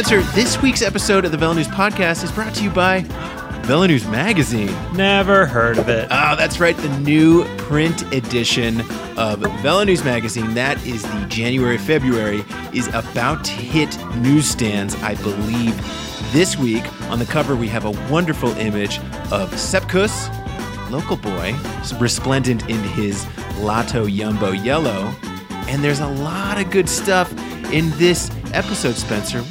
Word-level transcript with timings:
Spencer, 0.00 0.22
this 0.34 0.62
week's 0.62 0.80
episode 0.80 1.26
of 1.26 1.30
the 1.30 1.36
Velo 1.36 1.52
News 1.52 1.68
podcast 1.68 2.24
is 2.24 2.32
brought 2.32 2.54
to 2.54 2.64
you 2.64 2.70
by 2.70 3.00
Velo 3.64 3.86
News 3.86 4.06
Magazine. 4.06 4.74
Never 4.94 5.44
heard 5.44 5.76
of 5.76 5.90
it. 5.90 6.08
Oh, 6.10 6.36
that's 6.36 6.58
right. 6.58 6.74
The 6.74 6.88
new 7.00 7.44
print 7.58 8.10
edition 8.14 8.80
of 9.18 9.40
Velo 9.60 9.84
News 9.84 10.02
Magazine, 10.02 10.54
that 10.54 10.82
is 10.86 11.02
the 11.02 11.26
January 11.28 11.76
February, 11.76 12.42
is 12.72 12.88
about 12.94 13.44
to 13.44 13.52
hit 13.52 13.94
newsstands, 14.16 14.94
I 15.02 15.16
believe, 15.16 15.76
this 16.32 16.56
week. 16.56 16.82
On 17.10 17.18
the 17.18 17.26
cover, 17.26 17.54
we 17.54 17.68
have 17.68 17.84
a 17.84 17.90
wonderful 18.10 18.52
image 18.52 18.98
of 19.30 19.54
Sepp 19.58 19.86
Kuss, 19.86 20.30
local 20.90 21.16
boy, 21.16 21.54
resplendent 21.98 22.70
in 22.70 22.82
his 22.94 23.26
Lotto 23.58 24.08
Jumbo 24.08 24.52
yellow. 24.52 25.12
And 25.68 25.84
there's 25.84 26.00
a 26.00 26.08
lot 26.08 26.58
of 26.58 26.70
good 26.70 26.88
stuff 26.88 27.30
in 27.70 27.90
this 27.98 28.30
episode, 28.54 28.94
Spencer. 28.94 29.44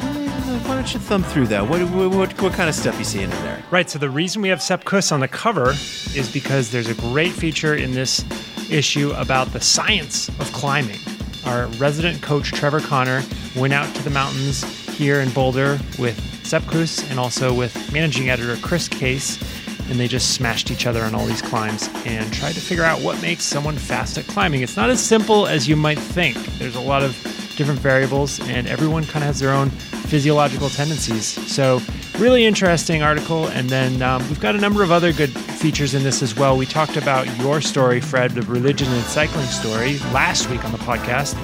Why 0.69 0.75
don't 0.75 0.93
you 0.93 0.99
thumb 0.99 1.23
through 1.23 1.47
that? 1.47 1.67
What, 1.67 1.81
what, 1.89 2.39
what, 2.39 2.53
kind 2.53 2.69
of 2.69 2.75
stuff 2.75 2.99
you 2.99 3.03
seeing 3.03 3.23
in 3.23 3.29
there? 3.31 3.63
Right. 3.71 3.89
So 3.89 3.97
the 3.97 4.11
reason 4.11 4.43
we 4.43 4.49
have 4.49 4.61
Sepp 4.61 4.85
Kuss 4.85 5.11
on 5.11 5.19
the 5.19 5.27
cover 5.27 5.71
is 5.71 6.31
because 6.31 6.69
there's 6.69 6.87
a 6.87 6.93
great 6.93 7.31
feature 7.31 7.73
in 7.73 7.93
this 7.93 8.23
issue 8.69 9.11
about 9.17 9.47
the 9.51 9.59
science 9.59 10.29
of 10.29 10.53
climbing. 10.53 10.99
Our 11.43 11.65
resident 11.79 12.21
coach 12.21 12.51
Trevor 12.51 12.81
Connor 12.81 13.23
went 13.55 13.73
out 13.73 13.93
to 13.95 14.03
the 14.03 14.11
mountains 14.11 14.63
here 14.95 15.21
in 15.21 15.31
Boulder 15.31 15.79
with 15.97 16.45
Sepp 16.45 16.67
Kuss 16.67 17.09
and 17.09 17.19
also 17.19 17.51
with 17.51 17.91
managing 17.91 18.29
editor 18.29 18.55
Chris 18.57 18.87
Case, 18.87 19.41
and 19.89 19.99
they 19.99 20.07
just 20.07 20.35
smashed 20.35 20.69
each 20.69 20.85
other 20.85 21.01
on 21.01 21.15
all 21.15 21.25
these 21.25 21.41
climbs 21.41 21.89
and 22.05 22.31
tried 22.31 22.53
to 22.53 22.61
figure 22.61 22.83
out 22.83 23.01
what 23.01 23.19
makes 23.23 23.43
someone 23.43 23.75
fast 23.75 24.19
at 24.19 24.27
climbing. 24.27 24.61
It's 24.61 24.77
not 24.77 24.91
as 24.91 25.03
simple 25.03 25.47
as 25.47 25.67
you 25.67 25.75
might 25.75 25.97
think. 25.97 26.37
There's 26.59 26.75
a 26.75 26.79
lot 26.79 27.01
of 27.01 27.15
different 27.59 27.81
variables, 27.81 28.39
and 28.47 28.67
everyone 28.67 29.03
kind 29.03 29.17
of 29.17 29.27
has 29.27 29.39
their 29.39 29.51
own 29.51 29.69
physiological 29.69 30.69
tendencies. 30.69 31.25
So, 31.25 31.81
really 32.17 32.45
interesting 32.45 33.03
article. 33.03 33.49
And 33.49 33.69
then 33.69 34.01
um, 34.01 34.25
we've 34.29 34.39
got 34.39 34.55
a 34.55 34.57
number 34.57 34.81
of 34.81 34.91
other 34.91 35.11
good 35.11 35.29
features 35.29 35.93
in 35.93 36.01
this 36.01 36.23
as 36.23 36.35
well. 36.35 36.57
We 36.57 36.65
talked 36.65 36.95
about 36.95 37.27
your 37.37 37.59
story, 37.59 37.99
Fred, 37.99 38.31
the 38.31 38.43
religion 38.43 38.87
and 38.87 39.03
cycling 39.03 39.45
story, 39.47 39.99
last 40.13 40.49
week 40.49 40.63
on 40.63 40.71
the 40.71 40.77
podcast. 40.79 41.35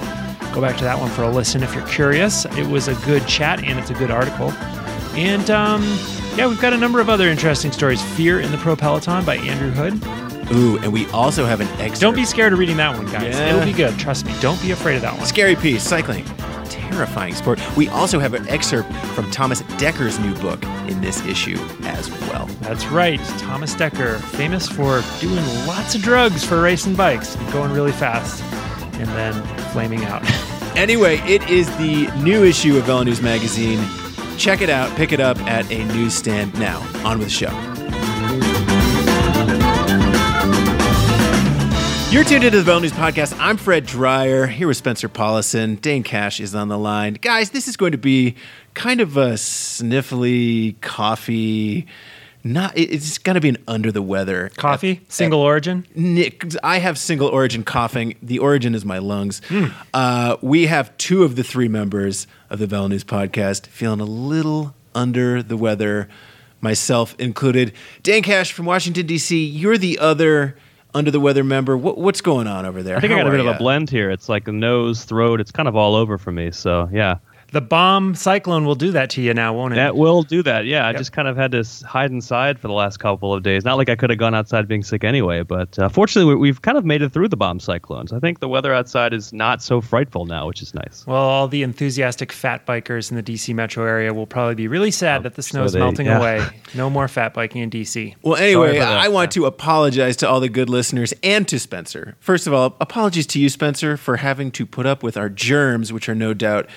Go 0.54 0.62
back 0.62 0.78
to 0.78 0.84
that 0.84 0.98
one 0.98 1.10
for 1.10 1.22
a 1.22 1.30
listen 1.30 1.62
if 1.62 1.74
you're 1.74 1.86
curious. 1.86 2.46
It 2.46 2.66
was 2.66 2.88
a 2.88 2.94
good 3.04 3.26
chat 3.28 3.62
and 3.62 3.78
it's 3.78 3.90
a 3.90 3.94
good 3.94 4.10
article. 4.10 4.50
And 5.14 5.50
um, 5.50 5.82
yeah, 6.34 6.46
we've 6.46 6.60
got 6.60 6.72
a 6.72 6.78
number 6.78 6.98
of 6.98 7.10
other 7.10 7.28
interesting 7.28 7.72
stories. 7.72 8.02
Fear 8.16 8.40
in 8.40 8.50
the 8.52 8.58
Pro 8.58 8.74
Peloton 8.74 9.22
by 9.26 9.36
Andrew 9.36 9.70
Hood. 9.70 10.25
Ooh, 10.52 10.78
and 10.78 10.92
we 10.92 11.06
also 11.10 11.44
have 11.44 11.60
an 11.60 11.68
excerpt. 11.80 12.00
Don't 12.00 12.14
be 12.14 12.24
scared 12.24 12.52
of 12.52 12.58
reading 12.58 12.76
that 12.76 12.96
one, 12.96 13.06
guys. 13.06 13.34
Yeah. 13.34 13.50
It'll 13.54 13.64
be 13.64 13.72
good. 13.72 13.98
Trust 13.98 14.26
me. 14.26 14.34
Don't 14.40 14.60
be 14.62 14.70
afraid 14.70 14.96
of 14.96 15.02
that 15.02 15.16
one. 15.16 15.26
Scary 15.26 15.56
piece, 15.56 15.82
cycling. 15.82 16.24
Terrifying 16.68 17.34
sport. 17.34 17.60
We 17.76 17.88
also 17.88 18.18
have 18.18 18.34
an 18.34 18.48
excerpt 18.48 18.92
from 19.14 19.30
Thomas 19.30 19.62
Dekker's 19.62 20.18
new 20.18 20.34
book 20.36 20.62
in 20.88 21.00
this 21.00 21.24
issue 21.26 21.58
as 21.82 22.10
well. 22.28 22.46
That's 22.60 22.86
right. 22.86 23.20
Thomas 23.38 23.74
Dekker, 23.74 24.18
famous 24.20 24.68
for 24.68 25.02
doing 25.20 25.44
lots 25.66 25.94
of 25.94 26.02
drugs 26.02 26.44
for 26.44 26.62
racing 26.62 26.94
bikes, 26.94 27.36
going 27.52 27.72
really 27.72 27.92
fast, 27.92 28.42
and 28.94 29.08
then 29.10 29.34
flaming 29.72 30.04
out. 30.04 30.22
Anyway, 30.76 31.16
it 31.20 31.48
is 31.48 31.74
the 31.78 32.06
new 32.22 32.44
issue 32.44 32.76
of 32.76 32.84
Velo 32.84 33.02
News 33.02 33.22
Magazine. 33.22 33.82
Check 34.36 34.60
it 34.60 34.68
out, 34.68 34.94
pick 34.94 35.10
it 35.10 35.20
up 35.20 35.38
at 35.46 35.64
a 35.72 35.82
newsstand 35.86 36.52
now. 36.58 36.80
On 37.02 37.18
with 37.18 37.28
the 37.28 37.32
show. 37.32 37.75
You're 42.08 42.22
tuned 42.24 42.44
into 42.44 42.58
the 42.58 42.62
Velo 42.62 42.78
News 42.78 42.92
Podcast. 42.92 43.36
I'm 43.38 43.56
Fred 43.56 43.84
Dreier, 43.84 44.48
here 44.48 44.68
with 44.68 44.76
Spencer 44.76 45.08
Powlison. 45.08 45.78
Dane 45.80 46.04
Cash 46.04 46.40
is 46.40 46.54
on 46.54 46.68
the 46.68 46.78
line. 46.78 47.14
Guys, 47.14 47.50
this 47.50 47.66
is 47.66 47.76
going 47.76 47.92
to 47.92 47.98
be 47.98 48.36
kind 48.74 49.00
of 49.00 49.16
a 49.16 49.32
sniffly 49.32 50.80
coffee. 50.80 51.86
Not, 52.44 52.72
it's 52.78 53.18
going 53.18 53.34
to 53.34 53.40
be 53.40 53.48
an 53.50 53.58
under 53.66 53.90
the 53.90 54.00
weather 54.02 54.50
Coffee, 54.56 55.00
single 55.08 55.40
origin. 55.40 55.84
Nick, 55.96 56.44
I 56.62 56.78
have 56.78 56.96
single 56.96 57.26
origin 57.28 57.64
coughing. 57.64 58.14
The 58.22 58.38
origin 58.38 58.74
is 58.76 58.84
my 58.84 58.98
lungs. 58.98 59.42
Uh, 59.92 60.36
we 60.40 60.66
have 60.68 60.96
two 60.98 61.24
of 61.24 61.34
the 61.34 61.42
three 61.42 61.68
members 61.68 62.28
of 62.48 62.60
the 62.60 62.68
Velo 62.68 62.86
News 62.86 63.04
podcast 63.04 63.66
feeling 63.66 64.00
a 64.00 64.04
little 64.04 64.74
under 64.94 65.42
the 65.42 65.56
weather, 65.56 66.08
myself 66.60 67.16
included. 67.18 67.72
Dan 68.04 68.22
Cash 68.22 68.52
from 68.52 68.64
Washington, 68.64 69.06
D.C., 69.06 69.44
you're 69.44 69.76
the 69.76 69.98
other 69.98 70.56
under 70.96 71.10
the 71.10 71.20
weather 71.20 71.44
member. 71.44 71.76
What, 71.76 71.98
what's 71.98 72.22
going 72.22 72.46
on 72.46 72.64
over 72.64 72.82
there? 72.82 72.96
I 72.96 73.00
think 73.00 73.12
I 73.12 73.16
How 73.16 73.22
got 73.24 73.28
a 73.28 73.36
bit 73.36 73.40
of 73.40 73.54
a 73.54 73.58
blend 73.58 73.90
here. 73.90 74.10
It's 74.10 74.28
like 74.28 74.48
a 74.48 74.52
nose, 74.52 75.04
throat. 75.04 75.40
It's 75.40 75.52
kind 75.52 75.68
of 75.68 75.76
all 75.76 75.94
over 75.94 76.16
for 76.16 76.32
me. 76.32 76.50
So 76.50 76.88
yeah, 76.90 77.18
The 77.52 77.60
bomb 77.60 78.14
cyclone 78.16 78.64
will 78.66 78.74
do 78.74 78.90
that 78.92 79.08
to 79.10 79.22
you 79.22 79.32
now, 79.32 79.54
won't 79.54 79.72
it? 79.72 79.76
that 79.76 79.96
will 79.96 80.22
do 80.22 80.42
that. 80.42 80.66
Yeah, 80.66 80.86
I 80.86 80.92
just 80.92 81.12
kind 81.12 81.28
of 81.28 81.36
had 81.36 81.52
to 81.52 81.64
hide 81.86 82.10
inside 82.10 82.58
for 82.58 82.66
the 82.66 82.74
last 82.74 82.98
couple 82.98 83.32
of 83.32 83.42
days. 83.44 83.64
Not 83.64 83.76
like 83.76 83.88
I 83.88 83.94
could 83.96 84.10
have 84.10 84.18
gone 84.18 84.34
outside 84.34 84.66
being 84.66 84.82
sick 84.82 85.04
anyway, 85.04 85.42
but 85.42 85.78
uh, 85.78 85.88
fortunately 85.88 86.34
we- 86.34 86.40
we've 86.40 86.60
kind 86.62 86.76
of 86.76 86.84
made 86.84 87.02
it 87.02 87.12
through 87.12 87.28
the 87.28 87.36
bomb 87.36 87.60
cyclones. 87.60 88.12
I 88.12 88.18
think 88.18 88.40
the 88.40 88.48
weather 88.48 88.74
outside 88.74 89.12
is 89.14 89.32
not 89.32 89.62
so 89.62 89.80
frightful 89.80 90.26
now, 90.26 90.46
which 90.48 90.60
is 90.60 90.74
nice. 90.74 91.04
well, 91.06 91.22
all 91.22 91.46
the 91.48 91.62
enthusiastic 91.62 92.32
fat 92.32 92.66
bikers 92.66 93.10
in 93.10 93.16
the 93.16 93.22
DC 93.22 93.54
metro 93.54 93.84
area 93.86 94.12
will 94.12 94.26
probably 94.26 94.54
be 94.56 94.66
really 94.68 94.90
sad 94.90 95.22
that 95.22 95.34
the 95.36 95.42
snow 95.42 95.64
is 95.64 95.72
they- 95.72 95.78
melting 95.78 96.06
yeah. 96.06 96.18
away. 96.18 96.46
No 96.74 96.90
more 96.90 97.08
fat 97.08 97.32
biking 97.32 97.62
in 97.62 97.70
DC. 97.70 98.14
Well, 98.22 98.34
anyway, 98.36 98.66
Sorry 98.66 98.76
about 98.78 98.90
that. 98.90 98.98
I 99.00 99.08
want 99.08 99.30
to 99.32 99.46
apologize 99.46 100.16
to 100.16 100.28
all 100.28 100.40
the 100.40 100.48
good 100.48 100.68
listeners 100.68 101.14
and 101.22 101.46
to 101.48 101.58
Spencer. 101.58 102.16
First 102.20 102.46
of 102.46 102.52
all, 102.52 102.76
apologies 102.80 103.26
to 103.28 103.40
you, 103.40 103.48
Spencer, 103.48 103.96
for 103.96 104.16
having 104.16 104.50
to 104.50 104.66
put 104.66 104.84
up 104.84 105.02
with 105.02 105.16
our 105.16 105.28
germs, 105.30 105.92
which 105.92 106.08
are 106.08 106.14
no 106.14 106.34
doubt 106.34 106.68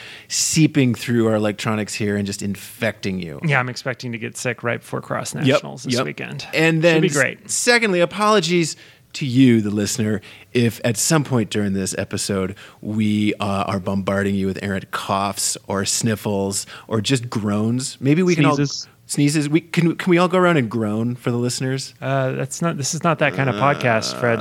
seeping 0.60 0.94
through 0.94 1.26
our 1.28 1.36
electronics 1.36 1.94
here 1.94 2.18
and 2.18 2.26
just 2.26 2.42
infecting 2.42 3.18
you. 3.18 3.40
Yeah, 3.46 3.62
I'm 3.62 3.70
expecting 3.70 4.12
to 4.12 4.18
get 4.18 4.36
sick 4.36 4.62
right 4.62 4.82
before 4.82 5.00
Cross 5.00 5.34
Nationals 5.34 5.84
this 5.84 5.94
yep. 5.94 6.06
weekend. 6.06 6.46
And 6.54 6.82
then, 6.82 6.96
Should 6.96 7.02
be 7.02 7.10
great. 7.10 7.50
secondly, 7.50 8.02
apologies 8.02 8.76
to 9.14 9.26
you, 9.26 9.62
the 9.62 9.70
listener, 9.70 10.20
if 10.52 10.82
at 10.84 10.98
some 10.98 11.24
point 11.24 11.50
during 11.50 11.72
this 11.72 11.96
episode 11.98 12.56
we 12.82 13.34
uh, 13.36 13.64
are 13.68 13.80
bombarding 13.80 14.36
you 14.36 14.48
with 14.48 14.62
errant 14.62 14.92
coughs 14.92 15.58
or 15.68 15.86
sniffles 15.86 16.66
or 16.90 17.00
just 17.00 17.30
groans. 17.30 17.98
Maybe 18.02 18.22
we 18.22 18.36
Sneezes. 18.36 18.84
can 18.84 18.90
all 18.90 18.94
sneezes. 19.10 19.50
We 19.50 19.60
can 19.60 19.96
can 19.98 20.10
we 20.10 20.18
all 20.18 20.28
go 20.30 20.38
around 20.38 20.56
and 20.58 20.70
groan 20.72 21.16
for 21.16 21.32
the 21.32 21.38
listeners? 21.38 21.94
Uh, 22.00 22.32
that's 22.32 22.62
not. 22.62 22.78
This 22.78 22.94
is 22.94 23.04
not 23.04 23.20
that 23.20 23.34
kind 23.34 23.50
of 23.50 23.56
podcast, 23.56 24.18
Fred. 24.20 24.40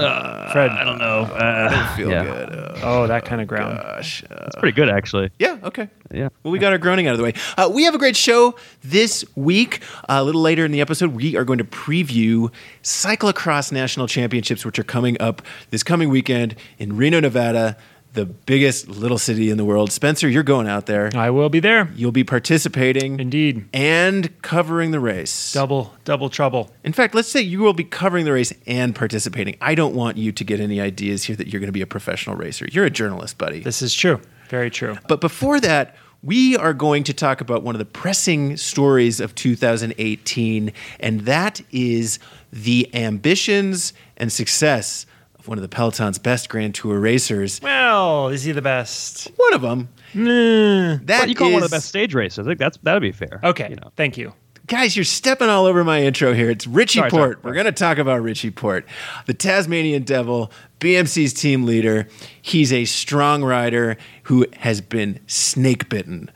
Fred. 0.53 0.71
I 0.71 0.85
don't 0.85 0.99
know. 0.99 1.29
I 1.35 1.69
don't 1.71 1.97
feel 1.97 2.11
yeah. 2.11 2.23
good. 2.23 2.53
Oh, 2.53 2.75
Oh, 2.83 3.07
that 3.09 3.25
kind 3.25 3.41
of 3.43 3.49
groan. 3.49 3.75
gosh. 3.77 4.23
Uh, 4.31 4.45
It's 4.47 4.55
pretty 4.57 4.75
good 4.77 4.89
actually. 4.89 5.31
yeah. 5.41 5.59
Okay. 5.65 5.89
Yeah. 6.13 6.29
Well, 6.43 6.53
we 6.53 6.59
got 6.59 6.73
our 6.73 6.79
groaning 6.79 7.07
out 7.07 7.13
of 7.13 7.19
the 7.19 7.25
way. 7.25 7.35
Uh, 7.59 7.69
we 7.73 7.85
have 7.85 7.95
a 7.95 7.99
great 7.99 8.17
show 8.17 8.55
this 8.83 9.25
week. 9.35 9.83
Uh, 10.09 10.19
a 10.21 10.25
little 10.25 10.41
later 10.41 10.65
in 10.65 10.71
the 10.73 10.81
episode, 10.81 11.11
we 11.15 11.37
are 11.37 11.45
going 11.45 11.59
to 11.59 11.65
preview 11.65 12.51
Cyclocross 12.83 13.73
National 13.73 14.07
Championships, 14.07 14.65
which 14.65 14.79
are 14.79 14.85
coming 14.85 15.21
up 15.21 15.43
this 15.71 15.83
coming 15.83 16.09
weekend 16.09 16.55
in 16.79 16.97
Reno, 16.97 17.21
Nevada, 17.21 17.77
the 18.15 18.25
biggest 18.25 18.89
little 18.89 19.19
city 19.19 19.51
in 19.51 19.57
the 19.57 19.65
world. 19.65 19.93
Spencer, 19.93 20.29
you're 20.29 20.43
going 20.43 20.67
out 20.67 20.87
there. 20.87 21.11
I 21.15 21.31
will 21.31 21.49
be 21.49 21.61
there. 21.61 21.89
You'll 21.95 22.13
be 22.13 22.25
participating 22.25 23.21
Indeed. 23.21 23.69
and 23.73 24.41
covering 24.43 24.91
the 24.91 25.01
race. 25.01 25.53
Double, 25.53 25.95
double 26.05 26.29
trouble. 26.29 26.71
In 26.85 26.93
fact, 26.93 27.15
let's 27.15 27.29
say 27.29 27.41
you 27.41 27.61
will 27.61 27.75
be 27.75 27.85
covering 27.85 28.25
the 28.25 28.33
race 28.33 28.53
and 28.67 28.95
participating. 28.95 29.57
I 29.61 29.75
don't 29.75 29.95
want 29.95 30.17
you 30.17 30.33
to 30.33 30.45
get 30.45 30.59
any 30.61 30.81
ideas 30.81 31.25
here 31.25 31.37
that 31.37 31.49
you're 31.49 31.61
going 31.61 31.69
to 31.69 31.73
be 31.73 31.83
a 31.83 31.87
professional 31.87 32.37
racer. 32.37 32.67
You're 32.71 32.87
a 32.87 32.91
journalist, 32.91 33.39
buddy. 33.39 33.61
This 33.61 33.83
is 33.83 33.95
true. 33.95 34.21
Very 34.49 34.71
true. 34.71 34.97
But 35.09 35.21
before 35.21 35.61
that, 35.61 35.95
we 36.23 36.57
are 36.57 36.75
going 36.75 37.05
to 37.05 37.13
talk 37.13 37.41
about 37.41 37.63
one 37.63 37.75
of 37.75 37.79
the 37.79 37.85
pressing 37.85 38.57
stories 38.57 39.21
of 39.21 39.35
2018, 39.37 40.73
and 40.99 41.21
that 41.21 41.61
is 41.71 42.19
the 42.53 42.91
ambitions 42.95 43.93
and 44.17 44.33
success 44.33 45.07
one 45.49 45.57
of 45.59 45.63
the 45.63 45.69
Peloton's 45.69 46.19
best 46.19 46.49
Grand 46.49 46.75
Tour 46.75 47.01
racers. 47.01 47.61
Well, 47.63 48.29
is 48.29 48.45
he 48.45 48.53
the 48.53 48.63
best? 48.63 49.31
One 49.37 49.55
of 49.55 49.63
them. 49.63 49.89
Mm. 50.13 51.07
That 51.07 51.21
But 51.21 51.29
you 51.31 51.35
call 51.35 51.49
him 51.49 51.55
one 51.55 51.63
of 51.63 51.71
the 51.71 51.77
best 51.77 51.89
stage 51.89 52.15
racers. 52.15 52.47
I 52.47 52.51
think 52.51 52.59
that's 52.59 52.77
that'd 52.83 53.03
be 53.03 53.13
fair. 53.13 53.41
Okay. 53.43 53.71
You 53.71 53.77
know. 53.77 53.91
Thank 53.97 54.19
you. 54.19 54.35
Guys, 54.67 54.95
you're 54.95 55.05
stepping 55.05 55.49
all 55.49 55.65
over 55.65 55.83
my 55.83 56.03
intro 56.03 56.35
here. 56.35 56.51
It's 56.51 56.67
Richie 56.67 56.99
Sorry, 56.99 57.11
sorry, 57.11 57.35
Porte. 57.37 57.45
We're 57.45 57.55
going 57.55 57.65
to 57.65 57.73
talk 57.73 57.97
about 57.97 58.21
Richie 58.21 58.51
Porte, 58.51 58.85
the 59.25 59.33
Tasmanian 59.33 60.03
Devil, 60.03 60.53
BMC's 60.79 61.33
team 61.33 61.65
leader. 61.65 62.07
He's 62.43 62.71
a 62.71 62.85
strong 62.85 63.43
rider 63.43 63.97
who 64.25 64.47
has 64.59 64.83
been 64.83 65.21
snake 65.27 65.89
bitten 65.89 66.31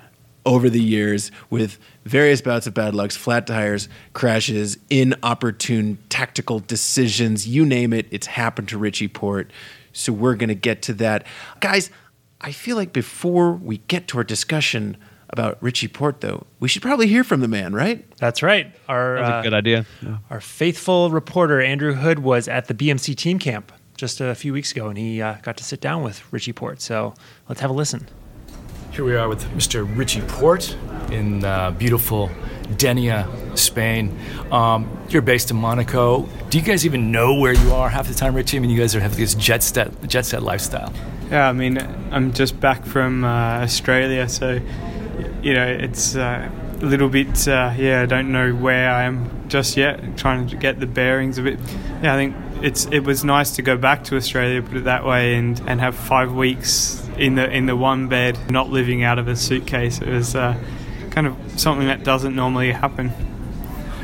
over 0.44 0.68
the 0.68 0.80
years 0.82 1.30
with 1.50 1.78
various 2.04 2.40
bouts 2.40 2.66
of 2.66 2.74
bad 2.74 2.94
lucks, 2.94 3.16
flat 3.16 3.46
tires, 3.46 3.88
crashes, 4.12 4.78
inopportune 4.90 5.98
tactical 6.08 6.58
decisions. 6.60 7.46
You 7.46 7.64
name 7.64 7.92
it, 7.92 8.06
it's 8.10 8.26
happened 8.26 8.68
to 8.68 8.78
Richie 8.78 9.08
Porte. 9.08 9.50
So 9.92 10.12
we're 10.12 10.34
going 10.34 10.48
to 10.48 10.54
get 10.54 10.82
to 10.82 10.94
that. 10.94 11.26
Guys, 11.60 11.90
I 12.40 12.52
feel 12.52 12.76
like 12.76 12.92
before 12.92 13.52
we 13.52 13.78
get 13.88 14.08
to 14.08 14.18
our 14.18 14.24
discussion 14.24 14.96
about 15.30 15.58
Richie 15.62 15.88
Porte, 15.88 16.20
though, 16.20 16.46
we 16.60 16.68
should 16.68 16.82
probably 16.82 17.06
hear 17.06 17.24
from 17.24 17.40
the 17.40 17.48
man, 17.48 17.72
right? 17.72 18.04
That's 18.18 18.42
right. 18.42 18.74
Our 18.88 19.16
That's 19.16 19.30
uh, 19.30 19.38
a 19.38 19.42
good 19.42 19.54
idea. 19.54 19.86
Yeah. 20.02 20.18
our 20.28 20.40
faithful 20.40 21.10
reporter 21.10 21.60
Andrew 21.60 21.94
Hood 21.94 22.18
was 22.18 22.48
at 22.48 22.66
the 22.66 22.74
BMC 22.74 23.16
team 23.16 23.38
camp 23.38 23.72
just 23.96 24.20
a 24.20 24.34
few 24.34 24.52
weeks 24.52 24.72
ago, 24.72 24.88
and 24.88 24.98
he 24.98 25.22
uh, 25.22 25.36
got 25.42 25.56
to 25.58 25.64
sit 25.64 25.80
down 25.80 26.02
with 26.02 26.22
Richie 26.32 26.52
Porte. 26.52 26.80
So 26.80 27.14
let's 27.48 27.60
have 27.60 27.70
a 27.70 27.74
listen. 27.74 28.08
Here 28.92 29.06
we 29.06 29.16
are 29.16 29.26
with 29.26 29.42
Mr. 29.56 29.88
Richie 29.96 30.20
Porte 30.20 30.76
in 31.10 31.42
uh, 31.42 31.70
beautiful 31.70 32.30
Denia, 32.76 33.26
Spain. 33.54 34.14
Um, 34.50 34.98
you're 35.08 35.22
based 35.22 35.50
in 35.50 35.56
Monaco. 35.56 36.28
Do 36.50 36.58
you 36.58 36.62
guys 36.62 36.84
even 36.84 37.10
know 37.10 37.40
where 37.40 37.54
you 37.54 37.72
are 37.72 37.88
half 37.88 38.06
the 38.06 38.12
time, 38.12 38.34
Richie? 38.34 38.58
I 38.58 38.60
mean, 38.60 38.68
you 38.68 38.78
guys 38.78 38.94
are 38.94 39.00
have 39.00 39.16
this 39.16 39.34
jet 39.34 39.62
set, 39.62 40.06
jet 40.08 40.26
set 40.26 40.42
lifestyle. 40.42 40.92
Yeah, 41.30 41.48
I 41.48 41.54
mean, 41.54 41.78
I'm 42.10 42.34
just 42.34 42.60
back 42.60 42.84
from 42.84 43.24
uh, 43.24 43.62
Australia, 43.62 44.28
so 44.28 44.60
you 45.42 45.54
know, 45.54 45.66
it's 45.66 46.14
uh, 46.14 46.50
a 46.82 46.84
little 46.84 47.08
bit. 47.08 47.48
Uh, 47.48 47.72
yeah, 47.74 48.02
I 48.02 48.06
don't 48.06 48.30
know 48.30 48.52
where 48.52 48.90
I 48.90 49.04
am 49.04 49.48
just 49.48 49.74
yet. 49.74 50.18
Trying 50.18 50.48
to 50.48 50.56
get 50.56 50.80
the 50.80 50.86
bearings 50.86 51.38
a 51.38 51.42
bit. 51.42 51.58
Yeah, 52.02 52.12
I 52.12 52.16
think 52.18 52.36
it's 52.60 52.84
it 52.92 53.00
was 53.00 53.24
nice 53.24 53.52
to 53.56 53.62
go 53.62 53.78
back 53.78 54.04
to 54.04 54.16
Australia, 54.16 54.60
put 54.60 54.76
it 54.76 54.84
that 54.84 55.06
way, 55.06 55.36
and, 55.36 55.58
and 55.66 55.80
have 55.80 55.94
five 55.94 56.34
weeks 56.34 57.01
in 57.22 57.36
the 57.36 57.48
in 57.48 57.66
the 57.66 57.76
one 57.76 58.08
bed, 58.08 58.36
not 58.50 58.70
living 58.70 59.04
out 59.04 59.18
of 59.18 59.28
a 59.28 59.36
suitcase. 59.36 60.00
It 60.00 60.08
was 60.08 60.34
uh, 60.34 60.58
kind 61.10 61.26
of 61.26 61.36
something 61.56 61.86
that 61.86 62.02
doesn't 62.02 62.34
normally 62.34 62.72
happen. 62.72 63.12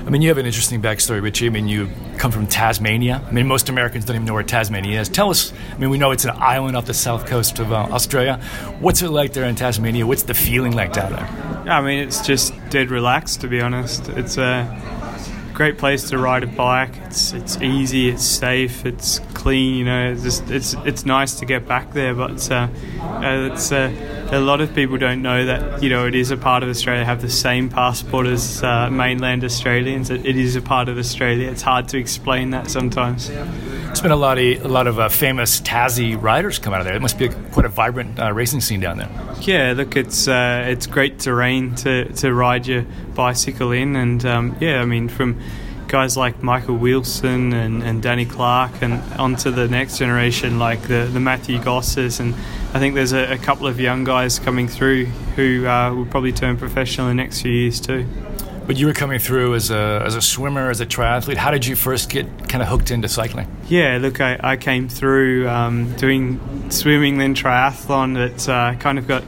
I 0.06 0.10
mean, 0.10 0.22
you 0.22 0.28
have 0.28 0.38
an 0.38 0.46
interesting 0.46 0.80
backstory, 0.80 1.20
Richie. 1.20 1.46
I 1.46 1.50
mean, 1.50 1.68
you 1.68 1.90
come 2.16 2.30
from 2.30 2.46
Tasmania. 2.46 3.22
I 3.26 3.30
mean, 3.32 3.46
most 3.46 3.68
Americans 3.68 4.06
don't 4.06 4.16
even 4.16 4.24
know 4.24 4.32
where 4.32 4.42
Tasmania 4.42 5.00
is. 5.00 5.08
Tell 5.10 5.28
us, 5.28 5.52
I 5.74 5.76
mean, 5.76 5.90
we 5.90 5.98
know 5.98 6.12
it's 6.12 6.24
an 6.24 6.34
island 6.36 6.76
off 6.76 6.86
the 6.86 6.94
south 6.94 7.26
coast 7.26 7.58
of 7.58 7.72
uh, 7.72 7.76
Australia. 7.90 8.40
What's 8.80 9.02
it 9.02 9.10
like 9.10 9.34
there 9.34 9.44
in 9.44 9.54
Tasmania? 9.54 10.06
What's 10.06 10.22
the 10.22 10.32
feeling 10.32 10.72
like 10.72 10.94
down 10.94 11.12
there? 11.12 11.26
I 11.70 11.82
mean, 11.82 11.98
it's 11.98 12.26
just 12.26 12.54
dead 12.70 12.88
relaxed, 12.88 13.42
to 13.42 13.48
be 13.48 13.60
honest. 13.60 14.08
It's 14.10 14.38
a 14.38 14.64
great 15.58 15.76
place 15.76 16.08
to 16.10 16.16
ride 16.16 16.44
a 16.44 16.46
bike. 16.46 16.96
It's 17.06 17.32
it's 17.32 17.60
easy, 17.60 18.08
it's 18.08 18.22
safe, 18.22 18.86
it's 18.86 19.18
clean. 19.34 19.74
You 19.74 19.84
know, 19.86 20.12
it's 20.12 20.22
just, 20.22 20.50
it's 20.50 20.74
it's 20.86 21.04
nice 21.04 21.34
to 21.40 21.46
get 21.46 21.66
back 21.66 21.92
there. 21.92 22.14
But 22.14 22.48
uh, 22.48 22.68
uh, 23.00 23.50
it's 23.50 23.72
uh, 23.72 23.92
a 24.30 24.38
lot 24.38 24.60
of 24.60 24.72
people 24.72 24.98
don't 24.98 25.20
know 25.20 25.44
that 25.46 25.82
you 25.82 25.90
know 25.90 26.06
it 26.06 26.14
is 26.14 26.30
a 26.30 26.36
part 26.36 26.62
of 26.62 26.68
Australia. 26.68 27.04
Have 27.04 27.22
the 27.22 27.28
same 27.28 27.68
passport 27.68 28.28
as 28.28 28.62
uh, 28.62 28.88
mainland 28.88 29.42
Australians. 29.42 30.10
It, 30.10 30.24
it 30.24 30.36
is 30.36 30.54
a 30.54 30.62
part 30.62 30.88
of 30.88 30.96
Australia. 30.96 31.50
It's 31.50 31.62
hard 31.62 31.88
to 31.88 31.98
explain 31.98 32.50
that 32.50 32.70
sometimes. 32.70 33.28
It's 33.98 34.02
been 34.04 34.12
a 34.12 34.14
lot 34.14 34.38
of 34.38 34.64
a 34.64 34.68
lot 34.68 34.86
of 34.86 35.00
uh, 35.00 35.08
famous 35.08 35.60
Tassie 35.60 36.16
riders 36.22 36.60
come 36.60 36.72
out 36.72 36.78
of 36.78 36.86
there. 36.86 36.94
It 36.94 37.02
must 37.02 37.18
be 37.18 37.24
a, 37.24 37.32
quite 37.32 37.66
a 37.66 37.68
vibrant 37.68 38.20
uh, 38.20 38.32
racing 38.32 38.60
scene 38.60 38.78
down 38.78 38.98
there. 38.98 39.10
Yeah, 39.40 39.74
look, 39.76 39.96
it's 39.96 40.28
uh, 40.28 40.66
it's 40.68 40.86
great 40.86 41.18
terrain 41.18 41.74
to, 41.74 42.04
to 42.04 42.32
ride 42.32 42.68
your 42.68 42.86
bicycle 43.16 43.72
in, 43.72 43.96
and 43.96 44.24
um, 44.24 44.56
yeah, 44.60 44.80
I 44.80 44.84
mean 44.84 45.08
from 45.08 45.40
guys 45.88 46.16
like 46.16 46.44
Michael 46.44 46.76
Wilson 46.76 47.52
and, 47.52 47.82
and 47.82 48.00
Danny 48.00 48.24
Clark, 48.24 48.82
and 48.82 49.02
onto 49.14 49.50
the 49.50 49.66
next 49.66 49.98
generation 49.98 50.60
like 50.60 50.82
the 50.82 51.10
the 51.12 51.18
Matthew 51.18 51.60
Gosses, 51.60 52.20
and 52.20 52.36
I 52.72 52.78
think 52.78 52.94
there's 52.94 53.12
a, 53.12 53.32
a 53.32 53.38
couple 53.38 53.66
of 53.66 53.80
young 53.80 54.04
guys 54.04 54.38
coming 54.38 54.68
through 54.68 55.06
who 55.34 55.66
uh, 55.66 55.92
will 55.92 56.06
probably 56.06 56.32
turn 56.32 56.56
professional 56.56 57.08
in 57.08 57.16
the 57.16 57.22
next 57.24 57.42
few 57.42 57.50
years 57.50 57.80
too. 57.80 58.06
But 58.68 58.76
you 58.76 58.86
were 58.86 58.92
coming 58.92 59.18
through 59.18 59.54
as 59.54 59.70
a, 59.70 60.02
as 60.04 60.14
a 60.14 60.20
swimmer, 60.20 60.68
as 60.68 60.82
a 60.82 60.86
triathlete. 60.86 61.36
How 61.36 61.50
did 61.50 61.64
you 61.64 61.74
first 61.74 62.10
get 62.10 62.26
kind 62.50 62.62
of 62.62 62.68
hooked 62.68 62.90
into 62.90 63.08
cycling? 63.08 63.50
Yeah, 63.66 63.96
look, 63.98 64.20
I, 64.20 64.38
I 64.40 64.56
came 64.58 64.90
through 64.90 65.48
um, 65.48 65.96
doing 65.96 66.70
swimming, 66.70 67.16
then 67.16 67.34
triathlon. 67.34 68.18
It 68.18 68.46
uh, 68.46 68.74
kind 68.74 68.98
of 68.98 69.08
got 69.08 69.24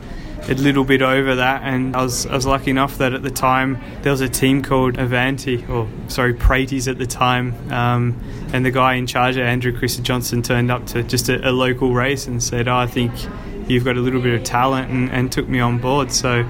a 0.46 0.52
little 0.52 0.84
bit 0.84 1.00
over 1.00 1.36
that, 1.36 1.62
and 1.62 1.96
I 1.96 2.02
was 2.02 2.26
I 2.26 2.34
was 2.34 2.44
lucky 2.44 2.70
enough 2.70 2.98
that 2.98 3.14
at 3.14 3.22
the 3.22 3.30
time 3.30 3.80
there 4.02 4.12
was 4.12 4.20
a 4.20 4.28
team 4.28 4.60
called 4.60 4.98
Avanti, 4.98 5.64
or 5.66 5.88
sorry, 6.08 6.34
Praties 6.34 6.86
at 6.86 6.98
the 6.98 7.06
time, 7.06 7.54
um, 7.72 8.20
and 8.52 8.62
the 8.62 8.70
guy 8.70 8.96
in 8.96 9.06
charge, 9.06 9.38
Andrew 9.38 9.74
Christie-Johnson, 9.74 10.42
turned 10.42 10.70
up 10.70 10.84
to 10.88 11.02
just 11.02 11.30
a, 11.30 11.48
a 11.48 11.52
local 11.52 11.94
race 11.94 12.26
and 12.26 12.42
said, 12.42 12.68
oh, 12.68 12.76
"I 12.76 12.86
think 12.86 13.10
you've 13.68 13.86
got 13.86 13.96
a 13.96 14.00
little 14.00 14.20
bit 14.20 14.34
of 14.34 14.44
talent," 14.44 14.90
and, 14.90 15.10
and 15.10 15.32
took 15.32 15.48
me 15.48 15.60
on 15.60 15.78
board. 15.78 16.12
So, 16.12 16.46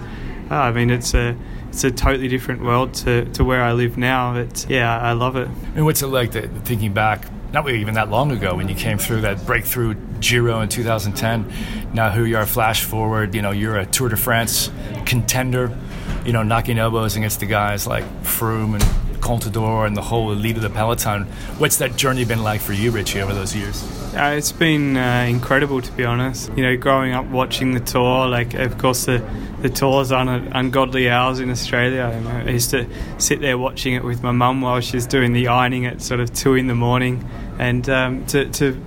uh, 0.51 0.55
I 0.55 0.73
mean, 0.73 0.91
it's 0.91 1.15
a 1.15 1.37
it's 1.71 1.85
a 1.85 1.91
totally 1.91 2.27
different 2.27 2.63
world 2.63 2.95
to, 2.95 3.25
to 3.27 3.45
where 3.45 3.63
I 3.63 3.73
live 3.73 3.97
now. 3.97 4.35
But 4.35 4.67
yeah, 4.69 4.99
I 4.99 5.13
love 5.13 5.37
it. 5.37 5.49
And 5.77 5.85
what's 5.85 6.03
it 6.03 6.09
like 6.09 6.33
thinking 6.65 6.93
back, 6.93 7.27
not 7.53 7.69
even 7.71 7.95
that 7.95 8.11
long 8.11 8.33
ago 8.33 8.57
when 8.57 8.69
you 8.69 8.75
came 8.75 8.99
through 8.99 9.21
that 9.21 9.47
breakthrough 9.47 9.95
Giro 10.19 10.61
in 10.61 10.69
2010? 10.69 11.53
Now, 11.95 12.11
who 12.11 12.25
you 12.25 12.37
are, 12.37 12.45
flash 12.45 12.85
forward, 12.85 13.35
you 13.37 13.43
know, 13.43 13.53
you're 13.53 13.79
a 13.79 13.87
Tour 13.87 14.09
de 14.09 14.17
France 14.17 14.71
contender, 15.07 15.77
you 16.25 16.33
know, 16.33 16.43
knocking 16.43 16.79
elbows 16.79 17.17
against 17.17 17.39
the 17.39 17.47
guys 17.47 17.87
like 17.87 18.05
Froome 18.23 18.75
and 18.75 18.83
Contador 19.21 19.87
and 19.87 19.97
the 19.97 20.03
whole 20.03 20.33
elite 20.33 20.57
of 20.57 20.63
the 20.63 20.71
peloton. 20.71 21.25
What's 21.59 21.77
that 21.77 21.95
journey 21.97 22.25
been 22.25 22.43
like 22.43 22.61
for 22.61 22.73
you, 22.73 22.91
Richie, 22.91 23.21
over 23.21 23.33
those 23.33 23.55
years? 23.55 24.00
Uh, 24.13 24.35
it's 24.37 24.51
been 24.51 24.97
uh, 24.97 25.25
incredible, 25.29 25.81
to 25.81 25.93
be 25.93 26.05
honest. 26.05 26.51
You 26.57 26.65
know, 26.65 26.77
growing 26.77 27.13
up 27.13 27.27
watching 27.27 27.75
the 27.75 27.81
tour, 27.81 28.27
like, 28.27 28.55
of 28.55 28.77
course, 28.77 29.05
the, 29.07 29.25
the 29.63 29.69
tours 29.69 30.11
on 30.11 30.29
ungodly 30.29 31.09
hours 31.09 31.39
in 31.39 31.49
Australia. 31.49 32.11
I 32.45 32.51
used 32.51 32.71
to 32.71 32.89
sit 33.19 33.41
there 33.41 33.57
watching 33.57 33.95
it 33.95 34.03
with 34.03 34.21
my 34.21 34.33
mum 34.33 34.63
while 34.63 34.81
she 34.81 34.97
was 34.97 35.07
doing 35.07 35.33
the 35.33 35.47
ironing 35.47 35.87
at 35.87 36.03
sort 36.03 36.19
of 36.19 36.33
two 36.35 36.57
in 36.57 36.67
the 36.67 36.75
morning. 36.75 37.25
And 37.61 37.89
um, 37.89 38.27
to, 38.27 38.51
to 38.51 38.83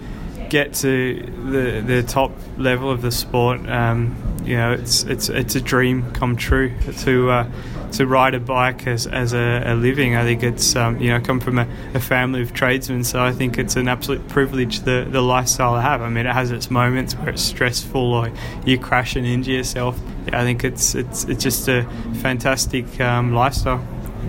get 0.50 0.74
to 0.76 1.22
the, 1.22 1.80
the 1.80 2.04
top 2.04 2.34
level 2.58 2.92
of 2.92 3.02
the 3.02 3.12
sport, 3.12 3.66
um, 3.70 4.18
you 4.44 4.58
know, 4.58 4.74
it's, 4.74 5.04
it's, 5.04 5.30
it's 5.30 5.56
a 5.56 5.62
dream 5.62 6.12
come 6.12 6.36
true 6.36 6.74
to. 7.00 7.30
Uh, 7.30 7.52
to 7.94 8.08
ride 8.08 8.34
a 8.34 8.40
bike 8.40 8.88
as, 8.88 9.08
as 9.08 9.34
a, 9.34 9.64
a 9.66 9.76
living. 9.76 10.16
I 10.16 10.24
think 10.24 10.44
it's 10.44 10.76
um, 10.76 11.00
you 11.00 11.10
know 11.10 11.22
come 11.22 11.40
from 11.40 11.60
a, 11.60 11.68
a, 11.94 12.00
family 12.00 12.42
of 12.42 12.54
tradesmen, 12.54 13.04
so 13.04 13.24
I 13.24 13.32
think 13.32 13.58
it's 13.58 13.76
an 13.76 13.88
absolute 13.88 14.28
privilege 14.28 14.82
the 14.82 15.08
the 15.10 15.22
lifestyle 15.22 15.76
I 15.76 15.82
have. 15.82 16.02
I 16.02 16.10
mean, 16.10 16.26
it 16.26 16.34
has 16.34 16.52
its 16.52 16.70
moments 16.70 17.16
where 17.16 17.30
it's 17.30 17.42
stressful 17.42 18.14
or 18.14 18.32
you 18.66 18.78
crash 18.78 19.16
and 19.16 19.26
injure 19.26 19.52
yourself. 19.52 20.00
Yeah, 20.28 20.42
I 20.42 20.44
think 20.44 20.64
it's 20.64 20.96
it's 20.96 21.26
it's 21.26 21.44
just 21.44 21.68
a 21.68 21.84
fantastic 22.22 23.00
um, 23.00 23.34
lifestyle. 23.34 23.80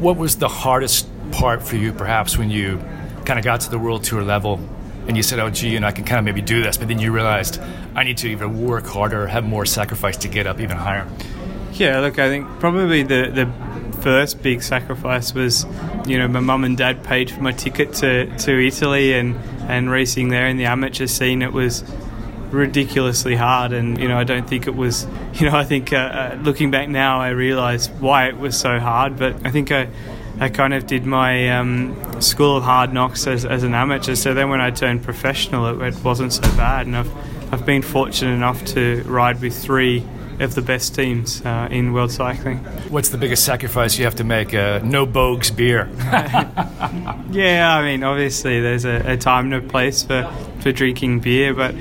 What 0.00 0.16
was 0.16 0.37
the 0.37 0.49
hardest 0.49 1.08
part 1.32 1.62
for 1.62 1.76
you, 1.76 1.93
perhaps, 1.93 2.37
when 2.37 2.50
you 2.50 2.78
kind 3.25 3.38
of 3.38 3.44
got 3.44 3.61
to 3.62 3.70
the 3.70 3.78
world 3.78 4.05
tour 4.05 4.22
level? 4.22 4.61
And 5.06 5.16
you 5.16 5.22
said, 5.22 5.38
"Oh, 5.38 5.50
gee, 5.50 5.76
and 5.76 5.84
I 5.84 5.90
can 5.90 6.05
kind 6.05 6.19
of 6.19 6.25
maybe 6.25 6.40
do 6.40 6.62
this," 6.62 6.76
but 6.76 6.88
then 6.88 6.99
you 6.99 7.12
realized 7.12 7.61
I 7.94 8.05
need 8.05 8.16
to 8.19 8.28
even 8.28 8.66
work 8.66 8.87
harder, 8.87 9.26
have 9.26 9.44
more 9.44 9.66
sacrifice 9.66 10.16
to 10.19 10.28
get 10.28 10.46
up 10.46 10.61
even 10.61 10.76
higher. 10.76 11.06
Yeah, 11.75 11.99
look, 12.00 12.21
I 12.21 12.29
think 12.29 12.47
probably 12.61 13.03
the, 13.03 13.31
the 13.35 14.00
first 14.00 14.43
big 14.43 14.62
sacrifice 14.62 15.35
was, 15.35 15.67
you 16.06 16.19
know, 16.19 16.29
my 16.29 16.38
mum 16.38 16.62
and 16.62 16.76
dad 16.76 17.03
paid 17.03 17.31
for 17.31 17.41
my 17.43 17.50
ticket 17.50 17.93
to, 17.94 18.26
to 18.38 18.67
Italy 18.67 19.12
and, 19.15 19.35
and 19.62 19.91
racing 19.91 20.29
there 20.29 20.47
in 20.47 20.56
the 20.56 20.67
amateur 20.67 21.09
scene. 21.09 21.43
It 21.43 21.53
was 21.53 21.82
ridiculously 22.55 23.35
hard, 23.35 23.73
and 23.73 23.99
you 23.99 24.06
know, 24.09 24.17
I 24.17 24.25
don't 24.25 24.49
think 24.49 24.67
it 24.67 24.75
was. 24.75 25.06
You 25.35 25.50
know, 25.50 25.56
I 25.56 25.65
think 25.65 25.93
uh, 25.93 25.97
uh, 25.97 26.38
looking 26.43 26.71
back 26.71 26.88
now, 26.88 27.21
I 27.21 27.31
realise 27.31 27.88
why 27.88 28.28
it 28.28 28.38
was 28.38 28.57
so 28.57 28.78
hard. 28.78 29.19
But 29.19 29.45
I 29.45 29.50
think 29.50 29.73
I. 29.73 29.88
I 30.37 30.49
kind 30.49 30.75
of 30.75 30.88
did 30.88 31.07
my 31.07 31.50
um, 31.50 32.21
school 32.21 32.57
of 32.57 32.64
hard 32.64 32.93
knocks 32.93 33.28
as, 33.28 33.45
as 33.45 33.62
an 33.62 33.73
amateur. 33.73 34.16
So 34.16 34.35
then 34.35 34.49
when 34.49 34.61
I 34.61 34.73
turned 34.73 35.04
professional, 35.04 35.81
it, 35.81 35.95
it 35.95 36.04
wasn't 36.04 36.33
so 36.33 36.43
bad. 36.57 36.87
And 36.87 36.97
I've, 36.97 37.52
I've 37.52 37.64
been 37.64 37.83
fortunate 37.83 38.33
enough 38.33 38.64
to 38.75 39.04
ride 39.07 39.40
with 39.40 39.57
three 39.57 40.04
of 40.41 40.55
the 40.55 40.62
best 40.62 40.95
teams 40.95 41.45
uh, 41.45 41.69
in 41.71 41.93
world 41.93 42.11
cycling. 42.11 42.59
What's 42.91 43.09
the 43.11 43.19
biggest 43.19 43.45
sacrifice 43.45 43.99
you 43.99 44.05
have 44.05 44.17
to 44.17 44.25
make? 44.25 44.55
Uh, 44.55 44.81
no 44.83 45.07
Boag's 45.07 45.50
beer. 45.50 45.88
yeah, 47.31 47.76
I 47.76 47.83
mean, 47.83 48.03
obviously 48.03 48.61
there's 48.61 48.85
a, 48.85 49.12
a, 49.12 49.17
time 49.17 49.53
and 49.53 49.64
a 49.64 49.69
place 49.69 50.03
for, 50.03 50.31
for 50.61 50.73
drinking 50.73 51.21
beer, 51.21 51.55
but 51.55 51.75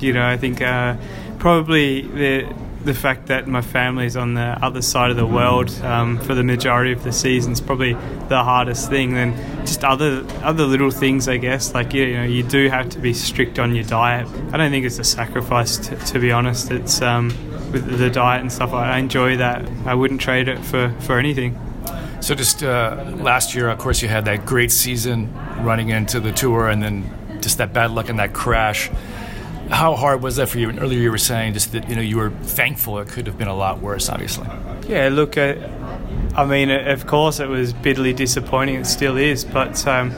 you 0.00 0.12
know, 0.12 0.26
I 0.26 0.36
think 0.36 0.60
uh, 0.60 0.96
probably 1.38 2.02
the 2.02 2.54
the 2.86 2.94
fact 2.94 3.26
that 3.26 3.48
my 3.48 3.60
family 3.60 4.06
is 4.06 4.16
on 4.16 4.34
the 4.34 4.56
other 4.62 4.80
side 4.80 5.10
of 5.10 5.16
the 5.16 5.26
world 5.26 5.70
um, 5.82 6.18
for 6.20 6.34
the 6.34 6.44
majority 6.44 6.92
of 6.92 7.02
the 7.02 7.12
season 7.12 7.52
is 7.52 7.60
probably 7.60 7.94
the 8.28 8.42
hardest 8.44 8.88
thing. 8.88 9.12
Then 9.12 9.34
just 9.66 9.84
other 9.84 10.24
other 10.42 10.64
little 10.64 10.92
things, 10.92 11.28
I 11.28 11.36
guess. 11.36 11.74
Like 11.74 11.92
you 11.92 12.14
know, 12.16 12.22
you 12.22 12.44
do 12.44 12.68
have 12.68 12.88
to 12.90 12.98
be 13.00 13.12
strict 13.12 13.58
on 13.58 13.74
your 13.74 13.84
diet. 13.84 14.28
I 14.52 14.56
don't 14.56 14.70
think 14.70 14.86
it's 14.86 15.00
a 15.00 15.04
sacrifice, 15.04 15.76
to, 15.78 15.96
to 15.96 16.18
be 16.20 16.30
honest. 16.30 16.70
It's 16.70 17.02
um, 17.02 17.30
with 17.72 17.98
the 17.98 18.10
diet 18.10 18.40
and 18.40 18.52
stuff. 18.52 18.72
I 18.72 18.98
enjoy 18.98 19.36
that. 19.38 19.68
I 19.84 19.94
wouldn't 19.94 20.20
trade 20.20 20.48
it 20.48 20.58
for, 20.64 20.94
for 21.00 21.18
anything. 21.18 21.58
So 22.20 22.34
just 22.34 22.62
uh, 22.62 23.12
last 23.16 23.54
year, 23.54 23.68
of 23.68 23.78
course, 23.78 24.02
you 24.02 24.08
had 24.08 24.24
that 24.24 24.46
great 24.46 24.72
season 24.72 25.32
running 25.60 25.90
into 25.90 26.18
the 26.20 26.32
tour, 26.32 26.68
and 26.68 26.82
then 26.82 27.38
just 27.40 27.58
that 27.58 27.72
bad 27.72 27.90
luck 27.90 28.08
and 28.08 28.18
that 28.18 28.32
crash. 28.32 28.90
How 29.70 29.94
hard 29.94 30.22
was 30.22 30.36
that 30.36 30.48
for 30.48 30.58
you? 30.58 30.68
And 30.68 30.80
earlier 30.80 31.00
you 31.00 31.10
were 31.10 31.18
saying 31.18 31.54
just 31.54 31.72
that 31.72 31.88
you 31.88 31.96
know 31.96 32.02
you 32.02 32.16
were 32.16 32.30
thankful 32.30 32.98
it 32.98 33.08
could 33.08 33.26
have 33.26 33.36
been 33.36 33.48
a 33.48 33.54
lot 33.54 33.80
worse, 33.80 34.08
obviously. 34.08 34.46
Yeah, 34.88 35.08
look, 35.12 35.36
uh, 35.36 35.54
I 36.34 36.44
mean, 36.44 36.70
of 36.70 37.06
course, 37.06 37.40
it 37.40 37.48
was 37.48 37.72
bitterly 37.72 38.12
disappointing. 38.12 38.76
It 38.76 38.86
still 38.86 39.16
is, 39.16 39.44
but 39.44 39.86
um, 39.86 40.12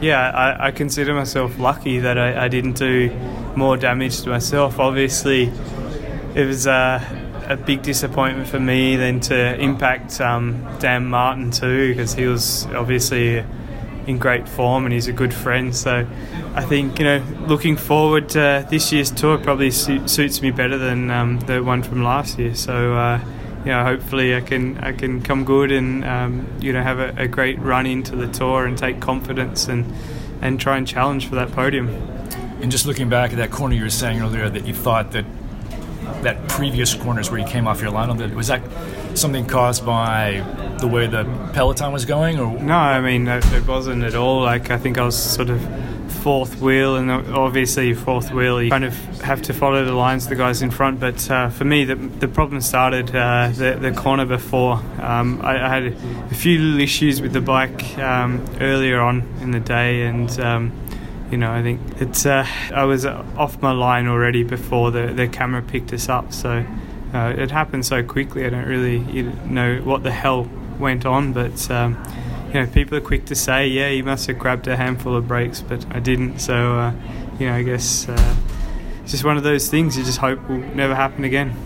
yeah, 0.00 0.30
I, 0.30 0.68
I, 0.68 0.70
consider 0.70 1.14
myself 1.14 1.58
lucky 1.58 2.00
that 2.00 2.18
I, 2.18 2.44
I 2.44 2.48
didn't 2.48 2.74
do 2.74 3.10
more 3.56 3.76
damage 3.76 4.20
to 4.22 4.30
myself. 4.30 4.78
Obviously, 4.78 5.52
it 6.36 6.44
was 6.44 6.66
uh, 6.66 7.02
a 7.48 7.56
big 7.56 7.82
disappointment 7.82 8.46
for 8.46 8.60
me 8.60 8.96
then 8.96 9.20
to 9.20 9.58
impact 9.58 10.20
um, 10.20 10.62
Dan 10.78 11.06
Martin 11.06 11.50
too 11.50 11.88
because 11.88 12.12
he 12.12 12.26
was 12.26 12.66
obviously 12.66 13.42
in 14.06 14.18
great 14.18 14.46
form 14.46 14.84
and 14.84 14.92
he's 14.92 15.08
a 15.08 15.14
good 15.14 15.32
friend. 15.32 15.74
So 15.74 16.06
I 16.54 16.62
think 16.62 16.98
you 16.98 17.06
know 17.06 17.24
looking 17.46 17.76
forward 17.76 18.28
to 18.30 18.66
this 18.70 18.92
year's 18.92 19.10
tour 19.10 19.38
probably 19.38 19.70
su- 19.70 20.06
suits 20.06 20.42
me 20.42 20.50
better 20.50 20.76
than 20.76 21.10
um, 21.10 21.40
the 21.40 21.62
one 21.62 21.82
from 21.82 22.04
last 22.04 22.38
year. 22.38 22.54
So. 22.54 22.94
Uh, 22.94 23.20
you 23.64 23.72
know, 23.72 23.82
hopefully 23.82 24.36
I 24.36 24.42
can 24.42 24.78
I 24.78 24.92
can 24.92 25.22
come 25.22 25.44
good 25.44 25.72
and 25.72 26.04
um, 26.04 26.46
you 26.60 26.72
know 26.72 26.80
have 26.80 27.00
a, 27.00 27.22
a, 27.22 27.26
great 27.26 27.58
run 27.58 27.84
into 27.84 28.14
the 28.14 28.28
tour 28.28 28.64
and 28.64 28.78
take 28.78 29.00
confidence 29.00 29.66
and 29.66 29.92
and 30.40 30.60
try 30.60 30.76
and 30.76 30.86
challenge 30.86 31.28
for 31.28 31.34
that 31.34 31.50
podium. 31.50 31.88
And 32.60 32.70
just 32.70 32.86
looking 32.86 33.08
back 33.08 33.32
at 33.32 33.38
that 33.38 33.50
corner 33.50 33.74
you 33.74 33.82
were 33.82 33.90
saying 33.90 34.22
earlier 34.22 34.48
that 34.48 34.68
you 34.68 34.72
thought 34.72 35.10
that 35.12 35.24
that 36.22 36.48
previous 36.48 36.94
corners 36.94 37.30
where 37.30 37.40
you 37.40 37.46
came 37.46 37.66
off 37.66 37.80
your 37.80 37.90
line 37.90 38.10
on 38.10 38.16
the, 38.16 38.28
was 38.28 38.48
that 38.48 38.62
something 39.16 39.46
caused 39.46 39.84
by 39.84 40.44
the 40.80 40.86
way 40.86 41.06
the 41.06 41.24
peloton 41.52 41.92
was 41.92 42.04
going 42.04 42.38
or? 42.38 42.58
No 42.60 42.74
i 42.74 43.00
mean 43.00 43.28
it 43.28 43.66
wasn't 43.66 44.04
at 44.04 44.14
all. 44.14 44.42
Like 44.42 44.70
i 44.70 44.78
think 44.78 44.98
i 44.98 45.04
was 45.04 45.16
sort 45.16 45.50
of 45.50 45.60
fourth 46.26 46.60
wheel 46.60 46.96
and 46.96 47.08
obviously 47.10 47.94
fourth 47.94 48.32
wheel 48.32 48.60
you 48.60 48.68
kind 48.68 48.84
of 48.84 48.96
have 49.20 49.40
to 49.40 49.52
follow 49.52 49.84
the 49.84 49.92
lines 49.92 50.24
of 50.24 50.30
the 50.30 50.34
guys 50.34 50.60
in 50.60 50.70
front. 50.70 50.98
But 50.98 51.30
uh, 51.30 51.50
for 51.50 51.64
me 51.64 51.84
the, 51.84 51.94
the 51.94 52.28
problem 52.28 52.60
started 52.60 53.14
uh, 53.14 53.50
the, 53.54 53.78
the 53.80 53.92
corner 53.92 54.26
before. 54.26 54.82
Um, 55.00 55.40
I, 55.42 55.64
I, 55.64 55.68
had 55.68 55.84
a 56.30 56.34
few 56.34 56.58
little 56.58 56.80
issues 56.80 57.22
with 57.22 57.32
the 57.32 57.40
bike 57.40 57.96
um, 57.98 58.44
earlier 58.60 59.00
on 59.00 59.22
in 59.40 59.52
the 59.52 59.60
day 59.60 60.02
and 60.02 60.28
um, 60.40 60.72
you 61.30 61.36
know, 61.36 61.52
I 61.52 61.62
think 61.62 61.80
it's. 62.00 62.24
Uh, 62.24 62.46
I 62.72 62.84
was 62.84 63.04
off 63.04 63.60
my 63.60 63.72
line 63.72 64.06
already 64.06 64.44
before 64.44 64.90
the 64.90 65.08
the 65.08 65.28
camera 65.28 65.62
picked 65.62 65.92
us 65.92 66.08
up, 66.08 66.32
so 66.32 66.64
uh, 67.12 67.34
it 67.36 67.50
happened 67.50 67.84
so 67.84 68.02
quickly. 68.02 68.44
I 68.44 68.50
don't 68.50 68.66
really 68.66 69.00
know 69.44 69.78
what 69.78 70.02
the 70.02 70.12
hell 70.12 70.48
went 70.78 71.04
on, 71.04 71.32
but 71.32 71.70
um, 71.70 72.00
you 72.48 72.54
know, 72.54 72.66
people 72.66 72.96
are 72.96 73.02
quick 73.02 73.24
to 73.26 73.34
say, 73.34 73.66
"Yeah, 73.66 73.88
you 73.88 74.04
must 74.04 74.26
have 74.28 74.38
grabbed 74.38 74.68
a 74.68 74.76
handful 74.76 75.16
of 75.16 75.26
brakes," 75.26 75.62
but 75.62 75.84
I 75.90 75.98
didn't. 75.98 76.38
So, 76.38 76.78
uh, 76.78 76.92
you 77.38 77.46
know, 77.46 77.54
I 77.54 77.62
guess 77.62 78.08
uh, 78.08 78.36
it's 79.02 79.12
just 79.12 79.24
one 79.24 79.36
of 79.36 79.42
those 79.42 79.68
things 79.68 79.96
you 79.96 80.04
just 80.04 80.18
hope 80.18 80.48
will 80.48 80.58
never 80.58 80.94
happen 80.94 81.24
again. 81.24 81.56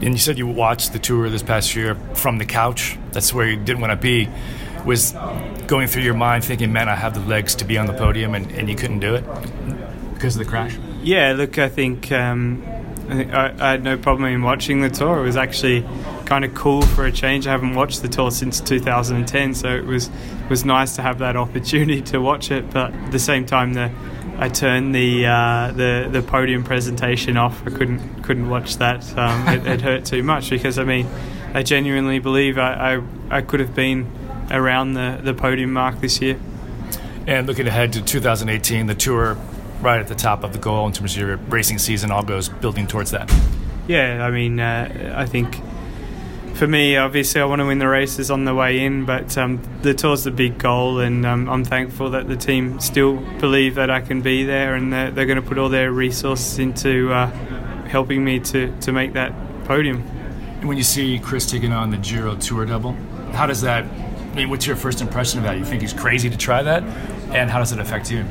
And 0.00 0.14
you 0.14 0.18
said 0.18 0.38
you 0.38 0.46
watched 0.46 0.92
the 0.92 0.98
tour 0.98 1.28
this 1.30 1.42
past 1.42 1.74
year 1.74 1.94
from 2.14 2.38
the 2.38 2.44
couch. 2.44 2.98
That's 3.12 3.32
where 3.32 3.48
you 3.48 3.56
didn't 3.56 3.80
want 3.80 3.92
to 3.92 3.96
be. 3.96 4.28
Was 4.84 5.12
going 5.66 5.88
through 5.88 6.02
your 6.02 6.14
mind 6.14 6.44
thinking, 6.44 6.72
man, 6.72 6.88
I 6.88 6.94
have 6.94 7.14
the 7.14 7.20
legs 7.20 7.54
to 7.56 7.64
be 7.64 7.78
on 7.78 7.86
the 7.86 7.94
podium, 7.94 8.34
and, 8.34 8.50
and 8.52 8.68
you 8.68 8.76
couldn't 8.76 9.00
do 9.00 9.14
it 9.14 9.24
because 10.12 10.36
of 10.36 10.44
the 10.44 10.50
crash? 10.50 10.76
Yeah, 11.02 11.32
look, 11.32 11.58
I 11.58 11.68
think, 11.68 12.12
um, 12.12 12.62
I, 13.08 13.54
I, 13.58 13.70
had 13.72 13.82
no 13.82 13.96
problem 13.98 14.32
in 14.32 14.42
watching 14.42 14.80
the 14.80 14.90
tour. 14.90 15.20
It 15.20 15.24
was 15.24 15.36
actually 15.36 15.86
kind 16.24 16.44
of 16.44 16.54
cool 16.54 16.82
for 16.82 17.04
a 17.04 17.12
change. 17.12 17.46
I 17.46 17.50
haven't 17.50 17.74
watched 17.74 18.02
the 18.02 18.08
tour 18.08 18.30
since 18.30 18.60
2010, 18.60 19.54
so 19.54 19.68
it 19.68 19.84
was 19.84 20.10
was 20.48 20.64
nice 20.64 20.96
to 20.96 21.02
have 21.02 21.18
that 21.18 21.36
opportunity 21.44 22.02
to 22.02 22.18
watch 22.18 22.50
it. 22.50 22.70
But 22.70 22.94
at 22.94 23.12
the 23.12 23.18
same 23.18 23.46
time, 23.46 23.74
the 23.74 23.90
I 24.38 24.48
turned 24.48 24.94
the 24.94 25.26
uh, 25.26 25.72
the 25.72 26.08
the 26.10 26.22
podium 26.22 26.64
presentation 26.64 27.36
off. 27.36 27.62
I 27.66 27.70
couldn't 27.70 28.22
couldn't 28.22 28.48
watch 28.48 28.78
that. 28.78 29.16
Um, 29.16 29.48
it, 29.48 29.66
it, 29.66 29.80
hurt 29.82 30.04
too 30.04 30.22
much 30.22 30.50
because 30.50 30.78
I 30.78 30.84
mean, 30.84 31.06
I 31.52 31.62
genuinely 31.62 32.18
believe 32.18 32.58
I, 32.58 32.96
I, 32.96 33.38
I 33.38 33.42
could 33.42 33.60
have 33.60 33.74
been 33.74 34.10
around 34.50 34.94
the, 34.94 35.20
the 35.22 35.34
podium 35.34 35.72
mark 35.72 36.00
this 36.00 36.20
year. 36.20 36.38
And 37.26 37.46
looking 37.46 37.66
ahead 37.66 37.92
to 37.94 38.02
2018, 38.02 38.86
the 38.86 38.94
tour 38.94 39.36
right 39.80 40.00
at 40.00 40.08
the 40.08 40.14
top 40.14 40.44
of 40.44 40.52
the 40.52 40.58
goal 40.58 40.86
in 40.86 40.92
terms 40.92 41.12
of 41.12 41.18
your 41.18 41.36
racing 41.36 41.78
season 41.78 42.10
all 42.10 42.22
goes 42.22 42.48
building 42.48 42.86
towards 42.86 43.10
that. 43.12 43.32
Yeah, 43.86 44.24
I 44.24 44.30
mean, 44.30 44.60
uh, 44.60 45.14
I 45.16 45.26
think 45.26 45.60
for 46.54 46.66
me, 46.66 46.96
obviously, 46.96 47.40
I 47.40 47.44
want 47.44 47.60
to 47.60 47.66
win 47.66 47.78
the 47.78 47.88
races 47.88 48.30
on 48.30 48.44
the 48.44 48.54
way 48.54 48.84
in, 48.84 49.04
but 49.04 49.36
um, 49.36 49.60
the 49.82 49.92
tour's 49.92 50.24
the 50.24 50.30
big 50.30 50.56
goal, 50.58 51.00
and 51.00 51.26
um, 51.26 51.48
I'm 51.48 51.64
thankful 51.64 52.10
that 52.10 52.28
the 52.28 52.36
team 52.36 52.78
still 52.80 53.16
believe 53.40 53.74
that 53.74 53.90
I 53.90 54.00
can 54.00 54.22
be 54.22 54.44
there, 54.44 54.74
and 54.74 54.92
they're, 54.92 55.10
they're 55.10 55.26
going 55.26 55.40
to 55.40 55.46
put 55.46 55.58
all 55.58 55.68
their 55.68 55.90
resources 55.90 56.58
into 56.58 57.12
uh, 57.12 57.26
helping 57.86 58.24
me 58.24 58.38
to, 58.40 58.74
to 58.80 58.92
make 58.92 59.14
that 59.14 59.32
podium. 59.64 60.02
When 60.62 60.76
you 60.76 60.84
see 60.84 61.18
Chris 61.18 61.50
taking 61.50 61.72
on 61.72 61.90
the 61.90 61.96
Giro 61.98 62.36
Tour 62.36 62.64
double, 62.64 62.92
how 63.32 63.46
does 63.46 63.60
that 63.62 63.84
I 64.34 64.36
mean, 64.36 64.50
what's 64.50 64.66
your 64.66 64.74
first 64.74 65.00
impression 65.00 65.38
of 65.38 65.44
that? 65.44 65.58
You 65.58 65.64
think 65.64 65.80
he's 65.80 65.92
crazy 65.92 66.28
to 66.28 66.36
try 66.36 66.60
that, 66.60 66.82
and 67.32 67.48
how 67.48 67.60
does 67.60 67.70
it 67.70 67.78
affect 67.78 68.10
you? 68.10 68.24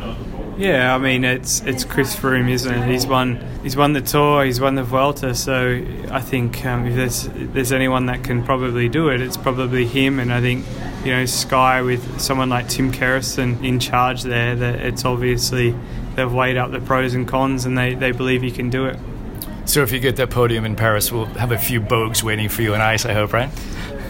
Yeah, 0.58 0.94
I 0.94 0.98
mean 0.98 1.24
it's 1.24 1.62
it's 1.62 1.86
Chris 1.86 2.14
Froome, 2.14 2.50
isn't 2.50 2.74
it? 2.74 2.92
He's 2.92 3.08
won 3.08 3.42
he's 3.64 3.78
won 3.78 3.94
the 3.94 4.02
Tour, 4.02 4.44
he's 4.44 4.60
won 4.60 4.76
the 4.76 4.84
Vuelta, 4.84 5.34
so 5.34 5.82
I 6.12 6.20
think 6.20 6.66
um, 6.66 6.86
if 6.86 6.96
there's 6.96 7.30
there's 7.54 7.72
anyone 7.72 8.08
that 8.08 8.22
can 8.22 8.44
probably 8.44 8.90
do 8.90 9.08
it, 9.08 9.22
it's 9.22 9.38
probably 9.38 9.86
him. 9.88 10.20
And 10.20 10.34
I 10.34 10.42
think 10.42 10.66
you 11.06 11.14
know 11.14 11.26
Sky 11.26 11.82
with 11.82 12.20
someone 12.20 12.50
like 12.50 12.68
Tim 12.68 12.92
Kerrison 12.92 13.64
in 13.64 13.80
charge 13.80 14.24
there, 14.24 14.58
that 14.58 14.82
it's 14.82 15.06
obviously 15.06 15.74
they've 16.18 16.32
weighed 16.32 16.58
up 16.58 16.72
the 16.72 16.82
pros 16.82 17.14
and 17.14 17.26
cons, 17.26 17.64
and 17.64 17.78
they, 17.78 17.96
they 17.96 18.12
believe 18.12 18.42
he 18.42 18.52
can 18.52 18.70
do 18.70 18.88
it. 18.88 19.00
So 19.64 19.84
if 19.84 19.94
you 19.94 20.02
get 20.02 20.18
that 20.18 20.32
podium 20.32 20.66
in 20.66 20.76
Paris, 20.76 21.14
we'll 21.14 21.28
have 21.28 21.54
a 21.54 21.58
few 21.58 21.80
Boags 21.80 22.26
waiting 22.26 22.50
for 22.50 22.62
you 22.62 22.74
on 22.74 22.82
ice. 22.82 23.06
I 23.06 23.14
hope, 23.14 23.32
right? 23.32 23.50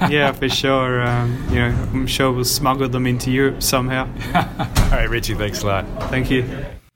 yeah, 0.10 0.32
for 0.32 0.50
sure. 0.50 1.02
Um, 1.02 1.48
you 1.50 1.56
know, 1.56 1.70
I'm 1.94 2.08
sure 2.08 2.32
we'll 2.32 2.46
smuggle 2.46 2.90
them 2.90 3.08
into 3.08 3.32
Europe 3.32 3.62
somehow. 3.62 4.06
All 4.36 4.92
right, 4.92 5.10
Richie, 5.10 5.36
thanks 5.36 5.64
a 5.64 5.68
lot. 5.68 5.86
Thank 6.10 6.30
you. 6.30 6.46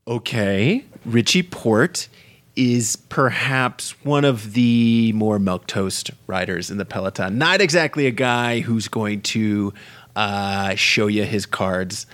Okay, 0.07 0.83
Richie 1.05 1.43
Porte 1.43 2.07
is 2.55 2.95
perhaps 2.95 3.91
one 4.03 4.25
of 4.25 4.53
the 4.53 5.11
more 5.13 5.37
milk 5.37 5.67
toast 5.67 6.11
riders 6.25 6.71
in 6.71 6.77
the 6.77 6.85
peloton. 6.85 7.37
Not 7.37 7.61
exactly 7.61 8.07
a 8.07 8.11
guy 8.11 8.61
who's 8.61 8.87
going 8.87 9.21
to 9.21 9.73
uh, 10.15 10.75
show 10.75 11.07
you 11.07 11.23
his 11.23 11.45
cards 11.45 12.07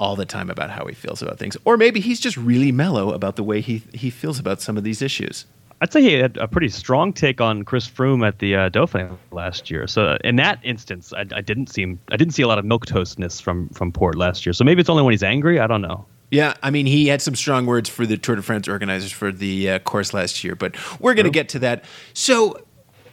all 0.00 0.16
the 0.16 0.26
time 0.26 0.50
about 0.50 0.70
how 0.70 0.86
he 0.86 0.94
feels 0.94 1.22
about 1.22 1.38
things, 1.38 1.56
or 1.64 1.76
maybe 1.76 2.00
he's 2.00 2.18
just 2.18 2.36
really 2.36 2.72
mellow 2.72 3.12
about 3.12 3.36
the 3.36 3.44
way 3.44 3.60
he 3.60 3.82
he 3.92 4.10
feels 4.10 4.38
about 4.40 4.60
some 4.60 4.76
of 4.76 4.82
these 4.82 5.00
issues. 5.00 5.46
I'd 5.84 5.92
say 5.92 6.00
he 6.00 6.14
had 6.14 6.38
a 6.38 6.48
pretty 6.48 6.70
strong 6.70 7.12
take 7.12 7.42
on 7.42 7.62
Chris 7.62 7.86
Froome 7.86 8.26
at 8.26 8.38
the 8.38 8.56
uh, 8.56 8.70
Dauphiné 8.70 9.14
last 9.32 9.70
year. 9.70 9.86
So 9.86 10.06
uh, 10.06 10.18
in 10.24 10.36
that 10.36 10.58
instance, 10.62 11.12
I, 11.12 11.26
I, 11.34 11.42
didn't 11.42 11.66
seem 11.66 12.00
I 12.10 12.16
didn't 12.16 12.32
see 12.32 12.40
a 12.40 12.48
lot 12.48 12.58
of 12.58 12.64
milk 12.64 12.86
toastness 12.86 13.38
from 13.38 13.68
from 13.68 13.92
Porte 13.92 14.16
last 14.16 14.46
year. 14.46 14.54
So 14.54 14.64
maybe 14.64 14.80
it's 14.80 14.88
only 14.88 15.02
when 15.02 15.12
he's 15.12 15.22
angry. 15.22 15.60
I 15.60 15.66
don't 15.66 15.82
know. 15.82 16.06
Yeah, 16.30 16.54
I 16.62 16.70
mean, 16.70 16.86
he 16.86 17.08
had 17.08 17.20
some 17.20 17.34
strong 17.34 17.66
words 17.66 17.90
for 17.90 18.06
the 18.06 18.16
Tour 18.16 18.36
de 18.36 18.40
France 18.42 18.66
organizers 18.66 19.12
for 19.12 19.30
the 19.30 19.72
uh, 19.72 19.78
course 19.80 20.14
last 20.14 20.42
year, 20.42 20.54
but 20.54 20.74
we're 20.98 21.12
going 21.12 21.26
to 21.26 21.30
get 21.30 21.50
to 21.50 21.58
that. 21.58 21.84
So 22.14 22.64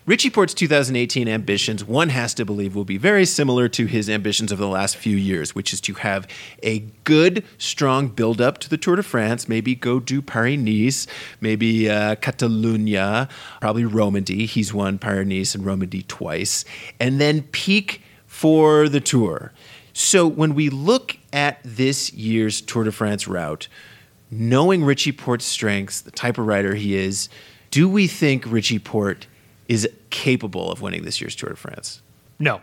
Richie 0.08 0.31
Porte's 0.31 0.55
2018 0.55 1.27
ambitions, 1.27 1.86
one 1.86 2.10
has 2.10 2.34
to 2.34 2.43
believe, 2.43 2.74
will 2.74 2.84
be 2.84 2.98
very 2.98 3.24
similar 3.24 3.70
to 3.70 3.86
his 3.86 4.10
ambitions 4.10 4.51
of 4.51 4.58
the 4.58 4.67
last 4.67 4.98
few 4.98 5.15
years, 5.15 5.53
which 5.53 5.74
is 5.74 5.81
to 5.81 5.93
have 5.93 6.27
a 6.63 6.79
good, 7.03 7.43
strong 7.60 8.08
build 8.08 8.41
up 8.41 8.58
to 8.60 8.70
the 8.70 8.77
Tour 8.77 8.96
de 8.96 9.03
France, 9.03 9.48
maybe 9.48 9.75
go 9.75 10.00
do 10.00 10.20
Paris 10.20 10.58
Nice, 10.58 11.05
maybe 11.39 11.88
uh, 11.88 12.15
Catalunya, 12.15 13.29
probably 13.60 13.86
Romandy. 13.86 14.48
He's 14.48 14.74
won 14.74 14.98
Paris 14.98 15.27
Nice 15.27 15.53
and 15.53 15.63
Romandy 15.63 16.01
twice, 16.01 16.65
and 17.00 17.22
then 17.22 17.43
peak 17.51 18.01
for 18.25 18.89
the 18.89 19.01
Tour. 19.01 19.53
So 19.93 20.25
when 20.25 20.55
we 20.55 20.72
look 20.72 21.15
at 21.31 21.60
this 21.63 22.12
year's 22.12 22.60
Tour 22.60 22.86
de 22.86 22.91
France 22.91 23.27
route, 23.27 23.67
knowing 24.31 24.84
Richie 24.84 25.12
Porte's 25.12 25.46
strengths, 25.46 26.01
the 26.01 26.10
type 26.10 26.39
of 26.39 26.48
rider 26.48 26.74
he 26.74 26.96
is, 26.96 27.29
do 27.70 27.88
we 27.88 28.08
think 28.08 28.46
Richie 28.48 28.79
Porte 28.79 29.27
is 29.71 29.89
capable 30.09 30.69
of 30.69 30.81
winning 30.81 31.03
this 31.03 31.21
year's 31.21 31.33
Tour 31.33 31.51
de 31.51 31.55
France? 31.55 32.01
No. 32.39 32.59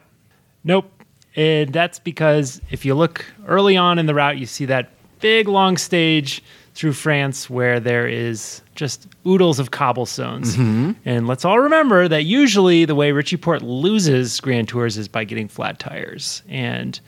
Nope. 0.62 0.92
And 1.36 1.72
that's 1.72 1.98
because 1.98 2.60
if 2.70 2.84
you 2.84 2.94
look 2.94 3.24
early 3.46 3.78
on 3.78 3.98
in 3.98 4.04
the 4.04 4.14
route, 4.14 4.36
you 4.36 4.44
see 4.44 4.66
that 4.66 4.90
big 5.18 5.48
long 5.48 5.78
stage 5.78 6.42
through 6.74 6.92
France 6.92 7.48
where 7.48 7.80
there 7.80 8.06
is 8.06 8.60
just 8.74 9.08
oodles 9.26 9.58
of 9.58 9.70
cobblestones. 9.70 10.54
Mm-hmm. 10.54 10.92
And 11.06 11.26
let's 11.26 11.46
all 11.46 11.58
remember 11.60 12.08
that 12.08 12.24
usually 12.24 12.84
the 12.84 12.94
way 12.94 13.10
Richie 13.12 13.38
Porte 13.38 13.62
loses 13.62 14.38
Grand 14.40 14.68
Tours 14.68 14.98
is 14.98 15.08
by 15.08 15.24
getting 15.24 15.48
flat 15.48 15.78
tires. 15.78 16.42
And 16.46 17.00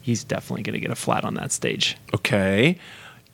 he's 0.00 0.24
definitely 0.24 0.62
going 0.62 0.74
to 0.74 0.80
get 0.80 0.90
a 0.90 0.96
flat 0.96 1.22
on 1.22 1.34
that 1.34 1.52
stage. 1.52 1.98
Okay. 2.14 2.78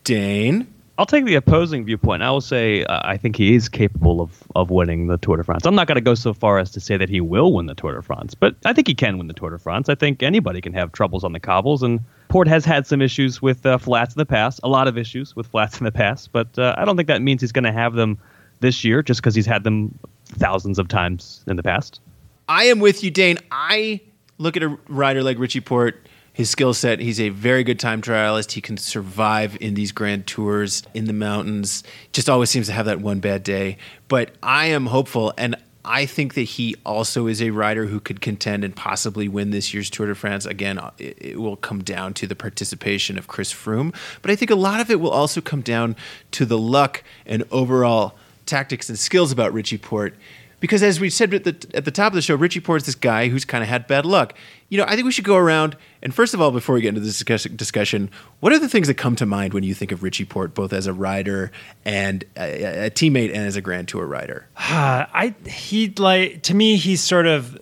Dane? 0.03 0.67
I'll 1.01 1.07
take 1.07 1.25
the 1.25 1.35
opposing 1.35 1.87
viewpoint. 1.87 2.23
I 2.23 2.31
will 2.31 2.43
say 2.43 2.85
uh, 2.85 3.01
I 3.03 3.17
think 3.17 3.35
he 3.35 3.55
is 3.55 3.71
capable 3.71 4.21
of 4.21 4.43
of 4.55 4.69
winning 4.69 5.07
the 5.07 5.17
Tour 5.17 5.39
de 5.39 5.45
France. 5.45 5.65
I'm 5.65 5.75
not 5.75 5.87
going 5.87 5.95
to 5.95 6.03
go 6.03 6.15
so 6.15 6.35
far 6.35 6.59
as 6.59 6.71
to 6.73 6.81
say 6.81 6.99
that 6.99 7.09
he 7.09 7.23
will 7.23 7.55
win 7.55 7.65
the 7.65 7.75
Tour 7.75 7.95
de 7.95 8.03
France, 8.03 8.35
but 8.35 8.55
I 8.67 8.75
think 8.75 8.87
he 8.87 8.95
can 8.95 9.17
win 9.17 9.27
the 9.27 9.33
Tour 9.33 9.49
de 9.49 9.59
France. 9.59 9.89
I 9.89 9.95
think 9.95 10.23
anybody 10.23 10.61
can 10.61 10.75
have 10.75 10.93
troubles 10.93 11.25
on 11.25 11.33
the 11.33 11.41
cobbles, 11.41 11.83
and 11.83 12.01
Porte 12.29 12.49
has 12.49 12.67
had 12.67 12.87
some 12.87 13.01
issues 13.01 13.41
with 13.41 13.65
uh, 13.65 13.79
flats 13.79 14.15
in 14.15 14.19
the 14.19 14.27
past, 14.27 14.61
a 14.63 14.69
lot 14.69 14.89
of 14.89 14.99
issues 14.99 15.35
with 15.35 15.47
flats 15.47 15.79
in 15.79 15.85
the 15.85 15.91
past, 15.91 16.33
but 16.33 16.59
uh, 16.59 16.75
I 16.77 16.85
don't 16.85 16.97
think 16.97 17.09
that 17.09 17.23
means 17.23 17.41
he's 17.41 17.53
going 17.53 17.65
to 17.65 17.73
have 17.73 17.95
them 17.95 18.19
this 18.61 18.85
year 18.85 19.03
just 19.03 19.23
because 19.23 19.35
he's 19.35 19.47
had 19.47 19.65
them 19.65 19.99
thousands 20.27 20.79
of 20.79 20.89
times 20.89 21.43
in 21.47 21.57
the 21.57 21.63
past. 21.63 21.99
I 22.47 22.65
am 22.65 22.79
with 22.79 23.03
you, 23.03 23.11
Dane. 23.11 23.39
I 23.51 24.03
look 24.37 24.55
at 24.55 24.63
a 24.63 24.77
rider 24.89 25.23
like 25.23 25.39
Richie 25.39 25.63
Porte 25.63 25.97
his 26.33 26.51
skill 26.51 26.75
set. 26.75 27.01
He's 27.01 27.21
a 27.21 27.29
very 27.31 27.65
good 27.65 27.79
time 27.79 28.03
trialist. 28.03 28.53
He 28.53 28.61
can 28.61 28.77
survive 28.77 29.57
in 29.61 29.75
these 29.75 29.93
grand 29.93 30.27
tours 30.27 30.83
in 30.95 31.07
the 31.07 31.13
mountains. 31.13 31.83
Just 32.13 32.31
always 32.31 32.51
seems 32.51 32.67
to 32.67 32.73
have 32.73 32.87
that 32.87 33.01
one 33.01 33.21
bad 33.21 33.43
day. 33.43 33.77
But 34.09 34.31
I 34.43 34.67
am 34.67 34.87
hopeful, 34.87 35.33
and 35.37 35.57
I 35.85 36.07
think 36.07 36.35
that 36.35 36.43
he 36.43 36.77
also 36.85 37.27
is 37.27 37.43
a 37.43 37.51
rider 37.51 37.87
who 37.87 38.01
could 38.01 38.21
contend 38.21 38.65
and 38.65 38.77
possibly 38.77 39.29
win 39.29 39.51
this 39.51 39.73
year's 39.73 39.91
Tour 39.91 40.07
de 40.07 40.15
France. 40.15 40.47
Again, 40.47 40.79
it, 40.99 41.17
it, 41.21 41.41
will 41.41 41.57
come 41.57 41.83
down 41.83 42.15
to 42.15 42.27
the 42.27 42.37
participation 42.37 43.19
of 43.19 43.29
Chris 43.29 43.53
Froome, 43.53 43.95
but 44.23 44.31
I 44.31 44.37
think 44.37 44.51
a 44.51 44.57
lot 44.57 44.81
of 44.81 44.91
it 44.91 45.01
will 45.01 45.11
also 45.11 45.41
come 45.41 45.63
down 45.63 45.97
to 46.33 46.45
the 46.45 46.59
luck 46.59 47.03
and 47.25 47.45
overall 47.51 48.15
tactics 48.47 48.89
and 48.89 48.99
skills 48.99 49.33
about 49.33 49.53
Richie 49.53 49.79
Porte 49.79 50.15
because 50.61 50.83
as 50.83 51.01
we 51.01 51.11
said 51.11 51.35
at 51.35 51.45
the, 51.45 51.67
at 51.75 51.85
the 51.85 51.91
top 51.91 52.13
of 52.13 52.15
the 52.15 52.23
show, 52.23 52.35
Richie 52.35 52.61
Porte's 52.61 52.87
this 52.87 52.95
guy 52.95 53.29
who's 53.29 53.45
kind 53.45 53.63
of 53.63 53.69
had 53.69 53.87
bad 53.87 54.07
luck. 54.07 54.35
You 54.69 54.79
know, 54.79 54.85
I 54.87 54.95
think 54.95 55.05
we 55.05 55.13
should 55.13 55.25
go 55.25 55.37
around 55.37 55.77
and 56.03 56.15
first 56.15 56.33
of 56.33 56.41
all, 56.41 56.51
before 56.51 56.75
we 56.75 56.81
get 56.81 56.91
into 56.91 57.01
this 57.01 57.19
discussion, 57.19 58.11
what 58.41 58.53
are 58.53 58.59
the 58.59 58.69
things 58.69 58.87
that 58.87 58.95
come 58.95 59.17
to 59.17 59.27
mind 59.27 59.53
when 59.53 59.65
you 59.65 59.75
think 59.75 59.93
of 59.93 60.03
Richie 60.03 60.25
Porte, 60.25 60.55
both 60.55 60.73
as 60.73 60.87
a 60.87 60.93
rider 60.93 61.51
and 61.85 62.25
a, 62.37 62.87
a 62.87 62.91
teammate, 62.91 63.29
and 63.29 63.39
as 63.39 63.57
a 63.57 63.61
Grand 63.61 63.89
Tour 63.89 64.07
rider? 64.07 64.47
I 64.57 65.35
he 65.47 65.93
like 65.99 66.43
to 66.43 66.55
me, 66.55 66.77
he's 66.77 67.03
sort 67.03 67.27
of 67.27 67.59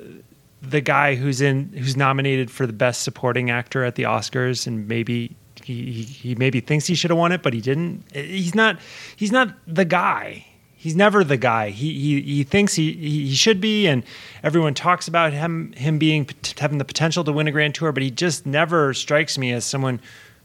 the 0.63 0.81
guy 0.81 1.15
who's 1.15 1.41
in 1.41 1.73
who's 1.73 1.97
nominated 1.97 2.51
for 2.51 2.67
the 2.67 2.73
best 2.73 3.03
supporting 3.03 3.51
actor 3.51 3.85
at 3.85 3.95
the 3.97 4.05
Oscars, 4.05 4.67
and 4.67 4.87
maybe 4.87 5.35
he, 5.65 5.91
he, 5.91 6.03
he 6.03 6.35
maybe 6.35 6.61
thinks 6.61 6.87
he 6.87 6.95
should 6.95 7.11
have 7.11 7.19
won 7.19 7.33
it, 7.33 7.43
but 7.43 7.53
he 7.53 7.61
didn't. 7.61 8.05
He's 8.13 8.55
not 8.55 8.79
he's 9.17 9.33
not 9.33 9.55
the 9.67 9.85
guy 9.85 10.47
he's 10.79 10.97
never 10.97 11.23
the 11.23 11.37
guy. 11.37 11.71
He 11.71 11.93
he, 11.93 12.21
he 12.23 12.45
thinks 12.45 12.75
he, 12.75 12.93
he 12.93 13.35
should 13.35 13.61
be, 13.61 13.87
and 13.87 14.03
everyone 14.43 14.73
talks 14.73 15.09
about 15.09 15.35
him 15.35 15.73
him 15.73 15.99
being 15.99 16.27
having 16.57 16.79
the 16.79 16.85
potential 16.85 17.25
to 17.25 17.33
win 17.33 17.47
a 17.47 17.53
Grand 17.53 17.75
Tour, 17.75 17.93
but 17.93 18.03
he 18.03 18.11
just 18.11 18.47
never 18.47 18.95
strikes 18.95 19.37
me 19.37 19.53
as 19.53 19.67
someone 19.67 20.01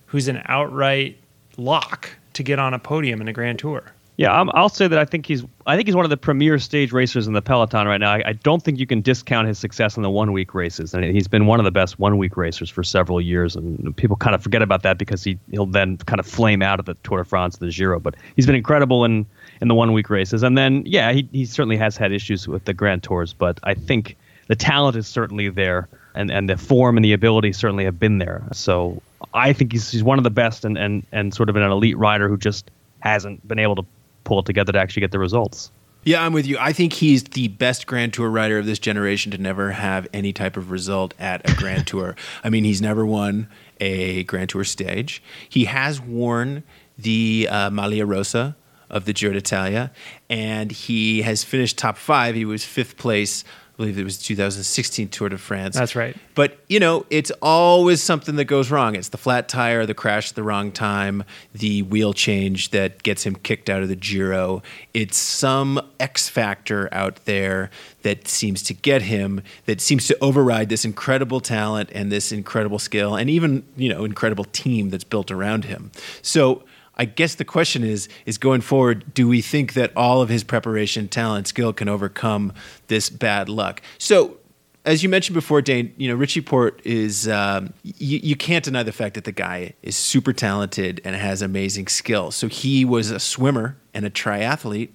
who's 0.07 0.27
an 0.27 0.41
outright 0.45 1.17
lock 1.55 2.09
to 2.33 2.43
get 2.43 2.59
on 2.59 2.73
a 2.73 2.79
podium 2.79 3.21
in 3.21 3.27
a 3.27 3.33
Grand 3.33 3.59
Tour. 3.59 3.93
Yeah, 4.15 4.31
i 4.31 4.61
will 4.61 4.69
say 4.69 4.87
that 4.87 4.99
I 4.99 5.05
think 5.05 5.25
he's 5.25 5.43
I 5.65 5.75
think 5.75 5.87
he's 5.87 5.95
one 5.95 6.05
of 6.05 6.11
the 6.11 6.17
premier 6.17 6.59
stage 6.59 6.91
racers 6.91 7.25
in 7.25 7.33
the 7.33 7.41
peloton 7.41 7.87
right 7.87 7.99
now. 7.99 8.11
I, 8.11 8.21
I 8.27 8.33
don't 8.33 8.61
think 8.61 8.77
you 8.77 8.85
can 8.85 9.01
discount 9.01 9.47
his 9.47 9.57
success 9.57 9.97
in 9.97 10.03
the 10.03 10.09
one 10.09 10.33
week 10.33 10.53
races, 10.53 10.93
and 10.93 11.03
he's 11.03 11.27
been 11.27 11.47
one 11.47 11.59
of 11.59 11.63
the 11.63 11.71
best 11.71 11.97
one 11.97 12.17
week 12.17 12.37
racers 12.37 12.69
for 12.69 12.83
several 12.83 13.19
years. 13.19 13.55
And 13.55 13.95
people 13.97 14.15
kind 14.15 14.35
of 14.35 14.43
forget 14.43 14.61
about 14.61 14.83
that 14.83 14.99
because 14.99 15.23
he 15.23 15.39
he'll 15.49 15.65
then 15.65 15.97
kind 15.97 16.19
of 16.19 16.27
flame 16.27 16.61
out 16.61 16.79
of 16.79 16.85
the 16.85 16.93
Tour 17.03 17.23
de 17.23 17.25
France, 17.25 17.57
the 17.57 17.69
Giro. 17.69 17.99
But 17.99 18.15
he's 18.35 18.45
been 18.45 18.55
incredible 18.55 19.03
in 19.03 19.25
in 19.63 19.69
the 19.69 19.75
one 19.75 19.93
week 19.93 20.09
races, 20.09 20.43
and 20.43 20.57
then 20.57 20.83
yeah, 20.85 21.13
he 21.13 21.27
he 21.31 21.45
certainly 21.45 21.77
has 21.77 21.95
had 21.95 22.11
issues 22.11 22.49
with 22.49 22.65
the 22.65 22.73
Grand 22.73 23.01
Tours, 23.01 23.31
but 23.31 23.61
I 23.63 23.73
think 23.73 24.17
the 24.47 24.57
talent 24.57 24.97
is 24.97 25.07
certainly 25.07 25.47
there, 25.47 25.87
and 26.13 26.29
and 26.29 26.49
the 26.49 26.57
form 26.57 26.97
and 26.97 27.05
the 27.05 27.13
ability 27.13 27.53
certainly 27.53 27.85
have 27.85 27.97
been 27.97 28.17
there. 28.17 28.43
So 28.51 29.01
I 29.33 29.53
think 29.53 29.71
he's 29.71 29.89
he's 29.89 30.03
one 30.03 30.17
of 30.17 30.25
the 30.25 30.29
best, 30.29 30.65
and 30.65 30.77
and 30.77 31.07
and 31.13 31.33
sort 31.33 31.49
of 31.49 31.55
an 31.55 31.63
elite 31.63 31.97
rider 31.97 32.27
who 32.27 32.35
just 32.35 32.69
hasn't 32.99 33.47
been 33.47 33.57
able 33.57 33.75
to 33.75 33.85
pull 34.25 34.39
it 34.39 34.45
together 34.45 34.73
to 34.73 34.79
actually 34.79 34.99
get 34.99 35.11
the 35.11 35.19
results. 35.19 35.71
Yeah, 36.03 36.25
I'm 36.25 36.33
with 36.33 36.45
you. 36.45 36.57
I 36.59 36.73
think 36.73 36.91
he's 36.91 37.23
the 37.23 37.47
best 37.47 37.87
Grand 37.87 38.13
Tour 38.13 38.29
rider 38.29 38.59
of 38.59 38.65
this 38.65 38.79
generation 38.79 39.31
to 39.31 39.37
never 39.37 39.71
have 39.71 40.09
any 40.11 40.33
type 40.33 40.57
of 40.57 40.71
result 40.71 41.13
at 41.17 41.49
a 41.49 41.55
Grand 41.55 41.87
Tour. 41.93 42.17
I 42.43 42.49
mean, 42.49 42.65
he's 42.65 42.81
never 42.81 43.05
won 43.05 43.47
a 43.79 44.23
Grand 44.25 44.49
Tour 44.49 44.65
stage. 44.65 45.23
He 45.47 45.63
has 45.65 46.01
worn 46.01 46.63
the 46.97 47.47
uh, 47.49 47.69
Maglia 47.69 48.05
Rosa 48.05 48.57
of 48.93 49.03
the 49.03 49.11
Giro 49.11 49.33
d'Italia, 49.33 49.91
and 50.29 50.71
he 50.71 51.23
has 51.23 51.43
finished 51.43 51.77
top 51.77 51.97
five. 51.97 52.35
He 52.35 52.45
was 52.45 52.63
fifth 52.63 52.95
place 52.95 53.43
I 53.73 53.75
believe 53.77 53.97
it 53.97 54.03
was 54.03 54.19
2016 54.19 55.09
Tour 55.09 55.29
de 55.29 55.37
France. 55.39 55.75
That's 55.75 55.95
right. 55.95 56.15
But, 56.35 56.59
you 56.69 56.79
know, 56.79 57.07
it's 57.09 57.31
always 57.41 58.03
something 58.03 58.35
that 58.35 58.45
goes 58.45 58.69
wrong. 58.69 58.95
It's 58.95 59.09
the 59.09 59.17
flat 59.17 59.49
tire, 59.49 59.87
the 59.87 59.95
crash 59.95 60.29
at 60.29 60.35
the 60.35 60.43
wrong 60.43 60.71
time, 60.71 61.23
the 61.55 61.81
wheel 61.81 62.13
change 62.13 62.69
that 62.69 63.01
gets 63.01 63.23
him 63.23 63.35
kicked 63.35 63.71
out 63.71 63.81
of 63.81 63.89
the 63.89 63.95
Giro. 63.95 64.61
It's 64.93 65.17
some 65.17 65.81
X 65.99 66.29
factor 66.29 66.87
out 66.91 67.25
there 67.25 67.71
that 68.03 68.27
seems 68.27 68.61
to 68.63 68.75
get 68.75 69.01
him, 69.01 69.41
that 69.65 69.81
seems 69.81 70.05
to 70.05 70.17
override 70.21 70.69
this 70.69 70.85
incredible 70.85 71.39
talent 71.39 71.89
and 71.95 72.11
this 72.11 72.31
incredible 72.31 72.77
skill 72.77 73.15
and 73.15 73.27
even, 73.27 73.65
you 73.75 73.89
know, 73.89 74.05
incredible 74.05 74.45
team 74.45 74.91
that's 74.91 75.03
built 75.03 75.31
around 75.31 75.65
him. 75.65 75.91
So, 76.21 76.63
I 76.95 77.05
guess 77.05 77.35
the 77.35 77.45
question 77.45 77.83
is 77.83 78.07
is 78.25 78.37
going 78.37 78.61
forward, 78.61 79.13
do 79.13 79.27
we 79.27 79.41
think 79.41 79.73
that 79.73 79.91
all 79.95 80.21
of 80.21 80.29
his 80.29 80.43
preparation, 80.43 81.07
talent, 81.07 81.47
skill 81.47 81.73
can 81.73 81.89
overcome 81.89 82.53
this 82.87 83.09
bad 83.09 83.49
luck? 83.49 83.81
So 83.97 84.37
as 84.85 85.01
you 85.01 85.09
mentioned 85.09 85.33
before, 85.33 85.61
Dane, 85.61 85.93
you 85.97 86.09
know 86.09 86.15
Richie 86.15 86.41
Porte 86.41 86.81
is 86.85 87.27
um, 87.27 87.73
you, 87.83 88.19
you 88.21 88.35
can't 88.35 88.63
deny 88.63 88.83
the 88.83 88.91
fact 88.91 89.15
that 89.15 89.23
the 89.23 89.31
guy 89.31 89.73
is 89.81 89.95
super 89.95 90.33
talented 90.33 91.01
and 91.05 91.15
has 91.15 91.41
amazing 91.41 91.87
skill. 91.87 92.31
So 92.31 92.47
he 92.47 92.85
was 92.85 93.09
a 93.09 93.19
swimmer 93.19 93.77
and 93.93 94.05
a 94.05 94.09
triathlete 94.09 94.89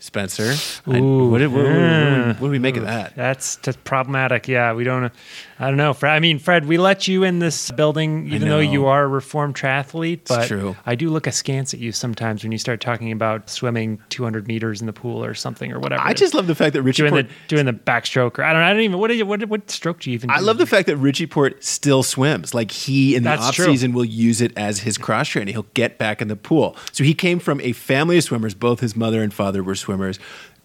Spencer. 0.00 0.54
Ooh, 0.88 0.92
I, 0.92 1.00
what, 1.00 1.40
what, 1.42 1.50
what, 1.50 2.40
what, 2.40 2.40
do 2.40 2.50
we 2.50 2.58
make 2.58 2.76
of 2.76 2.84
that? 2.84 3.14
That's, 3.14 3.56
that's 3.56 3.76
problematic. 3.84 4.48
Yeah, 4.48 4.72
we 4.72 4.82
don't. 4.82 5.12
I 5.60 5.66
don't 5.66 5.76
know, 5.76 5.92
Fred. 5.92 6.14
I 6.14 6.20
mean, 6.20 6.38
Fred, 6.38 6.64
we 6.64 6.78
let 6.78 7.06
you 7.06 7.22
in 7.22 7.38
this 7.38 7.70
building, 7.72 8.32
even 8.32 8.48
though 8.48 8.60
you 8.60 8.86
are 8.86 9.04
a 9.04 9.06
reformed 9.06 9.54
triathlete. 9.54 10.26
But 10.26 10.46
true. 10.46 10.74
I 10.86 10.94
do 10.94 11.10
look 11.10 11.26
askance 11.26 11.74
at 11.74 11.80
you 11.80 11.92
sometimes 11.92 12.42
when 12.42 12.50
you 12.50 12.56
start 12.56 12.80
talking 12.80 13.12
about 13.12 13.50
swimming 13.50 14.00
200 14.08 14.48
meters 14.48 14.80
in 14.80 14.86
the 14.86 14.94
pool 14.94 15.22
or 15.22 15.34
something 15.34 15.70
or 15.70 15.78
whatever. 15.78 16.00
I 16.02 16.14
just 16.14 16.32
love 16.32 16.46
the 16.46 16.54
fact 16.54 16.72
that 16.72 16.82
Richie 16.82 17.02
doing 17.02 17.10
Porte, 17.10 17.28
the 17.28 17.34
doing 17.48 17.66
the 17.66 17.74
backstroke. 17.74 18.38
Or 18.38 18.42
I 18.42 18.54
don't. 18.54 18.62
I 18.62 18.72
don't 18.72 18.80
even. 18.80 18.98
What, 18.98 19.14
you, 19.14 19.26
what 19.26 19.44
what 19.50 19.70
stroke 19.70 20.00
do 20.00 20.10
you 20.10 20.14
even? 20.14 20.30
I 20.30 20.38
do? 20.38 20.44
love 20.46 20.56
the 20.56 20.66
fact 20.66 20.86
that 20.86 20.96
Richie 20.96 21.26
Porte 21.26 21.62
still 21.62 22.02
swims. 22.02 22.54
Like 22.54 22.70
he 22.70 23.14
in 23.14 23.24
the 23.24 23.28
That's 23.28 23.48
off 23.48 23.54
true. 23.54 23.66
season 23.66 23.92
will 23.92 24.06
use 24.06 24.40
it 24.40 24.56
as 24.56 24.80
his 24.80 24.96
cross 24.96 25.28
training. 25.28 25.52
He'll 25.52 25.66
get 25.74 25.98
back 25.98 26.22
in 26.22 26.28
the 26.28 26.36
pool. 26.36 26.74
So 26.92 27.04
he 27.04 27.12
came 27.12 27.38
from 27.38 27.60
a 27.60 27.72
family 27.72 28.16
of 28.16 28.24
swimmers. 28.24 28.54
Both 28.54 28.80
his 28.80 28.96
mother 28.96 29.22
and 29.22 29.34
father 29.34 29.62
were 29.62 29.74
swimmers 29.74 30.18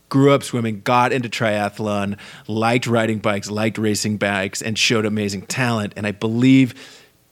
grew 0.09 0.31
up 0.31 0.43
swimming, 0.43 0.81
got 0.81 1.11
into 1.11 1.29
triathlon, 1.29 2.17
liked 2.47 2.87
riding 2.87 3.19
bikes, 3.19 3.49
liked 3.49 3.77
racing 3.77 4.17
bikes, 4.17 4.61
and 4.61 4.77
showed 4.77 5.05
amazing 5.05 5.43
talent. 5.47 5.93
And 5.95 6.05
I 6.05 6.11
believe 6.11 6.73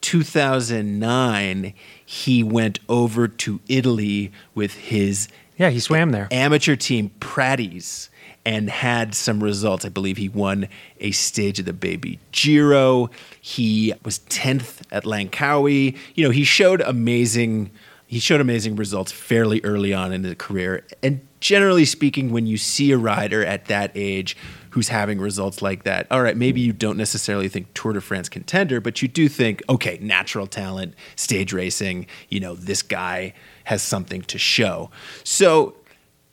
2009, 0.00 1.74
he 2.04 2.42
went 2.42 2.78
over 2.88 3.28
to 3.28 3.60
Italy 3.68 4.32
with 4.54 4.74
his 4.74 5.28
Yeah, 5.56 5.70
he 5.70 5.80
swam 5.80 6.10
there. 6.10 6.28
amateur 6.30 6.76
team, 6.76 7.10
Praties, 7.20 8.08
and 8.44 8.68
had 8.68 9.14
some 9.14 9.42
results. 9.42 9.84
I 9.84 9.88
believe 9.88 10.18
he 10.18 10.28
won 10.28 10.68
a 11.00 11.12
stage 11.12 11.58
of 11.58 11.64
the 11.64 11.72
Baby 11.72 12.18
Giro. 12.32 13.08
He 13.40 13.94
was 14.04 14.18
10th 14.28 14.82
at 14.92 15.04
Langkawi. 15.04 15.96
You 16.14 16.24
know, 16.24 16.30
he 16.30 16.44
showed 16.44 16.82
amazing 16.82 17.70
he 18.14 18.20
showed 18.20 18.40
amazing 18.40 18.76
results 18.76 19.10
fairly 19.10 19.60
early 19.64 19.92
on 19.92 20.12
in 20.12 20.22
his 20.22 20.36
career. 20.36 20.86
And 21.02 21.26
generally 21.40 21.84
speaking, 21.84 22.30
when 22.30 22.46
you 22.46 22.56
see 22.56 22.92
a 22.92 22.96
rider 22.96 23.44
at 23.44 23.64
that 23.64 23.90
age 23.96 24.36
who's 24.70 24.86
having 24.86 25.18
results 25.18 25.60
like 25.60 25.82
that, 25.82 26.06
all 26.12 26.22
right, 26.22 26.36
maybe 26.36 26.60
you 26.60 26.72
don't 26.72 26.96
necessarily 26.96 27.48
think 27.48 27.74
Tour 27.74 27.92
de 27.92 28.00
France 28.00 28.28
contender, 28.28 28.80
but 28.80 29.02
you 29.02 29.08
do 29.08 29.28
think, 29.28 29.64
okay, 29.68 29.98
natural 30.00 30.46
talent, 30.46 30.94
stage 31.16 31.52
racing, 31.52 32.06
you 32.28 32.38
know, 32.38 32.54
this 32.54 32.82
guy 32.82 33.34
has 33.64 33.82
something 33.82 34.22
to 34.22 34.38
show. 34.38 34.92
So 35.24 35.74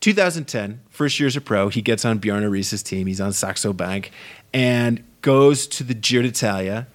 2010, 0.01 0.81
first 0.91 1.19
year 1.19 1.25
as 1.25 1.35
a 1.35 1.41
pro, 1.41 1.69
he 1.69 1.81
gets 1.81 2.05
on 2.05 2.19
Bjarne 2.19 2.43
Riis's 2.43 2.83
team. 2.83 3.07
He's 3.07 3.19
on 3.19 3.33
Saxo 3.33 3.73
Bank 3.73 4.11
and 4.53 5.03
goes 5.23 5.65
to 5.65 5.83
the 5.83 5.95
Giro 5.95 6.21
d'Italia. 6.21 6.85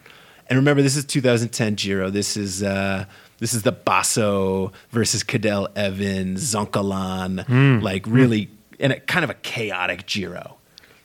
And 0.49 0.57
remember, 0.57 0.81
this 0.81 0.95
is 0.95 1.05
2010 1.05 1.75
Giro. 1.75 2.09
This 2.09 2.37
is 2.37 2.63
uh, 2.63 3.07
this 3.39 3.55
is 3.55 3.63
the 3.63 3.73
Basso 3.73 4.73
versus 4.91 5.23
Cadel 5.23 5.69
Evans, 5.77 6.43
Zoncolan, 6.55 7.45
Hmm. 7.47 7.81
like 7.83 8.05
really, 8.07 8.51
in 8.79 8.91
a 8.93 9.01
kind 9.01 9.25
of 9.25 9.31
a 9.31 9.35
chaotic 9.35 10.07
Giro. 10.07 10.57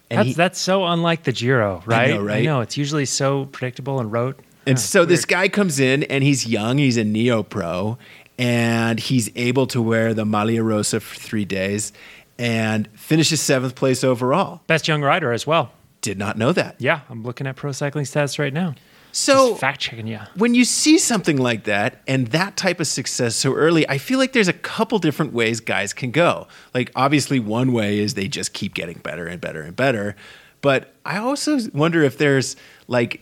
And 0.10 0.20
That's 0.20 0.28
he- 0.28 0.34
that's 0.34 0.60
so 0.60 0.86
unlike 0.86 1.24
the 1.24 1.32
Giro, 1.32 1.82
right? 1.86 2.10
know, 2.12 2.22
right? 2.22 2.40
I 2.40 2.42
know 2.46 2.62
it's 2.62 2.76
usually 2.78 3.06
so 3.06 3.46
predictable 3.46 4.00
and 4.00 4.12
rote. 4.12 4.40
And 4.68 4.78
Yeah, 4.78 4.84
so 4.84 5.06
this 5.06 5.26
guy 5.26 5.48
comes 5.48 5.80
in 5.80 6.04
and 6.04 6.24
he's 6.24 6.46
young, 6.46 6.78
he's 6.78 6.98
a 6.98 7.04
neo 7.04 7.44
pro, 7.44 7.98
and 8.38 9.00
he's 9.00 9.30
able 9.36 9.68
to 9.68 9.82
wear 9.82 10.14
the 10.14 10.26
Maglia 10.26 10.64
Rosa 10.64 11.00
for 11.00 11.16
three 11.16 11.46
days 11.46 11.94
and 12.38 12.88
finishes 12.94 13.40
seventh 13.42 13.76
place 13.76 14.04
overall. 14.04 14.62
best 14.68 14.88
young 14.88 15.02
rider 15.02 15.32
as 15.32 15.48
well. 15.48 15.72
Did 16.02 16.18
not 16.18 16.38
know 16.38 16.52
that. 16.54 16.76
Yeah, 16.80 17.02
I'm 17.10 17.24
looking 17.24 17.46
at 17.48 17.56
pro 17.56 17.72
cycling 17.72 18.06
stats 18.06 18.38
right 18.40 18.54
now. 18.54 18.76
So 19.12 19.50
Just 19.50 19.62
fact 19.62 19.82
checking 19.82 20.08
you. 20.08 20.20
when 20.36 20.56
you 20.56 20.64
see 20.66 20.98
something 20.98 21.38
like 21.38 21.66
that 21.66 22.02
and 22.08 22.28
that 22.28 22.56
type 22.58 22.80
of 22.80 22.88
success 22.88 23.36
so 23.36 23.54
early, 23.54 23.88
I 23.90 23.98
feel 23.98 24.20
like 24.20 24.34
there's 24.34 24.48
a 24.48 24.54
couple 24.54 25.00
different 25.00 25.34
ways 25.34 25.60
guys 25.60 25.94
can 25.94 26.12
go. 26.12 26.48
Like, 26.74 26.92
obviously, 26.96 27.40
one 27.40 27.74
way 27.74 28.00
is 28.00 28.14
they 28.14 28.28
just 28.28 28.54
keep 28.54 28.74
getting 28.74 29.00
better 29.00 29.28
and 29.28 29.42
better 29.42 29.62
and 29.62 29.76
better. 29.76 30.16
But 30.62 30.94
I 31.06 31.18
also 31.18 31.60
wonder 31.74 32.04
if 32.04 32.18
there's 32.18 32.56
like, 32.88 33.22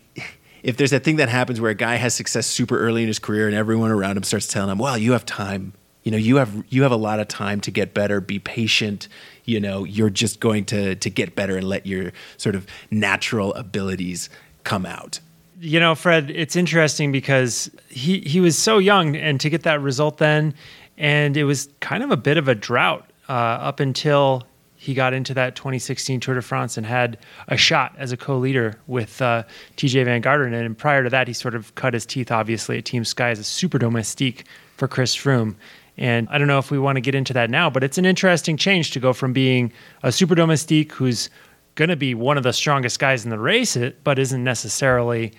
if 0.62 0.78
there's 0.78 0.92
that 0.92 1.04
thing 1.04 1.16
that 1.18 1.30
happens 1.30 1.62
where 1.62 1.72
a 1.72 1.76
guy 1.76 1.96
has 1.96 2.14
success 2.14 2.46
super 2.46 2.78
early 2.78 3.02
in 3.02 3.08
his 3.08 3.20
career 3.20 3.48
and 3.48 3.56
everyone 3.56 3.92
around 3.92 4.18
him 4.18 4.24
starts 4.24 4.48
telling 4.48 4.70
him, 4.70 4.78
well, 4.78 4.98
you 4.98 5.14
have 5.14 5.26
time. 5.26 5.74
You 6.04 6.12
know, 6.12 6.18
you 6.18 6.38
have 6.38 6.64
you 6.70 6.84
have 6.84 6.92
a 6.92 6.98
lot 6.98 7.20
of 7.20 7.28
time 7.28 7.62
to 7.62 7.72
get 7.72 7.94
better. 7.94 8.22
Be 8.22 8.40
patient. 8.40 9.08
You 9.46 9.60
know, 9.60 9.84
you're 9.84 10.10
just 10.10 10.40
going 10.40 10.66
to 10.66 10.96
to 10.96 11.10
get 11.10 11.36
better 11.36 11.58
and 11.58 11.68
let 11.68 11.86
your 11.86 12.12
sort 12.38 12.56
of 12.56 12.66
natural 12.90 13.54
abilities 13.56 14.30
come 14.64 14.86
out. 14.86 15.20
You 15.60 15.80
know, 15.80 15.94
Fred, 15.94 16.32
it's 16.32 16.56
interesting 16.56 17.12
because 17.12 17.70
he 17.90 18.20
he 18.22 18.40
was 18.40 18.58
so 18.58 18.78
young, 18.78 19.16
and 19.16 19.40
to 19.42 19.50
get 19.50 19.64
that 19.64 19.82
result 19.82 20.18
then, 20.18 20.54
and 20.98 21.36
it 21.36 21.44
was 21.44 21.70
kind 21.82 22.04
of 22.04 22.12
a 22.12 22.18
bit 22.18 22.38
of 22.38 22.48
a 22.48 22.56
drought 22.56 23.10
uh, 23.28 23.34
up 23.34 23.80
until 23.80 24.48
he 24.82 24.94
got 24.94 25.14
into 25.14 25.34
that 25.34 25.58
2016 25.58 26.22
Tour 26.22 26.36
de 26.36 26.42
France 26.42 26.78
and 26.78 26.86
had 26.86 27.18
a 27.50 27.58
shot 27.58 27.94
as 27.98 28.14
a 28.14 28.18
co-leader 28.18 28.80
with 28.88 29.22
uh, 29.22 29.44
TJ 29.76 30.06
Van 30.06 30.22
Garderen. 30.22 30.54
And 30.54 30.78
prior 30.78 31.04
to 31.04 31.10
that, 31.10 31.28
he 31.28 31.34
sort 31.34 31.54
of 31.54 31.76
cut 31.76 31.94
his 31.94 32.06
teeth, 32.06 32.32
obviously, 32.32 32.78
at 32.78 32.86
Team 32.86 33.04
Sky 33.04 33.30
as 33.30 33.40
a 33.40 33.44
super 33.44 33.78
domestique 33.78 34.46
for 34.78 34.88
Chris 34.88 35.14
Froome. 35.14 35.56
And 35.98 36.30
I 36.30 36.38
don't 36.38 36.48
know 36.48 36.60
if 36.60 36.72
we 36.72 36.80
want 36.80 36.96
to 36.96 37.02
get 37.02 37.14
into 37.14 37.34
that 37.34 37.50
now, 37.50 37.70
but 37.70 37.84
it's 37.84 37.98
an 37.98 38.06
interesting 38.06 38.56
change 38.56 38.92
to 38.92 39.02
go 39.02 39.12
from 39.12 39.34
being 39.34 39.74
a 40.02 40.14
super 40.14 40.34
domestique 40.34 40.94
who's 40.94 41.30
going 41.76 41.90
to 41.90 41.98
be 41.98 42.14
one 42.14 42.38
of 42.38 42.44
the 42.44 42.54
strongest 42.54 43.00
guys 43.00 43.26
in 43.26 43.32
the 43.32 43.40
race, 43.40 43.78
but 44.06 44.18
isn't 44.18 44.46
necessarily 44.46 45.34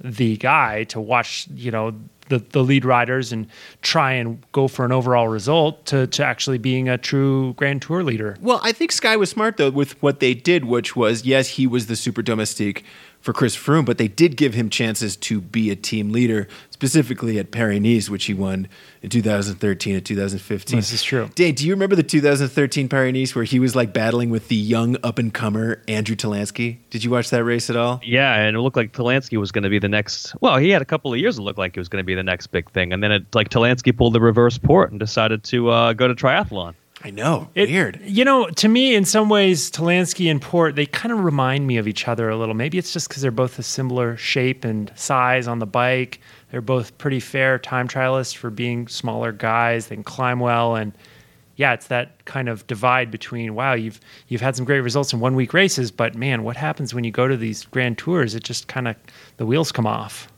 the 0.00 0.36
guy 0.36 0.84
to 0.84 1.00
watch, 1.00 1.46
you 1.54 1.70
know, 1.70 1.94
the, 2.28 2.38
the 2.38 2.62
lead 2.62 2.84
riders 2.84 3.32
and 3.32 3.46
try 3.82 4.12
and 4.12 4.42
go 4.52 4.68
for 4.68 4.84
an 4.84 4.92
overall 4.92 5.28
result 5.28 5.84
to, 5.86 6.06
to 6.08 6.24
actually 6.24 6.58
being 6.58 6.88
a 6.88 6.98
true 6.98 7.54
Grand 7.54 7.82
Tour 7.82 8.02
leader. 8.02 8.36
Well, 8.40 8.60
I 8.62 8.72
think 8.72 8.92
Sky 8.92 9.16
was 9.16 9.30
smart 9.30 9.56
though 9.56 9.70
with 9.70 10.00
what 10.02 10.20
they 10.20 10.34
did, 10.34 10.64
which 10.64 10.96
was 10.96 11.24
yes, 11.24 11.48
he 11.50 11.66
was 11.66 11.86
the 11.86 11.96
super 11.96 12.22
domestique 12.22 12.84
for 13.24 13.32
Chris 13.32 13.56
Froome, 13.56 13.86
but 13.86 13.96
they 13.96 14.06
did 14.06 14.36
give 14.36 14.52
him 14.52 14.68
chances 14.68 15.16
to 15.16 15.40
be 15.40 15.70
a 15.70 15.76
team 15.76 16.12
leader, 16.12 16.46
specifically 16.68 17.38
at 17.38 17.50
Paris 17.50 17.80
Nice, 17.80 18.10
which 18.10 18.26
he 18.26 18.34
won 18.34 18.68
in 19.00 19.08
2013 19.08 19.94
and 19.94 20.04
2015. 20.04 20.76
This 20.78 20.92
is 20.92 21.02
true. 21.02 21.30
Dave, 21.34 21.56
do 21.56 21.66
you 21.66 21.72
remember 21.72 21.96
the 21.96 22.02
2013 22.02 22.86
Paris 22.90 23.14
Nice 23.14 23.34
where 23.34 23.44
he 23.44 23.58
was 23.58 23.74
like 23.74 23.94
battling 23.94 24.28
with 24.28 24.48
the 24.48 24.56
young 24.56 24.98
up 25.02 25.18
and 25.18 25.32
comer 25.32 25.82
Andrew 25.88 26.14
Talansky? 26.14 26.80
Did 26.90 27.02
you 27.02 27.10
watch 27.10 27.30
that 27.30 27.44
race 27.44 27.70
at 27.70 27.76
all? 27.76 27.98
Yeah, 28.04 28.34
and 28.34 28.54
it 28.54 28.60
looked 28.60 28.76
like 28.76 28.92
Talansky 28.92 29.38
was 29.38 29.52
going 29.52 29.64
to 29.64 29.70
be 29.70 29.78
the 29.78 29.88
next. 29.88 30.34
Well, 30.42 30.58
he 30.58 30.68
had 30.68 30.82
a 30.82 30.84
couple 30.84 31.10
of 31.10 31.18
years. 31.18 31.38
It 31.38 31.42
looked 31.42 31.58
like 31.58 31.74
he 31.74 31.80
was 31.80 31.88
going 31.88 32.02
to 32.02 32.06
be 32.06 32.13
the 32.14 32.22
next 32.22 32.48
big 32.48 32.70
thing, 32.70 32.92
and 32.92 33.02
then 33.02 33.12
it 33.12 33.34
like 33.34 33.48
Talansky 33.48 33.96
pulled 33.96 34.12
the 34.12 34.20
reverse 34.20 34.58
Porte 34.58 34.90
and 34.90 35.00
decided 35.00 35.44
to 35.44 35.70
uh, 35.70 35.92
go 35.92 36.08
to 36.08 36.14
triathlon. 36.14 36.74
I 37.02 37.10
know. 37.10 37.50
It- 37.54 37.68
Weird. 37.68 38.00
You 38.04 38.24
know, 38.24 38.48
to 38.48 38.68
me, 38.68 38.94
in 38.94 39.04
some 39.04 39.28
ways, 39.28 39.70
Talansky 39.70 40.30
and 40.30 40.40
Porte, 40.40 40.74
they 40.74 40.86
kind 40.86 41.12
of 41.12 41.22
remind 41.22 41.66
me 41.66 41.76
of 41.76 41.86
each 41.86 42.08
other 42.08 42.30
a 42.30 42.36
little. 42.36 42.54
Maybe 42.54 42.78
it's 42.78 42.92
just 42.94 43.08
because 43.08 43.20
they're 43.20 43.30
both 43.30 43.58
a 43.58 43.62
similar 43.62 44.16
shape 44.16 44.64
and 44.64 44.90
size 44.94 45.46
on 45.46 45.58
the 45.58 45.66
bike. 45.66 46.20
They're 46.50 46.62
both 46.62 46.96
pretty 46.96 47.20
fair 47.20 47.58
time 47.58 47.88
trialists 47.88 48.34
for 48.34 48.48
being 48.48 48.88
smaller 48.88 49.32
guys. 49.32 49.88
They 49.88 49.96
can 49.96 50.04
climb 50.04 50.40
well. 50.40 50.76
And 50.76 50.92
yeah, 51.56 51.74
it's 51.74 51.88
that 51.88 52.24
kind 52.24 52.48
of 52.48 52.66
divide 52.68 53.10
between, 53.10 53.54
wow, 53.54 53.74
you've, 53.74 54.00
you've 54.28 54.40
had 54.40 54.56
some 54.56 54.64
great 54.64 54.80
results 54.80 55.12
in 55.12 55.20
one 55.20 55.34
week 55.34 55.52
races, 55.52 55.90
but 55.90 56.14
man, 56.14 56.42
what 56.42 56.56
happens 56.56 56.94
when 56.94 57.04
you 57.04 57.10
go 57.10 57.28
to 57.28 57.36
these 57.36 57.64
grand 57.66 57.98
tours? 57.98 58.34
It 58.34 58.44
just 58.44 58.66
kind 58.66 58.88
of, 58.88 58.96
the 59.36 59.44
wheels 59.44 59.72
come 59.72 59.86
off. 59.86 60.28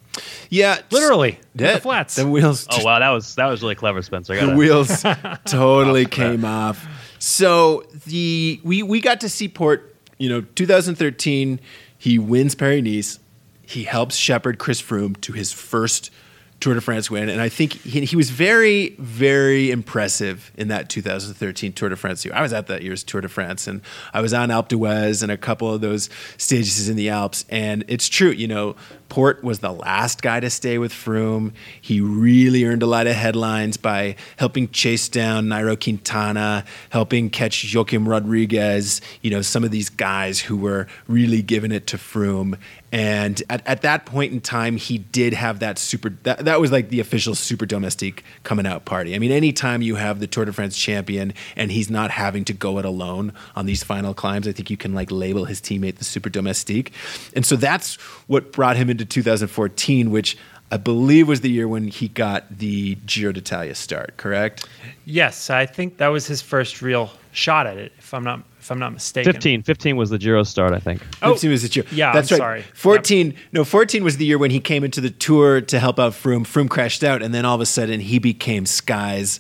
Yeah, 0.51 0.81
Literally. 0.91 1.39
Yeah, 1.55 1.75
the 1.75 1.81
flats. 1.81 2.17
The 2.17 2.27
wheels. 2.29 2.67
Oh 2.71 2.85
wow, 2.85 2.99
that 2.99 3.11
was 3.11 3.35
that 3.37 3.47
was 3.47 3.63
really 3.63 3.75
clever, 3.75 4.03
Spencer. 4.03 4.35
The 4.35 4.41
gotta- 4.47 4.57
wheels 4.57 5.05
totally 5.47 6.07
came 6.07 6.45
off. 6.45 6.87
So 7.19 7.87
the 8.07 8.61
we 8.63 8.83
we 8.83 9.01
got 9.01 9.21
to 9.23 9.29
see 9.29 9.49
Porte. 9.49 9.95
You 10.19 10.31
know, 10.31 10.41
2013, 10.41 11.61
he 11.99 12.19
wins 12.19 12.55
Paris 12.55 12.83
Nice. 12.83 13.19
He 13.63 13.85
helps 13.85 14.17
shepherd 14.17 14.59
Chris 14.59 14.81
Froome 14.81 15.21
to 15.23 15.33
his 15.33 15.53
first 15.53 16.11
Tour 16.59 16.75
de 16.75 16.81
France 16.81 17.11
win, 17.11 17.29
and 17.29 17.41
I 17.41 17.51
think 17.51 17.75
he, 17.83 18.05
he 18.05 18.17
was 18.17 18.31
very, 18.31 18.97
very 18.99 19.71
impressive 19.71 20.51
in 20.57 20.69
that 20.69 20.89
2013 20.89 21.73
Tour 21.75 21.91
de 21.91 21.97
France 21.97 22.25
year. 22.25 22.35
I 22.35 22.41
was 22.41 22.53
at 22.53 22.67
that 22.69 22.83
year's 22.83 23.05
Tour 23.05 23.21
de 23.21 23.29
France, 23.29 23.67
and 23.67 23.83
I 24.15 24.23
was 24.23 24.33
on 24.33 24.49
Alpe 24.49 24.69
d'Huez 24.69 25.23
and 25.23 25.31
a 25.31 25.37
couple 25.37 25.73
of 25.73 25.83
those 25.83 26.09
stages 26.39 26.89
in 26.89 26.97
the 26.97 27.11
Alps. 27.11 27.45
And 27.51 27.85
it's 27.89 28.09
true, 28.09 28.31
you 28.31 28.49
know, 28.49 28.75
Porte 29.09 29.45
was 29.45 29.61
the 29.61 29.73
last 29.73 30.23
guy 30.23 30.41
to 30.41 30.51
stay 30.51 30.79
with 30.79 30.93
Froome. 30.93 31.53
He 31.81 32.01
really 32.01 32.65
earned 32.65 32.83
a 32.83 32.87
lot 32.87 33.07
of 33.07 33.15
headlines 33.15 33.77
by 33.77 34.17
helping 34.37 34.69
chase 34.71 35.09
down 35.09 35.47
Nairo 35.47 35.81
Quintana, 35.81 36.65
helping 36.91 37.31
catch 37.31 37.75
Joaquim 37.75 38.09
Rodriguez, 38.09 39.01
you 39.23 39.31
know, 39.31 39.43
some 39.43 39.63
of 39.63 39.71
these 39.71 39.89
guys 39.89 40.41
who 40.41 40.57
were 40.57 40.89
really 41.07 41.43
giving 41.43 41.71
it 41.71 41.87
to 41.89 41.97
Froome. 41.97 42.59
And 42.93 43.43
at, 43.51 43.67
at 43.67 43.83
that 43.83 44.07
point 44.07 44.33
in 44.33 44.41
time, 44.41 44.77
he 44.77 44.99
did 44.99 45.35
have 45.35 45.59
that 45.59 45.79
super, 45.79 46.11
that, 46.23 46.45
that 46.45 46.61
was 46.61 46.71
like 46.71 46.89
the 46.89 47.01
official 47.01 47.35
super 47.35 47.67
domestique 47.67 48.25
coming 48.45 48.67
out 48.67 48.85
party. 48.85 49.15
I 49.15 49.19
mean, 49.19 49.33
anytime 49.33 49.83
you 49.83 49.97
have 49.97 50.21
the 50.21 50.27
Tour 50.27 50.45
de 50.45 50.53
France 50.53 50.79
champion 50.79 51.35
and 51.57 51.73
he's 51.73 51.91
not 51.91 52.11
having 52.11 52.45
to 52.45 52.53
go 52.53 52.79
it 52.79 52.85
alone 52.85 53.33
on 53.57 53.67
these 53.67 53.83
final 53.83 54.15
climbs, 54.15 54.47
I 54.47 54.53
think 54.53 54.71
you 54.71 54.77
can 54.77 54.95
like 54.95 55.11
label 55.11 55.45
his 55.45 55.61
teammate 55.61 55.97
the 55.97 56.05
super 56.05 56.29
domestique. 56.29 56.93
And 57.35 57.45
so 57.45 57.57
that's 57.57 57.97
what 58.29 58.53
brought 58.53 58.77
him 58.77 58.89
into 58.89 59.05
2014, 59.05 60.11
which 60.11 60.39
I 60.71 60.77
believe 60.77 61.29
was 61.29 61.43
the 61.43 61.51
year 61.51 61.69
when 61.69 61.89
he 61.89 62.09
got 62.09 62.59
the 62.59 62.97
Giro 63.07 63.33
d'Italia 63.33 63.75
start, 63.75 64.17
correct? 64.17 64.69
Yes, 65.05 65.51
I 65.51 65.67
think 65.67 65.99
that 65.99 66.09
was 66.09 66.27
his 66.27 66.43
first 66.43 66.83
real 66.83 67.13
shot 67.33 67.67
at 67.67 67.79
it, 67.79 67.93
if 67.99 68.13
I'm 68.13 68.25
not 68.25 68.43
if 68.67 68.73
I'm 68.73 68.81
not 68.81 68.93
mistaken. 68.93 69.33
15, 69.33 69.63
15 69.63 69.97
was 69.97 70.11
the 70.11 70.19
Giro 70.19 70.43
start, 70.43 70.73
I 70.73 70.81
think. 70.81 71.01
Oh, 71.23 71.35
15 71.35 71.51
was 71.53 71.63
the 71.63 71.73
year. 71.73 71.85
yeah, 71.93 72.13
that's 72.13 72.33
I'm 72.33 72.41
right. 72.41 72.65
sorry. 72.65 72.65
14, 72.75 73.35
no, 73.53 73.65
14 73.65 74.03
was 74.03 74.17
the 74.17 74.25
year 74.25 74.39
when 74.39 74.51
he 74.51 74.59
came 74.59 74.83
into 74.83 75.01
the 75.01 75.11
tour 75.11 75.61
to 75.61 75.79
help 75.79 76.01
out 76.01 76.15
Froome. 76.15 76.43
Froome 76.43 76.69
crashed 76.69 77.05
out, 77.05 77.23
and 77.23 77.33
then 77.33 77.45
all 77.45 77.55
of 77.55 77.61
a 77.61 77.67
sudden 77.67 78.01
he 78.01 78.19
became 78.19 78.67
Sky's 78.67 79.39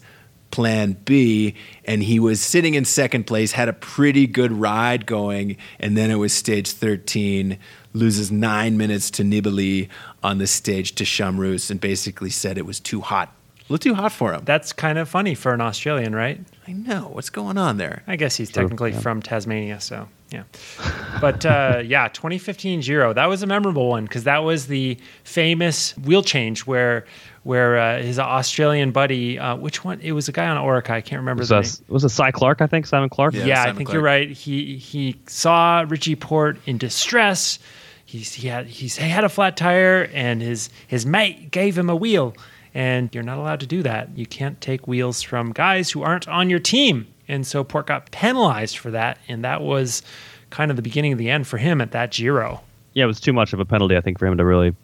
plan 0.53 0.97
B, 1.05 1.57
and 1.85 2.05
he 2.05 2.21
was 2.21 2.41
sitting 2.41 2.75
in 2.75 2.85
second 2.85 3.27
place, 3.27 3.51
had 3.51 3.69
a 3.69 3.73
pretty 3.73 4.29
good 4.29 4.53
ride 4.53 5.07
going, 5.07 5.57
and 5.81 5.97
then 5.97 6.13
it 6.13 6.17
was 6.17 6.33
stage 6.33 6.71
13, 6.71 7.59
loses 7.95 8.31
nine 8.31 8.77
minutes 8.77 9.11
to 9.11 9.25
Nibali 9.25 9.89
on 10.23 10.39
the 10.39 10.47
stage 10.47 10.95
to 10.95 11.05
Chamrousse, 11.05 11.69
and 11.69 11.81
basically 11.81 12.31
said 12.31 12.59
it 12.59 12.65
was 12.65 12.79
too 12.79 13.01
hot. 13.01 13.35
A 13.69 13.73
little 13.73 13.83
too 13.83 13.95
hot 13.95 14.13
for 14.13 14.33
him. 14.33 14.43
That's 14.45 14.73
kind 14.73 14.97
of 14.97 15.09
funny 15.09 15.35
for 15.35 15.53
an 15.53 15.61
Australian, 15.61 16.15
right? 16.15 16.41
I 16.69 16.73
know. 16.73 17.11
What's 17.13 17.31
going 17.31 17.59
on 17.59 17.79
there? 17.79 18.05
I 18.07 18.15
guess 18.15 18.37
he's 18.37 18.51
True, 18.51 18.63
technically 18.63 18.93
yeah. 18.93 19.01
from 19.01 19.21
Tasmania, 19.23 19.81
so 19.81 20.09
yeah. 20.31 20.45
But 21.21 21.45
uh, 21.45 21.83
yeah, 21.85 22.07
2015 22.09 22.81
Giro 22.81 23.13
that 23.13 23.27
was 23.27 23.43
a 23.43 23.47
memorable 23.47 23.89
one 23.89 24.05
because 24.05 24.25
that 24.25 24.45
was 24.45 24.69
the 24.69 24.99
famous 25.25 25.97
wheel 25.99 26.23
change 26.23 26.61
where 26.61 27.07
where 27.43 27.79
uh, 27.79 28.03
his 28.03 28.19
Australian 28.19 28.91
buddy, 28.91 29.39
uh, 29.39 29.57
which 29.57 29.85
one? 29.85 30.01
It 30.01 30.13
was 30.13 30.29
a 30.29 30.33
guy 30.33 30.47
on 30.49 30.57
Orica. 30.57 30.91
I 30.91 31.01
can't 31.01 31.21
remember 31.21 31.43
Was, 31.43 31.51
the 31.51 31.57
uh, 31.57 31.61
name. 31.63 31.71
was 31.89 32.05
it 32.05 32.09
Cy 32.09 32.33
Clark, 32.33 32.61
I 32.61 32.67
think? 32.67 32.87
Simon 32.87 33.09
Clarke? 33.09 33.35
Yeah. 33.35 33.47
Yeah, 33.47 33.63
I 33.63 33.73
think 33.73 33.89
Clarke. 33.89 33.95
you're 33.95 34.03
right. 34.03 34.31
He 34.31 34.77
he 34.77 35.21
saw 35.27 35.85
Richie 35.89 36.17
Porte 36.17 36.59
in 36.67 36.79
distress. 36.79 37.59
He's, 38.05 38.33
he 38.33 38.47
had 38.49 38.67
he's, 38.67 38.97
he 38.97 39.09
had 39.09 39.25
a 39.25 39.29
flat 39.29 39.57
tire, 39.57 40.09
and 40.13 40.41
his 40.43 40.71
his 40.87 41.05
mate 41.05 41.51
gave 41.51 41.77
him 41.77 41.91
a 41.91 41.97
wheel. 41.97 42.35
And 42.77 43.09
you're 43.15 43.25
not 43.25 43.39
allowed 43.39 43.61
to 43.61 43.67
do 43.67 43.83
that. 43.85 44.11
You 44.19 44.27
can't 44.27 44.61
take 44.61 44.87
wheels 44.87 45.23
from 45.23 45.53
guys 45.53 45.91
who 45.91 46.03
aren't 46.03 46.29
on 46.29 46.51
your 46.51 46.59
team. 46.59 47.07
And 47.27 47.47
so 47.47 47.65
Porte 47.65 47.87
got 47.87 48.11
penalized 48.11 48.77
for 48.77 48.91
that, 48.91 49.17
and 49.29 49.43
that 49.45 49.63
was 49.63 50.03
kind 50.51 50.71
of 50.71 50.77
the 50.77 50.83
beginning 50.83 51.13
of 51.13 51.19
the 51.19 51.31
end 51.31 51.47
for 51.47 51.57
him 51.57 51.81
at 51.81 51.93
that 51.93 52.11
Giro. 52.13 52.61
Yeah, 52.93 53.05
it 53.05 53.07
was 53.07 53.19
too 53.19 53.33
much 53.33 53.55
of 53.55 53.61
a 53.61 53.65
penalty, 53.65 53.97
I 53.97 54.03
think, 54.03 54.19
for 54.19 54.27
him 54.27 54.37
to 54.37 54.45
really 54.45 54.75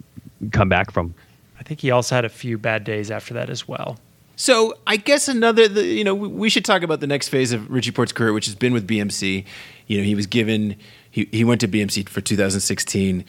come 0.52 0.70
back 0.70 0.90
from. 0.90 1.14
I 1.60 1.64
think 1.64 1.80
he 1.80 1.90
also 1.90 2.14
had 2.14 2.24
a 2.24 2.30
few 2.30 2.56
bad 2.56 2.82
days 2.84 3.10
after 3.10 3.34
that 3.34 3.50
as 3.50 3.68
well. 3.68 3.98
So 4.36 4.72
I 4.86 4.96
guess 4.96 5.28
another, 5.28 5.68
the, 5.68 5.84
you 5.84 6.02
know, 6.02 6.14
we- 6.14 6.28
we 6.28 6.48
should 6.48 6.64
talk 6.64 6.82
about 6.82 7.00
the 7.00 7.06
next 7.06 7.28
phase 7.28 7.52
of 7.52 7.70
Richie 7.70 7.90
Porte's 7.92 8.12
career, 8.12 8.32
which 8.32 8.46
has 8.46 8.54
been 8.54 8.72
with 8.72 8.86
BMC. 8.88 9.44
You 9.86 9.98
know, 9.98 10.02
he 10.04 10.14
was 10.14 10.26
given, 10.26 10.76
he, 11.10 11.28
he 11.30 11.44
went 11.44 11.60
to 11.60 11.68
BMC 11.68 12.08
for 12.08 12.22
2016 12.22 13.24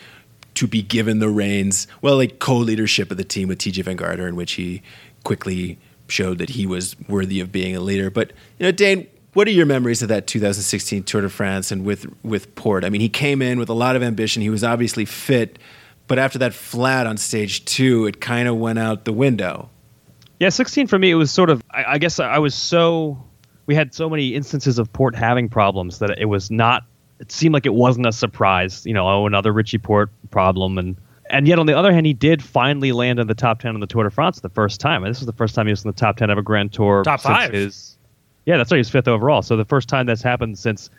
to 0.56 0.68
be 0.68 0.82
given 0.82 1.20
the 1.20 1.30
reins, 1.30 1.88
well, 2.02 2.18
like 2.18 2.39
co-leadership 2.39 3.12
of 3.12 3.18
the 3.18 3.24
team 3.24 3.48
with 3.48 3.60
TJ 3.60 3.84
Van 3.84 3.98
Garderen, 3.98 4.30
in 4.30 4.36
which 4.36 4.54
he 4.54 4.82
quickly 5.24 5.80
showed 6.08 6.38
that 6.38 6.52
he 6.52 6.66
was 6.66 6.96
worthy 7.08 7.39
of 7.39 7.52
being 7.52 7.76
a 7.76 7.80
leader. 7.80 8.10
But 8.10 8.32
you 8.60 8.66
know, 8.66 8.72
Dane, 8.72 9.08
what 9.34 9.48
are 9.48 9.52
your 9.52 9.66
memories 9.66 10.02
of 10.02 10.10
that 10.10 10.28
2016 10.28 11.04
Tour 11.04 11.22
de 11.22 11.30
France 11.30 11.72
and 11.72 11.84
with 11.84 12.06
with 12.24 12.54
Porte? 12.56 12.86
I 12.86 12.89
mean, 12.89 13.02
he 13.02 13.10
came 13.10 13.42
in 13.42 13.58
with 13.58 13.70
a 13.70 13.74
lot 13.74 13.96
of 13.96 14.04
ambition. 14.04 14.42
He 14.42 14.50
was 14.50 14.63
obviously 14.63 15.06
fit, 15.06 15.58
but 16.08 16.20
after 16.20 16.38
that 16.39 16.54
flat 16.54 17.08
on 17.08 17.18
stage 17.18 17.66
two, 17.66 18.06
it 18.06 18.22
kind 18.22 18.48
of 18.48 18.58
went 18.58 18.80
out 18.80 19.06
the 19.06 19.13
window. 19.13 19.70
Yeah, 20.39 20.50
16 20.50 20.88
for 20.88 21.00
me, 21.00 21.10
it 21.10 21.16
was 21.16 21.32
sort 21.32 21.50
of, 21.50 21.63
I, 21.72 21.86
I 21.94 21.98
guess 22.00 22.20
I 22.20 22.39
was 22.39 22.54
so, 22.54 23.24
we 23.66 23.76
had 23.76 23.94
so 23.94 24.10
many 24.10 24.36
instances 24.36 24.78
of 24.78 24.92
Porte 24.92 25.16
having 25.16 25.48
problems 25.48 26.00
that 26.00 26.18
it 26.20 26.26
was 26.26 26.52
not, 26.52 26.84
it 27.24 27.32
seemed 27.32 27.54
like 27.54 27.66
it 27.66 27.74
wasn't 27.74 28.06
a 28.06 28.12
surprise, 28.12 28.86
you 28.86 28.94
know, 28.94 29.08
oh, 29.08 29.26
another 29.26 29.54
Richie 29.54 29.78
Porte 29.78 30.10
problem. 30.30 30.78
And, 30.78 30.98
and 31.30 31.48
yet 31.48 31.58
on 31.58 31.68
the 31.68 31.78
other 31.78 31.94
hand, 31.94 32.06
he 32.06 32.12
did 32.12 32.44
finally 32.44 32.92
land 32.92 33.18
in 33.18 33.28
the 33.28 33.34
top 33.34 33.62
10 33.62 33.74
on 33.74 33.80
the 33.80 33.88
Tour 33.88 34.04
de 34.04 34.10
France 34.10 34.42
the 34.42 34.50
first 34.50 34.82
time. 34.82 35.06
And 35.06 35.10
this 35.10 35.22
was 35.22 35.26
the 35.26 35.32
first 35.32 35.56
time 35.56 35.66
he 35.66 35.72
was 35.72 35.86
in 35.86 35.90
the 35.90 35.96
top 35.96 36.18
10 36.18 36.30
of 36.30 36.38
a 36.38 36.42
Grand 36.42 36.74
Tour. 36.74 37.02
Top 37.04 37.22
since 37.22 37.34
five. 37.34 37.54
His, 37.54 37.98
yeah, 38.46 38.58
that's 38.58 38.74
right. 38.74 38.76
He 38.76 38.82
was 38.82 38.90
fifth 38.90 39.08
overall. 39.08 39.42
So 39.42 39.56
the 39.56 39.64
first 39.64 39.88
time 39.88 40.06
that's 40.06 40.22
happened 40.22 40.60
since 40.60 40.90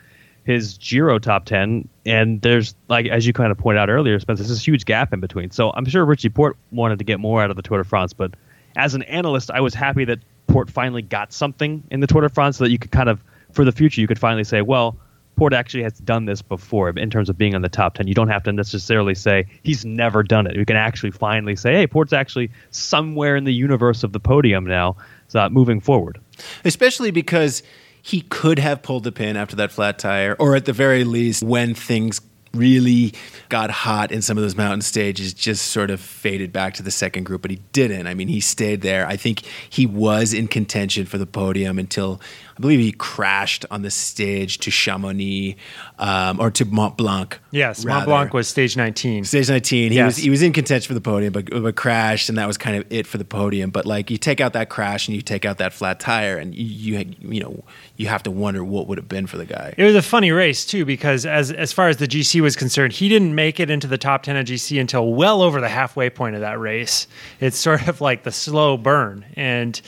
his 0.45 0.79
Giro 0.79 1.19
top 1.19 1.45
10. 1.45 1.87
And 2.07 2.41
there's, 2.41 2.73
like, 2.87 3.05
as 3.05 3.27
you 3.27 3.33
kind 3.33 3.51
of 3.51 3.59
pointed 3.59 3.79
out 3.79 3.91
earlier, 3.91 4.19
Spencer, 4.19 4.41
there's 4.41 4.49
this 4.49 4.65
huge 4.65 4.85
gap 4.85 5.13
in 5.13 5.19
between. 5.19 5.51
So 5.51 5.73
I'm 5.75 5.85
sure 5.85 6.03
Richie 6.05 6.29
Porte 6.29 6.57
wanted 6.71 6.97
to 6.97 7.05
get 7.05 7.19
more 7.19 7.43
out 7.43 7.51
of 7.51 7.55
the 7.55 7.61
Tour 7.61 7.77
de 7.77 7.83
France. 7.83 8.13
But 8.13 8.33
as 8.75 8.95
an 8.95 9.03
analyst, 9.03 9.51
I 9.51 9.61
was 9.61 9.75
happy 9.75 10.05
that 10.05 10.19
Porte 10.47 10.71
finally 10.71 11.03
got 11.03 11.31
something 11.31 11.83
in 11.91 11.99
the 11.99 12.07
Tour 12.07 12.21
de 12.21 12.29
France 12.29 12.57
so 12.57 12.63
that 12.63 12.71
you 12.71 12.79
could 12.79 12.91
kind 12.91 13.09
of, 13.09 13.23
for 13.51 13.63
the 13.63 13.71
future, 13.71 14.01
you 14.01 14.07
could 14.07 14.17
finally 14.17 14.43
say, 14.43 14.63
well, 14.63 14.97
Porte 15.35 15.53
actually 15.53 15.83
has 15.83 15.93
done 15.99 16.25
this 16.25 16.41
before 16.41 16.89
in 16.89 17.09
terms 17.09 17.29
of 17.29 17.37
being 17.37 17.55
on 17.55 17.61
the 17.61 17.69
top 17.69 17.95
10. 17.95 18.07
You 18.07 18.13
don't 18.13 18.29
have 18.29 18.43
to 18.43 18.53
necessarily 18.53 19.15
say 19.15 19.45
he's 19.63 19.85
never 19.85 20.23
done 20.23 20.47
it. 20.47 20.55
You 20.55 20.65
can 20.65 20.77
actually 20.77 21.11
finally 21.11 21.55
say, 21.55 21.73
hey, 21.73 21.87
Porte's 21.87 22.13
actually 22.13 22.51
somewhere 22.71 23.35
in 23.35 23.43
the 23.43 23.53
universe 23.53 24.03
of 24.03 24.13
the 24.13 24.19
podium 24.19 24.65
now, 24.65 24.95
so, 25.27 25.41
uh, 25.41 25.49
moving 25.49 25.79
forward. 25.81 26.19
especially 26.63 27.11
because 27.11 27.63
he 28.01 28.21
could 28.21 28.59
have 28.59 28.83
pulled 28.83 29.03
the 29.03 29.11
pin 29.11 29.35
after 29.35 29.55
that 29.55 29.71
flat 29.71 29.97
tire, 29.97 30.35
or 30.37 30.55
at 30.55 30.65
the 30.65 30.73
very 30.73 31.03
least, 31.03 31.41
when 31.41 31.73
things 31.73 32.21
really 32.55 33.13
got 33.49 33.69
hot 33.71 34.11
in 34.11 34.21
some 34.21 34.37
of 34.37 34.43
those 34.43 34.55
mountain 34.55 34.81
stages, 34.81 35.33
just 35.33 35.67
sort 35.67 35.91
of 35.91 35.99
faded 35.99 36.51
back 36.51 36.73
to 36.75 36.83
the 36.83 36.91
second 36.91 37.25
group, 37.25 37.41
but 37.41 37.51
he 37.51 37.59
didn't. 37.71 38.07
I 38.07 38.13
mean, 38.13 38.27
he 38.27 38.39
stayed 38.39 38.81
there. 38.81 39.07
I 39.07 39.17
think 39.17 39.41
he 39.69 39.85
was 39.85 40.33
in 40.33 40.47
contention 40.47 41.05
for 41.05 41.17
the 41.17 41.25
podium 41.25 41.77
until 41.79 42.21
I 42.57 42.61
believe 42.61 42.79
he 42.79 42.93
crashed 42.93 43.65
on 43.69 43.81
the 43.81 43.91
stage 43.91 44.59
to 44.59 44.71
Chamonix 44.71 45.57
um, 45.99 46.39
or 46.39 46.49
to 46.51 46.63
Mont 46.65 46.95
Blanc. 46.97 47.37
Yes, 47.51 47.83
rather. 47.83 47.97
Mont 47.99 48.07
Blanc 48.07 48.33
was 48.33 48.47
stage 48.47 48.77
19. 48.77 49.25
Stage 49.25 49.49
19. 49.49 49.91
He 49.91 49.97
Yes. 49.97 50.05
was 50.05 50.17
he 50.17 50.29
was 50.29 50.41
in 50.41 50.53
contention 50.53 50.87
for 50.87 50.93
the 50.93 51.01
podium, 51.01 51.33
but, 51.33 51.49
but 51.49 51.75
crashed, 51.75 52.29
and 52.29 52.37
that 52.37 52.47
was 52.47 52.57
kind 52.57 52.77
of 52.77 52.85
it 52.89 53.07
for 53.07 53.17
the 53.17 53.25
podium. 53.25 53.71
But 53.71 53.85
like 53.85 54.09
you 54.09 54.17
take 54.17 54.39
out 54.39 54.53
that 54.53 54.69
crash 54.69 55.07
and 55.07 55.15
you 55.15 55.21
take 55.21 55.43
out 55.45 55.57
that 55.57 55.73
flat 55.73 55.99
tire, 55.99 56.37
and 56.37 56.55
you 56.55 56.63
you, 56.99 57.15
you 57.21 57.41
know 57.41 57.63
you 57.97 58.07
have 58.07 58.23
to 58.23 58.31
wonder 58.31 58.63
what 58.63 58.87
would 58.87 58.97
have 58.97 59.09
been 59.09 59.27
for 59.27 59.37
the 59.37 59.45
guy. 59.45 59.73
It 59.77 59.83
was 59.83 59.95
a 59.95 60.01
funny 60.01 60.31
race 60.31 60.65
too 60.65 60.85
because 60.85 61.25
as 61.25 61.51
as 61.51 61.73
far 61.73 61.89
as 61.89 61.97
the 61.97 62.07
GC 62.07 62.41
was 62.45 62.55
concerned, 62.55 62.93
he 62.93 63.09
didn't 63.09 63.35
make 63.35 63.59
it 63.59 63.69
into 63.69 63.87
the 63.87 63.97
top 63.97 64.23
10 64.23 64.37
of 64.37 64.45
GC 64.45 64.79
until 64.79 65.13
well 65.13 65.41
over 65.41 65.59
the 65.59 65.67
halfway 65.67 66.09
point 66.09 66.35
of 66.35 66.41
that 66.41 66.59
race. 66.59 67.07
It's 67.41 67.57
sort 67.57 67.87
of 67.87 67.99
like 67.99 68.23
the 68.23 68.31
slow 68.31 68.77
burn 68.77 69.25
and 69.35 69.81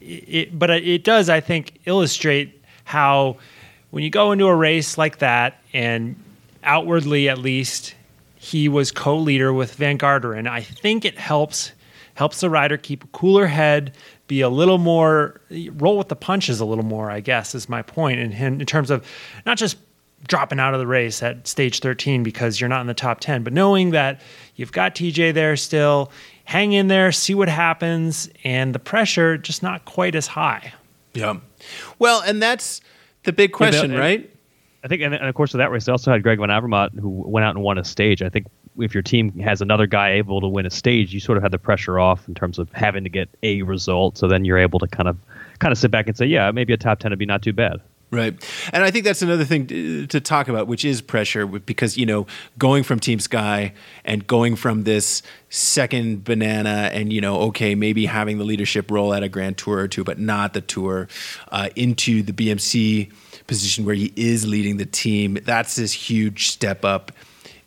it 0.00 0.56
but 0.56 0.70
it 0.70 1.04
does 1.04 1.28
I 1.28 1.40
think 1.40 1.80
illustrate 1.86 2.62
how 2.84 3.38
when 3.90 4.04
you 4.04 4.10
go 4.10 4.32
into 4.32 4.46
a 4.46 4.54
race 4.54 4.98
like 4.98 5.18
that 5.18 5.60
and 5.72 6.16
outwardly 6.62 7.28
at 7.28 7.38
least 7.38 7.94
he 8.36 8.68
was 8.68 8.90
co-leader 8.90 9.52
with 9.52 9.74
Van 9.74 9.96
Garderen, 9.96 10.48
I 10.48 10.60
think 10.60 11.04
it 11.04 11.18
helps 11.18 11.72
helps 12.14 12.40
the 12.40 12.50
rider 12.50 12.76
keep 12.76 13.04
a 13.04 13.06
cooler 13.08 13.46
head, 13.46 13.96
be 14.26 14.42
a 14.42 14.48
little 14.50 14.78
more 14.78 15.40
roll 15.72 15.96
with 15.96 16.08
the 16.08 16.16
punches 16.16 16.60
a 16.60 16.64
little 16.64 16.84
more. 16.84 17.10
I 17.10 17.20
guess 17.20 17.54
is 17.54 17.68
my 17.68 17.80
point 17.80 18.20
in 18.20 18.32
him 18.32 18.60
in 18.60 18.66
terms 18.66 18.90
of 18.90 19.06
not 19.46 19.56
just 19.56 19.78
dropping 20.28 20.60
out 20.60 20.74
of 20.74 20.80
the 20.80 20.86
race 20.86 21.22
at 21.22 21.46
stage 21.48 21.80
13 21.80 22.22
because 22.22 22.60
you're 22.60 22.68
not 22.68 22.80
in 22.80 22.86
the 22.86 22.94
top 22.94 23.20
10, 23.20 23.42
but 23.42 23.52
knowing 23.52 23.90
that 23.90 24.20
you've 24.56 24.72
got 24.72 24.94
TJ 24.94 25.34
there 25.34 25.56
still, 25.56 26.10
hang 26.44 26.72
in 26.72 26.88
there, 26.88 27.12
see 27.12 27.34
what 27.34 27.48
happens, 27.48 28.28
and 28.44 28.74
the 28.74 28.78
pressure 28.78 29.36
just 29.36 29.62
not 29.62 29.84
quite 29.84 30.14
as 30.14 30.26
high. 30.26 30.72
Yeah. 31.14 31.38
Well, 31.98 32.20
and 32.22 32.42
that's 32.42 32.80
the 33.24 33.32
big 33.32 33.52
question, 33.52 33.90
and- 33.92 34.00
right? 34.00 34.28
I 34.84 34.88
think, 34.88 35.00
and, 35.02 35.14
and 35.14 35.28
of 35.28 35.34
course, 35.36 35.52
with 35.52 35.60
that 35.60 35.70
race, 35.70 35.84
they 35.84 35.92
also 35.92 36.10
had 36.10 36.24
Greg 36.24 36.40
Van 36.40 36.48
Avermaet, 36.48 36.98
who 36.98 37.08
went 37.08 37.44
out 37.44 37.54
and 37.54 37.62
won 37.62 37.78
a 37.78 37.84
stage. 37.84 38.20
I 38.20 38.28
think 38.28 38.48
if 38.80 38.94
your 38.94 39.02
team 39.02 39.30
has 39.38 39.60
another 39.60 39.86
guy 39.86 40.10
able 40.14 40.40
to 40.40 40.48
win 40.48 40.66
a 40.66 40.70
stage, 40.70 41.14
you 41.14 41.20
sort 41.20 41.38
of 41.38 41.44
have 41.44 41.52
the 41.52 41.58
pressure 41.58 42.00
off 42.00 42.26
in 42.26 42.34
terms 42.34 42.58
of 42.58 42.68
having 42.72 43.04
to 43.04 43.10
get 43.10 43.28
a 43.44 43.62
result. 43.62 44.18
So 44.18 44.26
then 44.26 44.44
you're 44.44 44.58
able 44.58 44.80
to 44.80 44.88
kind 44.88 45.08
of 45.08 45.16
kind 45.60 45.70
of 45.70 45.78
sit 45.78 45.92
back 45.92 46.08
and 46.08 46.16
say, 46.16 46.26
yeah, 46.26 46.50
maybe 46.50 46.72
a 46.72 46.76
top 46.76 46.98
ten 46.98 47.10
would 47.12 47.18
be 47.20 47.26
not 47.26 47.42
too 47.42 47.52
bad. 47.52 47.80
Right. 48.12 48.34
And 48.74 48.84
I 48.84 48.90
think 48.90 49.06
that's 49.06 49.22
another 49.22 49.46
thing 49.46 49.66
to, 49.68 50.20
talk 50.20 50.48
about, 50.48 50.66
which 50.66 50.84
is 50.84 51.00
pressure, 51.00 51.46
because, 51.46 51.96
you 51.96 52.04
know, 52.04 52.26
going 52.58 52.82
from 52.82 53.00
Team 53.00 53.18
Sky 53.18 53.72
and 54.04 54.26
going 54.26 54.54
from 54.54 54.84
this 54.84 55.22
second 55.48 56.22
banana 56.22 56.90
and, 56.92 57.10
you 57.10 57.22
know, 57.22 57.40
okay, 57.40 57.74
maybe 57.74 58.04
having 58.04 58.36
the 58.36 58.44
leadership 58.44 58.90
role 58.90 59.14
at 59.14 59.22
a 59.22 59.30
Grand 59.30 59.56
Tour 59.56 59.78
or 59.78 59.88
two, 59.88 60.04
but 60.04 60.18
not 60.18 60.52
the 60.52 60.60
tour, 60.60 61.08
uh, 61.52 61.70
into 61.74 62.22
the 62.22 62.34
BMC 62.34 63.10
position 63.46 63.86
where 63.86 63.94
he 63.94 64.12
is 64.14 64.46
leading 64.46 64.76
the 64.76 64.84
team, 64.84 65.38
that's 65.44 65.76
this 65.76 65.94
huge 65.94 66.48
step 66.48 66.84
up 66.84 67.12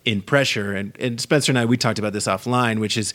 in 0.04 0.22
pressure. 0.22 0.76
And, 0.76 0.96
and 1.00 1.20
Spencer 1.20 1.50
and 1.50 1.58
I, 1.58 1.64
we 1.64 1.76
talked 1.76 1.98
about 1.98 2.12
this 2.12 2.28
offline, 2.28 2.78
which 2.78 2.96
is, 2.96 3.12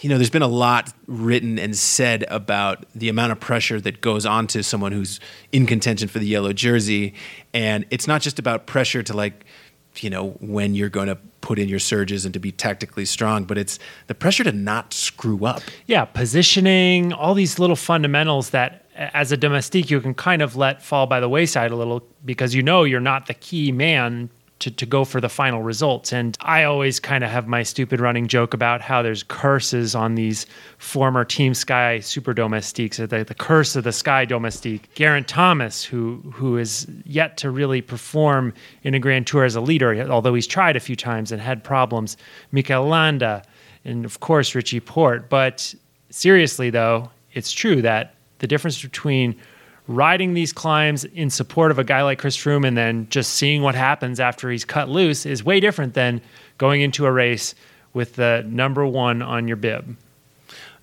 you 0.00 0.08
know, 0.08 0.16
there's 0.16 0.30
been 0.30 0.42
a 0.42 0.48
lot 0.48 0.92
written 1.06 1.58
and 1.58 1.76
said 1.76 2.24
about 2.28 2.86
the 2.94 3.08
amount 3.08 3.32
of 3.32 3.40
pressure 3.40 3.80
that 3.80 4.00
goes 4.00 4.24
onto 4.24 4.62
someone 4.62 4.92
who's 4.92 5.18
in 5.50 5.66
contention 5.66 6.08
for 6.08 6.18
the 6.18 6.26
yellow 6.26 6.52
jersey. 6.52 7.14
And 7.52 7.84
it's 7.90 8.06
not 8.06 8.22
just 8.22 8.38
about 8.38 8.66
pressure 8.66 9.02
to 9.02 9.16
like, 9.16 9.44
you 9.96 10.08
know, 10.08 10.30
when 10.40 10.74
you're 10.74 10.88
going 10.88 11.08
to 11.08 11.18
put 11.40 11.58
in 11.58 11.68
your 11.68 11.80
surges 11.80 12.24
and 12.24 12.32
to 12.32 12.40
be 12.40 12.52
tactically 12.52 13.04
strong, 13.04 13.44
but 13.44 13.58
it's 13.58 13.78
the 14.06 14.14
pressure 14.14 14.44
to 14.44 14.52
not 14.52 14.94
screw 14.94 15.44
up. 15.44 15.62
Yeah, 15.86 16.04
positioning, 16.04 17.12
all 17.12 17.34
these 17.34 17.58
little 17.58 17.76
fundamentals 17.76 18.50
that 18.50 18.86
as 18.94 19.32
a 19.32 19.36
domestique 19.36 19.90
you 19.90 20.00
can 20.00 20.14
kind 20.14 20.42
of 20.42 20.54
let 20.54 20.82
fall 20.82 21.06
by 21.06 21.18
the 21.18 21.28
wayside 21.28 21.70
a 21.70 21.76
little 21.76 22.06
because 22.24 22.54
you 22.54 22.62
know 22.62 22.84
you're 22.84 23.00
not 23.00 23.26
the 23.26 23.34
key 23.34 23.72
man 23.72 24.28
to, 24.62 24.70
to 24.70 24.86
go 24.86 25.04
for 25.04 25.20
the 25.20 25.28
final 25.28 25.60
results. 25.60 26.12
And 26.12 26.36
I 26.40 26.62
always 26.62 27.00
kind 27.00 27.24
of 27.24 27.30
have 27.30 27.48
my 27.48 27.64
stupid 27.64 27.98
running 28.00 28.28
joke 28.28 28.54
about 28.54 28.80
how 28.80 29.02
there's 29.02 29.24
curses 29.24 29.96
on 29.96 30.14
these 30.14 30.46
former 30.78 31.24
Team 31.24 31.52
Sky 31.52 31.98
super 31.98 32.32
domestiques, 32.32 32.98
the, 32.98 33.06
the 33.06 33.34
curse 33.34 33.74
of 33.74 33.82
the 33.82 33.92
Sky 33.92 34.24
domestique. 34.24 34.88
Geraint 34.94 35.26
Thomas, 35.26 35.82
who 35.82 36.22
who 36.32 36.58
is 36.58 36.86
yet 37.04 37.36
to 37.38 37.50
really 37.50 37.82
perform 37.82 38.54
in 38.84 38.94
a 38.94 39.00
Grand 39.00 39.26
Tour 39.26 39.44
as 39.44 39.56
a 39.56 39.60
leader, 39.60 40.08
although 40.08 40.34
he's 40.34 40.46
tried 40.46 40.76
a 40.76 40.80
few 40.80 40.96
times 40.96 41.32
and 41.32 41.42
had 41.42 41.64
problems. 41.64 42.16
Mikel 42.52 42.86
Landa, 42.86 43.42
and 43.84 44.04
of 44.04 44.20
course 44.20 44.54
Richie 44.54 44.80
Porte. 44.80 45.28
But 45.28 45.74
seriously, 46.10 46.70
though, 46.70 47.10
it's 47.32 47.50
true 47.50 47.82
that 47.82 48.14
the 48.38 48.46
difference 48.46 48.80
between 48.80 49.34
riding 49.88 50.34
these 50.34 50.52
climbs 50.52 51.04
in 51.04 51.30
support 51.30 51.70
of 51.70 51.78
a 51.78 51.84
guy 51.84 52.02
like 52.02 52.18
Chris 52.18 52.36
Froome 52.36 52.66
and 52.66 52.76
then 52.76 53.08
just 53.10 53.32
seeing 53.34 53.62
what 53.62 53.74
happens 53.74 54.20
after 54.20 54.50
he's 54.50 54.64
cut 54.64 54.88
loose 54.88 55.26
is 55.26 55.44
way 55.44 55.60
different 55.60 55.94
than 55.94 56.20
going 56.58 56.80
into 56.80 57.06
a 57.06 57.12
race 57.12 57.54
with 57.92 58.14
the 58.14 58.44
number 58.48 58.86
one 58.86 59.22
on 59.22 59.48
your 59.48 59.56
bib. 59.56 59.96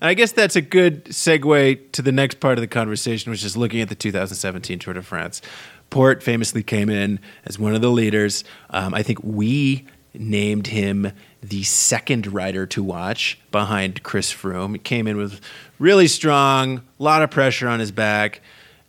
I 0.02 0.14
guess 0.14 0.32
that's 0.32 0.56
a 0.56 0.62
good 0.62 1.06
segue 1.06 1.92
to 1.92 2.02
the 2.02 2.12
next 2.12 2.40
part 2.40 2.56
of 2.56 2.62
the 2.62 2.68
conversation, 2.68 3.30
which 3.30 3.44
is 3.44 3.56
looking 3.56 3.80
at 3.80 3.88
the 3.88 3.94
2017 3.94 4.78
Tour 4.78 4.94
de 4.94 5.02
France. 5.02 5.42
Porte 5.90 6.22
famously 6.22 6.62
came 6.62 6.88
in 6.88 7.20
as 7.44 7.58
one 7.58 7.74
of 7.74 7.82
the 7.82 7.90
leaders. 7.90 8.44
Um, 8.70 8.94
I 8.94 9.02
think 9.02 9.22
we 9.22 9.86
named 10.14 10.68
him 10.68 11.12
the 11.42 11.62
second 11.64 12.32
rider 12.32 12.66
to 12.66 12.82
watch 12.82 13.38
behind 13.50 14.02
Chris 14.02 14.32
Froome. 14.32 14.72
He 14.72 14.78
came 14.78 15.06
in 15.06 15.16
with 15.16 15.40
really 15.78 16.08
strong, 16.08 16.78
a 16.78 17.02
lot 17.02 17.22
of 17.22 17.30
pressure 17.30 17.68
on 17.68 17.80
his 17.80 17.92
back, 17.92 18.40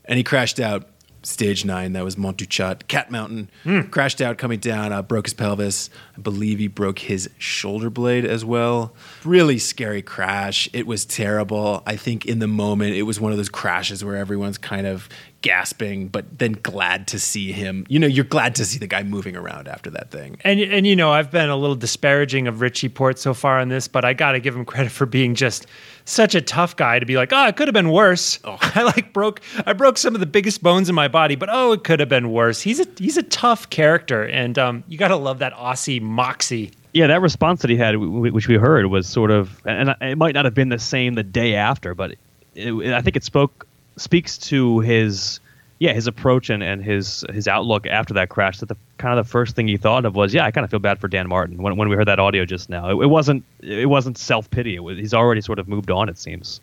and 0.06 0.18
he 0.18 0.24
crashed 0.24 0.60
out 0.60 0.88
stage 1.24 1.66
nine. 1.66 1.94
That 1.94 2.04
was 2.04 2.18
Mont 2.18 2.38
du 2.38 2.46
Chat, 2.46 2.88
Cat 2.88 3.12
Mountain. 3.12 3.50
Crashed 3.92 4.22
out 4.22 4.38
coming 4.38 4.60
down, 4.60 4.92
uh, 4.92 5.02
broke 5.02 5.26
his 5.28 5.34
pelvis. 5.34 5.90
Believe 6.22 6.60
he 6.60 6.68
broke 6.68 7.00
his 7.00 7.30
shoulder 7.38 7.90
blade 7.90 8.26
as 8.26 8.46
well. 8.46 8.94
Really 9.24 9.58
scary 9.58 10.02
crash. 10.02 10.70
It 10.74 10.88
was 10.88 11.06
terrible. 11.06 11.84
I 11.86 11.96
think 11.96 12.26
in 12.26 12.40
the 12.40 12.48
moment, 12.48 12.96
it 12.96 13.04
was 13.04 13.20
one 13.20 13.32
of 13.32 13.38
those 13.38 13.50
crashes 13.50 14.04
where 14.04 14.16
everyone's 14.16 14.58
kind 14.58 14.88
of 14.88 15.10
gasping, 15.42 16.08
but 16.08 16.38
then 16.38 16.54
glad 16.54 17.08
to 17.08 17.20
see 17.20 17.52
him. 17.52 17.86
You 17.90 18.00
know, 18.00 18.08
you're 18.08 18.26
glad 18.26 18.56
to 18.56 18.66
see 18.66 18.78
the 18.78 18.88
guy 18.88 19.04
moving 19.04 19.36
around 19.36 19.68
after 19.68 19.90
that 19.92 20.12
thing. 20.12 20.38
And 20.44 20.60
and 20.60 20.86
you 20.86 20.96
know, 20.96 21.12
I've 21.12 21.32
been 21.32 21.50
a 21.50 21.56
little 21.56 21.76
disparaging 21.76 22.48
of 22.48 22.62
Richie 22.62 22.90
Porte 22.90 23.20
so 23.20 23.34
far 23.34 23.60
on 23.60 23.70
this, 23.70 23.88
but 23.88 24.06
I 24.06 24.14
got 24.14 24.34
to 24.34 24.40
give 24.40 24.56
him 24.56 24.66
credit 24.66 24.92
for 24.92 25.06
being 25.06 25.36
just 25.36 25.66
such 26.06 26.36
a 26.36 26.42
tough 26.42 26.76
guy 26.76 27.00
to 27.00 27.06
be 27.06 27.16
like, 27.16 27.32
"Oh, 27.34 27.48
it 27.48 27.56
could 27.56 27.68
have 27.68 27.74
been 27.74 27.92
worse." 27.92 28.40
I 28.46 28.84
like 28.84 29.14
broke 29.14 29.42
I 29.66 29.74
broke 29.74 29.98
some 29.98 30.14
of 30.14 30.20
the 30.20 30.28
biggest 30.28 30.62
bones 30.62 30.90
in 30.90 30.96
my 30.96 31.08
body, 31.08 31.36
but 31.36 31.50
oh, 31.52 31.72
it 31.74 31.84
could 31.84 32.00
have 32.00 32.10
been 32.10 32.32
worse. 32.32 32.62
He's 32.62 32.80
a 32.80 32.86
he's 32.98 33.18
a 33.18 33.24
tough 33.24 33.70
character 33.70 34.24
and 34.24 34.58
um, 34.58 34.84
you 34.88 34.98
got 34.98 35.10
to 35.10 35.16
love 35.16 35.40
that 35.40 35.54
Aussie 35.54 36.02
moxie. 36.12 36.72
Yeah, 36.94 37.08
that 37.08 37.22
response 37.22 37.62
that 37.62 37.70
he 37.70 37.78
had, 37.78 37.94
w- 37.94 38.12
w- 38.12 38.34
which 38.34 38.48
we 38.48 38.56
heard, 38.56 38.86
was 38.88 39.08
sort 39.08 39.32
of, 39.32 39.62
and 39.66 39.96
it 40.02 40.18
might 40.18 40.34
not 40.34 40.46
have 40.46 40.54
been 40.54 40.70
the 40.70 40.80
same 40.80 41.14
the 41.16 41.24
day 41.24 41.56
after, 41.56 41.96
but 41.96 42.16
it, 42.56 42.94
I 42.94 43.02
think 43.02 43.16
it 43.16 43.24
spoke 43.24 43.66
speaks 43.98 44.38
to 44.38 44.80
his 44.80 45.40
yeah 45.80 45.94
his 45.94 46.08
approach 46.08 46.50
and, 46.50 46.64
and 46.64 46.84
his 46.84 47.26
his 47.32 47.48
outlook 47.48 47.88
after 47.88 48.14
that 48.16 48.30
crash. 48.30 48.60
That 48.60 48.68
the 48.68 48.78
kind 48.98 49.18
of 49.18 49.26
the 49.26 49.30
first 49.30 49.56
thing 49.56 49.68
he 49.68 49.78
thought 49.78 50.06
of 50.06 50.16
was, 50.16 50.34
yeah, 50.34 50.46
I 50.46 50.52
kind 50.52 50.66
of 50.66 50.72
feel 50.72 50.80
bad 50.80 51.00
for 51.00 51.08
Dan 51.08 51.28
Martin 51.30 51.62
when 51.62 51.78
when 51.78 51.90
we 51.90 51.96
heard 51.96 52.08
that 52.08 52.20
audio 52.20 52.46
just 52.46 52.70
now. 52.70 52.90
It, 52.90 53.04
it 53.04 53.08
wasn't 53.08 53.44
it 53.62 53.90
wasn't 53.90 54.18
self 54.18 54.50
pity. 54.52 54.78
Was 54.80 54.98
he's 54.98 55.14
already 55.14 55.42
sort 55.42 55.60
of 55.60 55.68
moved 55.68 55.92
on. 55.92 56.10
It 56.10 56.18
seems. 56.18 56.60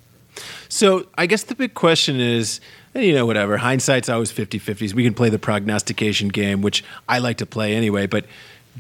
So 0.69 1.09
I 1.17 1.27
guess 1.27 1.45
the 1.45 1.55
big 1.55 1.75
question 1.75 2.21
is, 2.21 2.61
eh, 2.95 3.01
you 3.01 3.15
know, 3.15 3.27
whatever. 3.27 3.57
Hindsight's 3.57 4.09
always 4.09 4.31
50 4.31 4.61
50s. 4.61 4.93
We 4.95 5.03
can 5.03 5.15
play 5.15 5.31
the 5.31 5.39
prognostication 5.39 6.29
game, 6.29 6.63
which 6.63 6.85
I 7.09 7.19
like 7.19 7.39
to 7.39 7.47
play 7.47 7.75
anyway, 7.75 8.07
but 8.07 8.25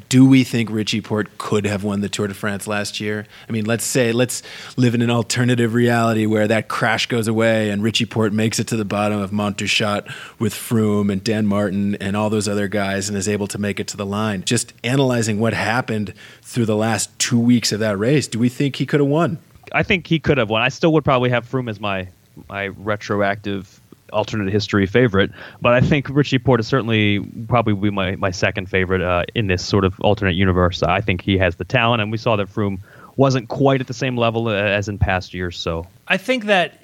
do 0.08 0.26
we 0.26 0.44
think 0.44 0.70
Richie 0.70 1.00
Porte 1.00 1.38
could 1.38 1.64
have 1.66 1.84
won 1.84 2.00
the 2.00 2.08
Tour 2.08 2.28
de 2.28 2.34
France 2.34 2.66
last 2.66 3.00
year? 3.00 3.26
I 3.48 3.52
mean, 3.52 3.64
let's 3.64 3.84
say, 3.84 4.12
let's 4.12 4.42
live 4.76 4.94
in 4.94 5.02
an 5.02 5.10
alternative 5.10 5.74
reality 5.74 6.26
where 6.26 6.48
that 6.48 6.68
crash 6.68 7.06
goes 7.06 7.28
away 7.28 7.70
and 7.70 7.82
Richie 7.82 8.06
Porte 8.06 8.32
makes 8.32 8.58
it 8.58 8.66
to 8.68 8.76
the 8.76 8.84
bottom 8.84 9.18
of 9.18 9.32
Mont 9.32 9.56
du 9.56 9.66
Chat 9.66 10.06
with 10.38 10.54
Froome 10.54 11.12
and 11.12 11.22
Dan 11.22 11.46
Martin 11.46 11.94
and 11.96 12.16
all 12.16 12.30
those 12.30 12.48
other 12.48 12.68
guys 12.68 13.08
and 13.08 13.16
is 13.16 13.28
able 13.28 13.46
to 13.48 13.58
make 13.58 13.80
it 13.80 13.88
to 13.88 13.96
the 13.96 14.06
line. 14.06 14.42
Just 14.44 14.72
analyzing 14.84 15.40
what 15.40 15.54
happened 15.54 16.14
through 16.42 16.66
the 16.66 16.76
last 16.76 17.16
two 17.18 17.38
weeks 17.38 17.72
of 17.72 17.80
that 17.80 17.98
race, 17.98 18.26
do 18.26 18.38
we 18.38 18.48
think 18.48 18.76
he 18.76 18.86
could 18.86 19.00
have 19.00 19.08
won? 19.08 19.38
I 19.72 19.82
think 19.82 20.06
he 20.06 20.18
could 20.18 20.38
have 20.38 20.50
won. 20.50 20.62
I 20.62 20.68
still 20.68 20.92
would 20.94 21.04
probably 21.04 21.30
have 21.30 21.48
Froome 21.48 21.68
as 21.68 21.80
my 21.80 22.08
my 22.48 22.66
retroactive 22.66 23.80
alternate 24.12 24.52
history 24.52 24.86
favorite, 24.86 25.30
but 25.60 25.72
I 25.72 25.80
think 25.80 26.08
Richie 26.08 26.38
Porte 26.38 26.60
is 26.60 26.66
certainly 26.66 27.20
probably 27.48 27.74
be 27.74 27.90
my, 27.90 28.16
my 28.16 28.30
second 28.30 28.68
favorite 28.68 29.02
uh, 29.02 29.24
in 29.34 29.46
this 29.46 29.64
sort 29.64 29.84
of 29.84 29.98
alternate 30.00 30.34
universe. 30.34 30.82
I 30.82 31.00
think 31.00 31.22
he 31.22 31.38
has 31.38 31.56
the 31.56 31.64
talent, 31.64 32.02
and 32.02 32.10
we 32.10 32.18
saw 32.18 32.36
that 32.36 32.48
Froome 32.48 32.78
wasn't 33.16 33.48
quite 33.48 33.80
at 33.80 33.86
the 33.86 33.94
same 33.94 34.16
level 34.16 34.48
uh, 34.48 34.54
as 34.54 34.88
in 34.88 34.98
past 34.98 35.34
years. 35.34 35.58
So 35.58 35.86
I 36.06 36.16
think 36.16 36.44
that 36.44 36.82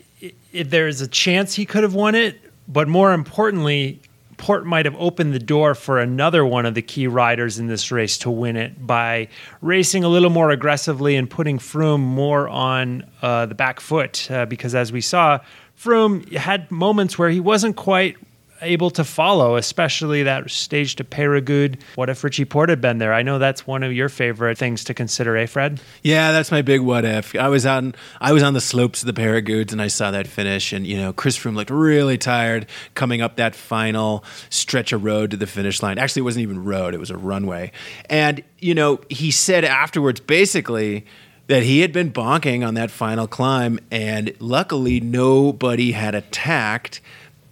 if 0.53 0.71
there's 0.71 1.01
a 1.01 1.09
chance 1.09 1.55
he 1.55 1.67
could 1.67 1.83
have 1.83 1.95
won 1.95 2.15
it, 2.15 2.41
but 2.67 2.89
more 2.89 3.13
importantly, 3.13 4.01
Porte 4.37 4.67
might 4.67 4.85
have 4.85 4.97
opened 4.97 5.33
the 5.33 5.39
door 5.39 5.75
for 5.75 6.01
another 6.01 6.45
one 6.45 6.67
of 6.67 6.75
the 6.75 6.83
key 6.83 7.07
riders 7.07 7.59
in 7.59 7.67
this 7.67 7.91
race 7.91 8.19
to 8.19 8.31
win 8.31 8.57
it 8.57 8.85
by 8.87 9.29
racing 9.61 10.05
a 10.05 10.09
little 10.09 10.31
more 10.31 10.51
aggressively 10.51 11.17
and 11.17 11.31
putting 11.31 11.59
Froome 11.59 12.01
more 12.01 12.49
on 12.49 13.05
uh, 13.23 13.47
the 13.47 13.55
back 13.55 13.81
foot. 13.81 14.29
Uh, 14.31 14.47
because 14.47 14.75
as 14.75 14.93
we 14.93 15.01
saw, 15.01 15.39
Froome 15.79 16.31
had 16.33 16.71
moments 16.71 17.19
where 17.19 17.31
he 17.31 17.41
wasn't 17.41 17.77
quite 17.77 18.17
able 18.65 18.91
to 18.91 19.05
follow, 19.05 19.57
especially 19.57 20.23
that 20.25 20.51
stage 20.51 20.97
to 20.97 21.05
Peyragudes. 21.05 21.79
What 21.95 22.09
if 22.09 22.25
Richie 22.25 22.45
Porte 22.45 22.71
had 22.71 22.81
been 22.81 22.99
there? 22.99 23.13
I 23.13 23.23
know 23.23 23.39
that's 23.39 23.67
one 23.67 23.83
of 23.83 23.93
your 23.93 24.09
favorite 24.09 24.59
things 24.59 24.85
to 24.85 24.95
consider, 24.95 25.37
eh, 25.37 25.47
Fred? 25.47 25.81
Yeah, 26.03 26.33
that's 26.33 26.51
my 26.51 26.63
big 26.63 26.81
what 26.81 27.05
if. 27.05 27.35
I 27.37 27.49
was 27.49 27.67
on 27.67 27.95
I 28.21 28.33
was 28.33 28.43
on 28.43 28.55
the 28.55 28.61
slopes 28.61 29.03
of 29.03 29.15
the 29.15 29.21
Peyragudes 29.21 29.73
and 29.73 29.81
I 29.81 29.89
saw 29.89 30.11
that 30.11 30.27
finish, 30.27 30.73
and 30.73 30.87
you 30.87 30.97
know 30.97 31.13
Chris 31.13 31.39
Froome 31.39 31.55
looked 31.55 31.71
really 31.71 32.19
tired 32.19 32.67
coming 32.95 33.21
up 33.21 33.37
that 33.37 33.55
final 33.55 34.25
stretch 34.51 34.93
of 34.93 35.05
road 35.05 35.31
to 35.33 35.37
the 35.37 35.47
finish 35.47 35.83
line. 35.83 35.99
Actually, 35.99 36.21
it 36.21 36.25
wasn't 36.25 36.43
even 36.43 36.65
road; 36.65 36.95
it 36.95 37.01
was 37.01 37.11
a 37.11 37.17
runway. 37.17 37.73
And 38.09 38.43
you 38.59 38.75
know 38.75 39.01
he 39.11 39.31
said 39.31 39.65
afterwards, 39.65 40.21
basically 40.21 41.07
that 41.47 41.63
he 41.63 41.81
had 41.81 41.93
been 41.93 42.13
bonking 42.13 42.67
on 42.67 42.75
that 42.75 42.91
final 42.91 43.27
climb, 43.27 43.79
and 43.91 44.35
luckily 44.39 45.01
nobody 45.01 45.93
had 45.93 46.15
attacked 46.15 47.01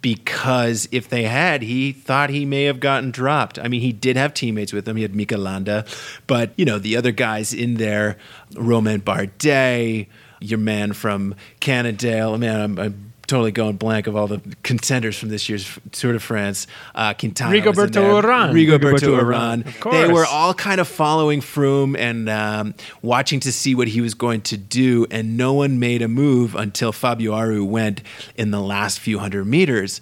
because 0.01 0.89
if 0.91 1.07
they 1.07 1.23
had, 1.23 1.61
he 1.61 1.93
thought 1.93 2.29
he 2.29 2.45
may 2.45 2.63
have 2.63 2.79
gotten 2.79 3.09
dropped. 3.09 3.57
I 3.57 3.69
mean, 3.69 3.81
he 3.81 3.93
did 3.93 4.17
have 4.17 4.33
teammates 4.33 4.73
with 4.73 4.87
him. 4.87 4.97
He 4.97 5.01
had 5.01 5.15
Mikel 5.15 5.39
Landa, 5.39 5.85
but 6.27 6.51
you 6.57 6.65
know 6.65 6.77
the 6.77 6.97
other 6.97 7.11
guys 7.11 7.53
in 7.53 7.75
there, 7.75 8.17
Romain 8.55 9.01
Bardet, 9.01 10.07
your 10.41 10.59
man 10.59 10.93
from 10.93 11.35
Cannondale. 11.61 12.37
Man, 12.37 12.59
I'm, 12.59 12.79
I'm 12.79 13.12
totally 13.33 13.51
going 13.51 13.75
blank 13.75 14.05
of 14.05 14.15
all 14.15 14.27
the 14.27 14.39
contenders 14.61 15.17
from 15.17 15.29
this 15.29 15.49
year's 15.49 15.67
Tour 15.91 16.13
de 16.13 16.19
France. 16.19 16.67
Uh, 16.93 17.15
Quintana, 17.15 17.51
Rigoberto 17.51 18.21
Urán, 18.21 18.51
Rigoberto 18.53 19.19
Urán. 19.19 19.65
Of 19.65 19.79
course. 19.79 19.95
They 19.95 20.13
were 20.13 20.27
all 20.27 20.53
kind 20.53 20.79
of 20.79 20.87
following 20.87 21.41
Froome 21.41 21.97
and 21.97 22.29
um, 22.29 22.75
watching 23.01 23.39
to 23.39 23.51
see 23.51 23.73
what 23.73 23.87
he 23.87 24.01
was 24.01 24.13
going 24.13 24.41
to 24.41 24.57
do, 24.57 25.07
and 25.09 25.35
no 25.35 25.53
one 25.53 25.79
made 25.79 26.03
a 26.03 26.07
move 26.07 26.53
until 26.53 26.91
Fabio 26.91 27.33
Aru 27.33 27.65
went 27.65 28.03
in 28.35 28.51
the 28.51 28.61
last 28.61 28.99
few 28.99 29.17
hundred 29.17 29.45
meters. 29.45 29.99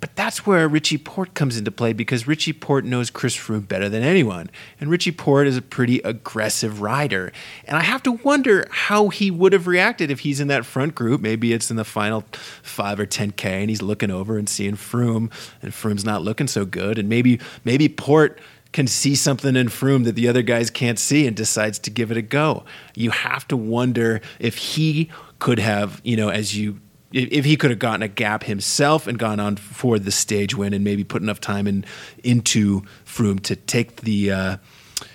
But 0.00 0.16
that's 0.16 0.46
where 0.46 0.66
Richie 0.66 0.96
Porte 0.96 1.34
comes 1.34 1.58
into 1.58 1.70
play 1.70 1.92
because 1.92 2.26
Richie 2.26 2.54
Porte 2.54 2.86
knows 2.86 3.10
Chris 3.10 3.36
Froome 3.36 3.68
better 3.68 3.88
than 3.88 4.02
anyone. 4.02 4.50
And 4.80 4.90
Richie 4.90 5.12
Porte 5.12 5.46
is 5.46 5.58
a 5.58 5.62
pretty 5.62 5.98
aggressive 6.00 6.80
rider. 6.80 7.32
And 7.66 7.76
I 7.76 7.82
have 7.82 8.02
to 8.04 8.12
wonder 8.12 8.66
how 8.70 9.10
he 9.10 9.30
would 9.30 9.52
have 9.52 9.66
reacted 9.66 10.10
if 10.10 10.20
he's 10.20 10.40
in 10.40 10.48
that 10.48 10.64
front 10.64 10.94
group. 10.94 11.20
Maybe 11.20 11.52
it's 11.52 11.70
in 11.70 11.76
the 11.76 11.84
final 11.84 12.24
five 12.62 12.98
or 12.98 13.06
10K 13.06 13.44
and 13.44 13.68
he's 13.68 13.82
looking 13.82 14.10
over 14.10 14.38
and 14.38 14.48
seeing 14.48 14.74
Froome, 14.74 15.30
and 15.60 15.72
Froome's 15.72 16.04
not 16.04 16.22
looking 16.22 16.46
so 16.46 16.64
good. 16.64 16.98
And 16.98 17.08
maybe, 17.08 17.38
maybe 17.64 17.88
Porte 17.88 18.38
can 18.72 18.86
see 18.86 19.14
something 19.14 19.56
in 19.56 19.68
Froome 19.68 20.04
that 20.04 20.14
the 20.14 20.28
other 20.28 20.42
guys 20.42 20.70
can't 20.70 20.98
see 20.98 21.26
and 21.26 21.36
decides 21.36 21.78
to 21.80 21.90
give 21.90 22.10
it 22.10 22.16
a 22.16 22.22
go. 22.22 22.64
You 22.94 23.10
have 23.10 23.46
to 23.48 23.56
wonder 23.56 24.20
if 24.38 24.56
he 24.56 25.10
could 25.40 25.58
have, 25.58 26.00
you 26.04 26.16
know, 26.16 26.28
as 26.28 26.56
you 26.56 26.80
if 27.12 27.44
he 27.44 27.56
could 27.56 27.70
have 27.70 27.78
gotten 27.78 28.02
a 28.02 28.08
gap 28.08 28.44
himself 28.44 29.06
and 29.06 29.18
gone 29.18 29.40
on 29.40 29.56
for 29.56 29.98
the 29.98 30.10
stage 30.10 30.54
win 30.54 30.72
and 30.72 30.84
maybe 30.84 31.04
put 31.04 31.22
enough 31.22 31.40
time 31.40 31.66
in 31.66 31.84
into 32.22 32.82
Froome 33.04 33.40
to 33.40 33.56
take 33.56 33.96
the 34.02 34.30
uh, 34.30 34.56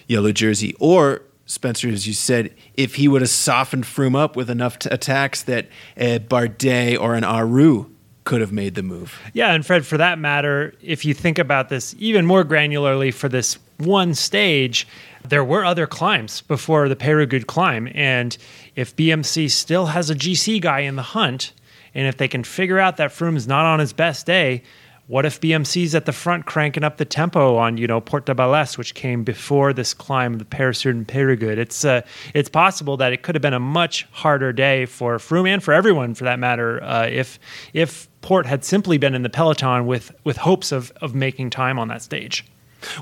yellow 0.08 0.31
jersey, 0.31 0.75
or 0.79 1.21
Spencer, 1.45 1.89
as 1.89 2.08
you 2.08 2.13
said, 2.13 2.53
if 2.73 2.95
he 2.95 3.08
would 3.08 3.21
have 3.21 3.29
softened 3.29 3.84
Froome 3.84 4.17
up 4.17 4.36
with 4.36 4.49
enough 4.49 4.79
t- 4.79 4.89
attacks 4.91 5.43
that 5.43 5.67
a 5.95 6.19
Bardet 6.19 6.99
or 6.99 7.15
an 7.15 7.23
Aru 7.23 7.86
could 8.23 8.41
have 8.41 8.51
made 8.51 8.73
the 8.73 8.81
move. 8.81 9.19
Yeah, 9.34 9.53
and 9.53 9.63
Fred, 9.63 9.86
for 9.86 9.97
that 9.97 10.17
matter, 10.17 10.73
if 10.81 11.05
you 11.05 11.13
think 11.13 11.38
about 11.38 11.69
this 11.69 11.95
even 11.99 12.25
more 12.25 12.43
granularly 12.43 13.13
for 13.13 13.29
this 13.29 13.60
one 13.77 14.15
stage, 14.15 14.88
there 15.23 15.43
were 15.43 15.63
other 15.63 15.86
climbs 15.86 16.41
before 16.41 16.89
the 16.89 16.95
Peyragudes 16.95 17.45
climb, 17.45 17.88
and 17.93 18.36
if 18.75 18.95
BMC 18.95 19.51
still 19.51 19.88
has 19.88 20.10
a 20.10 20.15
GC 20.15 20.60
guy 20.62 20.79
in 20.79 20.95
the 20.95 21.03
hunt 21.03 21.53
and 21.95 22.08
if 22.08 22.17
they 22.17 22.27
can 22.27 22.43
figure 22.43 22.77
out 22.77 22.97
that 22.97 23.12
Froome's 23.12 23.47
not 23.47 23.65
on 23.65 23.79
his 23.79 23.93
best 23.93 24.25
day, 24.25 24.62
what 25.08 25.25
if 25.25 25.39
BMC's 25.39 25.93
at 25.93 26.05
the 26.05 26.12
front 26.12 26.47
cranking 26.47 26.84
up 26.84 26.97
the 26.97 27.05
tempo 27.05 27.58
on, 27.58 27.77
you 27.77 27.86
know, 27.86 28.01
Porte 28.01 28.25
de 28.25 28.34
Balès, 28.34 28.75
which 28.77 28.95
came 28.95 29.23
before 29.23 29.71
this 29.71 29.93
climb, 29.93 30.34
of 30.34 30.39
the 30.39 30.45
Peyresourde 30.45 30.91
and 30.91 31.08
Peyragudes? 31.08 31.58
It's 31.58 31.86
uh, 31.86 32.01
it's 32.34 32.49
possible 32.49 32.97
that 32.97 33.13
it 33.13 33.21
could 33.21 33.36
have 33.36 33.41
been 33.41 33.53
a 33.53 33.60
much 33.60 34.08
harder 34.12 34.51
day 34.51 34.86
for 34.86 35.17
Froome 35.17 35.47
and 35.47 35.63
for 35.63 35.73
everyone, 35.73 36.15
for 36.15 36.23
that 36.23 36.39
matter, 36.39 36.84
uh, 36.84 37.05
if 37.05 37.39
if 37.73 38.10
Porte 38.21 38.47
had 38.47 38.65
simply 38.65 38.97
been 38.97 39.13
in 39.13 39.21
the 39.21 39.29
peloton 39.29 39.86
with 39.86 40.12
with 40.23 40.38
hopes 40.38 40.71
of 40.71 40.91
of 41.01 41.13
making 41.13 41.51
time 41.51 41.77
on 41.77 41.88
that 41.89 42.01
stage. 42.01 42.43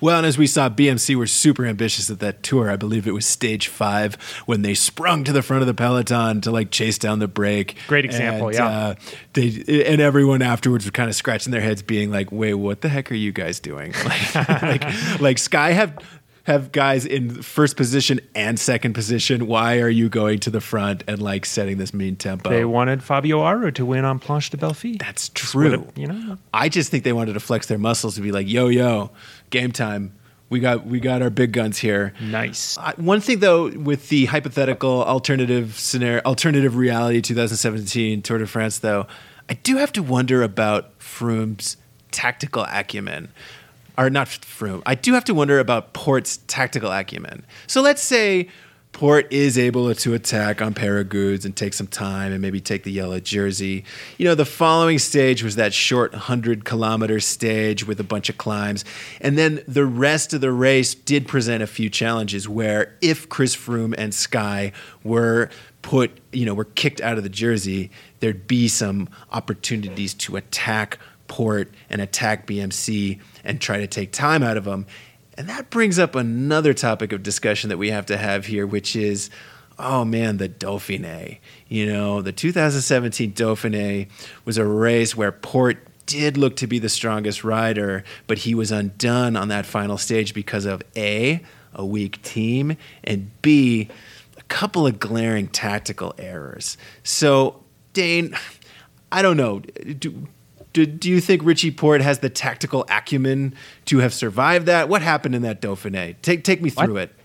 Well, 0.02 0.17
and 0.17 0.26
as 0.26 0.38
we 0.38 0.48
saw, 0.48 0.69
BMC 0.69 1.15
were 1.15 1.28
super 1.28 1.65
ambitious 1.65 2.10
at 2.10 2.19
that 2.19 2.43
tour. 2.43 2.69
I 2.69 2.76
believe 2.76 3.08
it 3.08 3.12
was 3.12 3.26
stage 3.26 3.67
five 3.67 4.15
when 4.46 4.62
they 4.62 4.74
sprung 4.74 5.24
to 5.24 5.32
the 5.32 5.41
front 5.41 5.62
of 5.62 5.67
the 5.67 5.74
peloton 5.74 6.41
to 6.41 6.52
like 6.52 6.72
chase 6.72 6.98
down 6.98 7.19
the 7.19 7.28
break. 7.28 7.78
Great 7.88 8.06
example, 8.06 8.48
and, 8.48 8.56
yeah. 8.56 8.67
Uh, 8.67 8.96
they 9.34 9.86
and 9.86 10.02
everyone 10.02 10.41
afterwards 10.41 10.86
was 10.86 10.91
kind 10.91 11.10
of 11.10 11.15
scratching 11.15 11.52
their 11.52 11.62
heads, 11.62 11.82
being 11.82 12.12
like, 12.12 12.32
"Wait, 12.32 12.54
what 12.56 12.82
the 12.82 12.89
heck 12.89 13.12
are 13.12 13.15
you 13.15 13.32
guys 13.32 13.60
doing?" 13.60 13.93
Like, 14.04 14.62
like, 14.62 15.22
like 15.22 15.38
Sky 15.38 15.72
have 15.72 15.98
have 16.43 16.72
guys 16.74 17.06
in 17.06 17.41
first 17.41 17.78
position 17.78 18.19
and 18.36 18.60
second 18.60 18.93
position. 18.93 19.48
Why 19.48 19.80
are 19.80 19.89
you 19.89 20.10
going 20.10 20.39
to 20.39 20.50
the 20.50 20.60
front 20.60 21.04
and 21.08 21.22
like 21.22 21.46
setting 21.46 21.78
this 21.78 21.93
mean 21.93 22.15
tempo? 22.17 22.50
They 22.50 22.65
wanted 22.65 23.02
Fabio 23.02 23.41
Aru 23.41 23.72
to 23.72 23.86
win 23.86 24.04
on 24.04 24.19
Planche 24.19 24.50
de 24.50 24.58
Belfi. 24.58 25.00
That's 25.00 25.30
true. 25.30 25.88
you 25.96 26.08
know, 26.08 26.38
I 26.54 26.69
just 26.69 26.91
think 26.91 27.06
they 27.06 27.13
wanted 27.13 27.34
to 27.34 27.39
flex 27.39 27.67
their 27.67 27.78
muscles 27.78 28.15
to 28.15 28.22
be 28.22 28.32
like, 28.32 28.48
"Yo, 28.48 28.67
yo, 28.67 29.12
game 29.54 29.72
time." 29.72 30.13
We 30.50 30.60
got 30.60 30.86
we 30.86 31.00
got 31.00 31.24
our 31.24 31.32
big 31.32 31.52
guns 31.52 31.80
here. 31.80 32.13
nice. 32.22 32.78
Uh, 32.78 32.92
one 32.98 33.22
thing 33.22 33.39
though, 33.39 33.70
with 33.70 34.10
the 34.10 34.26
hypothetical 34.26 35.04
alternative 35.04 35.80
scenario, 35.80 36.22
alternative 36.26 36.76
reality 36.76 37.22
2017 37.22 38.22
Tour 38.22 38.38
de 38.38 38.46
France, 38.46 38.78
though, 38.80 39.08
I 39.50 39.56
do 39.56 39.78
have 39.78 39.92
to 39.94 40.04
wonder 40.04 40.44
about 40.44 41.00
Froome's 41.00 41.78
tactical 42.12 42.66
acumen, 42.70 43.30
or 43.98 44.12
not 44.12 44.28
Froome. 44.28 44.84
I 44.86 44.94
do 44.94 45.13
have 45.13 45.26
to 45.26 45.34
wonder 45.34 45.58
about 45.58 45.94
Porte's 45.94 46.38
tactical 46.46 46.92
acumen. 46.92 47.46
So 47.66 47.82
let's 47.82 48.04
say 48.04 48.48
Porte 48.93 49.34
is 49.34 49.58
able 49.58 49.93
to 49.93 50.13
attack 50.13 50.62
on 50.62 50.75
Peyragudes 50.75 51.45
and 51.45 51.56
take 51.56 51.73
some 51.73 51.88
time 51.88 52.32
and 52.32 52.41
maybe 52.41 52.62
take 52.62 52.84
the 52.84 52.91
yellow 52.91 53.19
jersey. 53.19 53.84
You 54.19 54.25
know, 54.25 54.36
the 54.36 54.45
following 54.45 54.99
stage 54.99 55.43
was 55.43 55.56
that 55.56 55.73
short 55.73 56.13
100 56.13 56.63
kilometer 56.63 57.19
stage 57.19 57.86
with 57.88 57.99
a 57.99 58.03
bunch 58.03 58.29
of 58.29 58.38
climbs. 58.38 58.86
And 59.19 59.36
then 59.36 59.63
the 59.67 59.86
rest 59.86 60.34
of 60.34 60.41
the 60.41 60.51
race 60.51 60.93
did 60.93 61.27
present 61.27 61.63
a 61.63 61.67
few 61.67 61.89
challenges 61.89 62.47
where 62.47 62.95
if 63.01 63.27
Chris 63.29 63.56
Froome 63.56 63.95
and 63.97 64.13
Sky 64.13 64.71
were 65.03 65.49
put, 65.82 66.12
you 66.32 66.45
know, 66.45 66.53
were 66.53 66.63
kicked 66.63 67.01
out 67.01 67.17
of 67.17 67.23
the 67.23 67.29
jersey, 67.29 67.89
there'd 68.19 68.47
be 68.47 68.67
some 68.67 69.10
opportunities 69.32 70.13
to 70.13 70.36
attack 70.36 70.99
Porte 71.27 71.71
and 71.89 71.99
attack 71.99 72.45
BMC 72.45 73.19
and 73.43 73.60
try 73.60 73.79
to 73.79 73.88
take 73.88 74.12
time 74.12 74.43
out 74.43 74.56
of 74.56 74.65
them. 74.65 74.86
And 75.38 75.50
that 75.50 75.69
brings 75.69 75.98
up 75.98 76.15
another 76.15 76.74
topic 76.74 77.12
of 77.12 77.24
discussion 77.24 77.69
that 77.69 77.78
we 77.78 77.89
have 77.89 78.06
to 78.08 78.17
have 78.17 78.46
here, 78.46 78.67
which 78.67 78.96
is, 78.96 79.30
oh 79.80 80.06
man, 80.06 80.38
the 80.38 80.50
Dauphiné. 80.50 81.39
You 81.67 81.88
know, 81.88 82.22
the 82.22 82.32
2017 82.32 83.34
Dauphiné 83.34 84.10
was 84.46 84.58
a 84.58 84.65
race 84.65 85.15
where 85.15 85.32
Porte 85.32 85.80
did 86.06 86.38
look 86.38 86.56
to 86.58 86.67
be 86.67 86.80
the 86.80 86.89
strongest 86.89 87.43
rider, 87.43 88.04
but 88.28 88.39
he 88.39 88.54
was 88.54 88.72
undone 88.72 89.36
on 89.36 89.48
that 89.48 89.65
final 89.65 89.98
stage 89.98 90.34
because 90.34 90.65
of 90.65 90.84
A, 90.96 91.43
a 91.74 91.86
weak 91.86 92.22
team, 92.22 92.78
and 93.04 93.32
B, 93.41 93.89
a 94.38 94.43
couple 94.43 94.86
of 94.86 95.00
glaring 95.00 95.48
tactical 95.48 96.13
errors. 96.17 96.78
So, 97.04 97.63
Dane, 97.93 98.36
I 99.12 99.22
don't 99.22 99.38
know. 99.38 99.60
Do, 99.60 100.28
do, 100.74 100.86
do 100.86 101.10
you 101.10 101.22
think 101.22 101.44
Richie 101.44 101.72
Porte 101.72 102.02
has 102.02 102.20
the 102.20 102.30
tactical 102.30 102.86
acumen 102.90 103.56
to 103.86 104.00
have 104.00 104.14
survived 104.14 104.66
that? 104.66 104.90
What 104.90 105.02
happened 105.02 105.36
in 105.36 105.44
that 105.44 105.62
Dauphiné? 105.62 106.16
Take 106.22 106.44
take 106.44 106.62
me 106.62 106.70
through 106.70 106.98
it. 106.98 107.16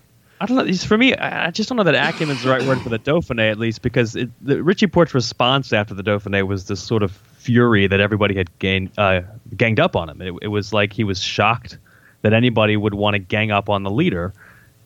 I 0.40 0.46
don't 0.46 0.56
know. 0.56 0.72
For 0.72 0.96
me, 0.96 1.14
I 1.16 1.50
just 1.50 1.68
don't 1.68 1.76
know 1.76 1.84
that 1.84 1.96
acumen's 1.96 2.44
the 2.44 2.50
right 2.50 2.62
word 2.62 2.80
for 2.80 2.90
the 2.90 2.98
Dauphiné, 2.98 3.50
at 3.50 3.58
least, 3.58 3.82
because 3.82 4.14
it, 4.14 4.30
the, 4.40 4.62
Richie 4.62 4.86
Porte's 4.86 5.12
response 5.12 5.72
after 5.72 5.94
the 5.94 6.02
Dauphiné 6.02 6.46
was 6.46 6.66
this 6.66 6.80
sort 6.80 7.02
of 7.02 7.10
fury 7.38 7.88
that 7.88 7.98
everybody 7.98 8.36
had 8.36 8.56
gained, 8.60 8.90
uh, 8.98 9.22
ganged 9.56 9.80
up 9.80 9.96
on 9.96 10.08
him. 10.08 10.22
It, 10.22 10.34
it 10.42 10.48
was 10.48 10.72
like 10.72 10.92
he 10.92 11.02
was 11.02 11.20
shocked 11.20 11.78
that 12.22 12.32
anybody 12.32 12.76
would 12.76 12.94
want 12.94 13.14
to 13.14 13.18
gang 13.18 13.50
up 13.50 13.68
on 13.68 13.82
the 13.82 13.90
leader, 13.90 14.32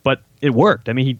but 0.02 0.22
it 0.40 0.50
worked. 0.54 0.88
I 0.88 0.94
mean, 0.94 1.06
he 1.06 1.18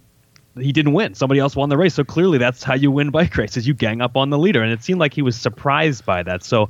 he 0.61 0.72
didn't 0.72 0.93
win. 0.93 1.14
Somebody 1.14 1.40
else 1.40 1.57
won 1.57 1.70
the 1.70 1.78
race, 1.78 1.95
so 1.95 2.05
clearly 2.05 2.38
that's 2.38 2.62
how 2.62 2.74
you 2.74 2.90
win 2.90 3.11
bike 3.11 3.36
races. 3.36 3.66
You 3.66 3.74
gang 3.74 4.01
up 4.01 4.16
on 4.16 4.30
the 4.30 4.38
leader, 4.38 4.62
and 4.62 4.72
it 4.72 4.82
seemed 4.82 5.01
like 5.01 5.14
he 5.14 5.22
was 5.22 5.36
surprised 5.36 6.05
by 6.05 6.22
that. 6.22 6.45
So 6.45 6.68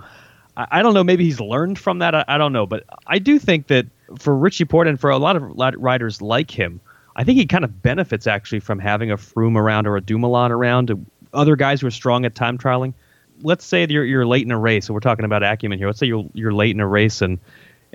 I, 0.56 0.66
I 0.70 0.82
don't 0.82 0.94
know. 0.94 1.04
Maybe 1.04 1.24
he's 1.24 1.40
learned 1.40 1.78
from 1.78 1.98
that. 2.00 2.14
I, 2.14 2.24
I 2.28 2.38
don't 2.38 2.52
know, 2.52 2.66
but 2.66 2.84
I 3.06 3.18
do 3.18 3.38
think 3.38 3.68
that 3.68 3.86
for 4.18 4.36
Richie 4.36 4.64
Porte 4.64 4.88
and 4.88 5.00
for 5.00 5.10
a 5.10 5.18
lot 5.18 5.36
of 5.36 5.42
riders 5.80 6.20
like 6.20 6.50
him, 6.50 6.80
I 7.16 7.24
think 7.24 7.38
he 7.38 7.46
kind 7.46 7.64
of 7.64 7.82
benefits 7.82 8.26
actually 8.26 8.60
from 8.60 8.78
having 8.78 9.10
a 9.10 9.16
Froome 9.16 9.56
around 9.56 9.86
or 9.86 9.96
a 9.96 10.00
Dumoulin 10.00 10.50
around, 10.50 11.06
other 11.34 11.56
guys 11.56 11.80
who 11.80 11.86
are 11.86 11.92
strong 11.92 12.24
at 12.24 12.34
time 12.34 12.58
trialing. 12.58 12.94
Let's 13.42 13.64
say 13.64 13.86
you're, 13.88 14.04
you're 14.04 14.26
late 14.26 14.44
in 14.44 14.50
a 14.50 14.58
race, 14.58 14.88
and 14.88 14.94
we're 14.94 15.00
talking 15.00 15.24
about 15.24 15.42
acumen 15.42 15.78
here. 15.78 15.88
Let's 15.88 15.98
say 15.98 16.06
you're 16.06 16.28
you're 16.32 16.52
late 16.52 16.74
in 16.74 16.80
a 16.80 16.86
race 16.86 17.22
and 17.22 17.38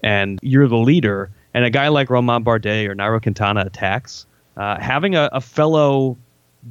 and 0.03 0.39
you're 0.41 0.67
the 0.67 0.77
leader, 0.77 1.31
and 1.53 1.63
a 1.63 1.69
guy 1.69 1.87
like 1.87 2.09
Romain 2.09 2.43
Bardet 2.43 2.87
or 2.87 2.95
Nairo 2.95 3.21
Quintana 3.21 3.61
attacks, 3.61 4.25
uh, 4.57 4.79
having 4.79 5.15
a, 5.15 5.29
a, 5.31 5.41
fellow 5.41 6.17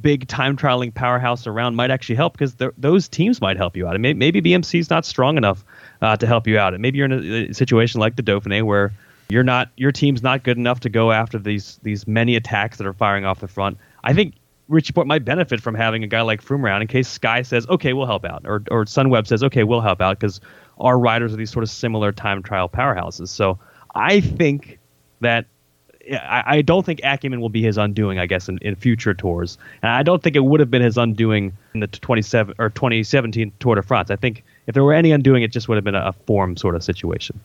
big 0.01 0.27
time 0.27 0.55
trialing 0.57 0.93
powerhouse 0.93 1.47
around 1.47 1.75
might 1.75 1.91
actually 1.91 2.15
help 2.15 2.33
because 2.33 2.55
those 2.77 3.07
teams 3.07 3.41
might 3.41 3.57
help 3.57 3.75
you 3.75 3.87
out. 3.87 3.95
And 3.95 4.01
may, 4.01 4.13
maybe 4.13 4.41
BMC 4.41 4.79
is 4.79 4.89
not 4.89 5.05
strong 5.05 5.37
enough 5.37 5.63
uh, 6.01 6.15
to 6.17 6.27
help 6.27 6.47
you 6.47 6.57
out. 6.57 6.73
And 6.73 6.81
maybe 6.81 6.97
you're 6.97 7.05
in 7.05 7.11
a, 7.13 7.49
a 7.49 7.53
situation 7.53 7.99
like 7.99 8.15
the 8.15 8.23
Dauphiné 8.23 8.63
where 8.63 8.93
you're 9.29 9.43
not 9.43 9.69
your 9.75 9.91
team's 9.91 10.23
not 10.23 10.43
good 10.43 10.57
enough 10.57 10.81
to 10.81 10.89
go 10.89 11.11
after 11.11 11.37
these 11.39 11.79
these 11.83 12.07
many 12.07 12.35
attacks 12.35 12.77
that 12.77 12.87
are 12.87 12.93
firing 12.93 13.25
off 13.25 13.39
the 13.39 13.47
front. 13.47 13.77
I 14.03 14.13
think 14.13 14.35
Richie 14.67 14.93
Porte 14.93 15.07
might 15.07 15.25
benefit 15.25 15.61
from 15.61 15.75
having 15.75 16.03
a 16.03 16.07
guy 16.07 16.21
like 16.21 16.43
Froome 16.43 16.63
around 16.63 16.81
in 16.81 16.87
case 16.87 17.07
Sky 17.07 17.41
says, 17.41 17.67
"Okay, 17.67 17.93
we'll 17.93 18.05
help 18.05 18.25
out," 18.25 18.43
or 18.45 18.63
or 18.71 18.85
Sunweb 18.85 19.27
says, 19.27 19.43
"Okay, 19.43 19.63
we'll 19.63 19.81
help 19.81 20.01
out," 20.01 20.19
because 20.19 20.39
our 20.79 20.97
riders 20.97 21.33
are 21.33 21.37
these 21.37 21.51
sort 21.51 21.63
of 21.63 21.69
similar 21.69 22.11
time 22.11 22.43
trial 22.43 22.69
powerhouses. 22.69 23.29
So 23.29 23.59
I 23.95 24.21
think 24.21 24.79
that 25.21 25.45
I, 26.11 26.43
I 26.45 26.61
don't 26.61 26.85
think 26.85 27.01
Acumen 27.03 27.41
will 27.41 27.49
be 27.49 27.61
his 27.61 27.77
undoing, 27.77 28.19
I 28.19 28.25
guess, 28.25 28.47
in, 28.49 28.57
in 28.59 28.75
future 28.75 29.13
tours, 29.13 29.57
and 29.81 29.91
I 29.91 30.03
don't 30.03 30.23
think 30.23 30.35
it 30.35 30.45
would 30.45 30.59
have 30.59 30.71
been 30.71 30.81
his 30.81 30.97
undoing 30.97 31.53
in 31.73 31.79
the 31.81 31.87
27 31.87 32.55
or 32.59 32.69
2017 32.69 33.51
Tour 33.59 33.75
de 33.75 33.81
France. 33.81 34.11
I 34.11 34.15
think 34.15 34.43
if 34.67 34.73
there 34.73 34.83
were 34.83 34.93
any 34.93 35.11
undoing, 35.11 35.43
it 35.43 35.51
just 35.51 35.67
would 35.67 35.75
have 35.75 35.83
been 35.83 35.95
a, 35.95 36.07
a 36.07 36.13
form 36.13 36.57
sort 36.57 36.75
of 36.75 36.83
situation. 36.83 37.39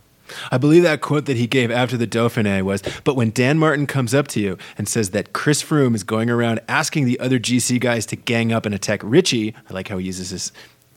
I 0.51 0.59
believe 0.59 0.83
that 0.85 1.01
quote 1.01 1.27
that 1.27 1.37
he 1.37 1.47
gave 1.47 1.71
after 1.71 1.97
the 1.97 2.07
Dauphiné 2.07 2.63
was, 2.63 2.83
"But 3.05 3.17
when 3.17 3.31
Dan 3.31 3.59
Martin 3.59 3.87
comes 3.87 4.15
up 4.15 4.29
to 4.29 4.41
you 4.41 4.57
and 4.79 4.89
says 4.89 5.11
that 5.11 5.33
Chris 5.33 5.63
Froome 5.63 5.95
is 5.95 6.05
going 6.05 6.31
around 6.31 6.61
asking 6.69 7.05
the 7.05 7.19
other 7.21 7.39
GC 7.39 7.81
guys 7.81 8.07
to 8.07 8.17
gang 8.17 8.53
up 8.53 8.65
and 8.65 8.75
attack 8.75 9.01
Richie, 9.03 9.55
I 9.69 9.75
like 9.75 9.89
how 9.89 9.99
he 9.99 10.07
uses 10.07 10.31
his 10.31 10.53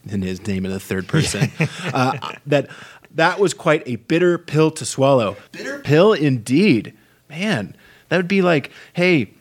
in 0.08 0.22
his 0.22 0.46
name 0.46 0.66
in 0.66 0.72
the 0.72 0.80
third 0.80 1.08
person. 1.08 1.52
uh, 1.94 2.34
that 2.46 2.70
that 3.16 3.40
was 3.40 3.54
quite 3.54 3.84
a 3.86 3.96
bitter 3.96 4.38
pill 4.38 4.72
to 4.72 4.86
swallow. 4.86 5.38
Bitter 5.52 5.80
pill 5.80 6.14
indeed, 6.14 6.94
man. 7.30 7.76
That 8.10 8.18
would 8.18 8.28
be 8.28 8.42
like, 8.42 8.72
hey, 8.94 9.32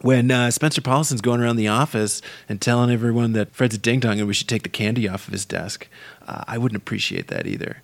when 0.00 0.30
uh, 0.30 0.50
Spencer 0.50 0.80
Powlison's 0.80 1.20
going 1.20 1.40
around 1.40 1.56
the 1.56 1.68
office 1.68 2.22
and 2.48 2.60
telling 2.60 2.90
everyone 2.90 3.32
that 3.32 3.54
Fred's 3.54 3.74
a 3.74 3.78
ding 3.78 4.00
dong 4.00 4.18
and 4.18 4.28
we 4.28 4.34
should 4.34 4.48
take 4.48 4.62
the 4.62 4.68
candy 4.68 5.08
off 5.08 5.26
of 5.26 5.32
his 5.32 5.44
desk. 5.44 5.88
Uh, 6.26 6.44
I 6.46 6.58
wouldn't 6.58 6.80
appreciate 6.80 7.28
that 7.28 7.46
either. 7.46 7.82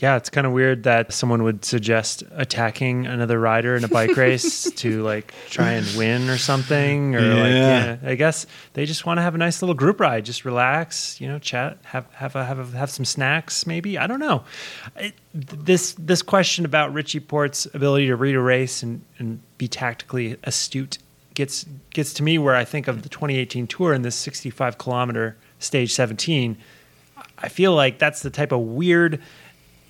Yeah, 0.00 0.16
it's 0.16 0.30
kind 0.30 0.46
of 0.46 0.54
weird 0.54 0.84
that 0.84 1.12
someone 1.12 1.42
would 1.42 1.62
suggest 1.62 2.22
attacking 2.30 3.06
another 3.06 3.38
rider 3.38 3.76
in 3.76 3.84
a 3.84 3.88
bike 3.88 4.16
race 4.16 4.70
to 4.70 5.02
like 5.02 5.34
try 5.50 5.72
and 5.72 5.86
win 5.94 6.30
or 6.30 6.38
something, 6.38 7.14
or 7.14 7.20
yeah. 7.20 7.34
like 7.34 7.52
yeah, 7.52 8.10
I 8.10 8.14
guess 8.14 8.46
they 8.72 8.86
just 8.86 9.04
want 9.04 9.18
to 9.18 9.22
have 9.22 9.34
a 9.34 9.38
nice 9.38 9.60
little 9.60 9.74
group 9.74 10.00
ride, 10.00 10.24
just 10.24 10.46
relax, 10.46 11.20
you 11.20 11.28
know, 11.28 11.38
chat, 11.38 11.76
have 11.84 12.06
have 12.14 12.34
a, 12.34 12.46
have 12.46 12.58
a, 12.58 12.78
have 12.78 12.90
some 12.90 13.04
snacks, 13.04 13.66
maybe. 13.66 13.98
I 13.98 14.06
don't 14.06 14.20
know. 14.20 14.44
It, 14.96 15.14
this 15.34 15.94
this 15.98 16.22
question 16.22 16.64
about 16.64 16.94
Richie 16.94 17.20
Porte's 17.20 17.66
ability 17.66 18.06
to 18.06 18.16
read 18.16 18.34
a 18.34 18.40
race 18.40 18.82
and, 18.82 19.02
and 19.18 19.42
be 19.58 19.68
tactically 19.68 20.38
astute 20.44 20.96
gets 21.34 21.66
gets 21.90 22.14
to 22.14 22.22
me 22.22 22.38
where 22.38 22.56
I 22.56 22.64
think 22.64 22.88
of 22.88 23.02
the 23.02 23.08
2018 23.08 23.66
tour 23.66 23.92
and 23.92 24.04
this 24.04 24.16
65 24.16 24.78
kilometer 24.78 25.36
stage 25.58 25.92
17. 25.92 26.56
I 27.38 27.48
feel 27.48 27.74
like 27.74 27.98
that's 27.98 28.22
the 28.22 28.30
type 28.30 28.52
of 28.52 28.60
weird 28.60 29.20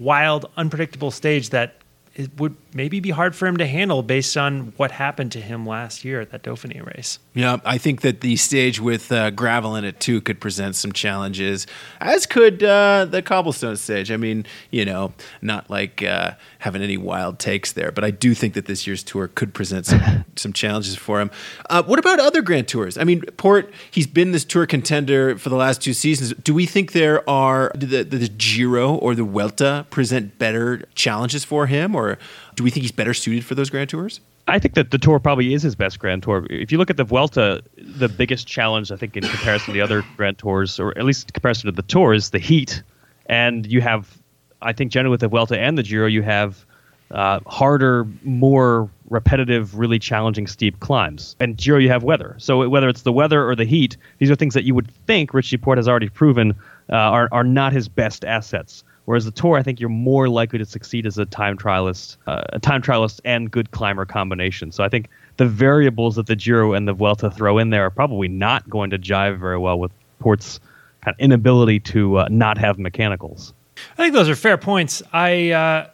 wild, 0.00 0.50
unpredictable 0.56 1.10
stage 1.10 1.50
that 1.50 1.79
it 2.14 2.30
would 2.38 2.56
maybe 2.74 3.00
be 3.00 3.10
hard 3.10 3.36
for 3.36 3.46
him 3.46 3.56
to 3.56 3.66
handle 3.66 4.02
based 4.02 4.36
on 4.36 4.72
what 4.76 4.90
happened 4.90 5.30
to 5.32 5.40
him 5.40 5.64
last 5.64 6.04
year 6.04 6.20
at 6.20 6.30
that 6.30 6.42
Dauphiné 6.42 6.84
race. 6.84 7.18
Yeah, 7.34 7.58
I 7.64 7.78
think 7.78 8.00
that 8.00 8.20
the 8.20 8.36
stage 8.36 8.80
with 8.80 9.12
uh, 9.12 9.30
gravel 9.30 9.76
in 9.76 9.84
it 9.84 10.00
too 10.00 10.20
could 10.20 10.40
present 10.40 10.74
some 10.74 10.92
challenges, 10.92 11.66
as 12.00 12.26
could 12.26 12.62
uh, 12.62 13.06
the 13.08 13.22
cobblestone 13.22 13.76
stage. 13.76 14.10
I 14.10 14.16
mean, 14.16 14.44
you 14.70 14.84
know, 14.84 15.12
not 15.40 15.70
like 15.70 16.02
uh, 16.02 16.32
having 16.58 16.82
any 16.82 16.96
wild 16.96 17.38
takes 17.38 17.72
there, 17.72 17.92
but 17.92 18.02
I 18.02 18.10
do 18.10 18.34
think 18.34 18.54
that 18.54 18.66
this 18.66 18.86
year's 18.86 19.04
tour 19.04 19.28
could 19.28 19.54
present 19.54 19.86
some, 19.86 20.24
some 20.36 20.52
challenges 20.52 20.96
for 20.96 21.20
him. 21.20 21.30
Uh, 21.68 21.82
what 21.84 22.00
about 22.00 22.18
other 22.18 22.42
Grand 22.42 22.66
Tours? 22.66 22.98
I 22.98 23.04
mean, 23.04 23.22
Porte, 23.36 23.72
he's 23.90 24.08
been 24.08 24.32
this 24.32 24.44
tour 24.44 24.66
contender 24.66 25.38
for 25.38 25.48
the 25.48 25.56
last 25.56 25.80
two 25.80 25.92
seasons. 25.92 26.34
Do 26.42 26.54
we 26.54 26.66
think 26.66 26.92
there 26.92 27.28
are 27.30 27.70
the, 27.74 28.02
the, 28.02 28.18
the 28.18 28.28
Giro 28.28 28.94
or 28.96 29.14
the 29.14 29.22
Vuelta 29.22 29.86
present 29.90 30.38
better 30.38 30.84
challenges 30.94 31.44
for 31.44 31.66
him, 31.66 31.94
or 32.08 32.18
do 32.54 32.64
we 32.64 32.70
think 32.70 32.82
he's 32.82 32.92
better 32.92 33.14
suited 33.14 33.44
for 33.44 33.54
those 33.54 33.70
Grand 33.70 33.90
Tours? 33.90 34.20
I 34.48 34.58
think 34.58 34.74
that 34.74 34.90
the 34.90 34.98
tour 34.98 35.18
probably 35.18 35.54
is 35.54 35.62
his 35.62 35.74
best 35.74 35.98
Grand 35.98 36.22
Tour. 36.22 36.46
If 36.50 36.72
you 36.72 36.78
look 36.78 36.90
at 36.90 36.96
the 36.96 37.04
Vuelta, 37.04 37.62
the 37.76 38.08
biggest 38.08 38.46
challenge 38.46 38.90
I 38.90 38.96
think 38.96 39.16
in 39.16 39.22
comparison 39.22 39.66
to 39.66 39.72
the 39.72 39.80
other 39.80 40.04
Grand 40.16 40.38
Tours, 40.38 40.80
or 40.80 40.96
at 40.98 41.04
least 41.04 41.28
in 41.28 41.32
comparison 41.32 41.66
to 41.66 41.72
the 41.72 41.82
Tour, 41.82 42.14
is 42.14 42.30
the 42.30 42.38
heat. 42.38 42.82
And 43.26 43.66
you 43.66 43.80
have, 43.80 44.18
I 44.60 44.72
think, 44.72 44.90
generally 44.90 45.12
with 45.12 45.20
the 45.20 45.28
Vuelta 45.28 45.58
and 45.58 45.78
the 45.78 45.82
Giro, 45.82 46.06
you 46.06 46.22
have 46.22 46.64
uh, 47.12 47.40
harder, 47.46 48.06
more 48.22 48.88
repetitive, 49.08 49.78
really 49.78 49.98
challenging 49.98 50.46
steep 50.46 50.80
climbs. 50.80 51.36
And 51.40 51.56
Giro, 51.56 51.78
you 51.78 51.88
have 51.88 52.02
weather. 52.02 52.36
So 52.38 52.68
whether 52.68 52.88
it's 52.88 53.02
the 53.02 53.12
weather 53.12 53.48
or 53.48 53.56
the 53.56 53.64
heat, 53.64 53.96
these 54.18 54.30
are 54.30 54.36
things 54.36 54.54
that 54.54 54.64
you 54.64 54.74
would 54.74 54.90
think 55.06 55.34
Richie 55.34 55.58
Porte 55.58 55.78
has 55.78 55.88
already 55.88 56.08
proven 56.08 56.54
uh, 56.90 56.96
are 56.96 57.28
are 57.32 57.44
not 57.44 57.72
his 57.72 57.88
best 57.88 58.24
assets. 58.24 58.84
Whereas 59.10 59.24
the 59.24 59.32
tour, 59.32 59.56
I 59.56 59.64
think 59.64 59.80
you're 59.80 59.88
more 59.88 60.28
likely 60.28 60.60
to 60.60 60.64
succeed 60.64 61.04
as 61.04 61.18
a 61.18 61.26
time 61.26 61.58
trialist, 61.58 62.16
uh, 62.28 62.44
a 62.50 62.60
time 62.60 62.80
trialist 62.80 63.18
and 63.24 63.50
good 63.50 63.72
climber 63.72 64.04
combination. 64.04 64.70
So 64.70 64.84
I 64.84 64.88
think 64.88 65.08
the 65.36 65.46
variables 65.46 66.14
that 66.14 66.28
the 66.28 66.36
Giro 66.36 66.74
and 66.74 66.86
the 66.86 66.92
Vuelta 66.92 67.28
throw 67.28 67.58
in 67.58 67.70
there 67.70 67.84
are 67.84 67.90
probably 67.90 68.28
not 68.28 68.70
going 68.70 68.90
to 68.90 69.00
jive 69.00 69.40
very 69.40 69.58
well 69.58 69.80
with 69.80 69.90
Porte's 70.20 70.60
kind 71.00 71.12
of 71.12 71.18
inability 71.18 71.80
to 71.80 72.18
uh, 72.18 72.28
not 72.30 72.56
have 72.58 72.78
mechanicals. 72.78 73.52
I 73.94 73.96
think 73.96 74.14
those 74.14 74.28
are 74.28 74.36
fair 74.36 74.56
points. 74.56 75.02
I 75.12 75.50
uh, 75.50 75.88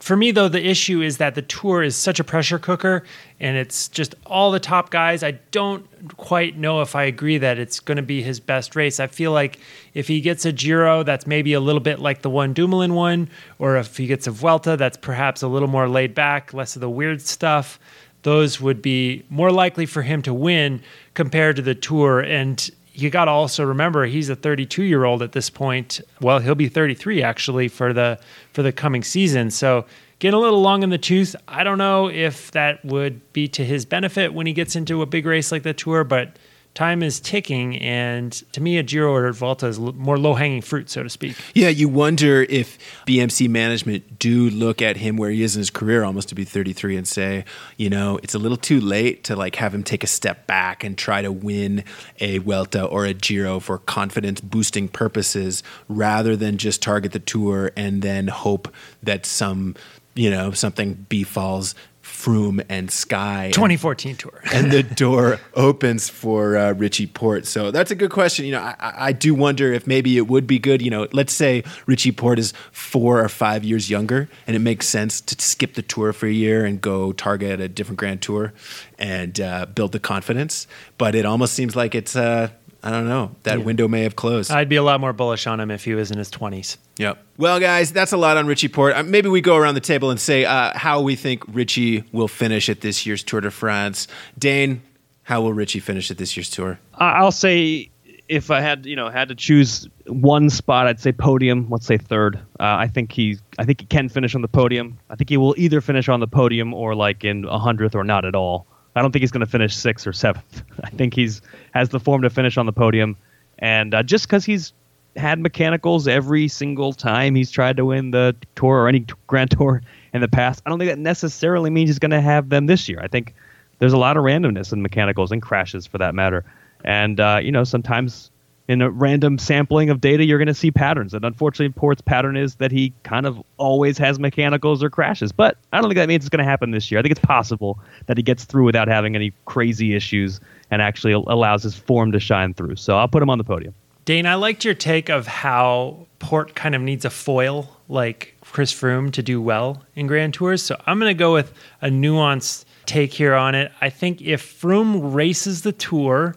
for 0.00 0.16
me 0.16 0.30
though 0.30 0.48
the 0.48 0.66
issue 0.66 1.02
is 1.02 1.18
that 1.18 1.34
the 1.34 1.42
tour 1.42 1.82
is 1.82 1.94
such 1.94 2.18
a 2.18 2.24
pressure 2.24 2.58
cooker 2.58 3.04
and 3.38 3.56
it's 3.56 3.88
just 3.88 4.14
all 4.26 4.50
the 4.50 4.58
top 4.58 4.90
guys. 4.90 5.22
I 5.22 5.32
don't 5.50 5.86
quite 6.16 6.56
know 6.56 6.80
if 6.80 6.96
i 6.96 7.04
agree 7.04 7.38
that 7.38 7.58
it's 7.58 7.78
going 7.78 7.96
to 7.96 8.02
be 8.02 8.22
his 8.22 8.40
best 8.40 8.74
race. 8.74 8.98
I 8.98 9.06
feel 9.06 9.30
like 9.32 9.58
if 9.94 10.08
he 10.08 10.20
gets 10.20 10.44
a 10.44 10.52
giro 10.52 11.02
that's 11.02 11.26
maybe 11.26 11.52
a 11.52 11.60
little 11.60 11.80
bit 11.80 12.00
like 12.00 12.22
the 12.22 12.30
one 12.30 12.54
dumoulin 12.54 12.94
won 12.94 13.28
or 13.58 13.76
if 13.76 13.96
he 13.96 14.06
gets 14.06 14.26
a 14.26 14.30
vuelta 14.30 14.76
that's 14.76 14.96
perhaps 14.96 15.42
a 15.42 15.48
little 15.48 15.68
more 15.68 15.88
laid 15.88 16.14
back 16.14 16.54
less 16.54 16.74
of 16.74 16.80
the 16.80 16.90
weird 16.90 17.20
stuff 17.20 17.78
those 18.22 18.60
would 18.60 18.80
be 18.80 19.24
more 19.28 19.50
likely 19.50 19.86
for 19.86 20.02
him 20.02 20.22
to 20.22 20.32
win 20.32 20.80
compared 21.14 21.56
to 21.56 21.62
the 21.62 21.74
tour. 21.74 22.20
And 22.20 22.70
you 22.94 23.10
got 23.10 23.26
to 23.26 23.30
also 23.30 23.64
remember 23.64 24.04
he's 24.06 24.28
a 24.28 24.36
32 24.36 24.82
year 24.82 25.04
old 25.04 25.22
at 25.22 25.32
this 25.32 25.50
point. 25.50 26.00
Well, 26.20 26.38
he'll 26.38 26.54
be 26.54 26.68
33 26.68 27.22
actually 27.22 27.68
for 27.68 27.92
the 27.92 28.18
for 28.52 28.62
the 28.62 28.72
coming 28.72 29.02
season. 29.02 29.50
So 29.50 29.86
getting 30.18 30.38
a 30.38 30.40
little 30.40 30.60
long 30.60 30.82
in 30.82 30.90
the 30.90 30.98
tooth. 30.98 31.34
I 31.48 31.64
don't 31.64 31.78
know 31.78 32.08
if 32.08 32.50
that 32.52 32.84
would 32.84 33.32
be 33.32 33.48
to 33.48 33.64
his 33.64 33.84
benefit 33.84 34.34
when 34.34 34.46
he 34.46 34.52
gets 34.52 34.76
into 34.76 35.02
a 35.02 35.06
big 35.06 35.26
race 35.26 35.50
like 35.50 35.62
the 35.62 35.74
Tour, 35.74 36.04
but 36.04 36.36
time 36.74 37.02
is 37.02 37.20
ticking, 37.20 37.76
and 37.78 38.32
to 38.52 38.60
me, 38.60 38.78
a 38.78 38.82
Giro 38.82 39.12
or 39.12 39.26
a 39.26 39.32
Vuelta 39.32 39.66
is 39.66 39.78
more 39.78 40.18
low 40.18 40.34
hanging 40.34 40.62
fruit, 40.62 40.88
so 40.88 41.02
to 41.02 41.10
speak. 41.10 41.36
Yeah, 41.54 41.68
you 41.68 41.88
wonder 41.88 42.42
if 42.48 42.78
BMC 43.06 43.48
management 43.48 44.18
do 44.18 44.48
look 44.50 44.80
at 44.80 44.96
him 44.96 45.16
where 45.16 45.30
he 45.30 45.42
is 45.42 45.54
in 45.54 45.60
his 45.60 45.70
career, 45.70 46.02
almost 46.02 46.28
to 46.30 46.34
be 46.34 46.44
33, 46.44 46.96
and 46.96 47.06
say, 47.06 47.44
you 47.76 47.90
know, 47.90 48.18
it's 48.22 48.34
a 48.34 48.38
little 48.38 48.56
too 48.56 48.80
late 48.80 49.24
to 49.24 49.36
like 49.36 49.56
have 49.56 49.74
him 49.74 49.82
take 49.82 50.02
a 50.02 50.06
step 50.06 50.46
back 50.46 50.82
and 50.82 50.96
try 50.96 51.20
to 51.20 51.30
win 51.30 51.84
a 52.20 52.38
Vuelta 52.38 52.84
or 52.84 53.04
a 53.04 53.12
Giro 53.12 53.60
for 53.60 53.78
confidence 53.78 54.40
boosting 54.40 54.88
purposes, 54.88 55.62
rather 55.88 56.36
than 56.36 56.56
just 56.56 56.82
target 56.82 57.12
the 57.12 57.18
Tour 57.18 57.70
and 57.76 58.02
then 58.02 58.28
hope 58.28 58.72
that 59.02 59.26
some 59.26 59.74
you 60.14 60.30
know 60.30 60.50
something 60.50 61.06
befalls 61.08 61.74
Froome 62.02 62.64
and 62.68 62.90
Sky. 62.90 63.50
2014 63.52 64.16
tour. 64.16 64.42
and 64.52 64.70
the 64.70 64.82
door 65.02 65.38
opens 65.54 66.08
for 66.08 66.56
uh, 66.56 66.72
Richie 66.72 67.06
Porte. 67.06 67.46
So 67.46 67.70
that's 67.70 67.90
a 67.90 67.94
good 67.94 68.10
question. 68.10 68.44
You 68.44 68.52
know, 68.52 68.60
I, 68.60 68.76
I, 68.80 69.12
do 69.12 69.34
wonder 69.34 69.72
if 69.72 69.86
maybe 69.86 70.16
it 70.16 70.26
would 70.26 70.46
be 70.46 70.58
good. 70.58 70.82
You 70.82 70.90
know, 70.90 71.08
let's 71.12 71.32
say 71.32 71.62
Richie 71.86 72.12
Porte 72.12 72.38
is 72.38 72.52
four 72.72 73.22
or 73.22 73.28
five 73.28 73.64
years 73.64 73.88
younger, 73.88 74.28
and 74.46 74.56
it 74.56 74.60
makes 74.60 74.88
sense 74.88 75.20
to 75.20 75.40
skip 75.40 75.74
the 75.74 75.82
tour 75.82 76.12
for 76.12 76.26
a 76.26 76.32
year 76.32 76.64
and 76.64 76.80
go 76.80 77.12
target 77.12 77.60
a 77.60 77.68
different 77.68 77.98
Grand 77.98 78.20
Tour 78.20 78.52
and 78.98 79.40
uh, 79.40 79.66
build 79.66 79.92
the 79.92 80.00
confidence. 80.00 80.66
But 80.98 81.14
it 81.14 81.24
almost 81.24 81.54
seems 81.54 81.76
like 81.76 81.94
it's. 81.94 82.16
Uh, 82.16 82.50
I 82.82 82.90
don't 82.90 83.06
know. 83.06 83.36
That 83.44 83.58
yeah. 83.58 83.64
window 83.64 83.86
may 83.86 84.02
have 84.02 84.16
closed. 84.16 84.50
I'd 84.50 84.68
be 84.68 84.76
a 84.76 84.82
lot 84.82 85.00
more 85.00 85.12
bullish 85.12 85.46
on 85.46 85.60
him 85.60 85.70
if 85.70 85.84
he 85.84 85.94
was 85.94 86.10
in 86.10 86.18
his 86.18 86.30
20s. 86.30 86.78
Yep. 86.98 87.24
Well, 87.36 87.60
guys, 87.60 87.92
that's 87.92 88.12
a 88.12 88.16
lot 88.16 88.36
on 88.36 88.46
Richie 88.46 88.68
Porte. 88.68 88.96
Uh, 88.96 89.02
maybe 89.04 89.28
we 89.28 89.40
go 89.40 89.56
around 89.56 89.74
the 89.74 89.80
table 89.80 90.10
and 90.10 90.18
say 90.18 90.44
uh, 90.44 90.76
how 90.76 91.00
we 91.00 91.14
think 91.14 91.44
Richie 91.46 92.04
will 92.12 92.28
finish 92.28 92.68
at 92.68 92.80
this 92.80 93.06
year's 93.06 93.22
Tour 93.22 93.40
de 93.40 93.50
France. 93.50 94.08
Dane, 94.36 94.82
how 95.22 95.42
will 95.42 95.52
Richie 95.52 95.78
finish 95.78 96.10
at 96.10 96.18
this 96.18 96.36
year's 96.36 96.50
tour? 96.50 96.78
I'll 96.94 97.32
say 97.32 97.90
if 98.28 98.50
I 98.50 98.60
had, 98.60 98.86
you 98.86 98.96
know, 98.96 99.08
had 99.08 99.28
to 99.28 99.34
choose 99.34 99.88
one 100.06 100.50
spot, 100.50 100.86
I'd 100.86 101.00
say 101.00 101.12
podium. 101.12 101.68
Let's 101.70 101.86
say 101.86 101.98
third. 101.98 102.36
Uh, 102.58 102.76
I 102.78 102.88
think 102.88 103.12
he, 103.12 103.38
I 103.58 103.64
think 103.64 103.80
he 103.80 103.86
can 103.86 104.08
finish 104.08 104.34
on 104.34 104.42
the 104.42 104.48
podium. 104.48 104.98
I 105.10 105.14
think 105.16 105.30
he 105.30 105.36
will 105.36 105.54
either 105.56 105.80
finish 105.80 106.08
on 106.08 106.20
the 106.20 106.26
podium 106.26 106.74
or 106.74 106.94
like 106.94 107.24
in 107.24 107.44
a 107.44 107.58
hundredth 107.58 107.94
or 107.94 108.04
not 108.04 108.24
at 108.24 108.34
all. 108.34 108.66
I 108.94 109.02
don't 109.02 109.12
think 109.12 109.22
he's 109.22 109.30
going 109.30 109.44
to 109.44 109.50
finish 109.50 109.74
sixth 109.74 110.06
or 110.06 110.12
seventh. 110.12 110.62
I 110.84 110.90
think 110.90 111.14
he's 111.14 111.42
has 111.72 111.88
the 111.88 112.00
form 112.00 112.22
to 112.22 112.30
finish 112.30 112.56
on 112.56 112.66
the 112.66 112.72
podium, 112.72 113.16
and 113.58 113.94
uh, 113.94 114.02
just 114.02 114.26
because 114.26 114.44
he's 114.44 114.72
had 115.16 115.38
mechanicals 115.38 116.08
every 116.08 116.48
single 116.48 116.92
time 116.92 117.34
he's 117.34 117.50
tried 117.50 117.76
to 117.76 117.84
win 117.84 118.10
the 118.12 118.34
tour 118.54 118.82
or 118.82 118.88
any 118.88 119.04
Grand 119.26 119.50
Tour 119.56 119.82
in 120.14 120.20
the 120.20 120.28
past. 120.28 120.62
I 120.64 120.70
don't 120.70 120.78
think 120.78 120.90
that 120.90 120.98
necessarily 120.98 121.70
means 121.70 121.90
he's 121.90 121.98
going 121.98 122.12
to 122.12 122.20
have 122.20 122.48
them 122.48 122.66
this 122.66 122.88
year. 122.88 122.98
I 123.02 123.08
think 123.08 123.34
there's 123.78 123.92
a 123.92 123.98
lot 123.98 124.16
of 124.16 124.24
randomness 124.24 124.72
in 124.72 124.82
mechanicals 124.82 125.30
and 125.30 125.42
crashes 125.42 125.86
for 125.86 125.98
that 125.98 126.14
matter. 126.14 126.44
And 126.84 127.20
uh, 127.20 127.40
you 127.42 127.52
know, 127.52 127.64
sometimes 127.64 128.30
in 128.68 128.80
a 128.80 128.90
random 128.90 129.38
sampling 129.38 129.90
of 129.90 130.00
data, 130.00 130.24
you're 130.24 130.38
going 130.38 130.46
to 130.46 130.54
see 130.54 130.70
patterns. 130.70 131.14
And 131.14 131.24
unfortunately, 131.24 131.72
Porte's 131.72 132.00
pattern 132.00 132.36
is 132.36 132.56
that 132.56 132.70
he 132.70 132.92
kind 133.02 133.26
of 133.26 133.42
always 133.56 133.98
has 133.98 134.18
mechanicals 134.18 134.82
or 134.82 134.90
crashes. 134.90 135.32
But 135.32 135.56
I 135.72 135.80
don't 135.80 135.88
think 135.88 135.96
that 135.96 136.08
means 136.08 136.24
it's 136.24 136.30
going 136.30 136.44
to 136.44 136.48
happen 136.48 136.70
this 136.70 136.90
year. 136.90 136.98
I 136.98 137.02
think 137.02 137.10
it's 137.12 137.24
possible 137.24 137.78
that 138.06 138.16
he 138.16 138.22
gets 138.22 138.44
through 138.44 138.64
without 138.64 138.88
having 138.88 139.16
any 139.16 139.32
crazy 139.46 139.94
issues 139.94 140.40
and 140.70 140.80
actually 140.80 141.12
allows 141.12 141.62
his 141.62 141.74
form 141.74 142.12
to 142.12 142.20
shine 142.20 142.54
through. 142.54 142.76
So 142.76 142.96
I'll 142.96 143.08
put 143.08 143.22
him 143.22 143.30
on 143.30 143.38
the 143.38 143.44
podium. 143.44 143.74
Dane, 144.04 144.26
I 144.26 144.34
liked 144.34 144.64
your 144.64 144.74
take 144.74 145.08
of 145.08 145.26
how 145.26 146.06
Porte 146.18 146.54
kind 146.54 146.74
of 146.74 146.82
needs 146.82 147.04
a 147.04 147.10
foil 147.10 147.76
like 147.88 148.36
Chris 148.40 148.72
Froome 148.72 149.12
to 149.12 149.22
do 149.22 149.40
well 149.40 149.82
in 149.94 150.06
Grand 150.06 150.34
Tours. 150.34 150.62
So 150.62 150.80
I'm 150.86 150.98
going 150.98 151.10
to 151.10 151.18
go 151.18 151.32
with 151.32 151.52
a 151.80 151.88
nuanced 151.88 152.64
take 152.86 153.12
here 153.12 153.34
on 153.34 153.54
it. 153.54 153.70
I 153.80 153.90
think 153.90 154.20
if 154.20 154.60
Froome 154.60 155.14
races 155.14 155.62
the 155.62 155.72
tour, 155.72 156.36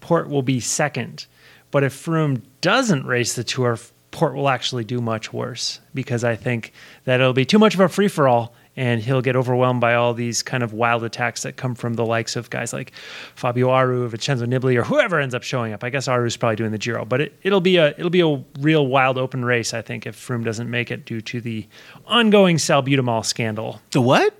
Porte 0.00 0.28
will 0.28 0.42
be 0.42 0.60
second. 0.60 1.26
But 1.74 1.82
if 1.82 2.06
Froome 2.06 2.40
doesn't 2.60 3.04
race 3.04 3.34
the 3.34 3.42
tour, 3.42 3.76
Porte 4.12 4.36
will 4.36 4.48
actually 4.48 4.84
do 4.84 5.00
much 5.00 5.32
worse 5.32 5.80
because 5.92 6.22
I 6.22 6.36
think 6.36 6.72
that 7.02 7.20
it'll 7.20 7.32
be 7.32 7.44
too 7.44 7.58
much 7.58 7.74
of 7.74 7.80
a 7.80 7.88
free 7.88 8.06
for 8.06 8.28
all 8.28 8.54
and 8.76 9.00
he'll 9.00 9.22
get 9.22 9.34
overwhelmed 9.34 9.80
by 9.80 9.94
all 9.94 10.14
these 10.14 10.40
kind 10.40 10.62
of 10.62 10.72
wild 10.72 11.02
attacks 11.02 11.42
that 11.42 11.56
come 11.56 11.74
from 11.74 11.94
the 11.94 12.06
likes 12.06 12.36
of 12.36 12.48
guys 12.48 12.72
like 12.72 12.92
Fabio 13.34 13.70
Aru, 13.70 14.08
Vincenzo 14.08 14.46
Nibali, 14.46 14.76
or 14.76 14.84
whoever 14.84 15.18
ends 15.18 15.34
up 15.34 15.42
showing 15.42 15.72
up. 15.72 15.82
I 15.82 15.90
guess 15.90 16.06
Aru's 16.06 16.36
probably 16.36 16.54
doing 16.54 16.70
the 16.70 16.78
Giro, 16.78 17.04
but 17.04 17.20
it, 17.20 17.34
will 17.42 17.60
be 17.60 17.76
a 17.78 17.88
it'll 17.88 18.08
be 18.08 18.20
a 18.20 18.44
real 18.60 18.86
wild 18.86 19.18
open 19.18 19.44
race. 19.44 19.74
I 19.74 19.82
think 19.82 20.06
if 20.06 20.16
Froome 20.16 20.44
doesn't 20.44 20.70
make 20.70 20.92
it 20.92 21.04
due 21.04 21.20
to 21.22 21.40
the 21.40 21.66
ongoing 22.06 22.58
salbutamol 22.58 23.24
scandal. 23.24 23.82
The 23.90 24.00
what? 24.00 24.32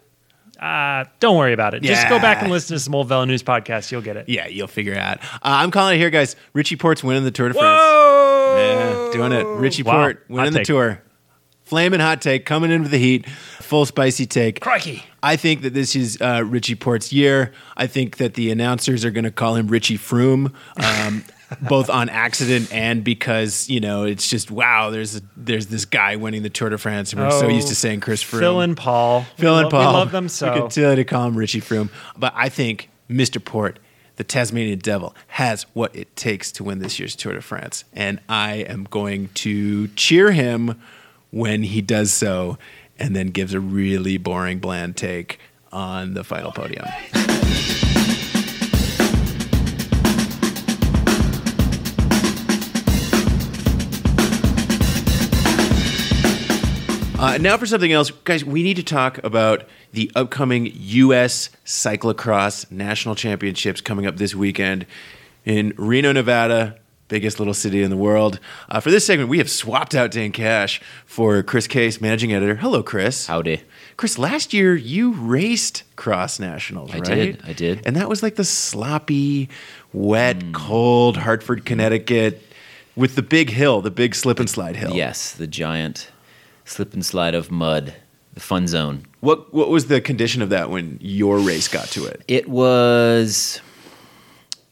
Uh, 0.58 1.04
don't 1.20 1.36
worry 1.36 1.52
about 1.52 1.74
it. 1.74 1.82
Just 1.82 2.08
go 2.08 2.18
back 2.18 2.42
and 2.42 2.50
listen 2.50 2.76
to 2.76 2.80
some 2.80 2.94
old 2.94 3.08
Velo 3.08 3.24
News 3.24 3.42
podcasts. 3.42 3.90
You'll 3.90 4.02
get 4.02 4.16
it. 4.16 4.28
Yeah, 4.28 4.46
you'll 4.46 4.66
figure 4.68 4.92
it 4.92 4.98
out. 4.98 5.18
Uh, 5.22 5.38
I'm 5.42 5.70
calling 5.70 5.96
it 5.96 5.98
here, 5.98 6.10
guys. 6.10 6.36
Richie 6.52 6.76
Porte's 6.76 7.02
winning 7.04 7.24
the 7.24 7.30
Tour 7.30 7.48
de 7.48 7.54
France. 7.54 7.80
Whoa! 7.80 8.56
Yeah, 8.56 9.10
doing 9.12 9.32
it. 9.32 9.44
Richie 9.44 9.82
Wow. 9.82 9.92
Porte 9.94 10.24
winning 10.28 10.52
the 10.52 10.64
tour. 10.64 11.00
Flaming 11.64 11.98
hot 12.00 12.20
take 12.20 12.44
coming 12.44 12.70
into 12.70 12.88
the 12.90 12.98
heat. 12.98 13.26
Full 13.28 13.86
spicy 13.86 14.26
take. 14.26 14.60
Crikey. 14.60 15.02
I 15.22 15.36
think 15.36 15.62
that 15.62 15.72
this 15.72 15.96
is 15.96 16.20
uh, 16.20 16.42
Richie 16.46 16.74
Porte's 16.74 17.10
year. 17.10 17.52
I 17.76 17.86
think 17.86 18.18
that 18.18 18.34
the 18.34 18.50
announcers 18.50 19.02
are 19.04 19.10
going 19.10 19.24
to 19.24 19.30
call 19.30 19.56
him 19.56 19.68
Richie 19.68 19.96
Froome, 19.96 20.52
um, 20.76 21.24
both 21.60 21.90
on 21.90 22.08
accident 22.08 22.72
and 22.72 23.04
because 23.04 23.68
you 23.68 23.80
know 23.80 24.04
it's 24.04 24.28
just 24.28 24.50
wow. 24.50 24.90
There's 24.90 25.16
a, 25.16 25.20
there's 25.36 25.66
this 25.66 25.84
guy 25.84 26.16
winning 26.16 26.42
the 26.42 26.50
Tour 26.50 26.70
de 26.70 26.78
France, 26.78 27.12
and 27.12 27.22
we're 27.22 27.30
so 27.30 27.46
Oh, 27.46 27.48
used 27.48 27.68
to 27.68 27.72
oh, 27.72 27.74
saying 27.74 28.00
Chris 28.00 28.22
Froome. 28.22 28.38
Phil 28.40 28.60
and 28.60 28.76
Paul. 28.76 29.22
Phil 29.36 29.52
we 29.54 29.60
and 29.60 29.64
lo- 29.64 29.70
Paul. 29.70 29.92
We 29.92 29.98
love 29.98 30.12
them 30.12 30.28
so. 30.28 30.50
We 30.52 30.56
so. 30.56 30.62
continue 30.62 30.96
to 30.96 31.04
call 31.04 31.26
him 31.26 31.36
Richie 31.36 31.60
Froome. 31.60 31.90
But 32.16 32.32
I 32.36 32.48
think 32.48 32.88
Mr. 33.10 33.44
Porte, 33.44 33.78
the 34.16 34.24
Tasmanian 34.24 34.78
Devil, 34.78 35.14
has 35.28 35.64
what 35.74 35.94
it 35.94 36.14
takes 36.16 36.50
to 36.52 36.64
win 36.64 36.78
this 36.78 36.98
year's 36.98 37.14
Tour 37.16 37.34
de 37.34 37.40
France. 37.42 37.84
And 37.92 38.20
I 38.28 38.54
am 38.56 38.84
going 38.84 39.28
to 39.34 39.88
cheer 39.88 40.32
him 40.32 40.80
when 41.30 41.62
he 41.64 41.80
does 41.82 42.12
so 42.12 42.58
and 42.98 43.14
then 43.16 43.28
gives 43.28 43.54
a 43.54 43.60
really 43.60 44.16
boring, 44.18 44.58
bland 44.60 44.96
take 44.96 45.40
on 45.72 46.14
the 46.14 46.22
final 46.22 46.52
podium. 46.52 46.86
Uh, 57.24 57.38
now 57.38 57.56
for 57.56 57.64
something 57.64 57.90
else, 57.90 58.10
guys. 58.10 58.44
We 58.44 58.62
need 58.62 58.76
to 58.76 58.82
talk 58.82 59.16
about 59.24 59.66
the 59.92 60.12
upcoming 60.14 60.70
U.S. 60.74 61.48
Cyclocross 61.64 62.70
National 62.70 63.14
Championships 63.14 63.80
coming 63.80 64.04
up 64.04 64.18
this 64.18 64.34
weekend 64.34 64.84
in 65.46 65.72
Reno, 65.78 66.12
Nevada, 66.12 66.78
biggest 67.08 67.38
little 67.38 67.54
city 67.54 67.82
in 67.82 67.88
the 67.88 67.96
world. 67.96 68.40
Uh, 68.68 68.78
for 68.78 68.90
this 68.90 69.06
segment, 69.06 69.30
we 69.30 69.38
have 69.38 69.50
swapped 69.50 69.94
out 69.94 70.10
Dane 70.10 70.32
Cash 70.32 70.82
for 71.06 71.42
Chris 71.42 71.66
Case, 71.66 71.98
managing 71.98 72.34
editor. 72.34 72.56
Hello, 72.56 72.82
Chris. 72.82 73.26
Howdy. 73.26 73.62
Chris, 73.96 74.18
last 74.18 74.52
year 74.52 74.76
you 74.76 75.14
raced 75.14 75.84
cross 75.96 76.38
nationals, 76.38 76.90
I 76.92 76.98
right? 76.98 77.04
did, 77.04 77.42
I 77.46 77.54
did. 77.54 77.86
And 77.86 77.96
that 77.96 78.10
was 78.10 78.22
like 78.22 78.34
the 78.34 78.44
sloppy, 78.44 79.48
wet, 79.94 80.52
cold 80.52 81.16
Hartford, 81.16 81.64
Connecticut 81.64 82.42
with 82.96 83.14
the 83.14 83.22
big 83.22 83.48
hill, 83.48 83.80
the 83.80 83.90
big 83.90 84.14
slip 84.14 84.38
and 84.38 84.50
slide 84.50 84.76
hill. 84.76 84.92
Yes, 84.92 85.32
the 85.32 85.46
giant 85.46 86.10
slip 86.64 86.94
and 86.94 87.04
slide 87.04 87.34
of 87.34 87.50
mud, 87.50 87.94
the 88.34 88.40
fun 88.40 88.66
zone. 88.66 89.06
What 89.20 89.52
what 89.54 89.70
was 89.70 89.86
the 89.86 90.00
condition 90.00 90.42
of 90.42 90.50
that 90.50 90.70
when 90.70 90.98
your 91.00 91.38
race 91.38 91.68
got 91.68 91.88
to 91.88 92.04
it? 92.06 92.22
It 92.28 92.48
was 92.48 93.60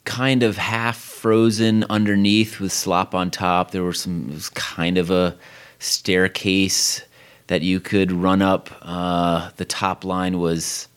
kind 0.04 0.42
of 0.42 0.56
half 0.56 0.96
frozen 0.96 1.84
underneath 1.88 2.60
with 2.60 2.72
slop 2.72 3.14
on 3.14 3.30
top. 3.30 3.70
There 3.70 3.84
were 3.84 3.92
some, 3.92 4.28
it 4.28 4.34
was 4.34 4.48
kind 4.50 4.98
of 4.98 5.10
a 5.10 5.36
staircase 5.78 7.02
that 7.46 7.62
you 7.62 7.80
could 7.80 8.10
run 8.10 8.42
up. 8.42 8.70
Uh, 8.82 9.50
the 9.56 9.64
top 9.64 10.04
line 10.04 10.38
was 10.38 10.88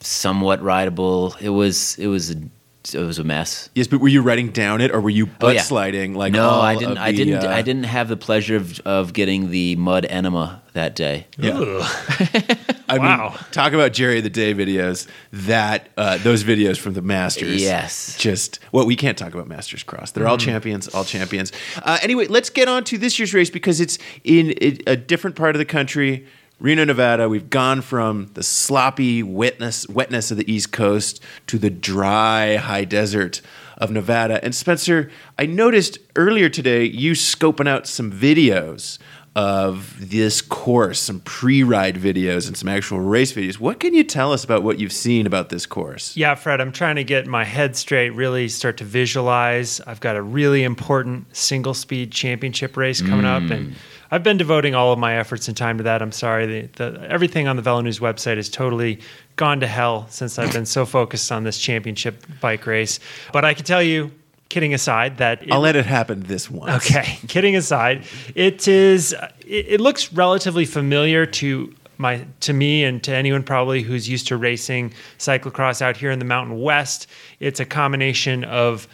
somewhat 0.00 0.62
rideable. 0.62 1.34
It 1.40 1.50
was, 1.50 1.98
it 1.98 2.06
was, 2.06 2.30
a, 2.30 2.36
it 2.84 2.98
was 2.98 3.18
a 3.18 3.24
mess. 3.24 3.70
Yes, 3.74 3.86
but 3.86 4.00
were 4.00 4.08
you 4.08 4.22
writing 4.22 4.50
down 4.50 4.80
it 4.80 4.90
or 4.90 5.00
were 5.00 5.10
you 5.10 5.26
butt 5.26 5.60
sliding 5.60 6.14
like 6.14 6.34
Oh, 6.34 6.38
no, 6.38 6.48
all 6.48 6.60
I 6.62 6.74
didn't. 6.74 6.92
of 6.92 6.98
I 6.98 7.12
didn't. 7.12 7.44
uh, 7.44 7.48
I 7.50 7.62
didn't 7.62 7.84
have 7.84 8.08
the 8.08 8.16
pleasure 8.16 8.56
of, 8.56 8.80
of 8.80 9.12
getting 9.12 9.50
the 9.50 9.76
mud 9.76 10.04
enema 10.08 10.62
that 10.72 10.94
day. 10.96 11.26
Yeah. 11.38 11.58
I 12.88 12.98
Wow. 12.98 13.28
mean, 13.30 13.38
talk 13.52 13.72
about 13.72 13.92
Jerry 13.92 14.20
the 14.20 14.30
Day 14.30 14.54
videos. 14.54 15.06
That 15.32 15.88
uh, 15.96 16.18
those 16.18 16.44
videos 16.44 16.78
from 16.78 16.94
the 16.94 17.02
Masters. 17.02 17.62
Yes. 17.62 18.16
Just 18.18 18.58
well, 18.72 18.86
we 18.86 18.96
can't 18.96 19.16
talk 19.16 19.32
about 19.34 19.48
Masters 19.48 19.82
Cross. 19.82 20.12
They're 20.12 20.26
all 20.28 20.38
champions, 20.38 20.88
all 20.88 21.04
champions. 21.04 21.52
Uh, 21.82 21.98
anyway, 22.02 22.26
let's 22.26 22.50
get 22.50 22.68
on 22.68 22.84
to 22.84 22.98
this 22.98 23.18
year's 23.18 23.32
race 23.32 23.50
because 23.50 23.80
it's 23.80 23.98
in 24.24 24.54
a 24.86 24.96
different 24.96 25.36
part 25.36 25.54
of 25.54 25.58
the 25.58 25.64
country. 25.64 26.26
Reno, 26.62 26.84
Nevada. 26.84 27.28
We've 27.28 27.50
gone 27.50 27.80
from 27.80 28.30
the 28.34 28.44
sloppy 28.44 29.20
wetness, 29.20 29.88
wetness 29.88 30.30
of 30.30 30.36
the 30.36 30.50
East 30.50 30.70
Coast 30.70 31.20
to 31.48 31.58
the 31.58 31.70
dry 31.70 32.54
high 32.54 32.84
desert 32.84 33.40
of 33.78 33.90
Nevada. 33.90 34.38
And 34.44 34.54
Spencer, 34.54 35.10
I 35.36 35.46
noticed 35.46 35.98
earlier 36.14 36.48
today 36.48 36.84
you 36.84 37.12
scoping 37.14 37.66
out 37.66 37.88
some 37.88 38.12
videos 38.12 39.00
of 39.34 40.10
this 40.10 40.40
course, 40.40 41.00
some 41.00 41.18
pre-ride 41.20 41.96
videos 41.96 42.46
and 42.46 42.56
some 42.56 42.68
actual 42.68 43.00
race 43.00 43.32
videos. 43.32 43.58
What 43.58 43.80
can 43.80 43.92
you 43.92 44.04
tell 44.04 44.32
us 44.32 44.44
about 44.44 44.62
what 44.62 44.78
you've 44.78 44.92
seen 44.92 45.26
about 45.26 45.48
this 45.48 45.64
course? 45.66 46.16
Yeah, 46.16 46.34
Fred, 46.36 46.60
I'm 46.60 46.70
trying 46.70 46.96
to 46.96 47.04
get 47.04 47.26
my 47.26 47.42
head 47.42 47.74
straight, 47.74 48.10
really 48.10 48.48
start 48.48 48.76
to 48.76 48.84
visualize. 48.84 49.80
I've 49.80 50.00
got 50.00 50.16
a 50.16 50.22
really 50.22 50.62
important 50.62 51.34
single 51.34 51.74
speed 51.74 52.12
championship 52.12 52.76
race 52.76 53.00
coming 53.00 53.24
up, 53.24 53.42
and 53.44 53.70
mm. 53.70 53.74
I've 54.12 54.22
been 54.22 54.36
devoting 54.36 54.74
all 54.74 54.92
of 54.92 54.98
my 54.98 55.16
efforts 55.16 55.48
and 55.48 55.56
time 55.56 55.78
to 55.78 55.84
that. 55.84 56.02
I'm 56.02 56.12
sorry, 56.12 56.44
the, 56.44 56.90
the, 56.90 57.06
everything 57.08 57.48
on 57.48 57.56
the 57.56 57.62
Velo 57.62 57.80
News 57.80 57.98
website 57.98 58.36
has 58.36 58.50
totally 58.50 59.00
gone 59.36 59.60
to 59.60 59.66
hell 59.66 60.06
since 60.10 60.38
I've 60.38 60.52
been 60.52 60.66
so 60.66 60.84
focused 60.84 61.32
on 61.32 61.44
this 61.44 61.58
championship 61.58 62.22
bike 62.38 62.66
race. 62.66 63.00
But 63.32 63.46
I 63.46 63.54
can 63.54 63.64
tell 63.64 63.82
you, 63.82 64.12
kidding 64.50 64.74
aside, 64.74 65.16
that 65.16 65.42
it, 65.42 65.50
I'll 65.50 65.60
let 65.60 65.76
it 65.76 65.86
happen 65.86 66.24
this 66.24 66.50
once. 66.50 66.84
Okay, 66.84 67.16
kidding 67.26 67.56
aside, 67.56 68.04
it 68.34 68.68
is. 68.68 69.14
It, 69.46 69.66
it 69.68 69.80
looks 69.80 70.12
relatively 70.12 70.66
familiar 70.66 71.24
to 71.24 71.74
my 71.96 72.26
to 72.40 72.52
me 72.52 72.84
and 72.84 73.02
to 73.04 73.14
anyone 73.14 73.42
probably 73.42 73.80
who's 73.80 74.10
used 74.10 74.28
to 74.28 74.36
racing 74.36 74.92
cyclocross 75.16 75.80
out 75.80 75.96
here 75.96 76.10
in 76.10 76.18
the 76.18 76.26
Mountain 76.26 76.60
West. 76.60 77.06
It's 77.40 77.60
a 77.60 77.64
combination 77.64 78.44
of 78.44 78.86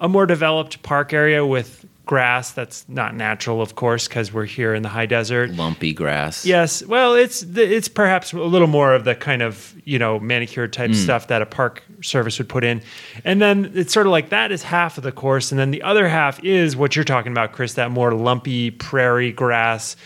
a 0.00 0.08
more 0.08 0.24
developed 0.24 0.82
park 0.82 1.12
area 1.12 1.44
with 1.44 1.84
grass 2.04 2.50
that's 2.52 2.84
not 2.88 3.14
natural, 3.14 3.62
of 3.62 3.74
course, 3.76 4.08
because 4.08 4.32
we're 4.32 4.44
here 4.44 4.74
in 4.74 4.82
the 4.82 4.88
high 4.88 5.06
desert. 5.06 5.50
Lumpy 5.50 5.92
grass. 5.92 6.44
Yes, 6.44 6.84
well, 6.84 7.14
it's 7.14 7.42
it's 7.42 7.88
perhaps 7.88 8.32
a 8.32 8.38
little 8.38 8.66
more 8.66 8.94
of 8.94 9.04
the 9.04 9.14
kind 9.14 9.42
of 9.42 9.74
you 9.84 9.98
know 9.98 10.18
manicured 10.18 10.72
type 10.72 10.90
hmm. 10.90 10.96
stuff 10.96 11.28
that 11.28 11.42
a 11.42 11.46
park 11.46 11.82
service 12.02 12.38
would 12.38 12.48
put 12.48 12.64
in, 12.64 12.82
and 13.24 13.40
then 13.40 13.70
it's 13.74 13.92
sort 13.92 14.06
of 14.06 14.10
like 14.10 14.30
that 14.30 14.50
is 14.50 14.62
half 14.62 14.98
of 14.98 15.04
the 15.04 15.12
course, 15.12 15.52
and 15.52 15.58
then 15.58 15.70
the 15.70 15.82
other 15.82 16.08
half 16.08 16.42
is 16.44 16.76
what 16.76 16.96
you're 16.96 17.04
talking 17.04 17.32
about, 17.32 17.52
Chris, 17.52 17.74
that 17.74 17.90
more 17.90 18.12
lumpy 18.12 18.70
prairie 18.70 19.32
grass, 19.32 19.96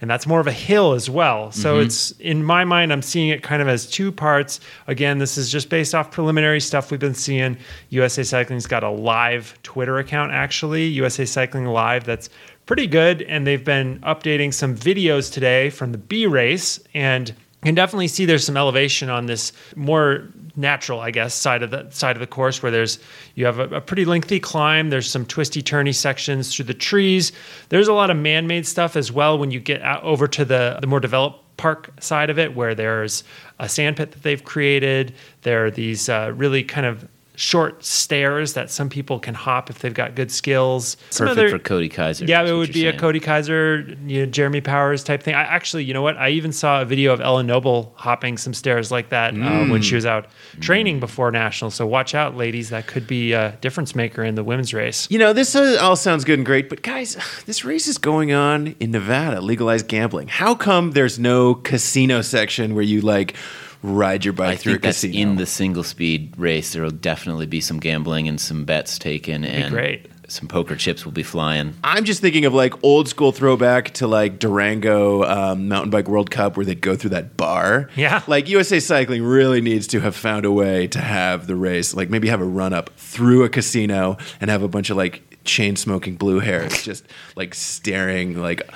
and 0.00 0.10
that's 0.10 0.26
more 0.26 0.40
of 0.40 0.46
a 0.46 0.52
hill 0.52 0.92
as 0.92 1.08
well. 1.08 1.50
So 1.52 1.74
mm-hmm. 1.74 1.86
it's 1.86 2.10
in 2.12 2.44
my 2.44 2.64
mind, 2.64 2.92
I'm 2.92 3.02
seeing 3.02 3.28
it 3.28 3.42
kind 3.42 3.62
of 3.62 3.68
as 3.68 3.86
two 3.86 4.12
parts. 4.12 4.60
Again, 4.86 5.18
this 5.18 5.38
is 5.38 5.50
just 5.50 5.68
based 5.68 5.94
off 5.94 6.10
preliminary 6.10 6.60
stuff 6.60 6.90
we've 6.90 7.00
been 7.00 7.14
seeing. 7.14 7.56
USA 7.90 8.22
Cycling's 8.22 8.66
got 8.66 8.82
a 8.82 8.90
live 8.90 9.58
Twitter 9.62 9.98
account 9.98 10.32
actually, 10.32 10.86
USA 10.86 11.24
Cycling 11.24 11.66
Live. 11.66 12.04
That's 12.04 12.28
pretty 12.66 12.86
good, 12.86 13.22
and 13.22 13.46
they've 13.46 13.64
been 13.64 14.00
updating 14.00 14.52
some 14.52 14.76
videos 14.76 15.32
today 15.32 15.70
from 15.70 15.92
the 15.92 15.98
B 15.98 16.26
race 16.26 16.80
and. 16.94 17.34
Can 17.66 17.74
definitely 17.74 18.06
see 18.06 18.26
there's 18.26 18.46
some 18.46 18.56
elevation 18.56 19.10
on 19.10 19.26
this 19.26 19.52
more 19.74 20.28
natural, 20.54 21.00
I 21.00 21.10
guess, 21.10 21.34
side 21.34 21.64
of 21.64 21.72
the 21.72 21.90
side 21.90 22.14
of 22.14 22.20
the 22.20 22.26
course 22.28 22.62
where 22.62 22.70
there's 22.70 23.00
you 23.34 23.44
have 23.44 23.58
a, 23.58 23.64
a, 23.64 23.80
pretty 23.80 24.04
lengthy 24.04 24.38
climb. 24.38 24.90
There's 24.90 25.10
some 25.10 25.26
twisty 25.26 25.64
turny 25.64 25.92
sections 25.92 26.54
through 26.54 26.66
the 26.66 26.74
trees. 26.74 27.32
There's 27.70 27.88
a 27.88 27.92
lot 27.92 28.08
of 28.08 28.16
man-made 28.18 28.68
stuff 28.68 28.94
as 28.94 29.10
well 29.10 29.36
when 29.36 29.50
you 29.50 29.58
get 29.58 29.82
out 29.82 30.04
over 30.04 30.28
to 30.28 30.44
the 30.44 30.78
the 30.80 30.86
more 30.86 31.00
developed 31.00 31.40
park 31.56 31.90
side 31.98 32.30
of 32.30 32.38
it 32.38 32.54
where 32.54 32.72
there's 32.72 33.24
a 33.58 33.68
sand 33.68 33.96
pit 33.96 34.12
that 34.12 34.22
they've 34.22 34.44
created. 34.44 35.12
There 35.42 35.66
are 35.66 35.70
these 35.72 36.08
uh, 36.08 36.34
really 36.36 36.62
kind 36.62 36.86
of 36.86 37.08
short 37.36 37.84
stairs 37.84 38.54
that 38.54 38.70
some 38.70 38.88
people 38.88 39.20
can 39.20 39.34
hop 39.34 39.70
if 39.70 39.78
they've 39.78 39.94
got 39.94 40.14
good 40.14 40.30
skills. 40.30 40.96
Some 41.10 41.28
Perfect 41.28 41.38
other, 41.38 41.50
for 41.50 41.58
Cody 41.58 41.88
Kaiser. 41.88 42.24
Yeah, 42.24 42.42
it 42.42 42.52
would 42.52 42.72
be 42.72 42.82
saying. 42.82 42.96
a 42.96 42.98
Cody 42.98 43.20
Kaiser, 43.20 43.96
you 44.06 44.24
know, 44.24 44.26
Jeremy 44.26 44.62
Powers 44.62 45.04
type 45.04 45.22
thing. 45.22 45.34
I 45.34 45.42
actually, 45.42 45.84
you 45.84 45.94
know 45.94 46.02
what? 46.02 46.16
I 46.16 46.30
even 46.30 46.50
saw 46.50 46.80
a 46.80 46.84
video 46.84 47.12
of 47.12 47.20
Ellen 47.20 47.46
Noble 47.46 47.92
hopping 47.96 48.38
some 48.38 48.54
stairs 48.54 48.90
like 48.90 49.10
that 49.10 49.34
mm. 49.34 49.44
uh, 49.44 49.70
when 49.70 49.82
she 49.82 49.94
was 49.94 50.06
out 50.06 50.28
training 50.60 50.96
mm. 50.96 51.00
before 51.00 51.30
nationals. 51.30 51.74
So 51.74 51.86
watch 51.86 52.14
out, 52.14 52.36
ladies. 52.36 52.70
That 52.70 52.86
could 52.86 53.06
be 53.06 53.32
a 53.32 53.56
difference 53.60 53.94
maker 53.94 54.24
in 54.24 54.34
the 54.34 54.44
women's 54.44 54.72
race. 54.72 55.06
You 55.10 55.18
know, 55.18 55.32
this 55.32 55.54
all 55.54 55.96
sounds 55.96 56.24
good 56.24 56.38
and 56.38 56.46
great, 56.46 56.70
but 56.70 56.82
guys, 56.82 57.16
this 57.46 57.64
race 57.64 57.86
is 57.86 57.98
going 57.98 58.32
on 58.32 58.74
in 58.80 58.90
Nevada, 58.90 59.40
legalized 59.42 59.88
gambling. 59.88 60.28
How 60.28 60.54
come 60.54 60.92
there's 60.92 61.18
no 61.18 61.54
casino 61.54 62.22
section 62.22 62.74
where 62.74 62.84
you 62.84 63.02
like 63.02 63.34
ride 63.82 64.24
your 64.24 64.32
bike 64.32 64.54
I 64.54 64.56
through 64.56 64.72
think 64.74 64.84
a 64.84 64.88
casino. 64.88 65.12
That's 65.12 65.22
in 65.22 65.36
the 65.36 65.46
single 65.46 65.82
speed 65.82 66.34
race. 66.36 66.72
There 66.72 66.82
will 66.82 66.90
definitely 66.90 67.46
be 67.46 67.60
some 67.60 67.78
gambling 67.78 68.28
and 68.28 68.40
some 68.40 68.64
bets 68.64 68.98
taken, 68.98 69.44
and 69.44 69.72
great. 69.72 70.06
some 70.28 70.48
poker 70.48 70.76
chips 70.76 71.04
will 71.04 71.12
be 71.12 71.22
flying. 71.22 71.74
I'm 71.84 72.04
just 72.04 72.20
thinking 72.20 72.44
of 72.44 72.54
like 72.54 72.82
old 72.84 73.08
school 73.08 73.32
throwback 73.32 73.92
to 73.94 74.06
like 74.06 74.38
Durango 74.38 75.22
um, 75.24 75.68
Mountain 75.68 75.90
Bike 75.90 76.08
World 76.08 76.30
Cup 76.30 76.56
where 76.56 76.66
they'd 76.66 76.80
go 76.80 76.96
through 76.96 77.10
that 77.10 77.36
bar. 77.36 77.88
Yeah, 77.96 78.22
like 78.26 78.48
USA 78.48 78.80
Cycling 78.80 79.22
really 79.22 79.60
needs 79.60 79.86
to 79.88 80.00
have 80.00 80.16
found 80.16 80.44
a 80.44 80.52
way 80.52 80.86
to 80.88 80.98
have 81.00 81.46
the 81.46 81.56
race, 81.56 81.94
like 81.94 82.10
maybe 82.10 82.28
have 82.28 82.40
a 82.40 82.44
run 82.44 82.72
up 82.72 82.90
through 82.96 83.44
a 83.44 83.48
casino 83.48 84.16
and 84.40 84.50
have 84.50 84.62
a 84.62 84.68
bunch 84.68 84.90
of 84.90 84.96
like 84.96 85.22
chain 85.46 85.76
smoking 85.76 86.16
blue 86.16 86.40
hairs 86.40 86.82
just 86.84 87.04
like 87.36 87.54
staring 87.54 88.40
like 88.40 88.68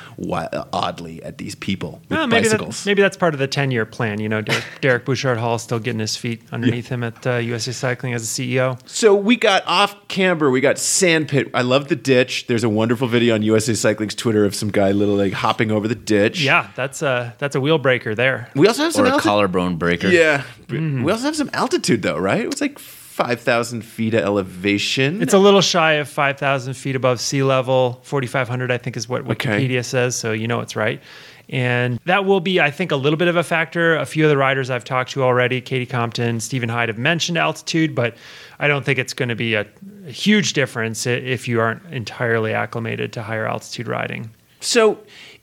oddly 0.72 1.22
at 1.22 1.38
these 1.38 1.54
people 1.54 2.00
with 2.08 2.18
maybe 2.18 2.30
bicycles. 2.30 2.84
That, 2.84 2.90
maybe 2.90 3.02
that's 3.02 3.16
part 3.16 3.34
of 3.34 3.40
the 3.40 3.46
10 3.46 3.70
year 3.70 3.84
plan. 3.84 4.20
You 4.20 4.28
know, 4.28 4.40
Derek, 4.40 4.64
Derek 4.80 5.04
Bouchard 5.04 5.38
Hall 5.38 5.58
still 5.58 5.78
getting 5.78 6.00
his 6.00 6.16
feet 6.16 6.42
underneath 6.52 6.86
yeah. 6.86 6.94
him 6.94 7.04
at 7.04 7.26
uh, 7.26 7.36
USA 7.36 7.72
Cycling 7.72 8.14
as 8.14 8.22
a 8.22 8.26
CEO. 8.26 8.78
So 8.88 9.14
we 9.14 9.36
got 9.36 9.62
off 9.66 10.08
camber, 10.08 10.50
we 10.50 10.60
got 10.60 10.78
sandpit. 10.78 11.50
I 11.54 11.62
love 11.62 11.88
the 11.88 11.96
ditch. 11.96 12.46
There's 12.46 12.64
a 12.64 12.68
wonderful 12.68 13.08
video 13.08 13.34
on 13.34 13.42
USA 13.42 13.74
Cycling's 13.74 14.14
Twitter 14.14 14.44
of 14.44 14.54
some 14.54 14.70
guy 14.70 14.92
little 14.92 15.16
like 15.16 15.32
hopping 15.32 15.70
over 15.70 15.88
the 15.88 15.94
ditch. 15.94 16.42
Yeah, 16.42 16.70
that's 16.76 17.02
a 17.02 17.34
that's 17.38 17.54
a 17.54 17.60
wheel 17.60 17.78
breaker 17.78 18.14
there. 18.14 18.50
We 18.54 18.66
also 18.66 18.84
have 18.84 18.92
some 18.92 19.06
or 19.06 19.16
a 19.16 19.18
collarbone 19.18 19.76
breaker. 19.76 20.08
Yeah, 20.08 20.44
mm-hmm. 20.66 21.02
we 21.02 21.12
also 21.12 21.24
have 21.24 21.36
some 21.36 21.50
altitude 21.52 22.02
though, 22.02 22.18
right? 22.18 22.40
It 22.40 22.50
was 22.50 22.60
like 22.60 22.78
5,000 23.20 23.82
feet 23.82 24.14
of 24.14 24.20
elevation. 24.20 25.22
It's 25.22 25.34
a 25.34 25.38
little 25.38 25.60
shy 25.60 25.92
of 25.92 26.08
5,000 26.08 26.74
feet 26.74 26.96
above 26.96 27.20
sea 27.20 27.42
level. 27.42 28.00
4,500, 28.02 28.70
I 28.70 28.78
think, 28.78 28.96
is 28.96 29.08
what 29.08 29.24
Wikipedia 29.24 29.64
okay. 29.64 29.82
says. 29.82 30.16
So 30.16 30.32
you 30.32 30.48
know 30.48 30.60
it's 30.60 30.74
right. 30.74 31.02
And 31.50 31.98
that 32.06 32.24
will 32.24 32.40
be, 32.40 32.60
I 32.60 32.70
think, 32.70 32.92
a 32.92 32.96
little 32.96 33.18
bit 33.18 33.28
of 33.28 33.36
a 33.36 33.42
factor. 33.42 33.96
A 33.96 34.06
few 34.06 34.24
of 34.24 34.30
the 34.30 34.36
riders 34.36 34.70
I've 34.70 34.84
talked 34.84 35.10
to 35.10 35.22
already, 35.22 35.60
Katie 35.60 35.84
Compton, 35.84 36.40
Stephen 36.40 36.68
Hyde, 36.68 36.88
have 36.88 36.96
mentioned 36.96 37.36
altitude, 37.36 37.94
but 37.94 38.16
I 38.58 38.68
don't 38.68 38.84
think 38.84 38.98
it's 38.98 39.12
going 39.12 39.28
to 39.28 39.34
be 39.34 39.54
a, 39.54 39.66
a 40.06 40.10
huge 40.10 40.54
difference 40.54 41.06
if 41.06 41.46
you 41.46 41.60
aren't 41.60 41.84
entirely 41.92 42.54
acclimated 42.54 43.12
to 43.14 43.22
higher 43.22 43.46
altitude 43.46 43.88
riding. 43.88 44.30
So, 44.60 44.98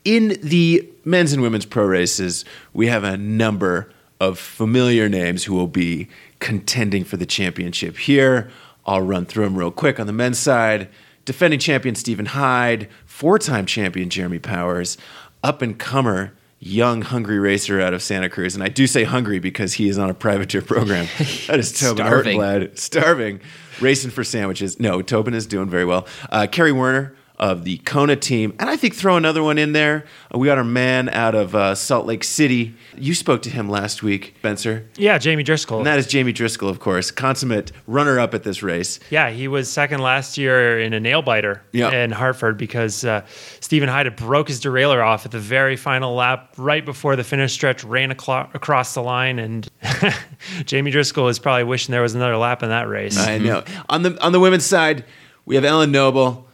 in 0.05 0.39
the 0.41 0.87
men's 1.03 1.33
and 1.33 1.41
women's 1.41 1.65
pro 1.65 1.85
races, 1.85 2.45
we 2.73 2.87
have 2.87 3.03
a 3.03 3.17
number 3.17 3.91
of 4.19 4.39
familiar 4.39 5.09
names 5.09 5.43
who 5.43 5.53
will 5.53 5.67
be 5.67 6.07
contending 6.39 7.03
for 7.03 7.17
the 7.17 7.25
championship 7.25 7.97
here. 7.97 8.49
I'll 8.85 9.01
run 9.01 9.25
through 9.25 9.45
them 9.45 9.57
real 9.57 9.71
quick. 9.71 9.99
On 9.99 10.07
the 10.07 10.13
men's 10.13 10.39
side, 10.39 10.89
defending 11.25 11.59
champion 11.59 11.95
Stephen 11.95 12.27
Hyde, 12.27 12.87
four 13.05 13.37
time 13.37 13.65
champion 13.65 14.09
Jeremy 14.09 14.39
Powers, 14.39 14.97
up 15.43 15.61
and 15.61 15.77
comer 15.77 16.33
young 16.59 17.03
hungry 17.03 17.37
racer 17.37 17.79
out 17.79 17.93
of 17.93 18.01
Santa 18.01 18.29
Cruz. 18.29 18.55
And 18.55 18.63
I 18.63 18.69
do 18.69 18.87
say 18.87 19.03
hungry 19.03 19.39
because 19.39 19.73
he 19.73 19.89
is 19.89 19.97
on 19.97 20.09
a 20.09 20.13
privateer 20.13 20.61
program. 20.61 21.07
That 21.47 21.59
is 21.59 21.71
Tobin 21.71 22.05
Starving. 22.05 22.75
Starving. 22.75 23.41
Racing 23.79 24.11
for 24.11 24.23
sandwiches. 24.23 24.79
No, 24.79 25.01
Tobin 25.01 25.33
is 25.33 25.45
doing 25.45 25.69
very 25.69 25.85
well. 25.85 26.07
Uh, 26.29 26.47
Kerry 26.49 26.71
Werner 26.71 27.15
of 27.39 27.63
the 27.65 27.77
Kona 27.79 28.15
team. 28.15 28.55
And 28.59 28.69
I 28.69 28.77
think 28.77 28.95
throw 28.95 29.15
another 29.15 29.43
one 29.43 29.57
in 29.57 29.73
there. 29.73 30.05
We 30.33 30.47
got 30.47 30.57
our 30.57 30.63
man 30.63 31.07
out 31.09 31.35
of 31.35 31.53
uh, 31.53 31.75
Salt 31.75 32.07
Lake 32.07 32.23
City. 32.23 32.73
You 32.97 33.13
spoke 33.13 33.43
to 33.43 33.49
him 33.49 33.69
last 33.69 34.01
week, 34.01 34.33
Spencer. 34.39 34.89
Yeah, 34.97 35.19
Jamie 35.19 35.43
Driscoll. 35.43 35.77
And 35.77 35.85
that 35.85 35.99
is 35.99 36.07
Jamie 36.07 36.33
Driscoll, 36.33 36.67
of 36.67 36.79
course, 36.79 37.11
consummate 37.11 37.71
runner 37.85 38.19
up 38.19 38.33
at 38.33 38.43
this 38.43 38.63
race. 38.63 38.99
Yeah, 39.11 39.29
he 39.29 39.47
was 39.47 39.69
second 39.69 40.01
last 40.01 40.37
year 40.37 40.79
in 40.79 40.93
a 40.93 40.99
nail 40.99 41.21
biter 41.21 41.61
yep. 41.73 41.93
in 41.93 42.11
Hartford 42.11 42.57
because 42.57 43.05
uh, 43.05 43.23
Stephen 43.59 43.87
Hyde 43.87 44.15
broke 44.15 44.47
his 44.47 44.59
derailleur 44.59 45.05
off 45.05 45.25
at 45.25 45.31
the 45.31 45.39
very 45.39 45.75
final 45.75 46.15
lap 46.15 46.55
right 46.57 46.83
before 46.83 47.15
the 47.15 47.23
finish 47.23 47.53
stretch, 47.53 47.83
ran 47.83 48.11
aclo- 48.11 48.53
across 48.55 48.95
the 48.95 49.03
line. 49.03 49.37
And 49.37 49.69
Jamie 50.65 50.89
Driscoll 50.89 51.27
is 51.27 51.37
probably 51.37 51.65
wishing 51.65 51.91
there 51.91 52.01
was 52.01 52.15
another 52.15 52.37
lap 52.37 52.63
in 52.63 52.69
that 52.69 52.87
race. 52.87 53.17
I 53.17 53.37
know. 53.37 53.63
on 53.89 54.01
the 54.01 54.19
on 54.23 54.31
the 54.31 54.39
women's 54.39 54.65
side, 54.65 55.05
we 55.45 55.53
have 55.53 55.63
Ellen 55.63 55.91
Noble 55.91 56.46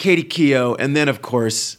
Katie 0.00 0.24
Keough, 0.24 0.76
and 0.78 0.96
then 0.96 1.08
of 1.10 1.20
course 1.20 1.76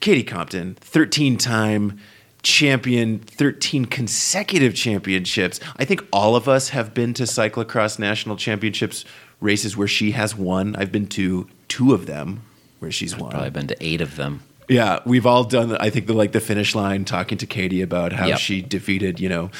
Katie 0.00 0.24
Compton, 0.24 0.74
13 0.80 1.38
time 1.38 2.00
champion, 2.42 3.20
13 3.20 3.84
consecutive 3.84 4.74
championships. 4.74 5.60
I 5.76 5.84
think 5.84 6.04
all 6.12 6.34
of 6.34 6.48
us 6.48 6.70
have 6.70 6.92
been 6.92 7.14
to 7.14 7.22
cyclocross 7.22 8.00
national 8.00 8.34
championships 8.34 9.04
races 9.40 9.76
where 9.76 9.86
she 9.86 10.10
has 10.10 10.34
won. 10.36 10.74
I've 10.74 10.90
been 10.90 11.06
to 11.10 11.48
two 11.68 11.94
of 11.94 12.06
them 12.06 12.42
where 12.80 12.90
she's 12.90 13.14
I've 13.14 13.20
won. 13.20 13.30
Probably 13.30 13.50
been 13.50 13.68
to 13.68 13.76
eight 13.80 14.00
of 14.00 14.16
them. 14.16 14.42
Yeah, 14.68 14.98
we've 15.06 15.26
all 15.26 15.44
done. 15.44 15.76
I 15.76 15.88
think 15.88 16.08
the 16.08 16.14
like 16.14 16.32
the 16.32 16.40
finish 16.40 16.74
line, 16.74 17.04
talking 17.04 17.38
to 17.38 17.46
Katie 17.46 17.80
about 17.80 18.12
how 18.12 18.26
yep. 18.26 18.38
she 18.38 18.60
defeated, 18.60 19.20
you 19.20 19.28
know, 19.28 19.52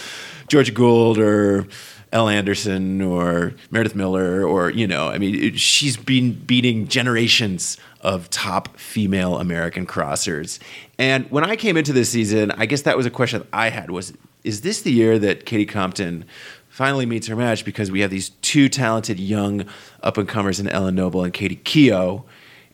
Georgia 0.49 0.73
Gould 0.73 1.19
or 1.19 1.69
Elle 2.13 2.29
Anderson 2.29 3.01
or 3.01 3.55
Meredith 3.71 3.95
Miller 3.95 4.47
or 4.47 4.71
you 4.71 4.87
know, 4.87 5.09
I 5.09 5.19
mean, 5.19 5.35
it, 5.35 5.59
she's 5.59 5.97
been 5.97 6.33
beating 6.33 6.87
generations 6.87 7.79
of 8.01 8.29
top 8.31 8.77
female 8.79 9.39
American 9.39 9.87
crossers. 9.87 10.59
And 10.99 11.31
when 11.31 11.45
I 11.45 11.57
came 11.57 11.77
into 11.77 11.93
this 11.93 12.11
season, 12.11 12.51
I 12.53 12.67
guess 12.67 12.83
that 12.83 12.97
was 12.97 13.07
a 13.07 13.11
question 13.11 13.47
I 13.53 13.71
had 13.71 13.91
was 13.91 14.13
is 14.45 14.63
this 14.63 14.83
the 14.83 14.93
year 14.93 15.19
that 15.21 15.47
Katie 15.47 15.67
Compton 15.67 16.25
finally 16.69 17.07
meets 17.07 17.27
her 17.29 17.37
match 17.37 17.65
because 17.65 17.91
we 17.91 18.01
have 18.01 18.11
these 18.11 18.31
two 18.41 18.69
talented 18.69 19.21
young 19.21 19.65
up 20.03 20.17
and 20.17 20.29
comers 20.29 20.59
in 20.59 20.69
Ellen 20.69 20.95
Noble 20.95 21.23
and 21.23 21.33
Katie 21.33 21.57
Keough 21.57 22.25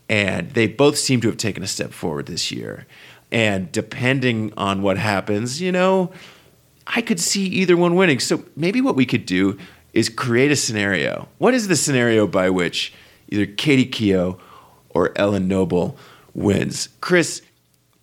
and 0.09 0.51
they 0.51 0.67
both 0.67 0.97
seem 0.97 1.21
to 1.21 1.29
have 1.29 1.37
taken 1.37 1.63
a 1.63 1.67
step 1.67 1.93
forward 1.93 2.27
this 2.27 2.51
year. 2.51 2.87
And 3.31 3.71
depending 3.73 4.53
on 4.57 4.83
what 4.83 4.97
happens, 4.97 5.61
you 5.61 5.71
know, 5.71 6.11
I 6.89 7.03
could 7.03 7.21
see 7.21 7.45
either 7.47 7.77
one 7.77 7.95
winning. 7.95 8.19
So 8.19 8.45
maybe 8.57 8.81
what 8.81 8.97
we 8.97 9.07
could 9.07 9.27
do 9.27 9.59
is 9.93 10.09
create 10.09 10.51
a 10.51 10.57
scenario. 10.57 11.29
What 11.39 11.55
is 11.55 11.69
the 11.69 11.77
scenario 11.77 12.27
by 12.27 12.51
which 12.51 12.93
either 13.29 13.47
Katie 13.47 13.87
Keough 13.87 14.39
or 14.89 15.17
Ellen 15.17 15.47
Noble 15.47 15.97
wins? 16.35 16.89
Chris, 17.01 17.43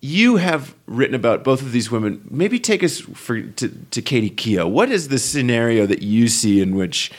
you 0.00 0.36
have 0.36 0.74
written 0.86 1.14
about 1.14 1.42
both 1.42 1.62
of 1.62 1.72
these 1.72 1.90
women. 1.90 2.26
Maybe 2.30 2.60
take 2.60 2.84
us 2.84 3.00
for, 3.00 3.40
to, 3.40 3.68
to 3.68 4.02
Katie 4.02 4.30
Keough. 4.30 4.70
What 4.70 4.90
is 4.90 5.08
the 5.08 5.18
scenario 5.18 5.86
that 5.86 6.02
you 6.02 6.28
see 6.28 6.60
in 6.60 6.76
which 6.76 7.10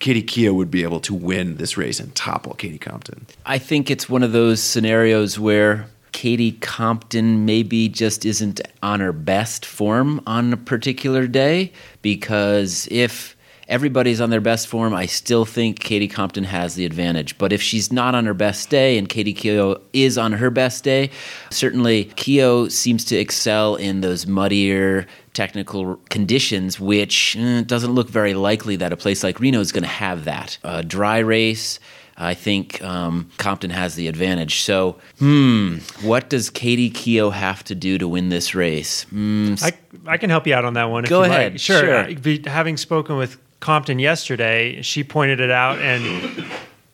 Katie 0.00 0.24
Keough 0.24 0.54
would 0.54 0.70
be 0.70 0.82
able 0.82 1.00
to 1.00 1.14
win 1.14 1.56
this 1.56 1.76
race 1.76 2.00
and 2.00 2.12
topple 2.16 2.54
Katie 2.54 2.78
Compton? 2.78 3.26
I 3.46 3.58
think 3.58 3.90
it's 3.90 4.08
one 4.08 4.24
of 4.24 4.32
those 4.32 4.60
scenarios 4.60 5.38
where 5.38 5.86
Katie 6.12 6.52
Compton 6.52 7.44
maybe 7.44 7.88
just 7.88 8.24
isn't 8.24 8.60
on 8.82 9.00
her 9.00 9.12
best 9.12 9.64
form 9.66 10.20
on 10.26 10.52
a 10.52 10.56
particular 10.56 11.26
day 11.26 11.72
because 12.02 12.86
if 12.90 13.36
everybody's 13.68 14.20
on 14.20 14.30
their 14.30 14.40
best 14.40 14.68
form, 14.68 14.92
I 14.92 15.06
still 15.06 15.44
think 15.44 15.80
Katie 15.80 16.08
Compton 16.08 16.44
has 16.44 16.74
the 16.74 16.84
advantage. 16.84 17.38
But 17.38 17.52
if 17.52 17.62
she's 17.62 17.90
not 17.90 18.14
on 18.14 18.26
her 18.26 18.34
best 18.34 18.68
day 18.68 18.98
and 18.98 19.08
Katie 19.08 19.34
Keough 19.34 19.80
is 19.92 20.18
on 20.18 20.32
her 20.32 20.50
best 20.50 20.84
day, 20.84 21.10
certainly 21.50 22.06
Keough 22.16 22.70
seems 22.70 23.04
to 23.06 23.16
excel 23.16 23.76
in 23.76 24.02
those 24.02 24.26
muddier 24.26 25.06
technical 25.32 25.96
conditions, 26.10 26.78
which 26.78 27.36
eh, 27.36 27.62
doesn't 27.62 27.92
look 27.94 28.08
very 28.08 28.34
likely 28.34 28.76
that 28.76 28.92
a 28.92 28.96
place 28.96 29.24
like 29.24 29.40
Reno 29.40 29.60
is 29.60 29.72
going 29.72 29.84
to 29.84 29.88
have 29.88 30.24
that. 30.24 30.58
A 30.62 30.82
dry 30.82 31.18
race, 31.18 31.80
I 32.22 32.34
think 32.34 32.82
um, 32.82 33.30
Compton 33.38 33.70
has 33.70 33.94
the 33.94 34.08
advantage. 34.08 34.62
So, 34.62 34.96
hmm, 35.18 35.78
what 36.02 36.30
does 36.30 36.50
Katie 36.50 36.90
Keough 36.90 37.32
have 37.32 37.64
to 37.64 37.74
do 37.74 37.98
to 37.98 38.06
win 38.06 38.28
this 38.28 38.54
race? 38.54 39.02
Hmm, 39.04 39.54
I, 39.60 39.72
I 40.06 40.16
can 40.16 40.30
help 40.30 40.46
you 40.46 40.54
out 40.54 40.64
on 40.64 40.74
that 40.74 40.84
one. 40.84 41.04
Go 41.04 41.24
ahead. 41.24 41.52
Like. 41.52 41.60
Sure. 41.60 42.06
sure. 42.14 42.38
Having 42.46 42.76
spoken 42.76 43.16
with 43.16 43.38
Compton 43.60 43.98
yesterday, 43.98 44.80
she 44.82 45.04
pointed 45.04 45.40
it 45.40 45.50
out, 45.50 45.78
and 45.80 46.44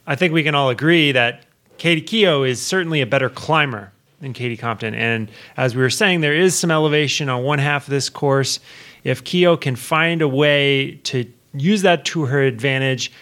I 0.07 0.17
think 0.17 0.33
we 0.33 0.43
can 0.43 0.55
all 0.55 0.71
agree 0.71 1.13
that 1.13 1.45
Katie 1.77 2.03
Keough 2.03 2.49
is 2.49 2.61
certainly 2.61 3.01
a 3.01 3.07
better 3.07 3.29
climber 3.29 3.93
than 4.21 4.33
Katie 4.33 4.57
Compton. 4.57 4.95
And 4.95 5.31
as 5.57 5.77
we 5.77 5.83
were 5.83 5.91
saying, 5.91 6.23
there 6.23 6.35
is 6.35 6.59
some 6.59 6.71
elevation 6.71 7.29
on 7.29 7.45
one 7.45 7.59
half 7.59 7.85
of 7.85 7.91
this 7.91 8.09
course. 8.11 8.61
If 9.05 9.25
Keough 9.25 9.61
can 9.61 9.77
find 9.77 10.23
a 10.23 10.29
way 10.29 10.97
to 11.05 11.31
use 11.55 11.83
that 11.83 12.05
to 12.07 12.27
her 12.27 12.43
advantage, 12.43 13.13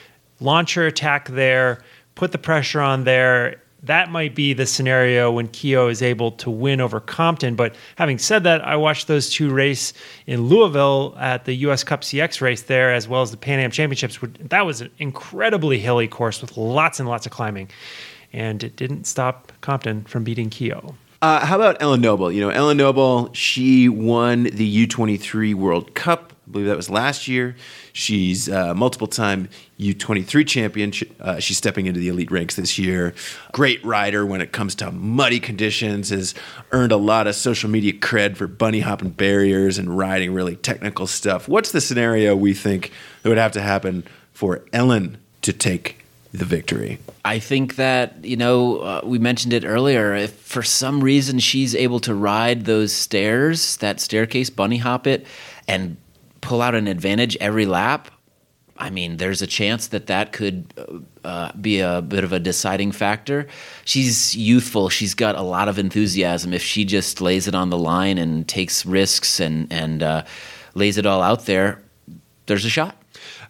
launch 0.40 0.74
her 0.74 0.86
attack 0.86 1.28
there, 1.28 1.82
put 2.16 2.32
the 2.32 2.38
pressure 2.38 2.80
on 2.80 3.04
there. 3.04 3.62
That 3.82 4.10
might 4.10 4.34
be 4.34 4.52
the 4.52 4.66
scenario 4.66 5.30
when 5.30 5.46
Keough 5.48 5.90
is 5.90 6.02
able 6.02 6.32
to 6.32 6.50
win 6.50 6.80
over 6.80 6.98
Compton. 6.98 7.54
But 7.54 7.76
having 7.94 8.18
said 8.18 8.42
that, 8.42 8.66
I 8.66 8.74
watched 8.74 9.06
those 9.06 9.30
two 9.30 9.52
race 9.52 9.92
in 10.26 10.48
Louisville 10.48 11.14
at 11.20 11.44
the 11.44 11.54
US 11.66 11.84
Cup 11.84 12.00
CX 12.00 12.40
race 12.40 12.62
there, 12.62 12.92
as 12.92 13.06
well 13.06 13.22
as 13.22 13.30
the 13.30 13.36
Pan 13.36 13.60
Am 13.60 13.70
Championships. 13.70 14.18
That 14.40 14.66
was 14.66 14.80
an 14.80 14.90
incredibly 14.98 15.78
hilly 15.78 16.08
course 16.08 16.40
with 16.40 16.56
lots 16.56 16.98
and 16.98 17.08
lots 17.08 17.26
of 17.26 17.32
climbing. 17.32 17.70
And 18.32 18.64
it 18.64 18.74
didn't 18.74 19.04
stop 19.04 19.52
Compton 19.60 20.02
from 20.04 20.24
beating 20.24 20.50
Keough. 20.50 20.94
Uh, 21.22 21.44
how 21.46 21.56
about 21.56 21.80
Ellen 21.80 22.00
Noble? 22.00 22.32
You 22.32 22.40
know, 22.40 22.50
Ellen 22.50 22.76
Noble, 22.76 23.32
she 23.32 23.88
won 23.88 24.44
the 24.44 24.86
U23 24.86 25.54
World 25.54 25.94
Cup. 25.94 26.32
I 26.46 26.50
believe 26.50 26.68
that 26.68 26.76
was 26.76 26.88
last 26.88 27.26
year. 27.26 27.56
She's 27.92 28.48
uh, 28.48 28.72
multiple 28.74 29.08
time 29.08 29.48
U23 29.80 30.46
champion. 30.46 30.92
Uh, 31.18 31.40
she's 31.40 31.58
stepping 31.58 31.86
into 31.86 31.98
the 31.98 32.08
elite 32.08 32.30
ranks 32.30 32.54
this 32.54 32.78
year. 32.78 33.14
Great 33.52 33.84
rider 33.84 34.24
when 34.24 34.40
it 34.40 34.52
comes 34.52 34.74
to 34.76 34.92
muddy 34.92 35.40
conditions, 35.40 36.10
has 36.10 36.34
earned 36.70 36.92
a 36.92 36.96
lot 36.96 37.26
of 37.26 37.34
social 37.34 37.68
media 37.68 37.92
cred 37.92 38.36
for 38.36 38.46
bunny 38.46 38.80
hopping 38.80 39.10
barriers 39.10 39.76
and 39.76 39.98
riding 39.98 40.32
really 40.32 40.56
technical 40.56 41.06
stuff. 41.06 41.48
What's 41.48 41.72
the 41.72 41.80
scenario 41.80 42.36
we 42.36 42.54
think 42.54 42.92
that 43.22 43.28
would 43.28 43.38
have 43.38 43.52
to 43.52 43.62
happen 43.62 44.04
for 44.32 44.64
Ellen 44.72 45.18
to 45.42 45.52
take 45.52 46.04
the 46.32 46.44
victory? 46.44 46.98
I 47.24 47.40
think 47.40 47.74
that, 47.76 48.24
you 48.24 48.36
know, 48.36 48.78
uh, 48.78 49.00
we 49.04 49.18
mentioned 49.18 49.52
it 49.52 49.64
earlier. 49.64 50.14
If 50.14 50.32
for 50.32 50.62
some 50.62 51.02
reason 51.02 51.40
she's 51.40 51.74
able 51.74 51.98
to 52.00 52.14
ride 52.14 52.66
those 52.66 52.92
stairs, 52.92 53.78
that 53.78 54.00
staircase, 54.00 54.48
bunny 54.48 54.78
hop 54.78 55.06
it, 55.06 55.26
and 55.66 55.96
pull 56.46 56.62
out 56.62 56.74
an 56.74 56.86
advantage 56.86 57.36
every 57.40 57.66
lap, 57.66 58.08
I 58.78 58.90
mean, 58.90 59.16
there's 59.16 59.42
a 59.42 59.46
chance 59.46 59.88
that 59.88 60.06
that 60.06 60.32
could 60.32 60.72
uh, 61.24 61.52
be 61.52 61.80
a 61.80 62.02
bit 62.02 62.24
of 62.24 62.32
a 62.32 62.38
deciding 62.38 62.92
factor. 62.92 63.46
She's 63.84 64.36
youthful. 64.36 64.88
She's 64.90 65.14
got 65.14 65.34
a 65.34 65.42
lot 65.42 65.68
of 65.68 65.78
enthusiasm. 65.78 66.52
If 66.52 66.62
she 66.62 66.84
just 66.84 67.20
lays 67.20 67.48
it 67.48 67.54
on 67.54 67.70
the 67.70 67.78
line 67.78 68.18
and 68.18 68.46
takes 68.46 68.86
risks 68.86 69.40
and 69.40 69.72
and 69.72 70.02
uh, 70.02 70.24
lays 70.74 70.98
it 70.98 71.06
all 71.06 71.22
out 71.22 71.46
there, 71.46 71.82
there's 72.46 72.64
a 72.64 72.70
shot. 72.70 72.96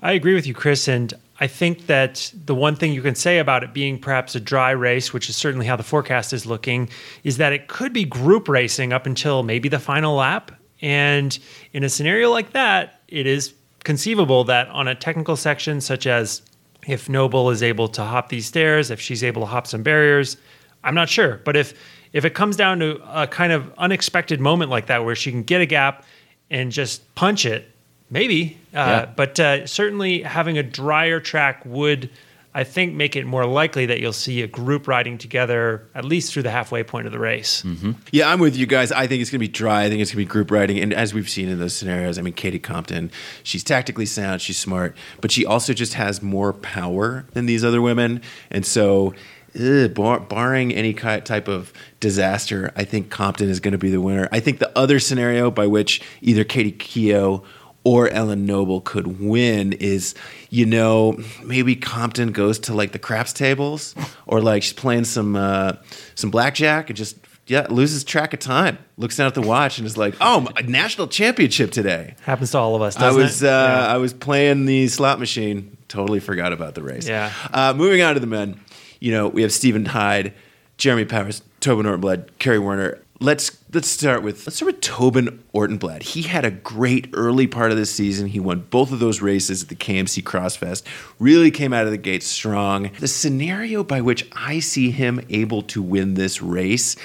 I 0.00 0.12
agree 0.12 0.34
with 0.34 0.46
you, 0.46 0.54
Chris. 0.54 0.88
And 0.88 1.12
I 1.38 1.48
think 1.48 1.86
that 1.86 2.32
the 2.46 2.54
one 2.54 2.76
thing 2.76 2.92
you 2.92 3.02
can 3.02 3.14
say 3.14 3.38
about 3.38 3.62
it 3.62 3.74
being 3.74 3.98
perhaps 3.98 4.34
a 4.34 4.40
dry 4.40 4.70
race, 4.70 5.12
which 5.12 5.28
is 5.28 5.36
certainly 5.36 5.66
how 5.66 5.76
the 5.76 5.82
forecast 5.82 6.32
is 6.32 6.46
looking, 6.46 6.88
is 7.24 7.36
that 7.36 7.52
it 7.52 7.68
could 7.68 7.92
be 7.92 8.04
group 8.04 8.48
racing 8.48 8.92
up 8.92 9.06
until 9.06 9.42
maybe 9.42 9.68
the 9.68 9.78
final 9.78 10.14
lap. 10.14 10.52
And 10.82 11.38
in 11.72 11.84
a 11.84 11.88
scenario 11.88 12.30
like 12.30 12.52
that, 12.52 13.00
it 13.08 13.26
is 13.26 13.54
conceivable 13.84 14.44
that 14.44 14.68
on 14.68 14.88
a 14.88 14.94
technical 14.94 15.36
section, 15.36 15.80
such 15.80 16.06
as 16.06 16.42
if 16.86 17.08
Noble 17.08 17.50
is 17.50 17.62
able 17.62 17.88
to 17.88 18.04
hop 18.04 18.28
these 18.28 18.46
stairs, 18.46 18.90
if 18.90 19.00
she's 19.00 19.24
able 19.24 19.42
to 19.42 19.46
hop 19.46 19.66
some 19.66 19.82
barriers, 19.82 20.36
I'm 20.84 20.94
not 20.94 21.08
sure. 21.08 21.40
But 21.44 21.56
if 21.56 21.74
if 22.12 22.24
it 22.24 22.34
comes 22.34 22.56
down 22.56 22.78
to 22.78 23.00
a 23.06 23.26
kind 23.26 23.52
of 23.52 23.72
unexpected 23.78 24.40
moment 24.40 24.70
like 24.70 24.86
that 24.86 25.04
where 25.04 25.16
she 25.16 25.30
can 25.30 25.42
get 25.42 25.60
a 25.60 25.66
gap 25.66 26.04
and 26.50 26.70
just 26.70 27.14
punch 27.14 27.44
it 27.44 27.72
Maybe, 28.08 28.56
uh, 28.72 28.78
yeah. 28.78 29.12
but 29.16 29.40
uh, 29.40 29.66
certainly 29.66 30.22
having 30.22 30.58
a 30.58 30.62
drier 30.62 31.18
track 31.18 31.62
would, 31.64 32.08
I 32.56 32.64
think, 32.64 32.94
make 32.94 33.16
it 33.16 33.26
more 33.26 33.44
likely 33.44 33.84
that 33.84 34.00
you'll 34.00 34.14
see 34.14 34.40
a 34.40 34.46
group 34.46 34.88
riding 34.88 35.18
together 35.18 35.86
at 35.94 36.06
least 36.06 36.32
through 36.32 36.44
the 36.44 36.50
halfway 36.50 36.82
point 36.82 37.06
of 37.06 37.12
the 37.12 37.18
race. 37.18 37.62
Mm-hmm. 37.62 37.92
Yeah, 38.12 38.32
I'm 38.32 38.40
with 38.40 38.56
you 38.56 38.64
guys. 38.64 38.90
I 38.90 39.06
think 39.06 39.20
it's 39.20 39.30
going 39.30 39.40
to 39.40 39.46
be 39.46 39.52
dry. 39.52 39.84
I 39.84 39.90
think 39.90 40.00
it's 40.00 40.10
going 40.10 40.24
to 40.24 40.26
be 40.26 40.32
group 40.32 40.50
riding, 40.50 40.78
and 40.78 40.94
as 40.94 41.12
we've 41.12 41.28
seen 41.28 41.50
in 41.50 41.58
those 41.58 41.76
scenarios, 41.76 42.18
I 42.18 42.22
mean, 42.22 42.32
Katie 42.32 42.58
Compton, 42.58 43.10
she's 43.42 43.62
tactically 43.62 44.06
sound, 44.06 44.40
she's 44.40 44.56
smart, 44.56 44.96
but 45.20 45.30
she 45.30 45.44
also 45.44 45.74
just 45.74 45.92
has 45.94 46.22
more 46.22 46.54
power 46.54 47.26
than 47.34 47.44
these 47.44 47.62
other 47.62 47.82
women, 47.82 48.22
and 48.50 48.64
so. 48.64 49.14
Ugh, 49.58 49.94
bar, 49.94 50.20
barring 50.20 50.74
any 50.74 50.92
type 50.92 51.48
of 51.48 51.72
disaster, 51.98 52.70
I 52.76 52.84
think 52.84 53.08
Compton 53.08 53.48
is 53.48 53.58
going 53.58 53.72
to 53.72 53.78
be 53.78 53.90
the 53.90 54.02
winner. 54.02 54.28
I 54.30 54.38
think 54.38 54.58
the 54.58 54.70
other 54.78 54.98
scenario 54.98 55.50
by 55.50 55.66
which 55.66 56.02
either 56.20 56.44
Katie 56.44 56.72
Keough 56.72 57.42
or 57.86 58.08
Ellen 58.08 58.46
Noble 58.46 58.80
could 58.80 59.20
win 59.20 59.72
is, 59.74 60.16
you 60.50 60.66
know, 60.66 61.16
maybe 61.44 61.76
Compton 61.76 62.32
goes 62.32 62.58
to 62.58 62.74
like 62.74 62.90
the 62.90 62.98
craps 62.98 63.32
tables 63.32 63.94
or 64.26 64.40
like 64.40 64.64
she's 64.64 64.72
playing 64.72 65.04
some 65.04 65.36
uh, 65.36 65.74
some 66.16 66.32
blackjack 66.32 66.90
and 66.90 66.96
just 66.96 67.16
yeah 67.46 67.64
loses 67.70 68.02
track 68.02 68.34
of 68.34 68.40
time. 68.40 68.76
Looks 68.96 69.16
down 69.16 69.28
at 69.28 69.34
the 69.34 69.40
watch 69.40 69.78
and 69.78 69.86
is 69.86 69.96
like, 69.96 70.16
"Oh, 70.20 70.48
a 70.56 70.64
national 70.64 71.06
championship 71.06 71.70
today." 71.70 72.16
Happens 72.22 72.50
to 72.50 72.58
all 72.58 72.74
of 72.74 72.82
us. 72.82 72.96
I 72.96 73.12
was 73.12 73.44
uh, 73.44 73.46
yeah. 73.46 73.94
I 73.94 73.98
was 73.98 74.12
playing 74.12 74.66
the 74.66 74.88
slot 74.88 75.20
machine. 75.20 75.76
Totally 75.86 76.18
forgot 76.18 76.52
about 76.52 76.74
the 76.74 76.82
race. 76.82 77.06
Yeah. 77.06 77.32
Uh, 77.52 77.72
moving 77.72 78.02
on 78.02 78.14
to 78.14 78.20
the 78.20 78.26
men. 78.26 78.58
You 78.98 79.12
know, 79.12 79.28
we 79.28 79.42
have 79.42 79.52
Stephen 79.52 79.84
Hyde, 79.84 80.34
Jeremy 80.76 81.04
Powers, 81.04 81.40
Tobin 81.60 81.86
Ortenblad, 81.86 82.30
Kerry 82.40 82.58
Werner 82.58 83.00
let's 83.20 83.58
let's 83.72 83.88
start 83.88 84.22
with 84.22 84.46
let's 84.46 84.56
start 84.56 84.72
with 84.72 84.80
Tobin 84.80 85.42
Ortenblad. 85.54 86.02
He 86.02 86.22
had 86.22 86.44
a 86.44 86.50
great 86.50 87.08
early 87.12 87.46
part 87.46 87.70
of 87.70 87.76
the 87.76 87.86
season. 87.86 88.28
He 88.28 88.40
won 88.40 88.66
both 88.70 88.92
of 88.92 88.98
those 88.98 89.20
races 89.20 89.62
at 89.62 89.68
the 89.68 89.74
KMC 89.74 90.22
Crossfest. 90.22 90.82
Really 91.18 91.50
came 91.50 91.72
out 91.72 91.86
of 91.86 91.90
the 91.90 91.98
gate 91.98 92.22
strong. 92.22 92.90
The 92.98 93.08
scenario 93.08 93.82
by 93.82 94.00
which 94.00 94.28
I 94.32 94.60
see 94.60 94.90
him 94.90 95.24
able 95.30 95.62
to 95.62 95.82
win 95.82 96.14
this 96.14 96.42
race 96.42 96.96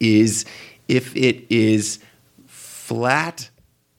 is 0.00 0.44
if 0.86 1.14
it 1.14 1.44
is 1.50 1.98
flat, 2.46 3.50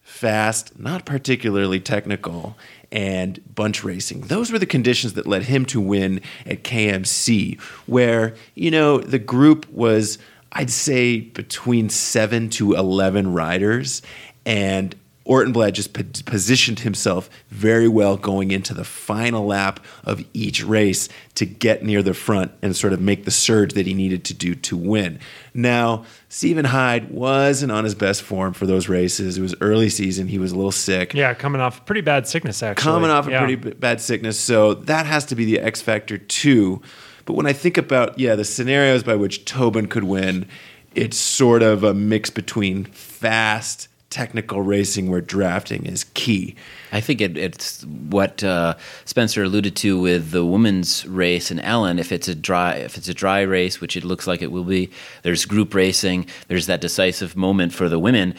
fast, 0.02 0.80
not 0.80 1.06
particularly 1.06 1.80
technical, 1.80 2.58
and 2.92 3.40
bunch 3.54 3.84
racing. 3.84 4.22
Those 4.22 4.52
were 4.52 4.58
the 4.58 4.66
conditions 4.66 5.14
that 5.14 5.28
led 5.28 5.44
him 5.44 5.66
to 5.68 5.80
win 5.80 6.22
at 6.48 6.64
KMC, 6.64 7.60
where, 7.86 8.34
you 8.56 8.72
know, 8.72 8.98
the 8.98 9.20
group 9.20 9.70
was 9.70 10.18
I'd 10.52 10.72
say 10.72 11.20
between 11.20 11.90
seven 11.90 12.50
to 12.52 12.74
11 12.74 13.34
riders. 13.34 14.02
And 14.46 14.96
Ortenblad 15.30 15.74
just 15.74 15.94
positioned 16.26 16.80
himself 16.80 17.30
very 17.50 17.88
well 17.88 18.18
going 18.18 18.50
into 18.50 18.74
the 18.74 18.84
final 18.84 19.46
lap 19.46 19.80
of 20.04 20.26
each 20.34 20.64
race 20.64 21.08
to 21.36 21.46
get 21.46 21.84
near 21.84 22.02
the 22.02 22.16
front 22.16 22.52
and 22.64 22.76
sort 22.76 22.94
of 22.94 23.00
make 23.00 23.26
the 23.26 23.32
surge 23.32 23.74
that 23.74 23.86
he 23.86 23.94
needed 23.94 24.24
to 24.26 24.34
do 24.34 24.56
to 24.56 24.76
win. 24.76 25.20
Now, 25.54 26.06
Stephen 26.30 26.66
Hyde 26.66 27.12
wasn't 27.12 27.72
on 27.72 27.84
his 27.84 27.94
best 27.94 28.24
form 28.24 28.54
for 28.54 28.66
those 28.66 28.90
races. 28.90 29.38
It 29.38 29.42
was 29.42 29.54
early 29.62 29.90
season. 29.90 30.28
He 30.28 30.40
was 30.40 30.52
a 30.52 30.56
little 30.56 30.72
sick. 30.72 31.14
Yeah, 31.14 31.36
coming 31.36 31.62
off 31.62 31.86
pretty 31.86 32.02
bad 32.02 32.28
sickness, 32.28 32.64
actually. 32.64 32.92
Coming 32.92 33.12
off 33.12 33.28
yeah. 33.28 33.38
a 33.38 33.46
pretty 33.46 33.56
bad 33.74 34.02
sickness. 34.02 34.40
So 34.40 34.74
that 34.74 35.06
has 35.06 35.26
to 35.26 35.36
be 35.36 35.46
the 35.46 35.60
X 35.60 35.80
factor, 35.80 36.18
too. 36.18 36.82
But 37.26 37.34
when 37.34 37.46
I 37.46 37.54
think 37.54 37.78
about, 37.78 38.18
yeah, 38.20 38.36
the 38.36 38.46
scenarios 38.46 39.04
by 39.04 39.16
which 39.16 39.46
Tobin 39.46 39.88
could 39.88 40.04
win, 40.04 40.48
it's 40.96 41.18
sort 41.18 41.62
of 41.62 41.84
a 41.84 41.94
mix 41.94 42.30
between 42.30 42.86
fast 42.86 43.88
technical 44.10 44.62
racing 44.62 45.10
where 45.10 45.22
drafting 45.22 45.86
is 45.86 46.06
key. 46.16 46.56
I 46.92 47.00
think 47.00 47.22
it, 47.22 47.38
it's 47.38 47.84
what 47.84 48.44
uh, 48.44 48.76
Spencer 49.06 49.44
alluded 49.44 49.76
to 49.78 50.00
with 50.00 50.32
the 50.32 50.46
women's 50.46 51.06
race 51.06 51.52
and 51.52 51.60
Ellen. 51.60 52.00
If 52.00 52.12
it's 52.12 52.28
a 52.28 52.36
dry, 52.36 52.76
if 52.76 52.98
it's 52.98 53.08
a 53.08 53.14
dry 53.14 53.42
race, 53.42 53.80
which 53.80 53.96
it 53.96 54.04
looks 54.04 54.26
like 54.26 54.42
it 54.42 54.52
will 54.52 54.64
be, 54.64 54.90
there's 55.22 55.46
group 55.46 55.74
racing. 55.74 56.26
There's 56.48 56.66
that 56.66 56.82
decisive 56.82 57.36
moment 57.36 57.74
for 57.74 57.88
the 57.88 58.00
women. 58.00 58.36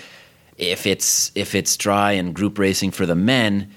If 0.59 0.87
it's 0.87 1.31
if 1.35 1.55
it's 1.55 1.77
dry 1.77 2.13
and 2.13 2.35
group 2.35 2.59
racing 2.59 2.91
for 2.91 3.07
the 3.07 3.15
men, 3.15 3.71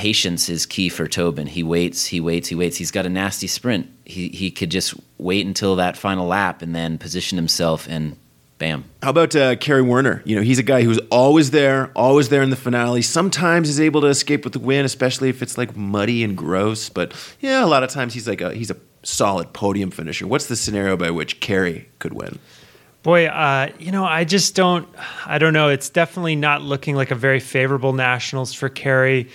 patience 0.00 0.48
is 0.48 0.64
key 0.64 0.88
for 0.88 1.06
Tobin. 1.06 1.46
He 1.46 1.62
waits, 1.62 2.06
he 2.06 2.20
waits, 2.20 2.48
he 2.48 2.54
waits. 2.54 2.78
He's 2.78 2.90
got 2.90 3.04
a 3.04 3.10
nasty 3.10 3.46
sprint. 3.46 3.86
He 4.06 4.28
he 4.28 4.50
could 4.50 4.70
just 4.70 4.94
wait 5.18 5.46
until 5.46 5.76
that 5.76 5.94
final 5.94 6.26
lap 6.26 6.62
and 6.62 6.74
then 6.74 6.96
position 6.96 7.36
himself 7.36 7.86
and 7.86 8.16
bam. 8.56 8.84
How 9.02 9.10
about 9.10 9.36
uh, 9.36 9.56
Kerry 9.56 9.82
Werner? 9.82 10.22
You 10.24 10.36
know, 10.36 10.42
he's 10.42 10.58
a 10.58 10.62
guy 10.62 10.84
who's 10.84 10.98
always 11.10 11.50
there, 11.50 11.90
always 11.94 12.30
there 12.30 12.40
in 12.40 12.48
the 12.48 12.56
finale. 12.56 13.02
Sometimes 13.02 13.68
is 13.68 13.78
able 13.78 14.00
to 14.00 14.06
escape 14.06 14.42
with 14.42 14.54
the 14.54 14.58
win, 14.58 14.86
especially 14.86 15.28
if 15.28 15.42
it's 15.42 15.58
like 15.58 15.76
muddy 15.76 16.24
and 16.24 16.34
gross. 16.34 16.88
But 16.88 17.12
yeah, 17.40 17.62
a 17.62 17.68
lot 17.68 17.82
of 17.82 17.90
times 17.90 18.14
he's 18.14 18.26
like 18.26 18.40
a 18.40 18.54
he's 18.54 18.70
a 18.70 18.76
solid 19.02 19.52
podium 19.52 19.90
finisher. 19.90 20.26
What's 20.26 20.46
the 20.46 20.56
scenario 20.56 20.96
by 20.96 21.10
which 21.10 21.40
Kerry 21.40 21.90
could 21.98 22.14
win? 22.14 22.38
Boy, 23.02 23.26
uh, 23.26 23.68
you 23.78 23.92
know, 23.92 24.06
I 24.06 24.24
just 24.24 24.54
don't. 24.54 24.88
I 25.26 25.36
don't 25.36 25.52
know. 25.52 25.68
It's 25.68 25.90
definitely 25.90 26.36
not 26.36 26.62
looking 26.62 26.96
like 26.96 27.10
a 27.10 27.14
very 27.14 27.40
favorable 27.40 27.92
nationals 27.92 28.54
for 28.54 28.70
Kerry. 28.70 29.28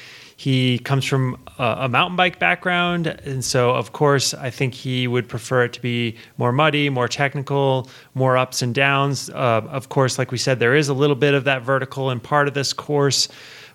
He 0.46 0.78
comes 0.78 1.06
from 1.06 1.40
a, 1.58 1.90
mountain 1.90 2.16
bike 2.16 2.38
background, 2.38 3.08
and 3.08 3.44
so 3.44 3.72
of 3.72 3.94
course 3.94 4.32
I 4.36 4.52
think 4.52 4.76
he 4.76 5.08
would 5.08 5.28
prefer 5.28 5.64
it 5.64 5.74
to 5.74 5.82
be 5.82 6.18
more 6.38 6.52
muddy, 6.52 6.88
more 6.88 7.08
technical, 7.08 7.90
more 8.14 8.38
ups 8.38 8.62
and 8.62 8.76
downs. 8.76 9.28
Uh, 9.32 9.66
of 9.72 9.90
course, 9.90 10.20
like 10.20 10.32
we 10.32 10.38
said, 10.38 10.60
there 10.60 10.76
is 10.76 10.88
a 10.88 10.94
little 10.94 11.16
bit 11.16 11.34
of 11.34 11.46
that 11.46 11.64
vertical 11.64 12.12
in 12.12 12.20
part 12.20 12.48
of 12.48 12.54
this 12.54 12.74
course. 12.74 13.28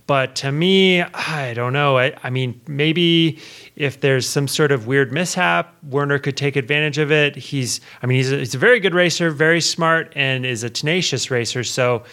But 0.07 0.37
to 0.37 0.53
me, 0.53 1.03
I 1.03 1.55
don't 1.55 1.73
know. 1.73 1.99
I, 1.99 2.15
I, 2.23 2.31
mean, 2.31 2.61
maybe 2.69 3.41
if 3.75 4.01
there's 4.01 4.29
some 4.29 4.47
sort 4.47 4.71
of 4.71 4.87
weird 4.87 5.11
mishap, 5.11 5.75
Werner 5.83 6.21
could 6.21 6.37
take 6.37 6.55
advantage 6.55 6.99
of 6.99 7.11
it. 7.11 7.35
He's, 7.35 7.81
I 8.01 8.07
mean, 8.07 8.19
he's 8.19 8.31
a, 8.31 8.37
he's 8.37 8.55
a 8.55 8.59
very 8.59 8.79
good 8.79 8.95
racer, 8.95 9.33
very 9.33 9.61
smart, 9.61 10.13
and 10.15 10.47
is 10.47 10.63
a 10.63 10.71
tenacious 10.71 11.33
racer. 11.33 11.65
So 11.65 12.05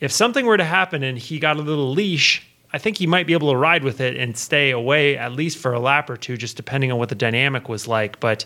if 0.00 0.12
something 0.12 0.44
were 0.44 0.58
to 0.58 0.66
happen 0.66 1.02
and 1.02 1.16
he 1.16 1.38
got 1.38 1.56
a 1.56 1.62
little 1.62 1.92
leash, 1.92 2.46
I 2.72 2.78
think 2.78 2.96
he 2.96 3.06
might 3.06 3.26
be 3.26 3.32
able 3.32 3.50
to 3.50 3.56
ride 3.56 3.84
with 3.84 4.00
it 4.00 4.16
and 4.16 4.36
stay 4.36 4.70
away 4.70 5.16
at 5.16 5.32
least 5.32 5.58
for 5.58 5.72
a 5.72 5.80
lap 5.80 6.08
or 6.08 6.16
two, 6.16 6.36
just 6.36 6.56
depending 6.56 6.90
on 6.90 6.98
what 6.98 7.08
the 7.08 7.14
dynamic 7.14 7.68
was 7.68 7.86
like. 7.86 8.18
But 8.20 8.44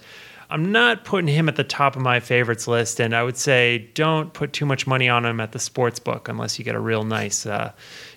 I'm 0.51 0.73
not 0.73 1.05
putting 1.05 1.29
him 1.29 1.49
at 1.49 1.57
the 1.57 1.65
top 1.65 1.97
of 1.97 2.03
my 2.03 2.21
favorites 2.21 2.67
list, 2.67 3.01
and 3.01 3.15
I 3.15 3.23
would 3.23 3.37
say 3.37 3.91
don't 3.95 4.33
put 4.33 4.53
too 4.53 4.67
much 4.67 4.87
money 4.87 5.09
on 5.09 5.25
him 5.25 5.41
at 5.41 5.53
the 5.53 5.59
sports 5.59 5.99
book 5.99 6.29
unless 6.29 6.59
you 6.59 6.65
get 6.65 6.75
a 6.75 6.81
real 6.81 7.05
nice, 7.05 7.47
uh, 7.47 7.73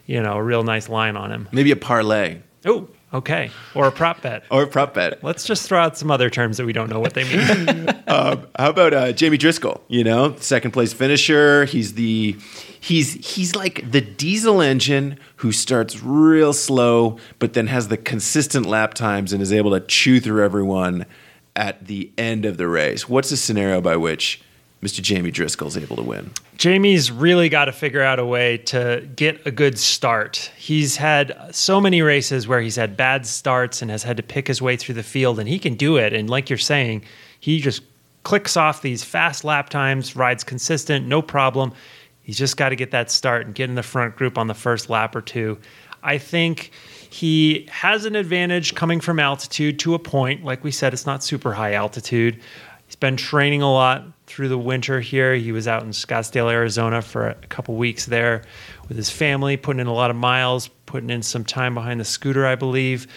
you 0.05 0.21
know, 0.21 0.33
a 0.33 0.43
real 0.43 0.63
nice 0.63 0.89
line 0.89 1.15
on 1.15 1.31
him. 1.31 1.49
Maybe 1.51 1.71
a 1.71 1.75
parlay 1.75 2.39
Oh, 2.65 2.89
okay, 3.13 3.51
or 3.75 3.87
a 3.87 3.91
prop 3.91 4.21
bet. 4.21 4.43
or 4.51 4.63
a 4.63 4.67
prop 4.67 4.93
bet. 4.93 5.23
Let's 5.23 5.45
just 5.45 5.67
throw 5.67 5.79
out 5.79 5.97
some 5.97 6.11
other 6.11 6.29
terms 6.29 6.57
that 6.57 6.65
we 6.65 6.73
don't 6.73 6.89
know 6.89 6.99
what 6.99 7.13
they 7.13 7.23
mean. 7.23 7.87
How 8.07 8.41
about 8.57 8.93
uh, 8.93 9.11
Jamie 9.11 9.37
Driscoll? 9.37 9.83
You 9.87 10.03
know, 10.03 10.35
second 10.37 10.71
place 10.71 10.93
finisher. 10.93 11.65
He's 11.65 11.93
the 11.93 12.35
he's 12.79 13.13
he's 13.35 13.55
like 13.55 13.89
the 13.89 14.01
diesel 14.01 14.61
engine 14.61 15.19
who 15.37 15.51
starts 15.51 16.01
real 16.03 16.53
slow, 16.53 17.17
but 17.39 17.53
then 17.53 17.67
has 17.67 17.87
the 17.87 17.97
consistent 17.97 18.65
lap 18.65 18.93
times 18.93 19.33
and 19.33 19.41
is 19.41 19.53
able 19.53 19.71
to 19.71 19.79
chew 19.81 20.19
through 20.19 20.43
everyone 20.43 21.05
at 21.55 21.87
the 21.87 22.11
end 22.17 22.45
of 22.45 22.57
the 22.57 22.67
race. 22.67 23.09
What's 23.09 23.29
the 23.29 23.37
scenario 23.37 23.81
by 23.81 23.95
which 23.95 24.41
Mr. 24.81 25.01
Jamie 25.01 25.31
Driscoll 25.31 25.67
is 25.67 25.77
able 25.77 25.97
to 25.97 26.01
win? 26.01 26.31
Jamie's 26.55 27.11
really 27.11 27.49
got 27.49 27.65
to 27.65 27.73
figure 27.73 28.01
out 28.01 28.17
a 28.17 28.25
way 28.25 28.57
to 28.57 29.07
get 29.15 29.45
a 29.45 29.51
good 29.51 29.77
start. 29.77 30.51
He's 30.57 30.95
had 30.95 31.53
so 31.53 31.81
many 31.81 32.01
races 32.01 32.47
where 32.47 32.61
he's 32.61 32.77
had 32.77 32.95
bad 32.95 33.25
starts 33.25 33.81
and 33.81 33.91
has 33.91 34.03
had 34.03 34.15
to 34.17 34.23
pick 34.23 34.47
his 34.47 34.61
way 34.61 34.77
through 34.77 34.95
the 34.95 35.03
field, 35.03 35.37
and 35.37 35.49
he 35.49 35.59
can 35.59 35.75
do 35.75 35.97
it. 35.97 36.13
And 36.13 36.29
like 36.29 36.49
you're 36.49 36.57
saying, 36.57 37.03
he 37.41 37.59
just 37.59 37.83
clicks 38.23 38.55
off 38.55 38.81
these 38.81 39.03
fast 39.03 39.43
lap 39.43 39.69
times, 39.69 40.15
rides 40.15 40.43
consistent, 40.45 41.07
no 41.07 41.21
problem. 41.21 41.73
He's 42.21 42.37
just 42.37 42.55
got 42.57 42.69
to 42.69 42.75
get 42.75 42.91
that 42.91 43.11
start 43.11 43.45
and 43.45 43.55
get 43.55 43.69
in 43.69 43.75
the 43.75 43.83
front 43.83 44.15
group 44.15 44.37
on 44.37 44.47
the 44.47 44.53
first 44.53 44.89
lap 44.89 45.15
or 45.15 45.21
two. 45.21 45.57
I 46.03 46.17
think 46.17 46.71
he 47.09 47.67
has 47.69 48.05
an 48.05 48.15
advantage 48.15 48.75
coming 48.75 49.01
from 49.01 49.19
altitude 49.19 49.79
to 49.79 49.93
a 49.93 49.99
point. 49.99 50.45
Like 50.45 50.63
we 50.63 50.71
said, 50.71 50.93
it's 50.93 51.05
not 51.05 51.23
super 51.23 51.53
high 51.53 51.73
altitude. 51.73 52.39
He's 52.85 52.95
been 52.95 53.17
training 53.17 53.61
a 53.61 53.71
lot 53.71 54.18
through 54.29 54.47
the 54.47 54.57
winter 54.59 55.01
here. 55.01 55.33
He 55.33 55.51
was 55.51 55.67
out 55.67 55.81
in 55.81 55.89
Scottsdale, 55.89 56.51
Arizona 56.51 57.01
for 57.01 57.29
a 57.29 57.35
couple 57.47 57.75
weeks 57.75 58.05
there 58.05 58.43
with 58.87 58.95
his 58.95 59.09
family, 59.09 59.57
putting 59.57 59.79
in 59.79 59.87
a 59.87 59.93
lot 59.93 60.11
of 60.11 60.15
miles, 60.15 60.67
putting 60.85 61.09
in 61.09 61.23
some 61.23 61.43
time 61.43 61.73
behind 61.73 61.99
the 61.99 62.05
scooter, 62.05 62.45
I 62.45 62.53
believe. 62.53 63.07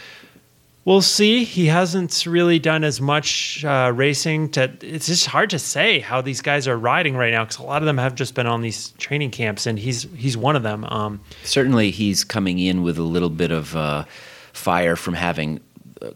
We'll 0.87 1.03
see. 1.03 1.45
He 1.45 1.67
hasn't 1.67 2.25
really 2.27 2.59
done 2.59 2.83
as 2.83 2.99
much 3.01 3.63
uh, 3.65 3.93
racing. 3.95 4.49
To 4.53 4.73
it's 4.81 5.07
just 5.07 5.27
hard 5.27 5.51
to 5.51 5.59
say 5.59 6.01
how 6.01 6.23
these 6.23 6.41
guys 6.41 6.67
are 6.67 6.77
riding 6.77 7.15
right 7.15 7.31
now 7.31 7.45
because 7.45 7.59
a 7.59 7.63
lot 7.63 7.83
of 7.83 7.87
them 7.87 7.99
have 7.99 8.15
just 8.15 8.35
been 8.35 8.47
on 8.47 8.63
these 8.63 8.89
training 8.99 9.31
camps, 9.31 9.67
and 9.67 9.79
he's 9.79 10.05
he's 10.17 10.37
one 10.37 10.57
of 10.57 10.65
them. 10.65 10.85
Um, 10.87 11.21
Certainly, 11.45 11.93
he's 11.93 12.25
coming 12.25 12.59
in 12.59 12.83
with 12.83 12.99
a 12.99 13.03
little 13.03 13.31
bit 13.31 13.53
of 13.53 13.77
uh, 13.77 14.07
fire 14.53 14.97
from 14.97 15.15
having 15.15 15.61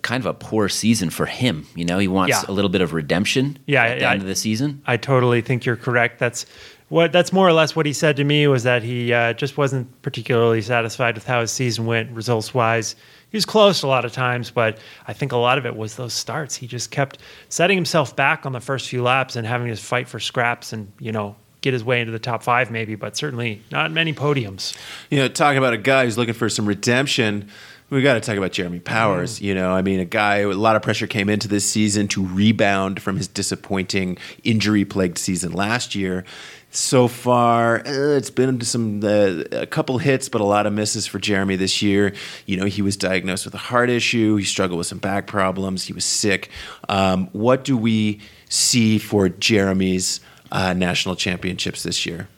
kind 0.03 0.21
of 0.23 0.27
a 0.27 0.35
poor 0.35 0.69
season 0.69 1.11
for 1.11 1.27
him. 1.27 1.67
You 1.75 1.85
know, 1.85 1.99
he 1.99 2.09
wants 2.09 2.31
Yeah. 2.43 2.51
a 2.51 2.53
little 2.53 2.69
bit 2.71 2.81
of 2.81 2.93
redemption 2.93 3.59
Yeah, 3.67 3.85
at 3.85 3.99
the 4.01 4.05
I- 4.07 4.13
end 4.13 4.23
of 4.23 4.29
the 4.29 4.35
season. 4.35 4.83
I 4.87 4.97
totally 4.97 5.41
think 5.41 5.65
you're 5.65 5.77
correct. 5.77 6.19
That's 6.19 6.47
what 6.89 7.11
that's 7.13 7.33
more 7.33 7.49
or 7.49 7.53
less 7.53 7.75
what 7.75 7.85
he 7.87 7.93
said 7.93 8.17
to 8.17 8.25
me 8.25 8.47
was 8.47 8.63
that 8.63 8.83
he 8.83 9.13
uh, 9.13 9.33
just 9.33 9.57
wasn't 9.57 10.03
particularly 10.03 10.63
satisfied 10.63 11.15
with 11.17 11.27
how 11.27 11.41
his 11.41 11.51
season 11.51 11.85
went 11.87 12.11
results 12.13 12.55
wise. 12.55 12.95
He 13.31 13.37
was 13.37 13.45
close 13.45 13.83
a 13.83 13.89
lot 13.89 14.05
of 14.05 14.13
times, 14.13 14.51
but 14.53 14.79
I 15.09 15.13
think 15.13 15.33
a 15.33 15.37
lot 15.37 15.59
of 15.59 15.67
it 15.67 15.75
was 15.77 15.97
those 15.97 16.13
starts. 16.15 16.55
He 16.55 16.69
just 16.69 16.93
kept 16.93 17.19
setting 17.49 17.77
himself 17.77 18.15
back 18.15 18.47
on 18.47 18.53
the 18.53 18.61
first 18.61 18.89
few 18.89 19.03
laps 19.03 19.35
and 19.35 19.45
having 19.47 19.67
to 19.69 19.77
fight 19.77 20.09
for 20.09 20.21
scraps 20.21 20.73
and 20.73 20.91
you 21.01 21.11
know 21.11 21.35
get 21.61 21.73
his 21.73 21.83
way 21.83 21.99
into 22.01 22.13
the 22.13 22.21
top 22.21 22.45
five 22.45 22.71
maybe, 22.71 22.95
but 22.95 23.17
certainly 23.17 23.61
not 23.73 23.91
many 23.91 24.13
podiums. 24.13 24.77
You 25.11 25.19
know, 25.19 25.27
talking 25.29 25.59
about 25.59 25.73
a 25.73 25.79
guy 25.79 26.05
who's 26.05 26.17
looking 26.17 26.35
for 26.35 26.49
some 26.49 26.67
redemption, 26.67 27.49
we 27.89 28.03
got 28.03 28.15
to 28.15 28.21
talk 28.21 28.37
about 28.37 28.53
Jeremy 28.53 28.81
Powers. 28.81 29.41
You 29.41 29.55
know, 29.55 29.71
I 29.73 29.83
mean, 29.83 30.01
a 30.01 30.05
guy, 30.05 30.39
a 30.39 30.49
lot 30.49 30.75
of 30.77 30.83
pressure 30.83 31.07
came 31.07 31.29
into 31.29 31.47
this 31.47 31.65
season 31.65 32.09
to 32.09 32.27
rebound 32.27 33.01
from 33.01 33.17
his 33.17 33.29
disappointing 33.29 34.19
injury 34.43 34.85
plagued 34.85 35.19
season 35.19 35.53
last 35.53 35.95
year. 35.95 36.25
So 36.73 37.07
far, 37.07 37.79
uh, 37.79 38.17
it's 38.17 38.29
been 38.29 38.61
some 38.61 39.03
uh, 39.03 39.45
a 39.53 39.67
couple 39.67 39.99
hits, 39.99 40.29
but 40.29 40.41
a 40.41 40.45
lot 40.45 40.67
of 40.67 40.73
misses 40.73 41.07
for 41.07 41.19
Jeremy 41.19 41.57
this 41.57 41.81
year. 41.81 42.13
You 42.45 42.57
know, 42.57 42.67
he 42.67 42.83
was 42.83 42.97
diagnosed 42.97 43.45
with 43.45 43.55
a 43.55 43.59
heart 43.59 43.89
issue. 43.89 44.37
He 44.37 44.45
struggled 44.45 44.79
with 44.79 44.89
some 44.89 44.99
back 44.99 45.27
problems. 45.27 45.85
He 45.85 45.93
was 45.93 46.05
sick. 46.05 46.51
Um, 46.89 47.29
what 47.33 47.65
do 47.65 47.77
we 47.77 48.21
see 48.49 48.99
for 48.99 49.29
Jeremy's 49.29 50.21
uh, 50.51 50.73
national 50.73 51.15
championships 51.15 51.85
this 51.85 52.05
year? 52.05 52.29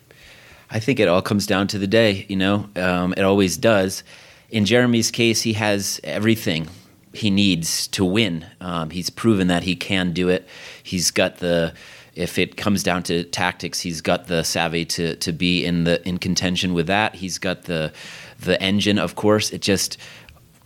I 0.70 0.78
think 0.78 1.00
it 1.00 1.08
all 1.08 1.22
comes 1.22 1.46
down 1.46 1.66
to 1.68 1.78
the 1.78 1.86
day, 1.86 2.26
you 2.28 2.36
know, 2.36 2.68
um, 2.76 3.14
it 3.16 3.22
always 3.22 3.56
does. 3.56 4.04
In 4.50 4.64
Jeremy's 4.64 5.10
case, 5.10 5.42
he 5.42 5.52
has 5.54 6.00
everything 6.04 6.68
he 7.12 7.30
needs 7.30 7.86
to 7.88 8.04
win. 8.04 8.46
Um, 8.60 8.90
he's 8.90 9.10
proven 9.10 9.48
that 9.48 9.62
he 9.62 9.76
can 9.76 10.12
do 10.12 10.28
it. 10.28 10.46
He's 10.82 11.10
got 11.10 11.38
the, 11.38 11.74
if 12.14 12.38
it 12.38 12.56
comes 12.56 12.82
down 12.82 13.02
to 13.04 13.24
tactics, 13.24 13.80
he's 13.80 14.00
got 14.00 14.26
the 14.26 14.42
savvy 14.42 14.84
to, 14.86 15.16
to 15.16 15.32
be 15.32 15.64
in 15.64 15.84
the 15.84 16.06
in 16.08 16.18
contention 16.18 16.74
with 16.74 16.86
that. 16.86 17.14
He's 17.14 17.38
got 17.38 17.64
the 17.64 17.92
the 18.40 18.60
engine, 18.62 18.98
of 18.98 19.14
course. 19.14 19.50
It 19.50 19.62
just 19.62 19.98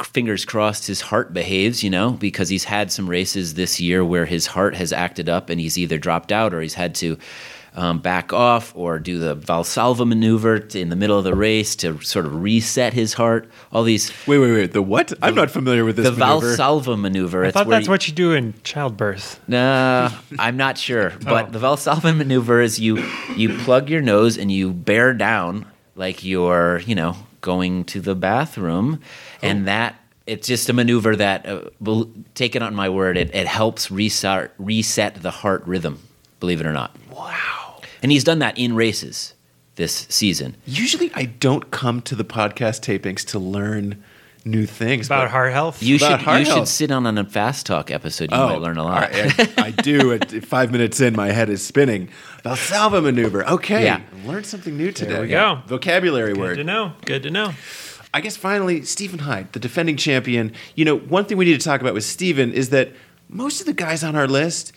fingers 0.03 0.45
crossed 0.45 0.87
his 0.87 1.01
heart 1.01 1.33
behaves, 1.33 1.85
you 1.85 1.91
know, 1.91 2.13
because 2.13 2.49
he's 2.49 2.65
had 2.65 2.91
some 2.91 3.09
races 3.09 3.55
this 3.55 3.81
year 3.81 4.05
where 4.05 4.27
his 4.27 4.47
heart 4.47 4.75
has 4.75 4.93
acted 4.93 5.29
up 5.29 5.51
and 5.51 5.61
he's 5.61 5.79
either 5.79 5.99
dropped 5.99 6.33
out 6.33 6.55
or 6.55 6.61
he's 6.61 6.75
had 6.75 6.95
to 6.95 7.19
um, 7.75 7.99
back 8.01 8.33
off 8.33 8.73
or 8.77 8.99
do 8.99 9.19
the 9.19 9.35
Valsalva 9.35 10.07
maneuver 10.07 10.59
to, 10.59 10.79
in 10.81 10.91
the 10.91 10.97
middle 10.97 11.17
of 11.17 11.25
the 11.25 11.35
race 11.35 11.75
to 11.77 11.99
sort 12.03 12.27
of 12.27 12.43
reset 12.43 12.93
his 12.93 13.15
heart. 13.15 13.49
All 13.73 13.83
these 13.83 14.13
Wait, 14.27 14.39
wait, 14.39 14.53
wait. 14.53 14.73
The 14.73 14.83
what? 14.83 15.13
I'm 15.23 15.35
not 15.35 15.51
familiar 15.51 15.85
with 15.85 15.97
this 15.97 16.05
the 16.05 16.13
maneuver. 16.13 16.55
Valsalva 16.57 17.01
maneuver. 17.01 17.45
I 17.45 17.49
it's 17.49 17.55
thought 17.57 17.69
that's 17.69 17.87
you- 17.87 17.91
what 17.91 18.07
you 18.09 18.13
do 18.15 18.33
in 18.33 18.53
childbirth. 18.63 19.41
Nah, 19.49 20.11
I'm 20.39 20.57
not 20.57 20.77
sure. 20.79 21.13
But 21.25 21.49
Oh. 21.49 21.51
the 21.51 21.59
Valsalva 21.59 22.15
maneuver 22.17 22.61
is 22.61 22.79
you 22.79 22.99
you 23.37 23.57
plug 23.59 23.89
your 23.89 24.03
nose 24.03 24.37
and 24.37 24.53
you 24.53 24.71
bear 24.73 25.15
down 25.15 25.65
like 25.97 26.25
you're, 26.25 26.81
you 26.87 26.95
know, 26.95 27.17
going 27.41 27.85
to 27.85 28.01
the 28.01 28.15
bathroom, 28.15 29.01
and 29.43 29.67
that 29.67 29.97
it's 30.27 30.47
just 30.47 30.69
a 30.69 30.73
maneuver 30.73 31.17
that, 31.17 31.45
uh, 31.47 31.63
bel- 31.81 32.09
take 32.35 32.55
it 32.55 32.63
on 32.63 32.75
my 32.75 32.89
word, 32.89 33.17
it, 33.17 33.35
it 33.35 33.47
helps 33.47 33.91
reset 33.91 34.53
reset 34.59 35.17
the 35.23 35.31
heart 35.31 35.63
rhythm. 35.67 35.99
Believe 36.39 36.61
it 36.61 36.67
or 36.67 36.73
not. 36.73 36.95
wow. 37.15 37.62
And 38.03 38.11
he's 38.13 38.25
done 38.25 38.41
that 38.41 38.59
in 38.59 38.75
races 38.75 39.35
this 39.77 40.07
season. 40.11 40.57
Usually, 40.67 41.11
I 41.15 41.25
don't 41.27 41.71
come 41.71 42.03
to 42.03 42.15
the 42.15 42.25
podcast 42.25 42.81
tapings 42.83 43.25
to 43.29 43.39
learn 43.39 44.03
new 44.45 44.67
things 44.67 45.07
About 45.07 45.31
heart 45.31 45.53
health. 45.53 45.81
You 45.85 45.97
About 45.97 46.11
should 46.19 46.21
heart 46.25 46.41
you 46.41 46.47
should 46.47 46.67
sit 46.67 46.91
on 46.91 47.07
on 47.07 47.17
a 47.17 47.25
fast 47.25 47.65
talk 47.65 47.93
episode. 47.93 48.33
You 48.33 48.37
Oh, 48.37 48.49
might 48.49 48.61
learn 48.61 48.77
a 48.77 48.83
lot. 48.83 49.05
I, 49.15 49.33
I, 49.39 49.65
I 49.67 49.71
do. 49.71 50.13
At 50.15 50.31
five 50.45 50.73
minutes 50.73 51.01
in, 51.01 51.15
my 51.15 51.29
head 51.29 51.49
is 51.49 51.65
spinning. 51.65 52.09
Valsalva 52.45 53.01
maneuver. 53.03 53.49
Okay, 53.49 53.85
Yeah. 53.85 54.01
learned 54.25 54.47
something 54.47 54.77
new 54.77 54.91
today. 54.91 55.13
There 55.13 55.23
we 55.23 55.29
go. 55.29 55.63
Vocabulary 55.69 56.33
Good 56.33 56.41
word. 56.41 56.55
to 56.57 56.65
know. 56.65 56.93
Good 57.05 57.23
to 57.23 57.31
know. 57.31 57.53
I 58.13 58.21
guess 58.21 58.37
finally, 58.37 58.83
Stephen 58.83 59.21
Hyde, 59.21 59.53
the 59.53 59.61
defending 59.61 59.97
champion. 59.97 60.53
You 60.75 60.85
know, 60.87 60.99
one 60.99 61.25
thing 61.25 61.39
we 61.39 61.45
need 61.45 61.59
to 61.61 61.65
talk 61.65 61.81
about 61.81 61.95
with 61.95 62.05
Stephen 62.05 62.53
is 62.53 62.71
that 62.71 62.91
most 63.29 63.61
of 63.61 63.67
the 63.67 63.73
guys 63.73 64.03
on 64.03 64.17
our 64.17 64.27
list 64.27 64.73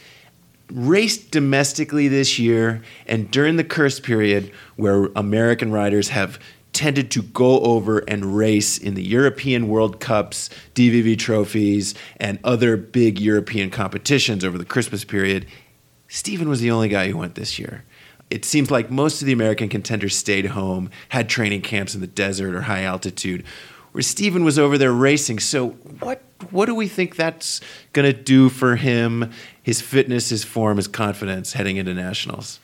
raced 0.72 1.32
domestically 1.32 2.08
this 2.08 2.40
year 2.40 2.82
and 3.06 3.30
during 3.32 3.56
the 3.56 3.64
Kerst 3.64 4.04
period 4.04 4.52
where 4.76 5.10
American 5.16 5.72
riders 5.72 6.10
have 6.10 6.40
tended 6.74 7.10
to 7.10 7.22
go 7.22 7.62
over 7.62 8.00
and 8.00 8.36
race 8.36 8.78
in 8.78 8.96
the 8.96 9.04
European 9.04 9.70
World 9.70 10.02
Cups, 10.02 10.50
DVV 10.74 11.18
trophies, 11.18 11.96
and 12.18 12.38
other 12.44 12.76
big 12.76 13.20
European 13.20 13.70
competitions 13.70 14.44
over 14.44 14.58
the 14.58 14.66
Christmas 14.66 15.06
period. 15.06 15.46
Stephen 16.10 16.50
was 16.50 16.60
the 16.60 16.72
only 16.72 16.90
guy 16.90 17.10
who 17.10 17.18
went 17.18 17.36
this 17.36 17.58
year. 17.58 17.86
It 18.30 18.44
seems 18.44 18.72
like 18.72 18.92
most 18.92 19.22
of 19.22 19.26
the 19.26 19.34
American 19.34 19.70
contenders 19.70 20.18
stayed 20.18 20.48
home, 20.48 20.90
had 21.10 21.30
training 21.30 21.62
camps 21.62 21.96
in 21.96 22.02
the 22.02 22.08
desert 22.08 22.54
or 22.54 22.64
high 22.64 22.84
altitude, 22.84 23.46
where 23.96 24.02
Stephen 24.02 24.44
was 24.44 24.60
over 24.60 24.78
there 24.78 24.92
racing. 24.92 25.40
So, 25.40 25.70
what 26.00 26.22
what 26.52 26.66
do 26.66 26.76
we 26.76 26.90
think 26.90 27.16
that's 27.16 27.62
going 27.94 28.06
to 28.06 28.12
do 28.12 28.50
for 28.50 28.76
him, 28.76 29.32
his 29.64 29.80
fitness, 29.80 30.28
his 30.28 30.44
form, 30.44 30.76
his 30.76 30.90
confidence 30.90 31.54
heading 31.54 31.78
into 31.78 31.94
nationals? 31.94 32.60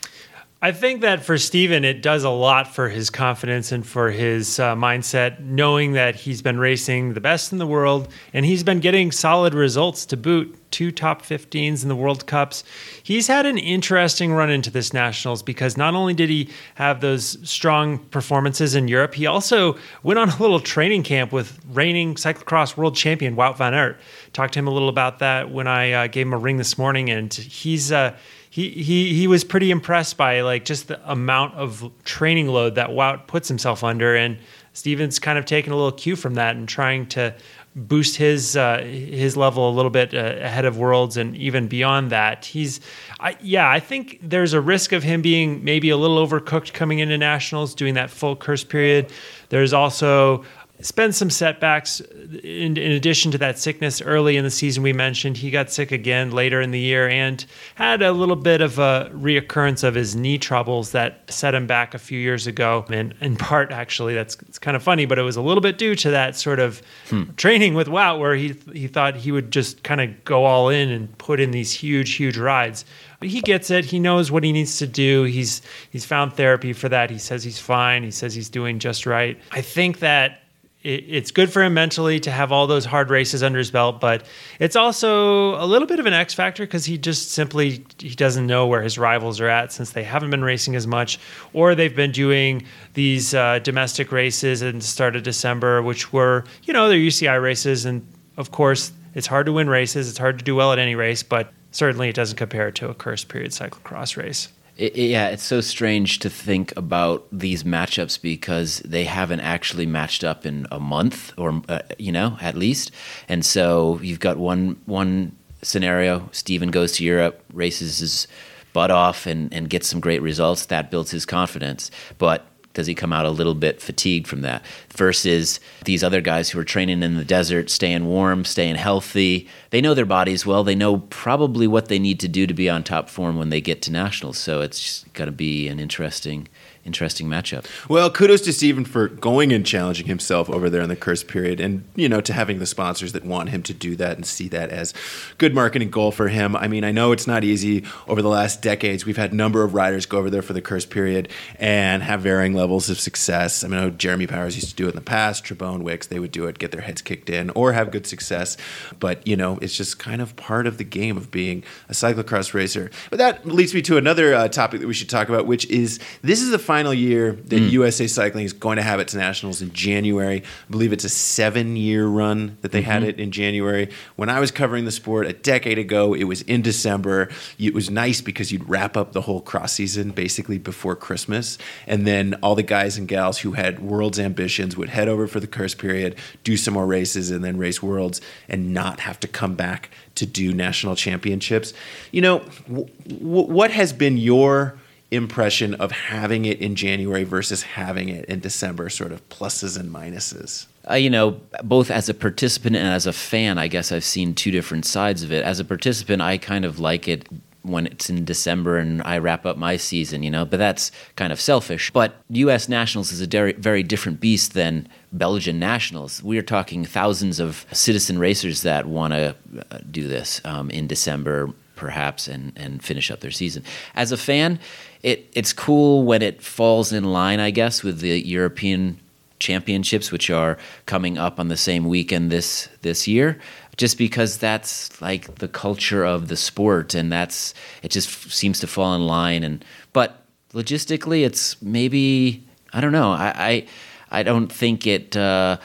I 0.64 0.72
think 0.72 1.01
that 1.01 1.26
for 1.26 1.39
Stephen, 1.39 1.84
it 1.84 2.03
does 2.03 2.24
a 2.24 2.30
lot 2.30 2.68
for 2.68 2.88
his 2.88 3.09
confidence 3.09 3.72
and 3.72 3.84
for 3.84 4.12
his 4.12 4.59
uh, 4.59 4.76
mindset, 4.76 5.39
knowing 5.39 5.93
that 5.93 6.14
he's 6.14 6.43
been 6.43 6.59
racing 6.59 7.16
the 7.16 7.20
best 7.20 7.51
in 7.51 7.57
the 7.57 7.66
world 7.66 8.07
and 8.32 8.45
he's 8.45 8.62
been 8.62 8.80
getting 8.80 9.12
solid 9.12 9.55
results 9.55 10.05
to 10.05 10.18
boot. 10.18 10.55
Two 10.70 10.91
top 10.91 11.24
15s 11.24 11.82
in 11.84 11.89
the 11.89 11.95
World 11.95 12.28
Cups. 12.28 12.64
He's 13.03 13.28
had 13.28 13.45
an 13.45 13.57
interesting 13.57 14.32
run 14.32 14.49
into 14.49 14.70
this 14.70 14.93
Nationals 14.93 15.43
because 15.43 15.76
not 15.76 15.95
only 15.95 16.14
did 16.14 16.30
he 16.30 16.47
have 16.76 17.01
those 17.01 17.38
strong 17.49 17.97
performances 17.97 18.74
in 18.74 18.88
Europe, 18.88 19.16
he 19.16 19.26
also 19.26 19.78
went 20.03 20.18
on 20.18 20.30
a 20.30 20.38
little 20.38 20.62
training 20.62 21.03
camp 21.03 21.34
with 21.34 21.59
reigning 21.74 22.16
cyclocross 22.16 22.78
world 22.78 22.95
champion 22.95 23.36
Wout 23.36 23.57
van 23.57 23.74
Aert. 23.74 23.99
Talked 24.32 24.53
to 24.53 24.59
him 24.59 24.68
a 24.68 24.72
little 24.72 24.89
about 24.89 25.20
that 25.20 25.51
when 25.51 25.68
I 25.68 25.91
uh, 25.91 26.07
gave 26.07 26.28
him 26.28 26.34
a 26.34 26.38
ring 26.38 26.57
this 26.57 26.78
morning, 26.78 27.09
and 27.09 27.34
he's. 27.34 27.91
Uh, 27.91 28.16
he 28.52 28.70
he 28.70 29.14
he 29.14 29.28
was 29.28 29.45
pretty 29.45 29.72
impressed 29.72 30.18
by 30.18 30.41
like 30.41 30.66
just 30.66 30.89
the 30.89 30.99
amount 31.10 31.54
of 31.56 31.89
training 32.04 32.49
load 32.49 32.76
that 32.76 32.89
Wout 32.89 33.26
puts 33.26 33.47
himself 33.47 33.82
under, 33.82 34.14
and 34.14 34.38
Stephen's 34.74 35.20
kind 35.20 35.39
of 35.39 35.45
taking 35.45 35.72
a 35.72 35.76
little 35.78 35.93
cue 35.93 36.18
from 36.18 36.34
that 36.34 36.58
and 36.58 36.68
trying 36.68 37.08
to 37.08 37.34
boost 37.78 38.18
his 38.18 38.58
uh, 38.58 38.80
his 38.80 39.38
level 39.38 39.70
a 39.70 39.72
little 39.72 39.89
bit 39.89 40.14
uh, 40.14 40.36
ahead 40.41 40.66
of 40.66 40.78
Worlds 40.78 41.16
and 41.16 41.34
even 41.38 41.70
beyond 41.70 42.12
that. 42.12 42.43
He's, 42.43 42.82
I, 43.22 43.38
yeah, 43.41 43.70
I 43.70 43.80
think 43.80 44.20
there's 44.22 44.52
a 44.52 44.60
risk 44.60 44.91
of 44.91 45.02
him 45.02 45.22
being 45.22 45.64
maybe 45.64 45.89
a 45.89 45.95
little 45.95 46.18
overcooked 46.28 46.74
coming 46.74 46.99
into 46.99 47.18
nationals, 47.18 47.74
doing 47.74 47.93
that 47.93 48.10
full 48.10 48.36
Kerst 48.36 48.68
period. 48.68 49.14
There's 49.47 49.72
also 49.72 50.43
spent 50.82 51.16
some 51.16 51.30
setbacks 51.30 52.00
in, 52.00 52.78
in, 52.78 52.92
addition 52.92 53.32
to 53.32 53.38
that 53.38 53.58
sickness 53.58 54.02
early 54.02 54.38
in 54.38 54.44
the 54.44 54.52
season 54.52 54.84
we 54.84 54.94
mentioned 54.94 55.38
he 55.38 55.52
got 55.52 55.72
sick 55.72 55.92
again 55.92 56.32
later 56.32 56.62
in 56.62 56.72
the 56.72 56.80
year 56.80 57.08
and 57.10 57.46
had 57.76 58.02
a 58.02 58.12
little 58.12 58.36
bit 58.36 58.62
of 58.62 58.80
a 58.80 59.10
reoccurrence 59.14 59.84
of 59.84 59.96
his 59.96 60.16
knee 60.16 60.38
troubles 60.38 60.92
that 60.92 61.22
set 61.32 61.54
him 61.56 61.68
back 61.68 61.94
a 61.94 62.00
few 62.00 62.20
years 62.20 62.48
ago 62.48 62.86
and 62.90 63.14
in 63.22 63.36
part 63.36 63.72
actually 63.72 64.14
that's 64.14 64.36
it's 64.48 64.60
kind 64.60 64.76
of 64.76 64.84
funny 64.84 65.06
but 65.06 65.18
it 65.18 65.24
was 65.24 65.36
a 65.36 65.42
little 65.42 65.62
bit 65.62 65.78
due 65.78 65.96
to 65.96 66.10
that 66.10 66.36
sort 66.36 66.60
of 66.60 66.82
hmm. 67.10 67.24
training 67.38 67.74
with 67.74 67.88
Wout 67.88 68.20
where 68.20 68.36
he 68.36 68.56
he 68.74 68.88
thought 68.88 69.16
he 69.16 69.32
would 69.32 69.52
just 69.52 69.84
kind 69.84 70.02
of 70.02 70.24
go 70.26 70.46
all 70.46 70.70
in 70.70 70.90
and 70.90 71.18
put 71.18 71.40
in 71.40 71.52
these 71.52 71.72
huge 71.72 72.16
huge 72.16 72.38
rides 72.38 72.86
but 73.22 73.30
he 73.30 73.40
gets 73.40 73.70
it. 73.70 73.86
He 73.86 74.00
knows 74.00 74.32
what 74.32 74.44
he 74.44 74.52
needs 74.52 74.80
to 74.80 74.88
do. 74.88 75.24
He's 75.24 75.62
he's 75.92 76.06
found 76.06 76.34
therapy 76.34 76.74
for 76.74 76.90
that. 76.90 77.12
He 77.12 77.20
says 77.20 77.44
he's 77.44 77.60
fine. 77.60 78.04
He 78.04 78.10
says 78.10 78.34
he's 78.34 78.50
doing 78.50 78.80
just 78.80 79.06
right. 79.06 79.40
I 79.52 79.62
think 79.62 80.00
that 80.00 80.41
it's 80.84 81.30
good 81.30 81.52
for 81.52 81.62
him 81.62 81.76
mentally 81.76 82.20
to 82.22 82.32
have 82.32 82.52
all 82.52 82.66
those 82.66 82.86
hard 82.86 83.12
races 83.12 83.44
under 83.44 83.60
his 83.60 83.70
belt, 83.70 84.02
but 84.02 84.26
it's 84.60 84.76
also 84.76 85.62
a 85.64 85.66
little 85.66 85.88
bit 85.88 86.00
of 86.00 86.08
an 86.08 86.14
X 86.14 86.34
factor 86.34 86.64
because 86.64 86.86
he 86.86 86.98
just 86.98 87.32
simply 87.32 87.86
he 88.00 88.16
doesn't 88.16 88.48
know 88.48 88.66
where 88.66 88.82
his 88.82 88.98
rivals 88.98 89.40
are 89.40 89.48
at 89.48 89.72
since 89.72 89.92
they 89.92 90.04
haven't 90.04 90.32
been 90.32 90.44
racing 90.44 90.76
as 90.76 90.88
much, 90.88 91.20
or 91.54 91.76
they've 91.76 91.96
been 91.96 92.12
doing 92.12 92.64
these 92.96 93.34
uh, 93.36 93.60
domestic 93.60 94.12
races 94.12 94.64
in 94.64 94.80
the 94.80 94.86
start 94.86 95.16
of 95.16 95.22
December, 95.22 95.84
which 95.84 96.12
were 96.12 96.44
you 96.64 96.74
know 96.74 96.90
they're 96.90 96.98
UCI 96.98 97.42
races, 97.42 97.86
and 97.86 98.06
of 98.38 98.52
course 98.52 98.92
it's 99.14 99.28
hard 99.28 99.46
to 99.46 99.54
win 99.54 99.70
races, 99.70 100.10
it's 100.10 100.18
hard 100.18 100.40
to 100.40 100.46
do 100.46 100.56
well 100.56 100.74
at 100.74 100.80
any 100.80 100.96
race, 100.96 101.22
but 101.22 101.54
certainly 101.72 102.10
it 102.10 102.16
doesn't 102.16 102.38
compare 102.38 102.72
to 102.72 102.90
a 102.90 102.96
Kerst 102.96 103.28
period 103.28 103.52
cyclocross 103.52 104.18
race. 104.18 104.50
It, 104.78 104.95
yeah, 104.95 105.28
it's 105.30 105.43
so 105.43 105.61
strange 105.61 106.19
to 106.19 106.30
think 106.30 106.76
about 106.78 107.28
these 107.32 107.63
matchups 107.63 108.22
because 108.22 108.80
they 108.80 109.03
haven't 109.03 109.41
actually 109.41 109.86
matched 109.86 110.24
up 110.24 110.45
in 110.45 110.67
a 110.72 110.80
month, 110.80 111.34
or 111.38 111.61
uh, 111.67 111.82
you 111.97 112.11
know, 112.11 112.38
at 112.41 112.55
least. 112.55 112.91
And 113.28 113.45
so 113.45 113.99
you've 114.01 114.19
got 114.19 114.38
one 114.38 114.82
one 114.86 115.36
scenario: 115.61 116.30
Stephen 116.32 116.72
goes 116.72 116.93
to 116.93 117.03
Europe, 117.03 117.43
races 117.53 117.99
his 117.99 118.28
butt 118.74 118.91
off, 118.91 119.26
and 119.26 119.53
and 119.53 119.69
gets 119.69 119.88
some 119.88 119.99
great 119.99 120.22
results. 120.22 120.67
That 120.67 120.89
builds 120.89 121.11
his 121.11 121.26
confidence. 121.26 121.91
But 122.17 122.45
does 122.74 122.88
he 122.88 122.95
come 122.95 123.13
out 123.13 123.26
a 123.26 123.32
little 123.32 123.55
bit 123.55 123.82
fatigued 123.82 124.28
from 124.28 124.41
that? 124.41 124.63
Versus 124.89 125.59
these 125.86 126.03
other 126.03 126.22
guys 126.22 126.49
who 126.49 126.59
are 126.59 126.63
training 126.63 127.03
in 127.03 127.15
the 127.15 127.26
desert 127.26 127.69
staying 127.69 128.05
warm 128.05 128.45
staying 128.45 128.76
healthy. 128.76 129.47
They 129.69 129.82
know 129.82 129.93
their 129.93 130.05
bodies 130.05 130.45
well. 130.45 130.63
They 130.63 130.76
know 130.76 130.99
probably 131.09 131.67
what 131.67 131.88
they 131.88 131.99
need 131.99 132.19
to 132.22 132.28
do 132.28 132.47
to 132.47 132.53
be 132.53 132.69
on 132.69 132.84
top 132.84 133.09
form 133.09 133.38
when 133.38 133.49
they 133.49 133.61
get 133.61 133.82
to 133.84 133.91
nationals. 133.91 134.38
So 134.38 134.61
it's 134.61 135.03
going 135.13 135.28
to 135.28 135.32
be 135.32 135.67
an 135.67 135.80
interesting 135.80 136.47
interesting 136.86 137.28
matchup. 137.28 137.66
Well, 137.90 138.10
kudos 138.10 138.42
to 138.42 138.54
Stephen 138.54 138.86
for 138.86 139.08
going 139.08 139.52
and 139.52 139.66
challenging 139.66 140.08
himself 140.08 140.50
over 140.50 140.70
there 140.70 140.82
in 140.82 140.90
the 140.90 140.96
Kerst 140.96 141.28
period, 141.28 141.60
and 141.60 141.84
you 141.96 142.10
know 142.10 142.22
to 142.22 142.34
having 142.34 142.60
the 142.60 142.66
sponsors 142.66 143.14
that 143.14 143.26
want 143.26 143.50
him 143.50 143.64
to 143.64 143.74
do 143.74 143.96
that 143.96 144.18
and 144.18 144.26
see 144.26 144.48
that 144.50 144.70
as 144.70 144.94
good 145.38 145.54
marketing 145.54 145.90
goal 145.90 146.12
for 146.12 146.28
him. 146.28 146.56
I 146.56 146.68
mean, 146.68 146.84
I 146.84 146.92
know 146.92 147.12
it's 147.12 147.28
not 147.28 147.44
easy. 147.44 147.84
Over 148.08 148.22
the 148.22 148.30
last 148.30 148.62
decades, 148.62 149.06
we've 149.06 149.18
had 149.18 149.32
a 149.32 149.36
number 149.36 149.64
of 149.64 149.74
riders 149.74 150.06
go 150.06 150.18
over 150.18 150.30
there 150.30 150.42
for 150.42 150.54
the 150.54 150.62
Kerst 150.62 150.90
period 150.90 151.30
and 151.60 152.04
have 152.04 152.22
varying 152.22 152.54
levels 152.54 152.90
of 152.90 153.00
success. 153.00 153.64
I 153.64 153.68
mean, 153.68 153.80
I 153.80 153.90
Jeremy 153.90 154.28
Powers 154.28 154.56
used 154.56 154.70
to 154.70 154.76
do 154.76 154.86
it 154.86 154.90
in 154.90 154.96
the 154.96 155.02
past. 155.02 155.46
Trebon 155.46 155.82
Wicks, 155.82 156.08
they 156.08 156.20
would 156.20 156.32
do 156.32 156.48
it, 156.48 156.60
get 156.60 156.72
their 156.72 156.82
heads 156.82 157.02
kicked 157.02 157.30
in, 157.30 157.50
or 157.52 157.74
have 157.74 157.92
good 157.92 158.08
success. 158.08 158.58
But 159.00 159.26
you 159.26 159.36
know, 159.36 159.58
it's 159.62 159.76
just 159.76 160.00
kind 160.00 160.22
of 160.22 160.36
part 160.36 160.68
of 160.68 160.78
the 160.78 160.84
game 160.84 161.18
of 161.18 161.32
being 161.32 161.64
a 161.90 161.94
cyclocross 161.94 162.54
racer. 162.54 162.92
But 163.10 163.20
that 163.20 163.46
leads 163.46 163.74
me 163.74 163.82
to 163.84 163.98
another 163.98 164.34
uh, 164.34 164.48
topic 164.48 164.82
that 164.82 164.88
we 164.88 164.94
should 164.94 165.10
talk 165.10 165.30
about, 165.30 165.46
which 165.46 165.66
is 165.68 166.00
this 166.22 166.42
is 166.42 166.50
the 166.50 166.60
final 166.72 166.93
year 166.93 167.34
that 167.34 167.59
mm. 167.59 167.69
USA 167.72 168.07
Cycling 168.07 168.45
is 168.45 168.53
going 168.53 168.78
to 168.78 168.82
have 168.82 169.01
its 169.01 169.13
nationals 169.13 169.61
in 169.61 169.74
January. 169.74 170.41
I 170.41 170.72
believe 170.72 170.93
it's 170.93 171.03
a 171.03 171.09
seven 171.09 171.76
year 171.76 172.07
run 172.07 172.57
that 172.61 172.72
they 172.72 172.80
mm-hmm. 172.80 172.91
had 172.91 173.03
it 173.03 173.19
in 173.19 173.30
January. 173.32 173.89
When 174.15 174.30
I 174.30 174.39
was 174.39 174.51
covering 174.51 174.86
the 174.86 174.91
sport 174.91 175.28
a 175.28 175.34
decade 175.34 175.78
ago, 175.78 176.13
it 176.13 176.24
was 176.24 176.43
in 176.43 176.61
December. 176.61 177.28
It 177.59 177.74
was 177.74 177.89
nice 177.89 178.22
because 178.22 178.53
you'd 178.53 178.69
wrap 178.69 178.95
up 178.95 179.11
the 179.11 179.19
whole 179.19 179.41
cross 179.41 179.74
season 179.74 180.11
basically 180.11 180.59
before 180.59 180.95
Christmas. 180.95 181.57
And 181.88 182.07
then 182.07 182.36
all 182.36 182.55
the 182.55 182.63
guys 182.63 182.97
and 182.97 183.05
gals 183.05 183.39
who 183.39 183.51
had 183.51 183.82
world's 183.82 184.17
ambitions 184.17 184.78
would 184.78 184.88
head 184.88 185.09
over 185.09 185.28
for 185.28 185.41
the 185.41 185.47
Kerst 185.47 185.78
period, 185.78 186.15
do 186.45 186.55
some 186.55 186.74
more 186.74 186.86
races, 186.86 187.32
and 187.32 187.43
then 187.43 187.57
race 187.57 187.84
worlds 187.84 188.22
and 188.47 188.74
not 188.74 189.01
have 189.01 189.19
to 189.19 189.28
come 189.28 189.55
back 189.55 189.89
to 190.15 190.26
do 190.26 190.53
national 190.53 190.95
championships. 190.95 191.74
You 192.11 192.22
know, 192.22 192.39
w- 192.69 192.88
w- 193.09 193.51
what 193.51 193.72
has 193.72 193.91
been 193.91 194.15
your 194.15 194.80
impression 195.12 195.74
of 195.76 195.91
having 195.91 196.45
it 196.45 196.59
in 196.59 196.76
January 196.76 197.24
versus 197.24 197.64
having 197.64 198.09
it 198.09 198.26
in 198.26 198.39
December, 198.39 198.89
sort 198.89 199.12
of 199.12 199.28
pluses 199.30 199.78
and 199.78 199.93
minuses? 199.93 200.68
Uh, 200.89 200.95
you 200.95 201.09
know, 201.09 201.39
both 201.64 201.91
as 201.91 202.09
a 202.09 202.14
participant 202.14 202.76
and 202.76 202.88
as 202.88 203.05
a 203.05 203.14
fan, 203.14 203.57
I 203.57 203.68
guess 203.68 203.91
I've 203.91 204.03
seen 204.03 204.34
two 204.34 204.51
different 204.51 204.86
sides 204.86 205.22
of 205.22 205.32
it. 205.32 205.43
As 205.43 205.59
a 205.59 205.66
participant, 205.66 206.22
I 206.22 206.38
kind 206.38 206.66
of 206.66 206.80
like 206.80 207.07
it 207.07 207.28
when 207.64 207.86
it's 207.88 208.09
in 208.09 208.26
December 208.26 208.78
and 208.78 209.01
I 209.03 209.20
wrap 209.20 209.45
up 209.45 209.57
my 209.57 209.78
season, 209.78 210.24
you 210.24 210.32
know, 210.32 210.45
but 210.45 210.57
that's 210.57 210.91
kind 211.16 211.32
of 211.32 211.39
selfish. 211.39 211.91
But 211.91 212.16
US 212.30 212.68
Nationals 212.68 213.12
is 213.12 213.22
a 213.22 213.28
very, 213.28 213.53
very 213.53 213.84
different 213.84 214.20
beast 214.20 214.53
than 214.53 214.88
Belgian 215.12 215.59
Nationals. 215.59 216.24
We 216.24 216.38
are 216.38 216.43
talking 216.43 216.86
thousands 216.86 217.39
of 217.39 217.66
citizen 217.72 218.18
racers 218.18 218.64
that 218.64 218.88
want 218.88 219.14
to 219.14 219.36
uh, 219.70 219.80
do 219.91 220.07
this 220.07 220.41
um, 220.43 220.72
in 220.72 220.88
December, 220.88 221.53
perhaps, 221.82 222.28
and, 222.28 222.54
and 222.56 222.84
finish 222.84 223.10
up 223.10 223.22
their 223.22 223.32
season. 223.32 223.64
As 223.96 224.12
a 224.12 224.18
fan, 224.18 224.60
it 225.02 225.28
it's 225.34 225.52
cool 225.52 226.04
when 226.04 226.22
it 226.22 226.42
falls 226.42 226.94
in 226.94 227.04
line, 227.04 227.40
I 227.40 227.50
guess, 227.50 227.82
with 227.84 228.00
the 228.02 228.22
European 228.22 229.00
championships, 229.40 230.12
which 230.12 230.30
are 230.30 230.60
coming 230.86 231.18
up 231.18 231.40
on 231.40 231.48
the 231.48 231.58
same 231.58 231.90
weekend 231.90 232.32
this 232.32 232.70
this 232.84 233.08
year. 233.08 233.40
Just 233.78 233.98
because 233.98 234.38
that's 234.38 235.02
like 235.02 235.36
the 235.36 235.48
culture 235.48 236.06
of 236.06 236.28
the 236.28 236.38
sport, 236.38 236.94
and 236.94 237.12
that's 237.12 237.56
it 237.82 237.90
just 237.90 238.10
seems 238.32 238.60
to 238.60 238.68
fall 238.68 238.94
in 238.94 239.08
line. 239.08 239.44
And 239.44 239.66
but 239.92 240.24
logistically, 240.54 241.26
it's 241.26 241.60
maybe 241.64 242.44
I 242.74 242.80
don't 242.80 242.92
know. 242.92 243.12
I 243.12 243.34
I, 243.36 244.20
I 244.20 244.24
don't 244.24 244.52
think 244.52 244.86
it, 244.86 245.18
uh, 245.18 245.58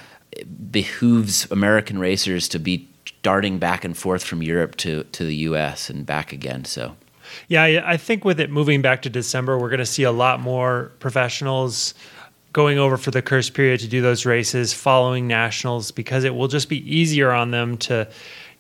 behooves 0.71 1.51
American 1.51 1.99
racers 1.99 2.49
to 2.49 2.59
be 2.59 2.89
darting 3.27 3.59
back 3.59 3.85
and 3.85 3.99
forth 3.99 4.22
from 4.22 4.41
Europe 4.41 4.77
to 4.77 5.03
to 5.03 5.24
the 5.24 5.35
U.S. 5.49 5.91
and 5.91 6.07
back 6.07 6.33
again. 6.33 6.64
So. 6.64 6.95
Yeah, 7.49 7.83
I 7.85 7.97
think 7.97 8.24
with 8.24 8.39
it 8.39 8.51
moving 8.51 8.83
back 8.83 9.03
to 9.03 9.11
December, 9.11 9.59
we're 9.59 9.68
going 9.68 9.81
to 9.81 9.85
see 9.85 10.05
a 10.05 10.12
lot 10.12 10.39
more 10.39 10.93
professionals 11.01 11.93
going 12.53 12.79
over 12.79 12.97
for 12.97 13.11
the 13.11 13.20
Kerst 13.20 13.53
period 13.53 13.81
to 13.81 13.89
do 13.89 14.01
those 14.01 14.24
races 14.27 14.72
following 14.72 15.27
nationals 15.27 15.91
because 15.91 16.22
it 16.22 16.37
will 16.37 16.47
just 16.47 16.68
be 16.68 16.79
easier 16.89 17.33
on 17.33 17.51
them 17.51 17.77
to 17.79 18.09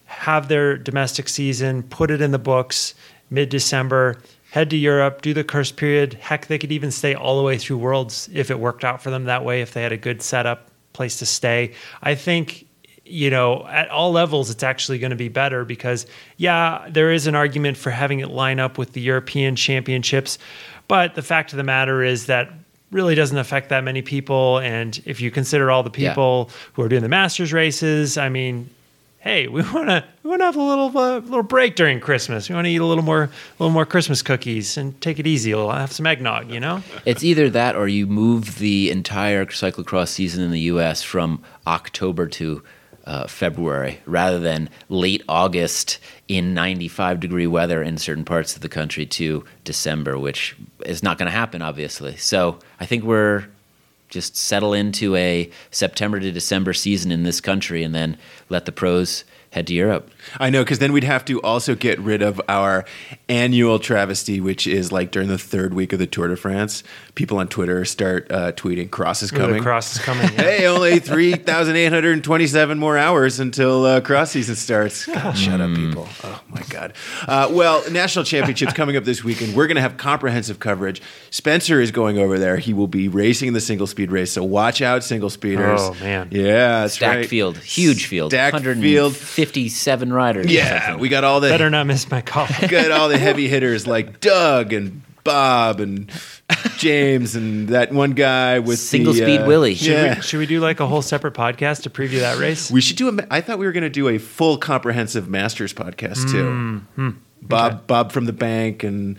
have 0.06 0.48
their 0.48 0.76
domestic 0.76 1.28
season, 1.28 1.84
put 1.84 2.10
it 2.10 2.20
in 2.20 2.32
the 2.32 2.38
books 2.38 2.96
mid 3.30 3.48
December, 3.48 4.20
head 4.50 4.68
to 4.70 4.76
Europe, 4.76 5.22
do 5.22 5.32
the 5.32 5.44
Kerst 5.44 5.76
period. 5.76 6.14
Heck, 6.14 6.48
they 6.48 6.58
could 6.58 6.72
even 6.72 6.90
stay 6.90 7.14
all 7.14 7.36
the 7.36 7.44
way 7.44 7.56
through 7.56 7.78
Worlds 7.78 8.28
if 8.32 8.50
it 8.50 8.58
worked 8.58 8.84
out 8.84 9.00
for 9.00 9.10
them 9.10 9.26
that 9.26 9.44
way, 9.44 9.62
if 9.62 9.74
they 9.74 9.82
had 9.82 9.92
a 9.92 9.96
good 9.96 10.22
setup, 10.22 10.70
place 10.92 11.20
to 11.20 11.26
stay. 11.26 11.72
I 12.02 12.16
think 12.16 12.65
you 13.06 13.30
know, 13.30 13.66
at 13.66 13.88
all 13.90 14.12
levels, 14.12 14.50
it's 14.50 14.62
actually 14.62 14.98
going 14.98 15.10
to 15.10 15.16
be 15.16 15.28
better 15.28 15.64
because, 15.64 16.06
yeah, 16.36 16.86
there 16.90 17.12
is 17.12 17.26
an 17.26 17.34
argument 17.34 17.76
for 17.76 17.90
having 17.90 18.20
it 18.20 18.30
line 18.30 18.58
up 18.58 18.78
with 18.78 18.92
the 18.92 19.00
European 19.00 19.56
Championships. 19.56 20.38
But 20.88 21.14
the 21.14 21.22
fact 21.22 21.52
of 21.52 21.56
the 21.56 21.64
matter 21.64 22.02
is 22.02 22.26
that 22.26 22.50
really 22.90 23.14
doesn't 23.14 23.38
affect 23.38 23.68
that 23.70 23.84
many 23.84 24.02
people. 24.02 24.58
And 24.58 25.00
if 25.04 25.20
you 25.20 25.30
consider 25.30 25.70
all 25.70 25.82
the 25.82 25.90
people 25.90 26.46
yeah. 26.48 26.56
who 26.74 26.82
are 26.82 26.88
doing 26.88 27.02
the 27.02 27.08
Masters 27.08 27.52
races, 27.52 28.16
I 28.16 28.28
mean, 28.28 28.70
hey, 29.20 29.48
we 29.48 29.62
want 29.72 29.88
to 29.88 30.04
we 30.22 30.30
want 30.30 30.40
to 30.40 30.46
have 30.46 30.56
a 30.56 30.62
little 30.62 30.96
uh, 30.96 31.18
little 31.18 31.42
break 31.42 31.74
during 31.74 32.00
Christmas. 32.00 32.48
We 32.48 32.54
want 32.54 32.66
to 32.66 32.70
eat 32.70 32.80
a 32.80 32.84
little 32.86 33.04
more 33.04 33.24
a 33.24 33.30
little 33.58 33.72
more 33.72 33.86
Christmas 33.86 34.22
cookies 34.22 34.76
and 34.76 34.98
take 35.00 35.18
it 35.18 35.26
easy. 35.26 35.52
We'll 35.54 35.70
have 35.70 35.92
some 35.92 36.06
eggnog, 36.06 36.50
you 36.50 36.60
know. 36.60 36.82
It's 37.04 37.24
either 37.24 37.50
that 37.50 37.76
or 37.76 37.88
you 37.88 38.06
move 38.06 38.58
the 38.58 38.90
entire 38.90 39.44
cyclocross 39.46 40.08
season 40.08 40.42
in 40.42 40.50
the 40.50 40.60
U.S. 40.60 41.02
from 41.02 41.42
October 41.66 42.26
to 42.28 42.62
uh, 43.06 43.26
February 43.26 44.00
rather 44.04 44.38
than 44.38 44.68
late 44.88 45.22
August 45.28 45.98
in 46.28 46.54
95 46.54 47.20
degree 47.20 47.46
weather 47.46 47.82
in 47.82 47.98
certain 47.98 48.24
parts 48.24 48.56
of 48.56 48.62
the 48.62 48.68
country 48.68 49.06
to 49.06 49.44
December, 49.64 50.18
which 50.18 50.56
is 50.84 51.02
not 51.02 51.18
going 51.18 51.26
to 51.26 51.36
happen, 51.36 51.62
obviously. 51.62 52.16
So 52.16 52.58
I 52.80 52.86
think 52.86 53.04
we're 53.04 53.46
just 54.08 54.36
settle 54.36 54.72
into 54.72 55.14
a 55.16 55.50
September 55.70 56.20
to 56.20 56.32
December 56.32 56.72
season 56.72 57.10
in 57.10 57.22
this 57.22 57.40
country, 57.40 57.82
and 57.82 57.94
then 57.94 58.16
let 58.48 58.64
the 58.64 58.72
pros 58.72 59.24
head 59.50 59.66
to 59.66 59.74
Europe. 59.74 60.10
I 60.38 60.50
know, 60.50 60.62
because 60.62 60.78
then 60.78 60.92
we'd 60.92 61.04
have 61.04 61.24
to 61.26 61.40
also 61.42 61.74
get 61.74 61.98
rid 61.98 62.22
of 62.22 62.40
our 62.48 62.84
annual 63.28 63.78
travesty, 63.78 64.40
which 64.40 64.66
is 64.66 64.92
like 64.92 65.10
during 65.10 65.28
the 65.28 65.38
third 65.38 65.74
week 65.74 65.92
of 65.92 65.98
the 65.98 66.06
Tour 66.06 66.28
de 66.28 66.36
France, 66.36 66.82
people 67.14 67.38
on 67.38 67.48
Twitter 67.48 67.84
start 67.84 68.30
uh, 68.30 68.52
tweeting 68.52 68.90
cross 68.90 69.22
is 69.22 69.32
Ooh, 69.32 69.36
coming. 69.36 69.56
The 69.56 69.62
cross 69.62 69.96
is 69.96 70.02
coming. 70.02 70.24
yeah. 70.34 70.42
hey, 70.42 70.66
only 70.66 70.98
3,827 70.98 72.78
more 72.78 72.98
hours 72.98 73.40
until 73.40 73.84
uh, 73.84 74.00
cross 74.00 74.30
season 74.30 74.54
starts. 74.54 75.06
God, 75.06 75.32
shut 75.36 75.60
up, 75.60 75.74
people. 75.74 76.08
Oh, 76.24 76.40
my 76.48 76.62
God. 76.68 76.92
Uh, 77.26 77.48
well, 77.50 77.88
National 77.90 78.24
Championships 78.24 78.72
coming 78.74 78.96
up 78.96 79.04
this 79.04 79.24
weekend. 79.24 79.54
We're 79.54 79.66
going 79.66 79.76
to 79.76 79.82
have 79.82 79.96
comprehensive 79.96 80.58
coverage. 80.58 81.02
Spencer 81.30 81.80
is 81.80 81.90
going 81.90 82.18
over 82.18 82.38
there. 82.38 82.56
He 82.56 82.72
will 82.72 82.88
be 82.88 83.08
racing 83.08 83.48
in 83.48 83.54
the 83.54 83.60
single 83.60 83.86
speed 83.86 84.10
race, 84.12 84.32
so 84.32 84.44
watch 84.44 84.82
out, 84.82 85.04
single 85.04 85.30
speeders. 85.30 85.80
Oh, 85.82 85.94
man. 86.00 86.28
Yeah, 86.30 86.82
that's 86.82 86.94
Stacked 86.94 87.16
right. 87.16 87.28
field, 87.28 87.58
huge 87.58 88.06
field, 88.06 88.32
Stacked 88.32 88.60
field. 88.60 89.12
157 89.12 90.12
riders. 90.16 90.46
Yeah, 90.50 90.96
we 90.96 91.08
got 91.08 91.22
all 91.24 91.40
the 91.40 91.48
Better 91.48 91.70
not 91.70 91.86
miss 91.86 92.10
my 92.10 92.20
call. 92.22 92.46
got 92.68 92.90
all 92.90 93.08
the 93.08 93.18
heavy 93.18 93.46
hitters 93.48 93.86
like 93.86 94.20
Doug 94.20 94.72
and 94.72 95.02
Bob 95.22 95.80
and 95.80 96.10
James 96.78 97.34
and 97.34 97.68
that 97.70 97.92
one 97.92 98.12
guy 98.12 98.60
with 98.60 98.78
Single 98.78 99.12
the, 99.12 99.20
speed 99.22 99.40
uh, 99.40 99.46
Willie. 99.46 99.74
Should, 99.74 99.88
Yeah. 99.92 100.14
we, 100.16 100.22
should 100.22 100.38
we 100.38 100.46
do 100.46 100.60
like 100.60 100.80
a 100.80 100.86
whole 100.86 101.02
separate 101.02 101.34
podcast 101.34 101.82
to 101.82 101.90
preview 101.90 102.20
that 102.20 102.38
race? 102.38 102.70
We 102.70 102.80
should 102.80 102.96
do 102.96 103.08
a. 103.08 103.26
I 103.30 103.40
thought 103.40 103.58
we 103.58 103.66
were 103.66 103.72
going 103.72 103.82
to 103.84 103.90
do 103.90 104.08
a 104.08 104.18
full 104.18 104.56
comprehensive 104.56 105.28
Masters 105.28 105.74
podcast 105.74 106.30
too. 106.30 106.82
Bob, 107.42 107.86
Bob 107.86 108.12
from 108.12 108.24
the 108.24 108.32
bank, 108.32 108.82
and 108.82 109.18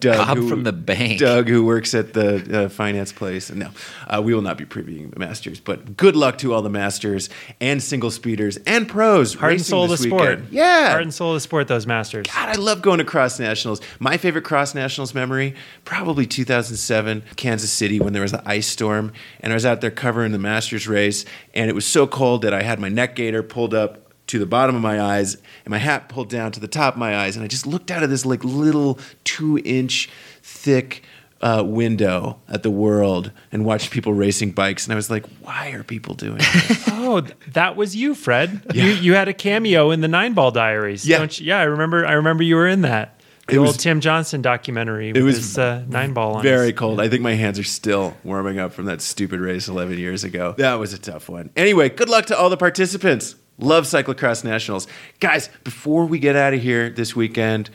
Doug 0.00 0.16
Bob 0.16 0.38
who- 0.38 0.48
from 0.48 0.62
the 0.62 0.72
bank. 0.72 1.18
Doug 1.18 1.48
who 1.48 1.64
works 1.64 1.92
at 1.94 2.12
the 2.12 2.64
uh, 2.64 2.68
finance 2.68 3.12
place. 3.12 3.50
No, 3.50 3.70
uh, 4.06 4.22
we 4.22 4.32
will 4.32 4.42
not 4.42 4.56
be 4.56 4.64
previewing 4.64 5.12
the 5.12 5.18
Masters. 5.18 5.58
But 5.60 5.96
good 5.96 6.14
luck 6.14 6.38
to 6.38 6.54
all 6.54 6.62
the 6.62 6.70
Masters 6.70 7.28
and 7.60 7.82
single 7.82 8.10
speeders 8.10 8.58
and 8.58 8.88
pros. 8.88 9.34
Heart 9.34 9.42
and 9.42 9.52
racing 9.60 9.64
soul 9.64 9.84
of 9.84 9.90
the 9.90 9.96
this 9.96 10.06
sport. 10.06 10.40
Yeah, 10.50 10.90
Heart 10.90 11.02
and 11.02 11.14
soul 11.14 11.30
of 11.30 11.36
the 11.36 11.40
sport, 11.40 11.66
those 11.68 11.86
masters. 11.86 12.26
God, 12.26 12.48
I 12.48 12.54
love 12.60 12.80
going 12.80 12.98
to 12.98 13.04
cross 13.04 13.38
nationals. 13.40 13.80
My 13.98 14.16
favorite 14.16 14.44
cross 14.44 14.74
nationals 14.74 15.14
memory, 15.14 15.54
probably 15.84 16.26
2007, 16.26 17.24
Kansas 17.36 17.70
City, 17.72 17.98
when 18.00 18.12
there 18.12 18.22
was 18.22 18.32
the 18.32 18.42
ice 18.48 18.66
storm, 18.66 19.12
and 19.40 19.52
I 19.52 19.56
was 19.56 19.66
out 19.66 19.80
there 19.80 19.90
covering 19.90 20.32
the 20.32 20.38
Masters 20.38 20.86
race, 20.86 21.24
and 21.54 21.68
it 21.68 21.74
was 21.74 21.86
so 21.86 22.06
cold 22.06 22.42
that 22.42 22.54
I 22.54 22.62
had 22.62 22.78
my 22.78 22.88
neck 22.88 23.16
gaiter 23.16 23.42
pulled 23.42 23.74
up 23.74 24.07
to 24.28 24.38
the 24.38 24.46
bottom 24.46 24.74
of 24.76 24.82
my 24.82 25.00
eyes 25.00 25.36
and 25.64 25.70
my 25.72 25.78
hat 25.78 26.08
pulled 26.08 26.28
down 26.30 26.52
to 26.52 26.60
the 26.60 26.68
top 26.68 26.94
of 26.94 26.98
my 26.98 27.16
eyes, 27.16 27.34
and 27.36 27.44
I 27.44 27.48
just 27.48 27.66
looked 27.66 27.90
out 27.90 28.02
of 28.02 28.10
this 28.10 28.24
like 28.24 28.44
little 28.44 28.98
two-inch 29.24 30.08
thick. 30.42 31.02
Uh, 31.40 31.62
window 31.64 32.40
at 32.48 32.64
the 32.64 32.70
world 32.70 33.30
and 33.52 33.64
watched 33.64 33.92
people 33.92 34.12
racing 34.12 34.50
bikes, 34.50 34.84
and 34.86 34.92
I 34.92 34.96
was 34.96 35.08
like, 35.08 35.24
"Why 35.40 35.68
are 35.70 35.84
people 35.84 36.16
doing 36.16 36.38
this?" 36.38 36.88
Oh, 36.88 37.20
that 37.52 37.76
was 37.76 37.94
you, 37.94 38.16
Fred. 38.16 38.60
You 38.74 38.82
you 38.86 39.14
had 39.14 39.28
a 39.28 39.32
cameo 39.32 39.92
in 39.92 40.00
the 40.00 40.08
Nine 40.08 40.32
Ball 40.32 40.50
Diaries. 40.50 41.06
Yeah. 41.06 41.18
don't 41.18 41.38
you? 41.38 41.46
yeah. 41.46 41.60
I 41.60 41.62
remember. 41.62 42.04
I 42.04 42.14
remember 42.14 42.42
you 42.42 42.56
were 42.56 42.66
in 42.66 42.80
that. 42.80 43.20
The 43.46 43.54
It 43.54 43.58
old 43.58 43.66
was- 43.68 43.76
Tim 43.76 44.00
Johnson 44.00 44.42
documentary. 44.42 45.12
With 45.12 45.22
was 45.22 45.36
his, 45.36 45.56
uh, 45.58 45.84
Nine 45.86 46.12
Ball 46.12 46.34
on. 46.38 46.42
Very 46.42 46.70
his- 46.72 46.76
cold. 46.76 47.00
I 47.00 47.08
think 47.08 47.22
my 47.22 47.34
hands 47.34 47.56
are 47.60 47.62
still 47.62 48.16
warming 48.24 48.58
up 48.58 48.72
from 48.72 48.86
that 48.86 49.00
stupid 49.00 49.38
race 49.38 49.68
11 49.68 49.96
years 49.96 50.24
ago. 50.24 50.56
That 50.58 50.74
was 50.80 50.92
a 50.92 50.98
tough 50.98 51.28
one. 51.28 51.50
Anyway, 51.56 51.88
good 51.88 52.08
luck 52.08 52.26
to 52.26 52.36
all 52.36 52.50
the 52.50 52.56
participants. 52.56 53.36
Love 53.58 53.84
Cyclocross 53.84 54.44
Nationals. 54.44 54.86
Guys, 55.20 55.50
before 55.64 56.06
we 56.06 56.18
get 56.18 56.36
out 56.36 56.54
of 56.54 56.62
here 56.62 56.90
this 56.90 57.14
weekend, 57.16 57.70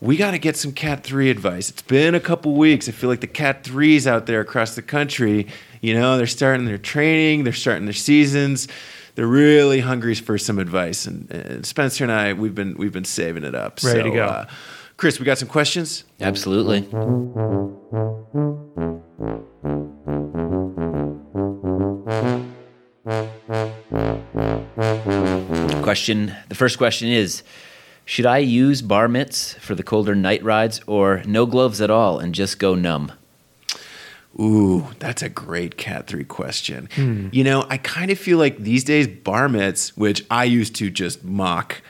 we 0.00 0.16
got 0.16 0.32
to 0.32 0.38
get 0.38 0.56
some 0.56 0.72
Cat 0.72 1.04
3 1.04 1.30
advice. 1.30 1.70
It's 1.70 1.82
been 1.82 2.14
a 2.14 2.20
couple 2.20 2.54
weeks. 2.54 2.88
I 2.88 2.92
feel 2.92 3.08
like 3.10 3.20
the 3.20 3.26
Cat 3.26 3.64
3s 3.64 4.06
out 4.06 4.26
there 4.26 4.40
across 4.40 4.74
the 4.74 4.82
country, 4.82 5.46
you 5.80 5.94
know, 5.94 6.16
they're 6.16 6.26
starting 6.26 6.66
their 6.66 6.78
training, 6.78 7.44
they're 7.44 7.52
starting 7.52 7.84
their 7.84 7.94
seasons. 7.94 8.68
They're 9.14 9.26
really 9.26 9.80
hungry 9.80 10.14
for 10.14 10.36
some 10.36 10.58
advice, 10.58 11.06
and, 11.06 11.30
and 11.30 11.64
Spencer 11.64 12.04
and 12.04 12.12
I, 12.12 12.34
we've 12.34 12.54
been 12.54 12.74
we've 12.74 12.92
been 12.92 13.06
saving 13.06 13.44
it 13.44 13.54
up. 13.54 13.82
Ready 13.82 14.00
so, 14.00 14.04
to 14.04 14.10
go. 14.10 14.24
Uh, 14.26 14.46
Chris, 14.98 15.18
we 15.18 15.24
got 15.24 15.38
some 15.38 15.48
questions. 15.48 16.04
Absolutely. 16.20 16.86
Question 25.82 26.34
The 26.48 26.56
first 26.56 26.76
question 26.76 27.08
is 27.08 27.44
Should 28.04 28.26
I 28.26 28.38
use 28.38 28.82
bar 28.82 29.06
mitts 29.06 29.54
for 29.54 29.76
the 29.76 29.84
colder 29.84 30.16
night 30.16 30.42
rides 30.42 30.80
or 30.88 31.22
no 31.24 31.46
gloves 31.46 31.80
at 31.80 31.88
all 31.88 32.18
and 32.18 32.34
just 32.34 32.58
go 32.58 32.74
numb? 32.74 33.12
Ooh, 34.40 34.88
that's 34.98 35.22
a 35.22 35.28
great 35.28 35.76
Cat 35.76 36.08
3 36.08 36.24
question. 36.24 36.88
You 37.32 37.44
know, 37.44 37.64
I 37.70 37.76
kind 37.78 38.10
of 38.10 38.18
feel 38.18 38.38
like 38.38 38.58
these 38.58 38.82
days 38.82 39.06
bar 39.06 39.48
mitts, 39.48 39.96
which 39.96 40.26
I 40.28 40.42
used 40.44 40.74
to 40.76 40.90
just 40.90 41.22
mock 41.22 41.82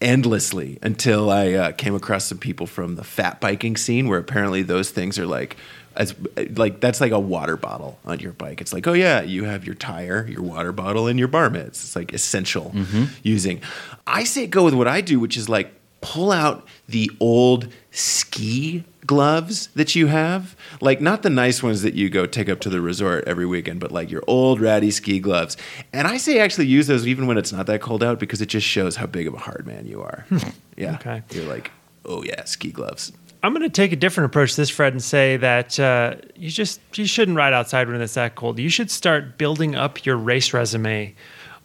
endlessly 0.00 0.78
until 0.82 1.30
I 1.30 1.52
uh, 1.52 1.72
came 1.72 1.94
across 1.94 2.24
some 2.24 2.38
people 2.38 2.66
from 2.66 2.96
the 2.96 3.04
fat 3.04 3.40
biking 3.40 3.76
scene 3.76 4.08
where 4.08 4.18
apparently 4.18 4.62
those 4.62 4.90
things 4.90 5.18
are 5.18 5.26
like 5.26 5.56
as 5.96 6.14
like 6.56 6.80
that's 6.80 7.00
like 7.00 7.12
a 7.12 7.18
water 7.18 7.56
bottle 7.56 7.98
on 8.04 8.20
your 8.20 8.32
bike. 8.32 8.60
It's 8.60 8.72
like, 8.72 8.86
oh 8.86 8.92
yeah, 8.92 9.22
you 9.22 9.44
have 9.44 9.64
your 9.64 9.74
tire, 9.74 10.26
your 10.28 10.42
water 10.42 10.72
bottle, 10.72 11.06
and 11.06 11.18
your 11.18 11.28
bar 11.28 11.50
mitts. 11.50 11.84
It's 11.84 11.96
like 11.96 12.12
essential 12.12 12.72
mm-hmm. 12.74 13.04
using. 13.22 13.60
I 14.06 14.24
say 14.24 14.46
go 14.46 14.64
with 14.64 14.74
what 14.74 14.88
I 14.88 15.00
do, 15.00 15.20
which 15.20 15.36
is 15.36 15.48
like 15.48 15.72
pull 16.00 16.30
out 16.30 16.66
the 16.86 17.10
old 17.18 17.72
ski 17.90 18.84
gloves 19.06 19.68
that 19.68 19.94
you 19.94 20.08
have. 20.08 20.54
Like 20.80 21.00
not 21.00 21.22
the 21.22 21.30
nice 21.30 21.62
ones 21.62 21.82
that 21.82 21.94
you 21.94 22.10
go 22.10 22.26
take 22.26 22.48
up 22.48 22.60
to 22.60 22.68
the 22.68 22.80
resort 22.80 23.24
every 23.26 23.46
weekend, 23.46 23.80
but 23.80 23.90
like 23.90 24.10
your 24.10 24.22
old 24.26 24.60
ratty 24.60 24.90
ski 24.90 25.18
gloves. 25.18 25.56
And 25.92 26.06
I 26.06 26.18
say 26.18 26.38
actually 26.38 26.66
use 26.66 26.86
those 26.86 27.06
even 27.06 27.26
when 27.26 27.38
it's 27.38 27.52
not 27.52 27.66
that 27.66 27.80
cold 27.80 28.02
out 28.02 28.20
because 28.20 28.42
it 28.42 28.46
just 28.46 28.66
shows 28.66 28.96
how 28.96 29.06
big 29.06 29.26
of 29.26 29.34
a 29.34 29.38
hard 29.38 29.66
man 29.66 29.86
you 29.86 30.02
are. 30.02 30.26
Hmm. 30.28 30.48
yeah. 30.76 30.94
Okay. 30.96 31.22
You're 31.30 31.44
like, 31.44 31.70
oh 32.04 32.22
yeah, 32.22 32.44
ski 32.44 32.70
gloves. 32.70 33.12
I'm 33.44 33.52
going 33.52 33.62
to 33.62 33.68
take 33.68 33.92
a 33.92 33.96
different 33.96 34.30
approach 34.30 34.54
to 34.54 34.62
this, 34.62 34.70
Fred, 34.70 34.94
and 34.94 35.02
say 35.02 35.36
that 35.36 35.78
uh, 35.78 36.14
you 36.34 36.48
just 36.48 36.80
you 36.94 37.04
shouldn't 37.04 37.36
ride 37.36 37.52
outside 37.52 37.88
when 37.88 38.00
it's 38.00 38.14
that 38.14 38.36
cold. 38.36 38.58
You 38.58 38.70
should 38.70 38.90
start 38.90 39.36
building 39.36 39.74
up 39.74 40.06
your 40.06 40.16
race 40.16 40.54
resume 40.54 41.14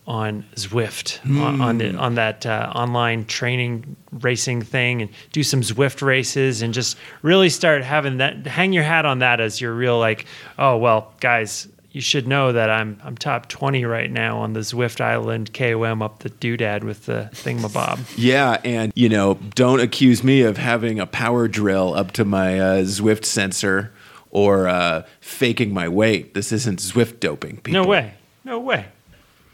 on 0.05 0.43
Zwift 0.55 1.19
on, 1.41 1.61
on 1.61 1.77
the 1.77 1.95
on 1.95 2.15
that 2.15 2.45
uh, 2.45 2.71
online 2.75 3.23
training 3.25 3.95
racing 4.11 4.61
thing, 4.61 5.03
and 5.03 5.11
do 5.31 5.41
some 5.41 5.61
Zwift 5.61 6.01
races, 6.01 6.61
and 6.61 6.73
just 6.73 6.97
really 7.21 7.49
start 7.49 7.81
having 7.83 8.17
that. 8.17 8.45
Hang 8.45 8.73
your 8.73 8.83
hat 8.83 9.05
on 9.05 9.19
that 9.19 9.39
as 9.39 9.61
your 9.61 9.73
real 9.73 9.97
like. 9.97 10.25
Oh 10.57 10.75
well, 10.75 11.13
guys. 11.21 11.69
You 11.91 12.01
should 12.01 12.27
know 12.27 12.51
that 12.51 12.69
I'm 12.69 12.99
I'm 13.03 13.17
top 13.17 13.49
twenty 13.49 13.83
right 13.83 14.11
now 14.11 14.37
on 14.39 14.53
the 14.53 14.59
Zwift 14.59 15.01
Island 15.01 15.53
KOM 15.53 16.03
up 16.03 16.19
the 16.19 16.29
doodad 16.29 16.83
with 16.83 17.05
the 17.07 17.29
thingamabob. 17.33 17.99
Yeah, 18.17 18.57
and 18.63 18.91
you 18.95 19.09
know, 19.09 19.35
don't 19.55 19.79
accuse 19.79 20.23
me 20.23 20.41
of 20.41 20.57
having 20.57 20.99
a 20.99 21.07
power 21.07 21.47
drill 21.47 21.93
up 21.95 22.11
to 22.13 22.25
my 22.25 22.59
uh, 22.59 22.77
Zwift 22.83 23.25
sensor 23.25 23.91
or 24.29 24.67
uh, 24.67 25.03
faking 25.19 25.73
my 25.73 25.87
weight. 25.87 26.33
This 26.35 26.51
isn't 26.51 26.79
Zwift 26.79 27.19
doping. 27.19 27.57
People. 27.57 27.81
No 27.81 27.87
way, 27.89 28.13
no 28.43 28.59
way. 28.59 28.85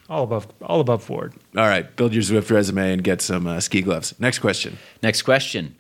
All 0.10 0.24
above 0.24 0.48
all 0.62 0.82
above 0.82 1.08
board. 1.08 1.34
All 1.56 1.68
right, 1.68 1.96
build 1.96 2.14
your 2.14 2.22
Zwift 2.24 2.52
resume 2.52 2.92
and 2.92 3.04
get 3.04 3.22
some 3.22 3.48
uh, 3.48 3.60
ski 3.62 3.82
gloves. 3.82 4.14
Next 4.20 4.40
question. 4.40 4.78
Next 5.02 5.22
question. 5.22 5.76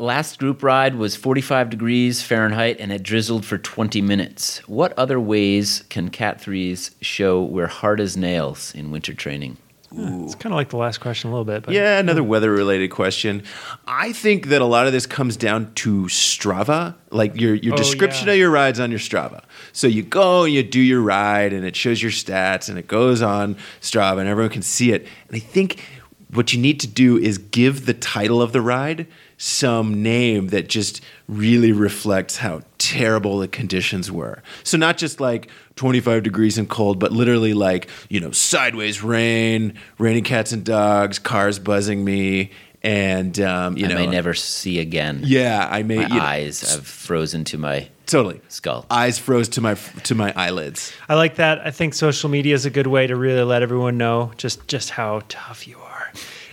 Last 0.00 0.38
group 0.38 0.62
ride 0.62 0.94
was 0.94 1.14
45 1.14 1.68
degrees 1.68 2.22
Fahrenheit 2.22 2.80
and 2.80 2.90
it 2.90 3.02
drizzled 3.02 3.44
for 3.44 3.58
20 3.58 4.00
minutes. 4.00 4.66
What 4.66 4.98
other 4.98 5.20
ways 5.20 5.84
can 5.90 6.08
Cat 6.08 6.40
3s 6.40 6.92
show 7.02 7.42
we're 7.42 7.66
hard 7.66 8.00
as 8.00 8.16
nails 8.16 8.74
in 8.74 8.90
winter 8.90 9.12
training? 9.12 9.58
It's 9.92 10.36
kind 10.36 10.52
of 10.52 10.56
like 10.56 10.70
the 10.70 10.78
last 10.78 10.98
question 10.98 11.28
a 11.28 11.32
little 11.32 11.44
bit, 11.44 11.64
but 11.64 11.74
Yeah, 11.74 11.98
another 11.98 12.22
weather 12.22 12.50
related 12.50 12.88
question. 12.92 13.42
I 13.86 14.12
think 14.12 14.46
that 14.46 14.62
a 14.62 14.64
lot 14.64 14.86
of 14.86 14.92
this 14.94 15.04
comes 15.04 15.36
down 15.36 15.74
to 15.74 16.04
Strava, 16.04 16.94
like 17.10 17.38
your, 17.38 17.54
your 17.56 17.74
Oh, 17.74 17.76
description 17.76 18.28
yeah. 18.28 18.32
of 18.34 18.38
your 18.38 18.50
rides 18.50 18.80
on 18.80 18.90
your 18.90 19.00
Strava. 19.00 19.42
So 19.72 19.86
you 19.86 20.02
go 20.02 20.44
and 20.44 20.54
you 20.54 20.62
do 20.62 20.80
your 20.80 21.02
ride 21.02 21.52
and 21.52 21.66
it 21.66 21.76
shows 21.76 22.00
your 22.00 22.12
stats 22.12 22.70
and 22.70 22.78
it 22.78 22.86
goes 22.86 23.20
on 23.20 23.56
Strava 23.82 24.20
and 24.20 24.28
everyone 24.30 24.52
can 24.52 24.62
see 24.62 24.92
it. 24.92 25.06
And 25.28 25.36
I 25.36 25.40
think 25.40 25.84
what 26.32 26.52
you 26.52 26.60
need 26.60 26.78
to 26.80 26.86
do 26.86 27.18
is 27.18 27.36
give 27.38 27.84
the 27.86 27.94
title 27.94 28.40
of 28.40 28.52
the 28.52 28.60
ride 28.62 29.08
some 29.42 30.02
name 30.02 30.48
that 30.48 30.68
just 30.68 31.00
really 31.26 31.72
reflects 31.72 32.36
how 32.36 32.60
terrible 32.76 33.38
the 33.38 33.48
conditions 33.48 34.12
were. 34.12 34.42
So 34.64 34.76
not 34.76 34.98
just 34.98 35.18
like 35.18 35.48
25 35.76 36.22
degrees 36.22 36.58
and 36.58 36.68
cold, 36.68 36.98
but 36.98 37.10
literally 37.10 37.54
like, 37.54 37.88
you 38.10 38.20
know, 38.20 38.32
sideways 38.32 39.02
rain, 39.02 39.78
raining 39.96 40.24
cats 40.24 40.52
and 40.52 40.62
dogs, 40.62 41.18
cars 41.18 41.58
buzzing 41.58 42.04
me, 42.04 42.50
and 42.82 43.40
um, 43.40 43.78
you 43.78 43.86
I 43.86 43.88
know, 43.88 43.94
may 43.94 44.06
never 44.08 44.34
see 44.34 44.78
again. 44.78 45.22
yeah, 45.24 45.66
I 45.70 45.84
may 45.84 45.96
My 45.96 46.02
you 46.02 46.08
know, 46.08 46.20
eyes 46.20 46.74
have 46.74 46.86
frozen 46.86 47.44
to 47.44 47.56
my 47.58 47.88
totally. 48.04 48.42
skull. 48.48 48.84
Eyes 48.90 49.18
froze 49.18 49.48
to 49.50 49.62
my 49.62 49.74
to 49.74 50.14
my 50.14 50.34
eyelids. 50.36 50.92
I 51.08 51.14
like 51.14 51.36
that. 51.36 51.66
I 51.66 51.70
think 51.70 51.94
social 51.94 52.28
media 52.28 52.54
is 52.54 52.66
a 52.66 52.70
good 52.70 52.86
way 52.86 53.06
to 53.06 53.16
really 53.16 53.42
let 53.42 53.62
everyone 53.62 53.96
know 53.96 54.32
just 54.36 54.66
just 54.68 54.90
how 54.90 55.22
tough 55.30 55.66
you 55.66 55.78
are. 55.78 55.89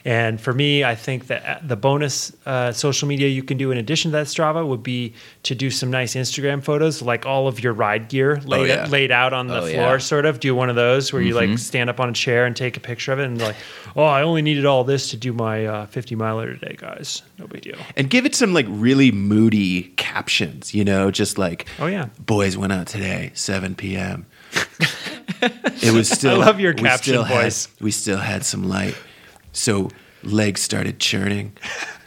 And 0.08 0.40
for 0.40 0.54
me, 0.54 0.86
I 0.86 0.96
think 0.96 1.28
that 1.28 1.46
uh, 1.46 1.60
the 1.62 1.76
bonus 1.76 2.32
uh, 2.46 2.72
social 2.72 3.10
media 3.10 3.28
you 3.28 3.44
can 3.44 3.58
do 3.58 3.72
in 3.72 3.78
addition 3.78 4.12
to 4.12 4.18
that 4.18 4.28
Strava 4.28 4.66
would 4.66 4.82
be 4.82 5.14
to 5.44 5.54
do 5.54 5.70
some 5.70 5.92
nice 5.92 6.16
Instagram 6.16 6.64
photos, 6.64 7.02
like 7.02 7.26
all 7.26 7.50
of 7.50 7.62
your 7.62 7.74
ride 7.74 8.08
gear 8.08 8.40
laid, 8.46 8.70
yeah. 8.70 8.86
laid 8.88 9.12
out 9.12 9.34
on 9.34 9.48
the 9.48 9.58
Oh, 9.58 9.62
floor, 9.64 9.72
yeah. 9.74 9.98
sort 9.98 10.26
of. 10.26 10.40
Do 10.40 10.56
one 10.56 10.70
of 10.70 10.78
those 10.78 11.12
where 11.12 11.22
you 11.22 11.34
like 11.34 11.58
stand 11.60 11.90
up 11.90 12.00
on 12.00 12.08
a 12.08 12.14
chair 12.14 12.46
and 12.46 12.56
take 12.56 12.78
a 12.78 12.80
picture 12.80 13.12
of 13.12 13.20
it, 13.20 13.26
and 13.26 13.38
like, 13.42 13.58
oh, 13.98 14.04
I 14.06 14.22
only 14.22 14.42
needed 14.42 14.66
all 14.66 14.86
this 14.86 15.10
to 15.10 15.18
do 15.18 15.34
my 15.34 15.66
uh, 15.66 15.86
50 15.88 16.16
miler 16.16 16.54
today, 16.54 16.76
guys. 16.78 17.22
No 17.38 17.46
big 17.46 17.64
deal. 17.64 17.76
And 17.98 18.10
give 18.10 18.26
it 18.26 18.34
some 18.34 18.54
like 18.54 18.66
really 18.70 19.12
moody 19.12 19.92
captions, 19.98 20.74
you 20.74 20.86
know, 20.86 21.12
just 21.12 21.38
like 21.38 21.68
Oh, 21.80 21.88
yeah. 21.88 22.08
boys 22.18 22.56
went 22.56 22.72
out 22.72 22.88
today, 22.88 23.32
7 23.34 23.76
p.m. 23.76 24.26
it 25.42 25.94
was 25.94 26.10
still 26.18 26.42
I 26.42 26.46
love 26.46 26.60
your 26.62 26.74
caption 26.74 27.14
still 27.14 27.24
had- 27.26 27.54
we 27.82 27.92
still 27.92 28.18
had 28.20 28.46
some 28.46 28.64
light. 28.70 28.96
So 29.58 29.90
legs 30.24 30.62
started 30.62 31.00
churning. 31.00 31.54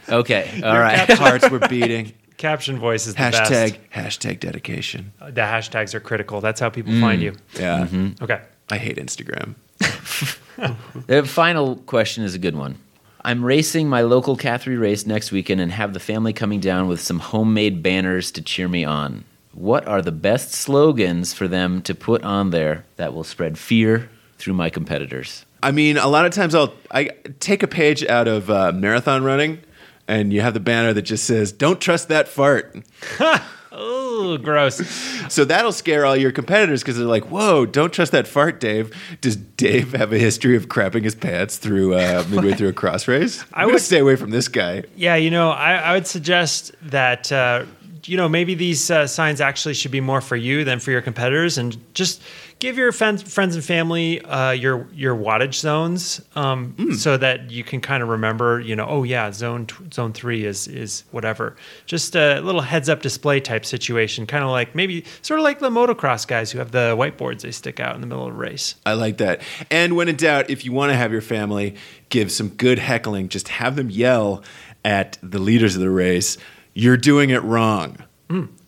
Okay, 0.09 0.61
all 0.65 0.77
right. 0.77 1.09
Hearts 1.09 1.49
were 1.49 1.59
beating. 1.59 2.11
Caption 2.35 2.79
voice 2.79 3.07
is 3.07 3.13
the 3.13 3.21
Hashtag 3.21 3.77
best. 3.93 4.19
hashtag 4.19 4.39
dedication. 4.41 5.13
Uh, 5.21 5.27
the 5.27 5.41
hashtags 5.41 5.93
are 5.93 6.01
critical. 6.01 6.41
That's 6.41 6.59
how 6.59 6.69
people 6.69 6.91
find 6.99 7.21
mm. 7.21 7.25
you. 7.25 7.35
Yeah. 7.53 7.85
Mm-hmm. 7.85 8.21
Okay. 8.21 8.41
I 8.69 8.77
hate 8.77 8.97
Instagram. 8.97 9.55
The 11.07 11.23
final 11.25 11.77
question 11.77 12.23
is 12.25 12.35
a 12.35 12.39
good 12.39 12.55
one. 12.55 12.77
I'm 13.23 13.45
racing 13.45 13.87
my 13.87 14.01
local 14.01 14.35
Cat 14.35 14.63
3 14.63 14.75
race 14.75 15.05
next 15.05 15.31
weekend 15.31 15.61
and 15.61 15.71
have 15.71 15.93
the 15.93 15.99
family 15.99 16.33
coming 16.33 16.59
down 16.59 16.87
with 16.87 16.99
some 16.99 17.19
homemade 17.19 17.81
banners 17.81 18.31
to 18.31 18.41
cheer 18.41 18.67
me 18.67 18.83
on. 18.83 19.23
What 19.53 19.87
are 19.87 20.01
the 20.01 20.11
best 20.11 20.51
slogans 20.51 21.33
for 21.33 21.47
them 21.47 21.81
to 21.83 21.95
put 21.95 22.23
on 22.23 22.49
there 22.49 22.85
that 22.97 23.13
will 23.13 23.23
spread 23.23 23.57
fear 23.57 24.09
through 24.41 24.53
my 24.55 24.69
competitors? 24.69 25.45
I 25.63 25.71
mean, 25.71 25.97
a 25.97 26.07
lot 26.07 26.25
of 26.25 26.31
times 26.33 26.55
I'll 26.55 26.73
I 26.91 27.09
take 27.39 27.63
a 27.63 27.67
page 27.67 28.03
out 28.05 28.27
of 28.27 28.49
uh, 28.49 28.71
marathon 28.73 29.23
running, 29.23 29.59
and 30.07 30.33
you 30.33 30.41
have 30.41 30.53
the 30.55 30.59
banner 30.59 30.91
that 30.93 31.03
just 31.03 31.25
says 31.25 31.51
"Don't 31.51 31.79
trust 31.79 32.07
that 32.09 32.27
fart." 32.27 32.75
Oh, 33.73 34.37
gross. 34.37 34.81
So 35.31 35.45
that'll 35.45 35.71
scare 35.71 36.05
all 36.05 36.17
your 36.17 36.33
competitors 36.33 36.81
because 36.81 36.97
they're 36.97 37.05
like, 37.07 37.31
"Whoa, 37.31 37.65
don't 37.65 37.93
trust 37.93 38.11
that 38.11 38.27
fart, 38.27 38.59
Dave." 38.59 38.93
Does 39.21 39.37
Dave 39.37 39.93
have 39.93 40.11
a 40.11 40.17
history 40.17 40.57
of 40.57 40.67
crapping 40.67 41.05
his 41.05 41.15
pants 41.15 41.55
through 41.55 41.93
uh, 41.95 42.25
midway 42.29 42.51
through 42.51 42.67
a 42.67 42.73
cross 42.73 43.07
race? 43.07 43.41
I 43.53 43.61
I'm 43.61 43.67
gonna 43.67 43.75
would- 43.75 43.81
stay 43.81 43.99
away 43.99 44.17
from 44.17 44.31
this 44.31 44.49
guy. 44.49 44.83
Yeah, 44.97 45.15
you 45.15 45.31
know, 45.31 45.51
I, 45.51 45.75
I 45.75 45.93
would 45.93 46.05
suggest 46.05 46.73
that 46.81 47.31
uh, 47.31 47.63
you 48.03 48.17
know 48.17 48.27
maybe 48.27 48.55
these 48.55 48.91
uh, 48.91 49.07
signs 49.07 49.39
actually 49.39 49.73
should 49.75 49.91
be 49.91 50.01
more 50.01 50.19
for 50.19 50.35
you 50.35 50.65
than 50.65 50.79
for 50.79 50.91
your 50.91 51.01
competitors, 51.01 51.57
and 51.57 51.77
just 51.93 52.21
give 52.61 52.77
your 52.77 52.93
friends, 52.93 53.23
friends 53.23 53.55
and 53.55 53.65
family 53.65 54.21
uh, 54.21 54.51
your 54.51 54.87
your 54.93 55.15
wattage 55.15 55.55
zones, 55.55 56.21
um, 56.35 56.93
so 56.95 57.17
that 57.17 57.51
you 57.51 57.65
can 57.65 57.81
kind 57.81 58.01
of 58.01 58.07
remember. 58.07 58.61
You 58.61 58.77
know, 58.77 58.85
oh 58.87 59.03
yeah, 59.03 59.31
zone 59.33 59.65
t- 59.65 59.75
zone 59.91 60.13
three 60.13 60.45
is 60.45 60.69
is 60.69 61.03
whatever. 61.11 61.57
Just 61.85 62.15
a 62.15 62.39
little 62.39 62.61
heads 62.61 62.87
up 62.87 63.01
display 63.01 63.41
type 63.41 63.65
situation, 63.65 64.25
kind 64.25 64.45
of 64.45 64.51
like 64.51 64.73
maybe 64.73 65.03
sort 65.21 65.41
of 65.41 65.43
like 65.43 65.59
the 65.59 65.69
motocross 65.69 66.25
guys 66.25 66.51
who 66.51 66.59
have 66.59 66.71
the 66.71 66.95
whiteboards 66.97 67.41
they 67.41 67.51
stick 67.51 67.81
out 67.81 67.95
in 67.95 68.01
the 68.01 68.07
middle 68.07 68.27
of 68.27 68.33
a 68.33 68.37
race. 68.37 68.75
I 68.85 68.93
like 68.93 69.17
that. 69.17 69.41
And 69.69 69.97
when 69.97 70.07
in 70.07 70.15
doubt, 70.15 70.49
if 70.49 70.63
you 70.63 70.71
want 70.71 70.91
to 70.91 70.95
have 70.95 71.11
your 71.11 71.21
family 71.21 71.75
give 72.07 72.31
some 72.31 72.49
good 72.49 72.79
heckling, 72.79 73.27
just 73.27 73.49
have 73.49 73.75
them 73.75 73.89
yell 73.89 74.43
at 74.85 75.17
the 75.21 75.39
leaders 75.39 75.75
of 75.75 75.81
the 75.81 75.89
race, 75.89 76.37
"You're 76.73 76.97
doing 76.97 77.31
it 77.31 77.43
wrong." 77.43 77.97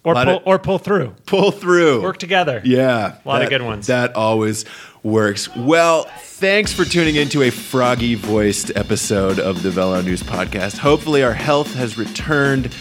Or 0.06 0.16
pull, 0.16 0.38
of- 0.38 0.44
or 0.46 0.60
pull 0.60 0.80
through, 0.80 1.16
Pull 1.26 1.52
through. 1.52 2.02
work 2.02 2.18
together. 2.18 2.62
Yeah. 2.66 3.16
A 3.24 3.28
lot 3.28 3.42
of 3.42 3.50
good 3.50 3.62
ones. 3.62 3.88
That 3.88 4.16
always 4.16 4.66
works. 5.02 5.48
Well, 5.56 6.04
thanks 6.24 6.74
for 6.74 6.84
tuning 6.84 7.16
into 7.16 7.42
a 7.42 7.50
froggy 7.50 8.16
voiced 8.16 8.72
episode 8.76 9.40
of 9.40 9.64
the 9.64 9.70
VeloNews 9.70 10.24
Podcast. 10.24 10.78
Hopefully, 10.78 11.24
our 11.24 11.34
health 11.34 11.74
has 11.76 11.98
returned 11.98 12.76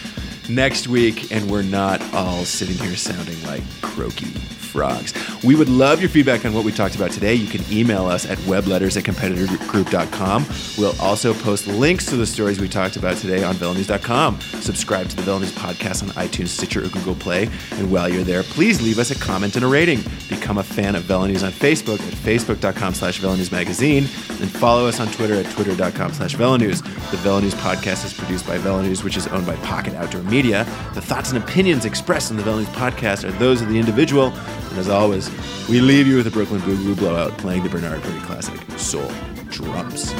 next 0.48 0.88
week 0.88 1.30
and 1.30 1.48
we're 1.48 1.62
not 1.62 2.02
all 2.12 2.44
sitting 2.44 2.76
here 2.76 2.96
sounding 2.96 3.40
like 3.46 3.62
croaky 3.80 4.26
frogs. 4.72 5.12
We 5.44 5.54
would 5.54 5.68
love 5.68 6.00
your 6.00 6.08
feedback 6.08 6.44
on 6.44 6.54
what 6.54 6.64
we 6.64 6.72
talked 6.72 6.96
about 6.96 7.10
today. 7.10 7.34
You 7.34 7.46
can 7.46 7.62
email 7.70 8.06
us 8.06 8.28
at 8.28 8.38
webletters 8.38 8.96
at 8.96 9.04
competitorgroup.com. 9.04 10.46
We'll 10.78 11.00
also 11.00 11.34
post 11.34 11.66
links 11.66 12.06
to 12.06 12.16
the 12.16 12.26
stories 12.26 12.58
we 12.58 12.68
talked 12.68 12.96
about 12.96 13.18
today 13.18 13.44
on 13.44 13.54
velonews.com. 13.56 14.40
Subscribe 14.40 15.08
to 15.08 15.16
the 15.16 15.38
News 15.38 15.52
Podcast 15.52 16.02
on 16.02 16.08
iTunes, 16.10 16.48
Stitcher, 16.48 16.84
or 16.84 16.88
Google 16.88 17.14
Play. 17.14 17.48
And 17.72 17.92
while 17.92 18.08
you're 18.08 18.24
there, 18.24 18.42
please 18.42 18.80
leave 18.80 18.98
us 18.98 19.10
a 19.10 19.18
comment 19.18 19.56
and 19.56 19.64
a 19.64 19.68
rating. 19.68 20.00
Become 20.28 20.58
a 20.58 20.62
fan 20.62 20.96
of 20.96 21.08
News 21.08 21.42
on 21.42 21.52
Facebook 21.52 22.00
at 22.00 22.14
facebook.com 22.14 22.94
slash 22.94 23.22
News 23.22 23.52
Magazine. 23.52 24.04
And 24.04 24.50
follow 24.50 24.86
us 24.86 25.00
on 25.00 25.08
Twitter 25.08 25.34
at 25.34 25.46
twitter.com 25.50 26.12
slash 26.12 26.38
News. 26.38 26.80
The 26.80 27.40
News 27.40 27.54
Podcast 27.54 28.04
is 28.06 28.14
produced 28.14 28.46
by 28.46 28.56
News, 28.82 29.04
which 29.04 29.16
is 29.16 29.26
owned 29.28 29.46
by 29.46 29.56
Pocket 29.56 29.94
Outdoor 29.94 30.22
Media. 30.22 30.64
The 30.94 31.02
thoughts 31.02 31.32
and 31.32 31.42
opinions 31.42 31.84
expressed 31.84 32.30
in 32.30 32.36
the 32.36 32.44
News 32.44 32.66
Podcast 32.68 33.24
are 33.24 33.32
those 33.32 33.60
of 33.60 33.68
the 33.68 33.78
individual. 33.78 34.32
And 34.72 34.78
as 34.78 34.88
always, 34.88 35.30
we 35.68 35.82
leave 35.82 36.06
you 36.06 36.16
with 36.16 36.26
a 36.26 36.30
Brooklyn 36.30 36.62
Boogaloo 36.62 36.96
Blowout 36.96 37.36
playing 37.36 37.62
the 37.62 37.68
Bernard 37.68 38.00
Purdie 38.00 38.20
classic, 38.20 38.58
Soul 38.78 39.12
Drums. 39.50 40.14